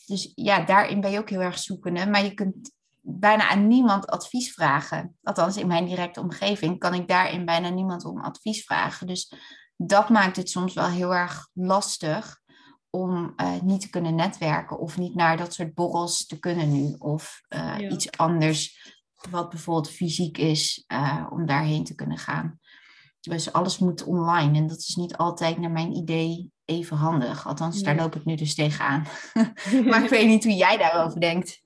dus 0.05 0.31
ja, 0.35 0.65
daarin 0.65 1.01
ben 1.01 1.11
je 1.11 1.19
ook 1.19 1.29
heel 1.29 1.41
erg 1.41 1.59
zoekende, 1.59 2.05
maar 2.05 2.23
je 2.23 2.33
kunt 2.33 2.71
bijna 3.01 3.49
aan 3.49 3.67
niemand 3.67 4.07
advies 4.07 4.53
vragen. 4.53 5.17
Althans, 5.23 5.57
in 5.57 5.67
mijn 5.67 5.85
directe 5.85 6.19
omgeving 6.19 6.79
kan 6.79 6.93
ik 6.93 7.07
daarin 7.07 7.45
bijna 7.45 7.69
niemand 7.69 8.05
om 8.05 8.21
advies 8.21 8.63
vragen. 8.63 9.07
Dus 9.07 9.33
dat 9.75 10.09
maakt 10.09 10.35
het 10.35 10.49
soms 10.49 10.73
wel 10.73 10.87
heel 10.87 11.15
erg 11.15 11.47
lastig 11.53 12.40
om 12.91 13.33
uh, 13.37 13.61
niet 13.61 13.81
te 13.81 13.89
kunnen 13.89 14.15
netwerken 14.15 14.79
of 14.79 14.97
niet 14.97 15.15
naar 15.15 15.37
dat 15.37 15.53
soort 15.53 15.73
borrels 15.73 16.25
te 16.25 16.39
kunnen 16.39 16.71
nu. 16.71 16.95
Of 16.99 17.41
uh, 17.49 17.59
ja. 17.77 17.89
iets 17.89 18.11
anders, 18.11 18.91
wat 19.29 19.49
bijvoorbeeld 19.49 19.91
fysiek 19.91 20.37
is, 20.37 20.83
uh, 20.87 21.27
om 21.29 21.45
daarheen 21.45 21.83
te 21.83 21.95
kunnen 21.95 22.17
gaan. 22.17 22.59
Dus 23.19 23.53
alles 23.53 23.77
moet 23.77 24.03
online 24.03 24.57
en 24.57 24.67
dat 24.67 24.77
is 24.77 24.95
niet 24.95 25.17
altijd 25.17 25.57
naar 25.57 25.71
mijn 25.71 25.95
idee 25.95 26.51
even 26.65 26.97
handig. 26.97 27.47
Althans, 27.47 27.75
nee. 27.75 27.83
daar 27.83 27.95
loop 27.95 28.15
ik 28.15 28.25
nu 28.25 28.35
dus 28.35 28.55
tegenaan. 28.55 29.05
maar 29.89 30.03
ik 30.03 30.09
weet 30.09 30.27
niet 30.27 30.43
hoe 30.43 30.55
jij 30.55 30.77
daarover 30.77 31.19
denkt. 31.19 31.61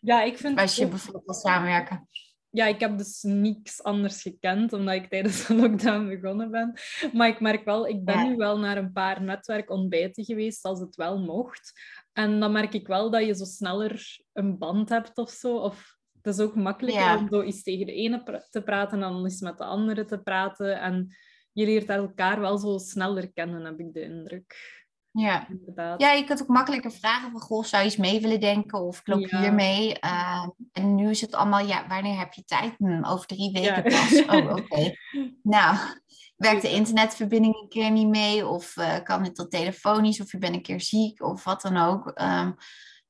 Ja, 0.00 0.22
ik 0.22 0.38
vind... 0.38 0.58
Als 0.58 0.76
je 0.76 0.88
bijvoorbeeld 0.88 1.24
wil 1.24 1.34
samenwerken 1.34 2.08
ja, 2.50 2.66
ik 2.66 2.80
heb 2.80 2.98
dus 2.98 3.22
niks 3.22 3.82
anders 3.82 4.22
gekend, 4.22 4.72
omdat 4.72 4.94
ik 4.94 5.08
tijdens 5.08 5.46
de 5.46 5.54
lockdown 5.54 6.08
begonnen 6.08 6.50
ben. 6.50 6.72
Maar 7.12 7.28
ik 7.28 7.40
merk 7.40 7.64
wel, 7.64 7.86
ik 7.86 8.04
ben 8.04 8.14
ja. 8.14 8.24
nu 8.24 8.36
wel 8.36 8.58
naar 8.58 8.76
een 8.76 8.92
paar 8.92 9.22
netwerkontbijten 9.22 10.24
geweest, 10.24 10.64
als 10.64 10.80
het 10.80 10.96
wel 10.96 11.18
mocht. 11.18 11.72
En 12.12 12.40
dan 12.40 12.52
merk 12.52 12.74
ik 12.74 12.86
wel 12.86 13.10
dat 13.10 13.24
je 13.24 13.34
zo 13.34 13.44
sneller 13.44 14.18
een 14.32 14.58
band 14.58 14.88
hebt 14.88 15.18
of 15.18 15.30
zo. 15.30 15.56
Of 15.56 15.98
het 16.22 16.34
is 16.34 16.40
ook 16.40 16.54
makkelijker 16.54 17.02
ja. 17.02 17.18
om 17.18 17.28
zo 17.28 17.40
eens 17.40 17.62
tegen 17.62 17.86
de 17.86 17.92
ene 17.92 18.46
te 18.50 18.62
praten 18.62 19.00
dan 19.00 19.24
eens 19.24 19.40
met 19.40 19.58
de 19.58 19.64
andere 19.64 20.04
te 20.04 20.18
praten. 20.18 20.80
En 20.80 21.16
je 21.52 21.64
leert 21.64 21.88
elkaar 21.88 22.40
wel 22.40 22.58
zo 22.58 22.78
sneller 22.78 23.32
kennen, 23.32 23.64
heb 23.64 23.78
ik 23.80 23.92
de 23.92 24.02
indruk. 24.02 24.78
Ja. 25.12 25.46
ja, 25.96 26.10
je 26.10 26.24
kunt 26.24 26.42
ook 26.42 26.48
makkelijker 26.48 26.92
vragen 26.92 27.30
van, 27.30 27.40
goh, 27.40 27.64
zou 27.64 27.82
je 27.82 27.88
eens 27.88 27.98
mee 27.98 28.20
willen 28.20 28.40
denken? 28.40 28.80
Of 28.80 28.98
ik 28.98 29.06
loop 29.06 29.26
ja. 29.26 29.40
hier 29.40 29.54
mee. 29.54 29.96
Uh, 30.04 30.48
en 30.72 30.94
nu 30.94 31.10
is 31.10 31.20
het 31.20 31.34
allemaal, 31.34 31.66
ja, 31.66 31.86
wanneer 31.88 32.18
heb 32.18 32.32
je 32.32 32.44
tijd? 32.44 32.74
Hm, 32.78 33.04
over 33.04 33.26
drie 33.26 33.52
weken 33.52 33.90
ja. 33.90 34.00
pas. 34.00 34.24
Oh, 34.24 34.50
oké. 34.56 34.60
Okay. 34.60 34.96
nou, 35.42 35.76
werkt 36.36 36.62
de 36.62 36.72
internetverbinding 36.72 37.54
een 37.54 37.68
keer 37.68 37.90
niet 37.90 38.08
mee? 38.08 38.46
Of 38.46 38.76
uh, 38.76 39.02
kan 39.02 39.24
het 39.24 39.34
tot 39.34 39.50
telefonisch? 39.50 40.20
Of 40.20 40.32
je 40.32 40.38
bent 40.38 40.54
een 40.54 40.62
keer 40.62 40.80
ziek? 40.80 41.22
Of 41.22 41.44
wat 41.44 41.62
dan 41.62 41.76
ook. 41.76 42.20
Um, 42.22 42.54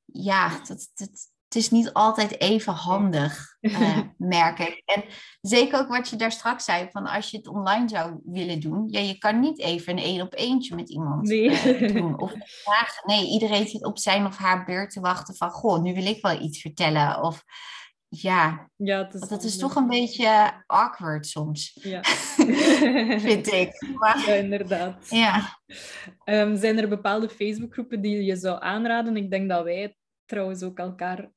ja, 0.05 0.49
dat, 0.49 0.91
dat, 0.93 1.30
het 1.53 1.61
is 1.61 1.69
niet 1.69 1.93
altijd 1.93 2.39
even 2.39 2.73
handig, 2.73 3.57
uh, 3.61 3.97
merk 4.17 4.59
ik. 4.59 4.81
En 4.85 5.03
zeker 5.41 5.79
ook 5.79 5.87
wat 5.87 6.09
je 6.09 6.15
daar 6.15 6.31
straks 6.31 6.65
zei, 6.65 6.87
van 6.91 7.07
als 7.07 7.29
je 7.29 7.37
het 7.37 7.47
online 7.47 7.89
zou 7.89 8.19
willen 8.23 8.59
doen, 8.59 8.87
ja, 8.89 8.99
je 8.99 9.17
kan 9.17 9.39
niet 9.39 9.59
even 9.59 9.97
een 9.97 10.03
één 10.03 10.21
op 10.21 10.33
eentje 10.35 10.75
met 10.75 10.89
iemand 10.89 11.27
nee. 11.27 11.79
uh, 11.79 11.93
doen. 11.95 12.19
Of 12.19 12.33
vragen. 12.45 13.03
Nee, 13.05 13.27
iedereen 13.27 13.67
zit 13.67 13.85
op 13.85 13.97
zijn 13.97 14.25
of 14.25 14.37
haar 14.37 14.65
beurt 14.65 14.91
te 14.91 14.99
wachten 14.99 15.35
van, 15.35 15.49
goh, 15.49 15.81
nu 15.81 15.93
wil 15.93 16.05
ik 16.05 16.21
wel 16.21 16.41
iets 16.41 16.61
vertellen. 16.61 17.23
Of 17.23 17.43
ja, 18.07 18.69
ja 18.75 19.09
is 19.11 19.27
dat 19.27 19.43
is 19.43 19.57
toch 19.57 19.75
een 19.75 19.87
beetje 19.87 20.63
awkward 20.65 21.27
soms, 21.27 21.79
ja. 21.81 22.03
vind 23.27 23.51
ik. 23.51 23.93
Maar, 23.95 24.23
ja, 24.27 24.33
inderdaad. 24.33 25.09
Ja. 25.09 25.59
Um, 26.25 26.57
zijn 26.57 26.77
er 26.77 26.87
bepaalde 26.87 27.29
Facebookgroepen 27.29 28.01
die 28.01 28.23
je 28.23 28.35
zou 28.35 28.61
aanraden? 28.61 29.17
Ik 29.17 29.31
denk 29.31 29.49
dat 29.49 29.63
wij 29.63 29.95
trouwens 30.25 30.63
ook 30.63 30.77
elkaar 30.77 31.29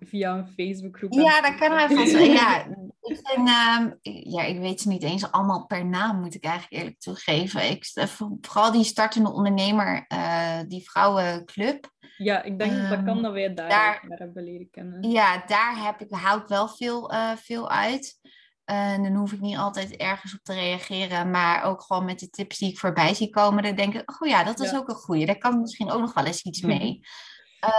via 0.00 0.36
een 0.36 0.46
Facebookgroep. 0.46 1.12
Ja, 1.12 1.40
dat 1.40 1.54
kan 1.54 1.70
wel 1.70 1.88
van 2.06 2.24
Ja, 2.24 2.66
ik, 3.00 3.20
ben, 3.22 3.46
uh, 3.46 4.22
ja, 4.32 4.42
ik 4.42 4.58
weet 4.58 4.80
ze 4.80 4.88
niet 4.88 5.02
eens 5.02 5.30
allemaal 5.30 5.66
per 5.66 5.86
naam, 5.86 6.20
moet 6.20 6.34
ik 6.34 6.44
eigenlijk 6.44 6.82
eerlijk 6.82 7.00
toegeven. 7.00 7.70
Ik, 7.70 7.90
eh, 7.94 8.06
vooral 8.40 8.72
die 8.72 8.84
startende 8.84 9.32
ondernemer, 9.32 10.04
uh, 10.12 10.60
die 10.68 10.90
vrouwenclub. 10.90 11.90
Ja, 12.16 12.42
ik 12.42 12.58
denk 12.58 12.72
um, 12.72 12.88
dat 12.88 13.04
kan 13.04 13.22
dat 13.22 13.32
wij 13.32 13.54
daar, 13.54 13.68
daar 14.08 14.18
hebben 14.18 14.44
leren 14.44 14.70
kennen. 14.70 15.10
Ja, 15.10 15.42
daar 15.46 15.84
heb 15.84 16.00
ik, 16.00 16.10
houd 16.10 16.48
wel 16.48 16.68
veel, 16.68 17.12
uh, 17.12 17.32
veel 17.36 17.70
uit. 17.70 18.18
En 18.64 19.02
dan 19.02 19.14
hoef 19.14 19.32
ik 19.32 19.40
niet 19.40 19.56
altijd 19.56 19.96
ergens 19.96 20.34
op 20.34 20.40
te 20.42 20.54
reageren, 20.54 21.30
maar 21.30 21.64
ook 21.64 21.82
gewoon 21.82 22.04
met 22.04 22.18
de 22.18 22.30
tips 22.30 22.58
die 22.58 22.70
ik 22.70 22.78
voorbij 22.78 23.14
zie 23.14 23.30
komen. 23.30 23.62
Dan 23.62 23.74
denk 23.74 23.94
ik, 23.94 24.22
oh 24.22 24.28
ja, 24.28 24.44
dat 24.44 24.60
is 24.60 24.70
ja. 24.70 24.76
ook 24.76 24.88
een 24.88 24.94
goeie. 24.94 25.26
Daar 25.26 25.38
kan 25.38 25.60
misschien 25.60 25.90
ook 25.90 26.00
nog 26.00 26.12
wel 26.14 26.24
eens 26.24 26.42
iets 26.42 26.60
mee. 26.72 27.00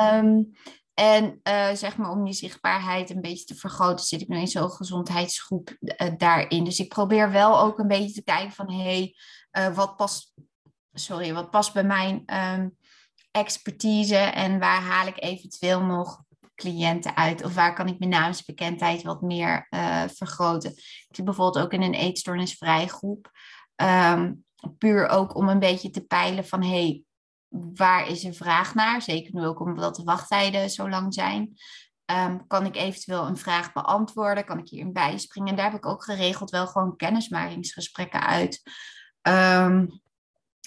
um, 0.02 0.52
En 0.94 1.40
uh, 1.44 1.72
zeg 1.74 1.98
maar 1.98 2.10
om 2.10 2.24
die 2.24 2.34
zichtbaarheid 2.34 3.10
een 3.10 3.22
beetje 3.22 3.46
te 3.46 3.56
vergroten, 3.56 4.06
zit 4.06 4.22
ik 4.22 4.28
nu 4.28 4.38
in 4.38 4.48
zo'n 4.48 4.72
gezondheidsgroep 4.72 5.78
uh, 5.80 6.12
daarin. 6.18 6.64
Dus 6.64 6.80
ik 6.80 6.90
probeer 6.90 7.32
wel 7.32 7.60
ook 7.60 7.80
een 7.80 7.88
beetje 7.88 8.14
te 8.14 8.24
kijken 8.24 8.52
van 8.52 8.72
hé, 8.72 8.84
hey, 8.84 9.16
uh, 9.68 9.76
wat 9.76 9.96
past, 9.96 10.34
sorry, 10.94 11.34
wat 11.34 11.50
past 11.50 11.74
bij 11.74 11.84
mijn 11.84 12.24
um, 12.54 12.78
expertise 13.32 14.16
en 14.16 14.60
waar 14.60 14.82
haal 14.82 15.08
ik 15.08 15.24
eventueel 15.24 15.82
nog 15.82 16.24
cliënten 16.56 17.16
uit? 17.16 17.44
Of 17.44 17.54
waar 17.54 17.74
kan 17.74 17.88
ik 17.88 18.00
mijn 18.00 18.12
naamsbekendheid 18.12 19.04
wat 19.04 19.22
meer 19.22 19.68
vergroten? 20.14 20.72
Ik 20.72 21.08
zit 21.10 21.26
bijvoorbeeld 21.26 21.66
ook 21.66 21.74
in 21.74 21.82
een 21.82 21.94
eetstoornisvrij 21.94 22.88
groep. 22.88 23.32
Um, 23.76 24.46
puur 24.78 25.08
ook 25.08 25.36
om 25.36 25.50
een 25.50 25.60
beetje 25.60 25.90
te 25.90 26.02
peilen 26.02 26.48
van 26.48 26.64
hé, 26.64 26.70
hey, 26.70 27.04
waar 27.52 28.08
is 28.08 28.24
er 28.24 28.34
vraag 28.34 28.76
naar? 28.76 29.02
Zeker 29.02 29.34
nu 29.34 29.46
ook 29.46 29.60
omdat 29.60 29.96
de 29.96 30.04
wachttijden 30.04 30.70
zo 30.70 30.90
lang 30.90 31.14
zijn. 31.14 31.54
Um, 32.06 32.48
kan 32.48 32.66
ik 32.66 32.76
eventueel 32.76 33.28
een 33.28 33.38
vraag 33.38 33.74
beantwoorden? 33.74 34.46
Kan 34.46 34.58
ik 34.58 34.70
hierin 34.70 34.94
bijspringen? 34.94 35.50
En 35.50 35.56
daar 35.56 35.72
heb 35.72 35.78
ik 35.78 35.86
ook 35.86 36.04
geregeld 36.04 36.50
wel 36.50 36.68
gewoon 36.68 36.96
kennismakingsgesprekken 36.96 38.22
uit. 38.22 38.62
Um, 39.28 40.02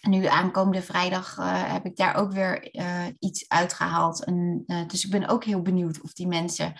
nu 0.09 0.27
aankomende 0.27 0.83
vrijdag 0.83 1.39
uh, 1.39 1.73
heb 1.73 1.85
ik 1.85 1.97
daar 1.97 2.15
ook 2.15 2.33
weer 2.33 2.75
uh, 2.75 3.07
iets 3.19 3.49
uitgehaald. 3.49 4.25
En, 4.25 4.63
uh, 4.67 4.87
dus 4.87 5.05
ik 5.05 5.11
ben 5.11 5.29
ook 5.29 5.45
heel 5.45 5.63
benieuwd 5.63 6.01
of 6.01 6.13
die 6.13 6.27
mensen 6.27 6.75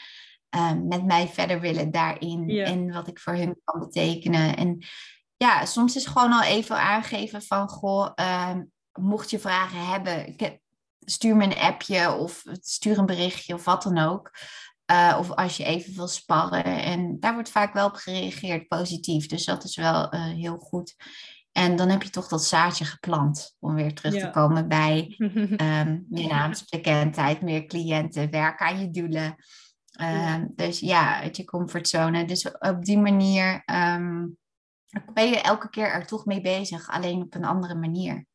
met 0.85 1.05
mij 1.05 1.29
verder 1.29 1.61
willen 1.61 1.91
daarin. 1.91 2.51
En 2.51 2.93
wat 2.93 3.09
ik 3.09 3.19
voor 3.21 3.33
hun 3.33 3.61
kan 3.65 3.81
betekenen. 3.81 4.57
En 4.57 4.85
ja, 5.37 5.65
soms 5.65 5.97
is 5.97 6.07
gewoon 6.07 6.33
al 6.33 6.43
even 6.43 6.77
aangeven 6.77 7.43
van... 7.43 7.69
Goh, 7.69 8.11
ehm, 8.15 8.63
mocht 9.01 9.31
je 9.31 9.39
vragen 9.39 9.87
hebben, 9.87 10.37
stuur 10.99 11.37
me 11.37 11.45
een 11.45 11.59
appje 11.59 12.13
of 12.13 12.43
stuur 12.61 12.99
een 12.99 13.07
berichtje 13.07 13.55
of 13.55 13.65
wat 13.65 13.83
dan 13.83 13.99
ook. 13.99 14.31
of 15.19 15.31
als 15.31 15.57
je 15.57 15.65
even 15.65 15.95
wil 15.95 16.09
sparren. 16.09 16.65
En 16.65 17.21
daar 17.21 17.35
wordt 17.35 17.51
vaak 17.51 17.73
wel 17.73 17.87
op 17.87 17.95
gereageerd, 17.95 18.69
positief. 18.69 19.27
Dus 19.27 19.45
dat 19.45 19.65
is 19.65 19.77
wel 19.77 20.11
heel 20.11 20.59
goed. 20.59 20.95
En 21.57 21.77
dan 21.77 21.89
heb 21.89 22.03
je 22.03 22.11
toch 22.11 22.29
dat 22.29 22.45
zaadje 22.45 22.85
geplant 22.85 23.57
om 23.59 23.75
weer 23.75 23.95
terug 23.95 24.15
te 24.15 24.31
komen 24.31 24.69
bij 24.69 25.15
um, 25.19 26.07
je 26.21 26.27
naamsbekendheid, 26.27 27.41
meer 27.43 27.67
cliënten, 27.67 28.31
werken 28.31 28.67
aan 28.67 28.81
je 28.81 28.91
doelen. 28.91 29.37
Um, 30.01 30.53
Dus 30.55 30.81
ja, 30.81 31.21
uit 31.21 31.37
je 31.37 31.45
comfortzone. 31.45 32.25
Dus 32.25 32.51
op 32.59 32.85
die 32.85 32.99
manier 32.99 33.63
um, 33.67 34.37
ben 35.13 35.29
je 35.29 35.41
elke 35.41 35.71
keer 35.71 35.87
er 35.87 36.07
toch 36.07 36.25
mee 36.25 36.41
bezig, 36.41 36.89
alleen 36.89 37.23
op 37.23 37.35
een 37.35 37.45
andere 37.45 37.75
manier. 37.75 38.27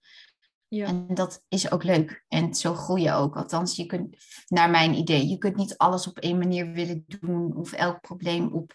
Ja. 0.70 0.86
En 0.86 1.08
dat 1.14 1.46
is 1.48 1.72
ook 1.72 1.84
leuk. 1.84 2.26
En 2.28 2.54
zo 2.54 2.74
groei 2.74 3.02
je 3.02 3.12
ook. 3.12 3.36
Althans, 3.36 3.76
je 3.76 3.86
kunt, 3.86 4.16
naar 4.48 4.70
mijn 4.70 4.94
idee, 4.94 5.28
je 5.28 5.38
kunt 5.38 5.56
niet 5.56 5.78
alles 5.78 6.08
op 6.08 6.18
één 6.18 6.38
manier 6.38 6.72
willen 6.72 7.04
doen 7.08 7.56
of 7.56 7.72
elk 7.72 8.02
probleem 8.02 8.54
op 8.54 8.74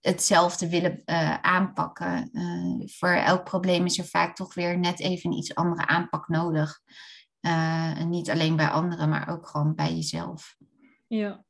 hetzelfde 0.00 0.68
willen 0.68 1.02
uh, 1.06 1.34
aanpakken. 1.40 2.30
Uh, 2.32 2.88
voor 2.88 3.08
elk 3.08 3.44
probleem 3.44 3.84
is 3.84 3.98
er 3.98 4.04
vaak 4.04 4.36
toch 4.36 4.54
weer 4.54 4.78
net 4.78 5.00
even 5.00 5.30
een 5.30 5.36
iets 5.36 5.54
andere 5.54 5.86
aanpak 5.86 6.28
nodig. 6.28 6.80
Uh, 7.40 8.00
en 8.00 8.08
niet 8.08 8.30
alleen 8.30 8.56
bij 8.56 8.68
anderen, 8.68 9.08
maar 9.08 9.28
ook 9.28 9.46
gewoon 9.46 9.74
bij 9.74 9.94
jezelf. 9.94 10.56
Ja, 11.06 11.44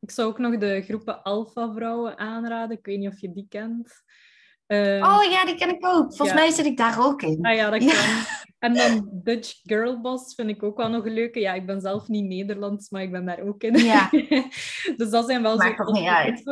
ik 0.00 0.10
zou 0.10 0.28
ook 0.28 0.38
nog 0.38 0.58
de 0.58 0.82
groepen 0.82 1.22
Alpha-vrouwen 1.22 2.18
aanraden. 2.18 2.76
Ik 2.76 2.86
weet 2.86 2.98
niet 2.98 3.12
of 3.12 3.20
je 3.20 3.32
die 3.32 3.46
kent. 3.48 4.02
Oh 4.76 5.22
ja, 5.30 5.44
die 5.44 5.54
ken 5.54 5.68
ik 5.68 5.86
ook. 5.86 6.14
Volgens 6.14 6.38
mij 6.38 6.50
zit 6.50 6.66
ik 6.66 6.76
daar 6.76 7.06
ook 7.06 7.22
in. 7.22 7.38
Ah 7.42 7.54
ja, 7.54 7.70
dat 7.70 7.84
kan. 7.92 8.24
En 8.58 8.74
dan 8.74 9.08
Dutch 9.12 9.60
Girl 9.62 10.00
Boss 10.00 10.34
vind 10.34 10.48
ik 10.48 10.62
ook 10.62 10.76
wel 10.76 10.88
nog 10.88 11.06
een 11.06 11.12
leuke. 11.12 11.40
Ja, 11.40 11.52
ik 11.52 11.66
ben 11.66 11.80
zelf 11.80 12.08
niet 12.08 12.24
Nederlands, 12.24 12.90
maar 12.90 13.02
ik 13.02 13.10
ben 13.10 13.24
daar 13.24 13.40
ook 13.40 13.62
in. 13.62 13.78
Ja. 13.78 14.08
dus 14.96 15.10
dat 15.10 15.26
zijn 15.26 15.42
wel 15.42 15.56
Maakt 15.56 15.86
zo... 15.86 15.92
niet 15.92 16.08
uit 16.08 16.42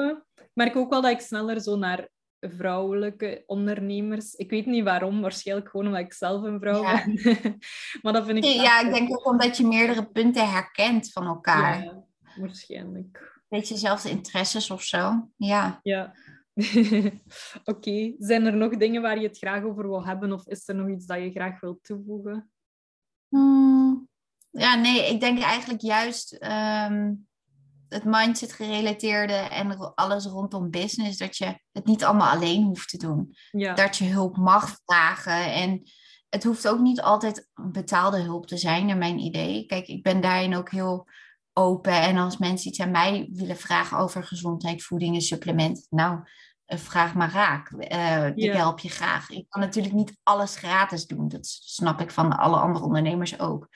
merk 0.59 0.77
ook 0.77 0.91
wel 0.91 1.03
dat 1.03 1.11
ik 1.11 1.21
sneller 1.21 1.61
zo 1.61 1.77
naar 1.77 2.09
vrouwelijke 2.41 3.43
ondernemers. 3.47 4.35
Ik 4.35 4.51
weet 4.51 4.67
niet 4.67 4.85
waarom, 4.85 5.21
waarschijnlijk 5.21 5.69
gewoon 5.69 5.87
omdat 5.87 6.01
ik 6.01 6.13
zelf 6.13 6.43
een 6.43 6.61
vrouw 6.61 6.83
ben. 6.83 7.21
maar 8.03 8.13
dat 8.13 8.27
vind 8.27 8.45
ik. 8.45 8.45
Ja, 8.45 8.81
ik 8.81 8.93
denk 8.93 9.11
ook 9.11 9.27
omdat 9.27 9.57
je 9.57 9.67
meerdere 9.67 10.07
punten 10.07 10.51
herkent 10.51 11.13
van 11.13 11.27
elkaar. 11.27 11.85
Ja, 11.85 12.05
waarschijnlijk. 12.37 13.41
Weet 13.49 13.69
je, 13.69 13.77
zelfde 13.77 14.11
interesses 14.11 14.71
of 14.71 14.83
zo. 14.83 15.29
Ja. 15.37 15.81
Ja. 15.83 16.15
Oké, 17.65 18.15
zijn 18.19 18.47
er 18.47 18.57
nog 18.57 18.77
dingen 18.77 19.03
waar 19.03 19.21
je 19.21 19.27
het 19.27 19.39
graag 19.39 19.65
over 19.65 19.89
wil 19.89 20.07
hebben, 20.07 20.33
of 20.33 20.47
is 20.47 20.69
er 20.69 20.75
nog 20.75 20.89
iets 20.89 21.07
dat 21.07 21.23
je 21.23 21.31
graag 21.31 21.61
wilt 21.61 21.85
toevoegen? 21.85 22.51
Hmm. 23.29 24.09
Ja, 24.51 24.75
nee, 24.75 25.09
ik 25.09 25.21
denk 25.21 25.41
eigenlijk 25.41 25.81
juist. 25.81 26.33
Ehm, 26.33 27.15
het 27.89 28.05
mindset 28.05 28.53
gerelateerde 28.53 29.33
en 29.33 29.95
alles 29.95 30.25
rondom 30.25 30.71
business, 30.71 31.19
dat 31.19 31.37
je 31.37 31.59
het 31.73 31.85
niet 31.85 32.05
allemaal 32.05 32.35
alleen 32.35 32.63
hoeft 32.63 32.89
te 32.89 32.97
doen. 32.97 33.37
Dat 33.75 33.97
je 33.97 34.05
hulp 34.05 34.37
mag 34.37 34.79
vragen. 34.85 35.53
En 35.53 35.83
het 36.29 36.45
hoeft 36.45 36.69
ook 36.69 36.81
niet 36.81 37.01
altijd 37.01 37.49
betaalde 37.73 38.21
hulp 38.21 38.47
te 38.47 38.57
zijn, 38.57 38.87
naar 38.87 38.97
mijn 38.97 39.19
idee. 39.19 39.67
Kijk, 39.67 39.87
ik 39.87 40.03
ben 40.03 40.21
daarin 40.21 40.57
ook 40.57 40.71
heel 40.71 41.07
open. 41.59 41.93
En 41.93 42.17
als 42.17 42.39
mensen 42.39 42.69
iets 42.69 42.81
aan 42.81 42.91
mij 42.91 43.29
willen 43.33 43.57
vragen 43.57 43.99
over 43.99 44.25
gezondheid, 44.25 44.83
voeding 44.83 45.15
en 45.15 45.21
supplement, 45.21 45.87
nou, 45.91 46.21
eh, 46.65 46.79
vraag 46.79 47.15
maar 47.15 47.33
raak. 47.33 47.71
Uh, 47.71 48.27
ik 48.37 48.53
help 48.53 48.79
je 48.79 48.89
graag. 48.89 49.31
Ik 49.31 49.47
kan 49.49 49.61
natuurlijk 49.61 49.95
niet 49.95 50.19
alles 50.23 50.57
gratis 50.57 51.07
doen. 51.07 51.29
Dat 51.29 51.47
snap 51.47 52.01
ik 52.01 52.11
van 52.11 52.37
alle 52.37 52.57
andere 52.57 52.85
ondernemers 52.85 53.39
ook. 53.39 53.69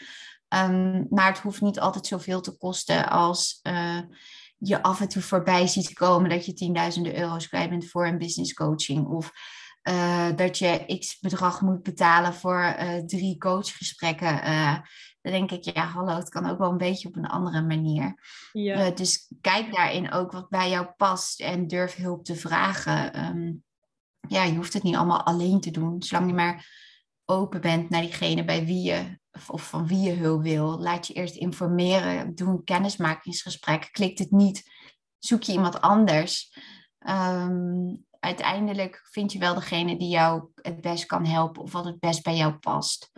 Um, 0.49 1.07
maar 1.11 1.26
het 1.26 1.39
hoeft 1.39 1.61
niet 1.61 1.80
altijd 1.80 2.07
zoveel 2.07 2.41
te 2.41 2.57
kosten 2.57 3.09
als 3.09 3.61
uh, 3.62 4.01
je 4.59 4.83
af 4.83 5.01
en 5.01 5.09
toe 5.09 5.22
voorbij 5.22 5.66
ziet 5.66 5.93
komen 5.93 6.30
dat 6.30 6.47
je 6.47 6.53
tienduizenden 6.53 7.18
euro's 7.18 7.49
kwijt 7.49 7.70
bent 7.70 7.89
voor 7.89 8.07
een 8.07 8.18
business 8.18 8.53
coaching. 8.53 9.07
Of 9.07 9.33
uh, 9.89 10.28
dat 10.37 10.59
je 10.59 10.97
x 10.99 11.18
bedrag 11.20 11.61
moet 11.61 11.83
betalen 11.83 12.35
voor 12.35 12.76
drie 13.07 13.39
coachgesprekken. 13.39 14.41
Dan 15.23 15.33
denk 15.33 15.51
ik, 15.51 15.64
ja, 15.75 15.87
hallo, 15.87 16.14
het 16.14 16.29
kan 16.29 16.51
ook 16.51 16.59
wel 16.59 16.70
een 16.70 16.79
beetje 16.79 17.09
op 17.09 17.16
een 17.16 17.27
andere 17.27 17.62
manier. 17.62 18.14
Ja. 18.53 18.91
dus 18.91 19.33
kijk 19.41 19.75
daarin 19.75 20.12
ook 20.12 20.33
wat 20.33 20.49
bij 20.49 20.70
jou 20.70 20.87
past 20.97 21.41
en 21.41 21.66
durf 21.66 21.95
hulp 21.95 22.25
te 22.25 22.37
vragen. 22.37 23.25
Um, 23.25 23.64
ja, 24.29 24.45
je 24.45 24.57
hoeft 24.57 24.73
het 24.73 24.83
niet 24.83 24.97
allemaal 24.97 25.23
alleen 25.23 25.61
te 25.61 25.70
doen, 25.70 26.03
zolang 26.03 26.29
je 26.29 26.35
maar 26.35 26.81
open 27.25 27.61
bent 27.61 27.91
naar 27.91 28.01
diegene 28.01 28.45
bij 28.45 28.64
wie 28.64 28.83
je 28.83 29.20
of 29.47 29.68
van 29.68 29.87
wie 29.87 30.01
je 30.01 30.12
hulp 30.12 30.43
wil. 30.43 30.79
Laat 30.79 31.07
je 31.07 31.14
eerst 31.14 31.37
informeren. 31.37 32.35
Doe 32.35 32.49
een 32.49 32.64
kennismakingsgesprek. 32.64 33.89
Klikt 33.93 34.18
het 34.18 34.31
niet, 34.31 34.70
zoek 35.18 35.43
je 35.43 35.53
iemand 35.53 35.81
anders. 35.81 36.59
Um, 37.09 38.05
uiteindelijk 38.18 39.09
vind 39.11 39.33
je 39.33 39.39
wel 39.39 39.55
degene 39.55 39.99
die 39.99 40.09
jou 40.09 40.49
het 40.55 40.81
best 40.81 41.07
kan 41.07 41.27
helpen 41.27 41.62
of 41.62 41.73
wat 41.73 41.85
het 41.85 41.99
best 41.99 42.23
bij 42.23 42.37
jou 42.37 42.53
past. 42.53 43.11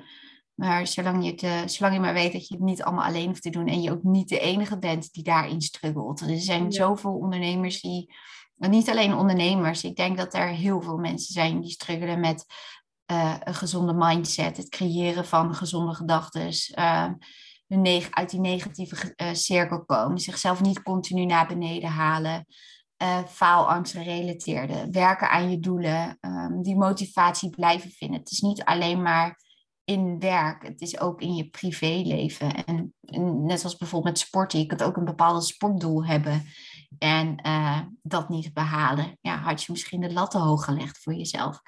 Maar 0.54 0.86
zolang 0.86 1.24
je, 1.24 1.30
het, 1.30 1.42
uh, 1.42 1.66
zolang 1.66 1.94
je 1.94 2.00
maar 2.00 2.12
weet 2.12 2.32
dat 2.32 2.48
je 2.48 2.54
het 2.54 2.64
niet 2.64 2.82
allemaal 2.82 3.04
alleen 3.04 3.26
hoeft 3.26 3.42
te 3.42 3.50
doen 3.50 3.66
en 3.66 3.82
je 3.82 3.90
ook 3.90 4.02
niet 4.02 4.28
de 4.28 4.38
enige 4.38 4.78
bent 4.78 5.12
die 5.12 5.22
daarin 5.22 5.60
struggelt. 5.60 6.20
Er 6.20 6.40
zijn 6.40 6.72
zoveel 6.72 7.12
ondernemers 7.12 7.80
die, 7.80 8.14
niet 8.54 8.90
alleen 8.90 9.14
ondernemers, 9.14 9.84
ik 9.84 9.96
denk 9.96 10.16
dat 10.16 10.34
er 10.34 10.48
heel 10.48 10.82
veel 10.82 10.96
mensen 10.96 11.32
zijn 11.32 11.60
die 11.60 11.70
struggelen 11.70 12.20
met 12.20 12.46
uh, 13.12 13.36
een 13.40 13.54
gezonde 13.54 13.94
mindset, 13.94 14.56
het 14.56 14.68
creëren 14.68 15.24
van 15.24 15.54
gezonde 15.54 15.94
gedachten, 15.94 16.50
uh, 16.78 17.10
uit 18.10 18.30
die 18.30 18.40
negatieve 18.40 19.14
uh, 19.16 19.28
cirkel 19.32 19.84
komen, 19.84 20.18
zichzelf 20.18 20.60
niet 20.60 20.82
continu 20.82 21.24
naar 21.24 21.46
beneden 21.46 21.88
halen, 21.88 22.46
faalangst 23.28 23.92
gerelateerde, 23.92 24.88
werken 24.90 25.30
aan 25.30 25.50
je 25.50 25.58
doelen, 25.58 26.18
um, 26.20 26.62
die 26.62 26.76
motivatie 26.76 27.50
blijven 27.50 27.90
vinden. 27.90 28.18
Het 28.18 28.30
is 28.30 28.40
niet 28.40 28.64
alleen 28.64 29.02
maar 29.02 29.43
in 29.84 30.18
werk, 30.18 30.62
het 30.62 30.80
is 30.80 31.00
ook 31.00 31.20
in 31.20 31.34
je 31.34 31.48
privéleven. 31.48 32.64
En, 32.64 32.94
net 33.46 33.60
zoals 33.60 33.76
bijvoorbeeld 33.76 34.14
met 34.14 34.22
sporten, 34.22 34.58
je 34.58 34.66
kunt 34.66 34.82
ook 34.82 34.96
een 34.96 35.04
bepaald 35.04 35.44
sportdoel 35.44 36.06
hebben 36.06 36.42
en 36.98 37.46
uh, 37.46 37.80
dat 38.02 38.28
niet 38.28 38.52
behalen, 38.52 39.18
ja, 39.20 39.36
had 39.36 39.62
je 39.62 39.72
misschien 39.72 40.00
de 40.00 40.12
lat 40.12 40.30
te 40.30 40.38
hoog 40.38 40.64
gelegd 40.64 40.98
voor 40.98 41.14
jezelf. 41.14 41.60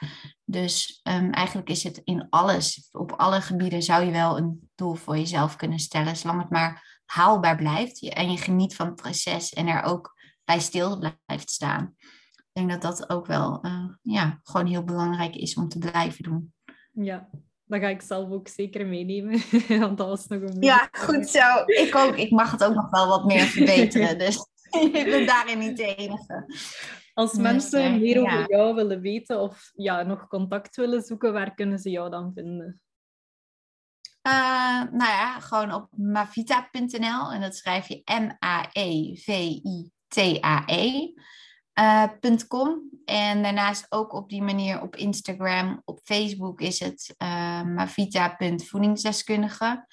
Dus 0.45 1.01
um, 1.03 1.33
eigenlijk 1.33 1.69
is 1.69 1.83
het 1.83 2.01
in 2.05 2.27
alles, 2.31 2.89
op 2.93 3.13
alle 3.13 3.41
gebieden 3.41 3.83
zou 3.83 4.05
je 4.05 4.11
wel 4.11 4.39
een 4.39 4.71
doel 4.75 4.95
voor 4.95 5.17
jezelf 5.17 5.57
kunnen 5.57 5.79
stellen, 5.79 6.17
zolang 6.17 6.41
het 6.41 6.51
maar 6.51 7.01
haalbaar 7.05 7.57
blijft 7.57 8.09
en 8.09 8.31
je 8.31 8.39
geniet 8.39 8.77
van 8.77 8.87
het 8.87 8.95
proces 8.95 9.53
en 9.53 9.67
er 9.67 9.83
ook 9.83 10.15
bij 10.45 10.61
stil 10.61 10.99
blijft 10.99 11.51
staan. 11.51 11.95
Ik 12.37 12.51
denk 12.53 12.71
dat 12.71 12.83
dat 12.83 13.11
ook 13.11 13.27
wel 13.27 13.67
uh, 13.67 13.89
ja, 14.03 14.41
gewoon 14.43 14.67
heel 14.67 14.85
belangrijk 14.85 15.35
is 15.35 15.55
om 15.55 15.69
te 15.69 15.79
blijven 15.79 16.23
doen. 16.23 16.55
Ja, 16.93 17.29
dat 17.67 17.81
ga 17.81 17.89
ik 17.89 18.03
zelf 18.03 18.31
ook 18.31 18.49
zeker 18.49 18.87
meenemen, 18.87 19.41
want 19.83 19.99
dat 19.99 20.09
was 20.09 20.27
nog 20.27 20.43
een... 20.43 20.63
Ja, 20.63 20.89
goed 20.93 21.29
zo. 21.29 21.63
Ik 21.67 21.95
ook. 21.97 22.17
Ik 22.17 22.31
mag 22.31 22.51
het 22.51 22.65
ook 22.65 22.75
nog 22.75 22.91
wel 22.91 23.09
wat 23.09 23.25
meer 23.25 23.45
verbeteren, 23.45 24.19
dus 24.25 24.49
ik 24.71 24.93
ben 24.93 25.27
daarin 25.27 25.59
niet 25.59 25.77
de 25.77 25.95
enige. 25.95 26.55
Als 27.15 27.33
mensen 27.33 28.01
meer 28.01 28.21
over 28.21 28.51
jou 28.51 28.75
willen 28.75 29.01
weten 29.01 29.41
of 29.41 29.71
ja, 29.75 30.03
nog 30.03 30.27
contact 30.29 30.77
willen 30.77 31.03
zoeken, 31.03 31.33
waar 31.33 31.55
kunnen 31.55 31.79
ze 31.79 31.91
jou 31.91 32.11
dan 32.11 32.33
vinden? 32.35 32.81
Uh, 34.27 34.83
nou 34.83 35.11
ja, 35.11 35.41
gewoon 35.41 35.73
op 35.73 35.89
mavita.nl 35.91 37.33
en 37.33 37.41
dat 37.41 37.57
schrijf 37.57 37.89
je 37.89 38.03
M-A-E-V-I-T-A-E. 38.05 38.73
Uh, 41.79 42.05
.com. 42.49 42.91
En 43.05 43.43
daarnaast 43.43 43.87
ook 43.89 44.13
op 44.13 44.29
die 44.29 44.43
manier 44.43 44.83
op 44.83 44.97
Instagram, 44.97 45.83
op 45.85 46.01
Facebook 46.05 46.61
is 46.61 46.81
het 46.81 47.15
uh, 47.19 47.63
mavita.voedingsdeskundige. 47.63 49.87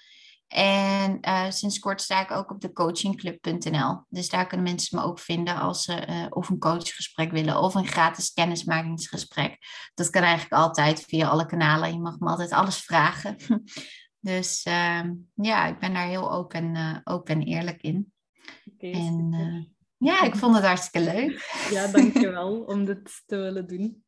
En 0.47 1.17
uh, 1.21 1.49
sinds 1.49 1.79
kort 1.79 2.01
sta 2.01 2.21
ik 2.21 2.31
ook 2.31 2.51
op 2.51 2.61
de 2.61 2.73
coachingclub.nl. 2.73 4.03
Dus 4.09 4.29
daar 4.29 4.47
kunnen 4.47 4.65
mensen 4.65 4.99
me 4.99 5.05
ook 5.05 5.19
vinden 5.19 5.55
als 5.55 5.83
ze 5.83 6.07
uh, 6.07 6.25
of 6.29 6.49
een 6.49 6.59
coachgesprek 6.59 7.31
willen 7.31 7.59
of 7.59 7.75
een 7.75 7.87
gratis 7.87 8.33
kennismakingsgesprek. 8.33 9.57
Dat 9.93 10.09
kan 10.09 10.23
eigenlijk 10.23 10.61
altijd 10.61 11.01
via 11.01 11.27
alle 11.27 11.45
kanalen. 11.45 11.93
Je 11.93 11.99
mag 11.99 12.19
me 12.19 12.29
altijd 12.29 12.51
alles 12.51 12.77
vragen. 12.77 13.37
dus 14.19 14.65
uh, 14.65 15.03
ja, 15.33 15.65
ik 15.65 15.79
ben 15.79 15.93
daar 15.93 16.07
heel 16.07 16.31
open, 16.31 17.01
open 17.03 17.35
en 17.35 17.41
eerlijk 17.41 17.81
in. 17.81 18.13
Okay, 18.73 18.91
en 18.91 19.75
ja, 20.03 20.23
ik 20.23 20.35
vond 20.35 20.55
het 20.55 20.65
hartstikke 20.65 21.11
leuk. 21.11 21.67
Ja, 21.69 21.87
dankjewel 21.87 22.61
om 22.61 22.85
dit 22.85 23.23
te 23.25 23.37
willen 23.37 23.67
doen. 23.67 24.02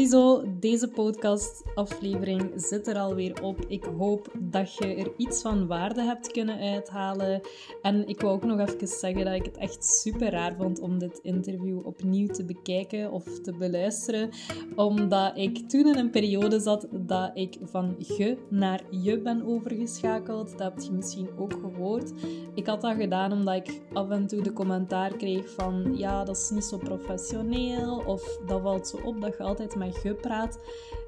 Ziezo, 0.00 0.42
deze 0.60 0.88
podcast-aflevering 0.88 2.52
zit 2.56 2.86
er 2.86 2.98
alweer 2.98 3.42
op. 3.42 3.64
Ik 3.68 3.84
hoop 3.98 4.28
dat 4.38 4.74
je 4.74 4.94
er 4.94 5.12
iets 5.16 5.40
van 5.42 5.66
waarde 5.66 6.02
hebt 6.02 6.32
kunnen 6.32 6.58
uithalen. 6.58 7.40
En 7.82 8.08
ik 8.08 8.20
wou 8.20 8.34
ook 8.34 8.44
nog 8.44 8.58
even 8.58 8.88
zeggen 8.88 9.24
dat 9.24 9.34
ik 9.34 9.44
het 9.44 9.56
echt 9.56 9.84
super 9.84 10.30
raar 10.30 10.54
vond 10.56 10.80
om 10.80 10.98
dit 10.98 11.18
interview 11.22 11.86
opnieuw 11.86 12.26
te 12.26 12.44
bekijken 12.44 13.12
of 13.12 13.40
te 13.40 13.52
beluisteren. 13.56 14.30
Omdat 14.76 15.36
ik 15.36 15.68
toen 15.68 15.86
in 15.86 15.98
een 15.98 16.10
periode 16.10 16.60
zat 16.60 16.86
dat 16.90 17.30
ik 17.34 17.58
van 17.62 17.94
ge 17.98 18.36
naar 18.48 18.82
je 18.90 19.20
ben 19.20 19.46
overgeschakeld. 19.46 20.50
Dat 20.50 20.74
heb 20.74 20.78
je 20.78 20.92
misschien 20.92 21.28
ook 21.38 21.52
gehoord. 21.52 22.12
Ik 22.54 22.66
had 22.66 22.80
dat 22.80 22.94
gedaan 22.96 23.32
omdat 23.32 23.54
ik 23.54 23.80
af 23.92 24.10
en 24.10 24.26
toe 24.26 24.42
de 24.42 24.52
commentaar 24.52 25.16
kreeg 25.16 25.50
van 25.50 25.96
ja, 25.96 26.24
dat 26.24 26.36
is 26.36 26.50
niet 26.50 26.64
zo 26.64 26.78
professioneel. 26.78 28.02
Of 28.06 28.38
dat 28.46 28.60
valt 28.60 28.88
zo 28.88 28.96
op 29.04 29.20
dat 29.20 29.36
je 29.36 29.42
altijd 29.42 29.76
met 29.76 29.88
je 30.02 30.14
praat. 30.14 30.58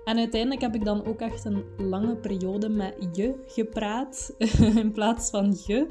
En 0.04 0.18
uiteindelijk 0.18 0.60
heb 0.60 0.74
ik 0.74 0.84
dan 0.84 1.04
ook 1.04 1.20
echt 1.20 1.44
een 1.44 1.64
lange 1.76 2.16
periode 2.16 2.68
met 2.68 2.94
je 3.12 3.34
gepraat 3.46 4.34
in 4.82 4.92
plaats 4.92 5.30
van 5.30 5.56
je. 5.66 5.86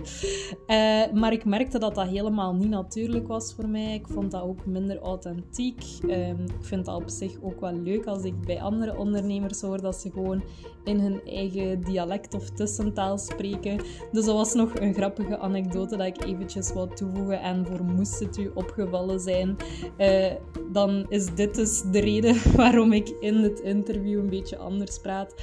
Uh, 0.68 1.20
maar 1.20 1.32
ik 1.32 1.46
merkte 1.46 1.80
dat 1.80 1.96
dat 1.96 2.08
helemaal 2.08 2.56
niet 2.56 2.70
natuurlijk 2.70 3.28
was 3.28 3.54
voor 3.54 3.70
mij. 3.70 3.94
Ik 3.94 4.08
vond 4.08 4.32
dat 4.32 4.42
ook 4.42 4.66
minder 4.66 5.00
authentiek. 5.00 5.84
Uh, 6.06 6.30
ik 6.30 6.36
vind 6.62 6.86
dat 6.86 6.96
op 6.96 7.10
zich 7.10 7.42
ook 7.42 7.60
wel 7.60 7.74
leuk 7.74 8.06
als 8.06 8.24
ik 8.24 8.42
bij 8.42 8.62
andere 8.62 8.98
ondernemers 8.98 9.62
hoor 9.62 9.82
dat 9.82 9.96
ze 9.96 10.12
gewoon 10.12 10.44
in 10.84 11.00
hun 11.00 11.22
eigen 11.26 11.82
dialect 11.82 12.34
of 12.34 12.50
tussentaal 12.50 13.18
spreken. 13.18 13.78
Dus 14.12 14.26
dat 14.26 14.36
was 14.36 14.54
nog 14.54 14.80
een 14.80 14.94
grappige 14.94 15.38
anekdote 15.38 15.98
dat 15.98 16.08
ik 16.08 16.24
eventjes 16.26 16.74
wou 16.74 16.96
toevoegen. 16.96 17.42
En 17.42 17.66
voor 17.66 17.84
moest 17.84 18.20
het 18.20 18.38
u 18.38 18.52
opgevallen 18.54 19.20
zijn, 19.20 19.56
uh, 19.98 20.32
dan 20.72 21.06
is 21.10 21.36
dit 21.36 21.56
dus 21.56 21.82
de 21.92 22.00
reden 22.00 22.36
waarom 22.56 22.94
ik 22.94 23.10
in 23.20 23.36
het 23.36 23.60
interview 23.60 24.01
een 24.06 24.30
beetje 24.30 24.58
anders 24.58 25.00
praat 25.00 25.34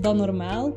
dan 0.00 0.16
normaal. 0.16 0.76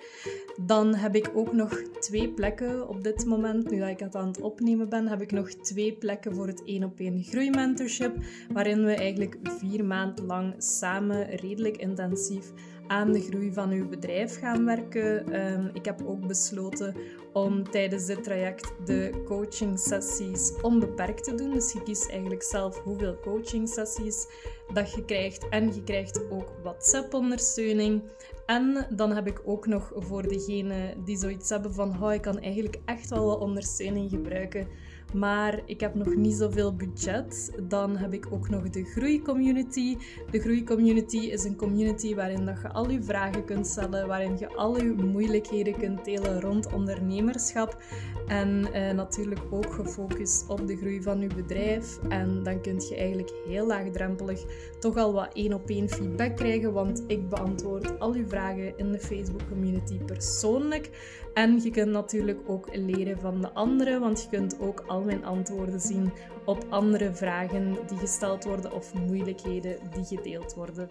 dan 0.60 0.94
heb 0.94 1.14
ik 1.14 1.30
ook 1.34 1.52
nog 1.52 1.82
twee 2.00 2.28
plekken 2.28 2.88
op 2.88 3.04
dit 3.04 3.24
moment. 3.24 3.70
Nu 3.70 3.78
dat 3.78 3.88
ik 3.88 3.98
het 3.98 4.14
aan 4.14 4.26
het 4.26 4.40
opnemen 4.40 4.88
ben, 4.88 5.08
heb 5.08 5.20
ik 5.20 5.32
nog 5.32 5.48
twee 5.48 5.92
plekken 5.92 6.34
voor 6.34 6.46
het 6.46 6.64
1 6.64 6.84
op 6.84 6.98
1 6.98 7.22
groeimentorship, 7.22 8.16
waarin 8.52 8.84
we 8.84 8.94
eigenlijk 8.94 9.36
vier 9.42 9.84
maanden 9.84 10.26
lang 10.26 10.54
samen 10.58 11.36
redelijk 11.36 11.76
intensief 11.76 12.52
aan 12.86 13.12
de 13.12 13.20
groei 13.20 13.52
van 13.52 13.70
uw 13.70 13.88
bedrijf 13.88 14.38
gaan 14.38 14.64
werken. 14.64 15.40
Um, 15.52 15.70
ik 15.72 15.84
heb 15.84 16.02
ook 16.06 16.26
besloten 16.26 16.96
om 17.32 17.70
tijdens 17.70 18.06
dit 18.06 18.24
traject 18.24 18.72
de 18.84 19.22
coaching 19.24 19.78
sessies 19.78 20.52
onbeperkt 20.62 21.24
te 21.24 21.34
doen. 21.34 21.50
Dus 21.50 21.72
je 21.72 21.82
kiest 21.82 22.10
eigenlijk 22.10 22.42
zelf 22.42 22.82
hoeveel 22.82 23.18
coaching 23.20 23.68
sessies 23.68 24.26
dat 24.72 24.92
je 24.92 25.04
krijgt. 25.04 25.48
En 25.48 25.74
je 25.74 25.82
krijgt 25.82 26.30
ook 26.30 26.52
WhatsApp-ondersteuning. 26.62 28.02
En 28.46 28.86
dan 28.90 29.12
heb 29.12 29.26
ik 29.26 29.40
ook 29.44 29.66
nog 29.66 29.92
voor 29.94 30.28
degenen 30.28 31.04
die 31.04 31.16
zoiets 31.16 31.48
hebben 31.48 31.74
van 31.74 32.02
oh, 32.02 32.12
ik 32.12 32.22
kan 32.22 32.38
eigenlijk 32.38 32.78
echt 32.84 33.10
wel 33.10 33.26
wat 33.26 33.40
ondersteuning 33.40 34.10
gebruiken 34.10 34.68
maar 35.14 35.62
ik 35.64 35.80
heb 35.80 35.94
nog 35.94 36.14
niet 36.14 36.34
zoveel 36.34 36.74
budget. 36.74 37.52
Dan 37.62 37.96
heb 37.96 38.12
ik 38.12 38.26
ook 38.30 38.48
nog 38.48 38.70
de 38.70 38.84
Groeicommunity. 38.84 39.96
De 40.30 40.40
Groeicommunity 40.40 41.16
is 41.16 41.44
een 41.44 41.56
community 41.56 42.14
waarin 42.14 42.44
dat 42.44 42.60
je 42.62 42.68
al 42.68 42.90
je 42.90 43.02
vragen 43.02 43.44
kunt 43.44 43.66
stellen, 43.66 44.06
waarin 44.06 44.38
je 44.38 44.48
al 44.48 44.76
je 44.76 44.92
moeilijkheden 44.92 45.76
kunt 45.76 46.04
delen 46.04 46.40
rond 46.40 46.72
ondernemerschap. 46.72 47.82
En 48.26 48.72
eh, 48.72 48.94
natuurlijk 48.94 49.40
ook 49.50 49.72
gefocust 49.72 50.48
op 50.48 50.66
de 50.66 50.76
groei 50.76 51.02
van 51.02 51.20
je 51.20 51.28
bedrijf. 51.34 51.98
En 52.08 52.42
dan 52.42 52.60
kun 52.60 52.80
je 52.88 52.96
eigenlijk 52.96 53.32
heel 53.46 53.66
laagdrempelig 53.66 54.44
toch 54.78 54.96
al 54.96 55.12
wat 55.12 55.34
één 55.34 55.52
op 55.52 55.68
één 55.68 55.88
feedback 55.88 56.36
krijgen, 56.36 56.72
want 56.72 57.04
ik 57.06 57.28
beantwoord 57.28 57.98
al 57.98 58.14
je 58.14 58.26
vragen 58.26 58.78
in 58.78 58.92
de 58.92 59.00
Facebook 59.00 59.48
community 59.48 59.98
persoonlijk. 59.98 60.90
En 61.34 61.62
je 61.62 61.70
kunt 61.70 61.90
natuurlijk 61.90 62.40
ook 62.46 62.76
leren 62.76 63.18
van 63.18 63.40
de 63.40 63.52
anderen, 63.52 64.00
want 64.00 64.22
je 64.22 64.28
kunt 64.28 64.60
ook 64.60 64.84
al 64.86 65.02
mijn 65.02 65.24
antwoorden 65.24 65.80
zien 65.80 66.12
op 66.44 66.66
andere 66.68 67.14
vragen 67.14 67.76
die 67.86 67.98
gesteld 67.98 68.44
worden 68.44 68.72
of 68.72 68.94
moeilijkheden 68.94 69.76
die 69.94 70.04
gedeeld 70.04 70.54
worden. 70.54 70.88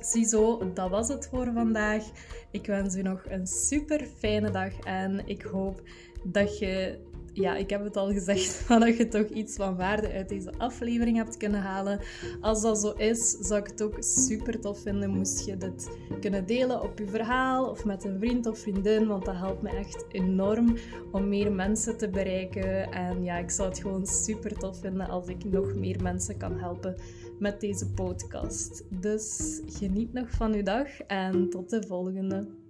Ziezo, 0.00 0.72
dat 0.74 0.90
was 0.90 1.08
het 1.08 1.28
voor 1.28 1.52
vandaag. 1.52 2.04
Ik 2.50 2.66
wens 2.66 2.96
u 2.96 3.02
nog 3.02 3.24
een 3.28 3.46
super 3.46 4.06
fijne 4.18 4.50
dag 4.50 4.78
en 4.78 5.22
ik 5.24 5.42
hoop 5.42 5.82
dat 6.22 6.58
je 6.58 6.98
ja, 7.34 7.56
ik 7.56 7.70
heb 7.70 7.84
het 7.84 7.96
al 7.96 8.12
gezegd, 8.12 8.62
maar 8.68 8.80
dat 8.80 8.96
je 8.96 9.08
toch 9.08 9.28
iets 9.28 9.56
van 9.56 9.76
waarde 9.76 10.12
uit 10.12 10.28
deze 10.28 10.52
aflevering 10.58 11.16
hebt 11.16 11.36
kunnen 11.36 11.60
halen. 11.60 12.00
Als 12.40 12.62
dat 12.62 12.78
zo 12.78 12.90
is, 12.90 13.30
zou 13.30 13.60
ik 13.60 13.66
het 13.66 13.82
ook 13.82 13.96
super 14.00 14.60
tof 14.60 14.80
vinden 14.80 15.10
moest 15.10 15.46
je 15.46 15.56
dit 15.56 15.98
kunnen 16.20 16.46
delen 16.46 16.82
op 16.82 16.98
je 16.98 17.08
verhaal 17.08 17.70
of 17.70 17.84
met 17.84 18.04
een 18.04 18.18
vriend 18.18 18.46
of 18.46 18.58
vriendin, 18.58 19.06
want 19.06 19.24
dat 19.24 19.36
helpt 19.36 19.62
me 19.62 19.70
echt 19.70 20.04
enorm 20.08 20.76
om 21.12 21.28
meer 21.28 21.52
mensen 21.52 21.96
te 21.96 22.08
bereiken. 22.08 22.92
En 22.92 23.24
ja, 23.24 23.38
ik 23.38 23.50
zou 23.50 23.68
het 23.68 23.78
gewoon 23.78 24.06
super 24.06 24.58
tof 24.58 24.80
vinden 24.80 25.08
als 25.08 25.26
ik 25.26 25.44
nog 25.44 25.74
meer 25.74 26.02
mensen 26.02 26.36
kan 26.36 26.58
helpen 26.58 26.96
met 27.38 27.60
deze 27.60 27.90
podcast. 27.90 28.84
Dus 28.88 29.60
geniet 29.66 30.12
nog 30.12 30.30
van 30.30 30.52
uw 30.52 30.62
dag 30.62 31.00
en 31.00 31.50
tot 31.50 31.70
de 31.70 31.82
volgende. 31.86 32.63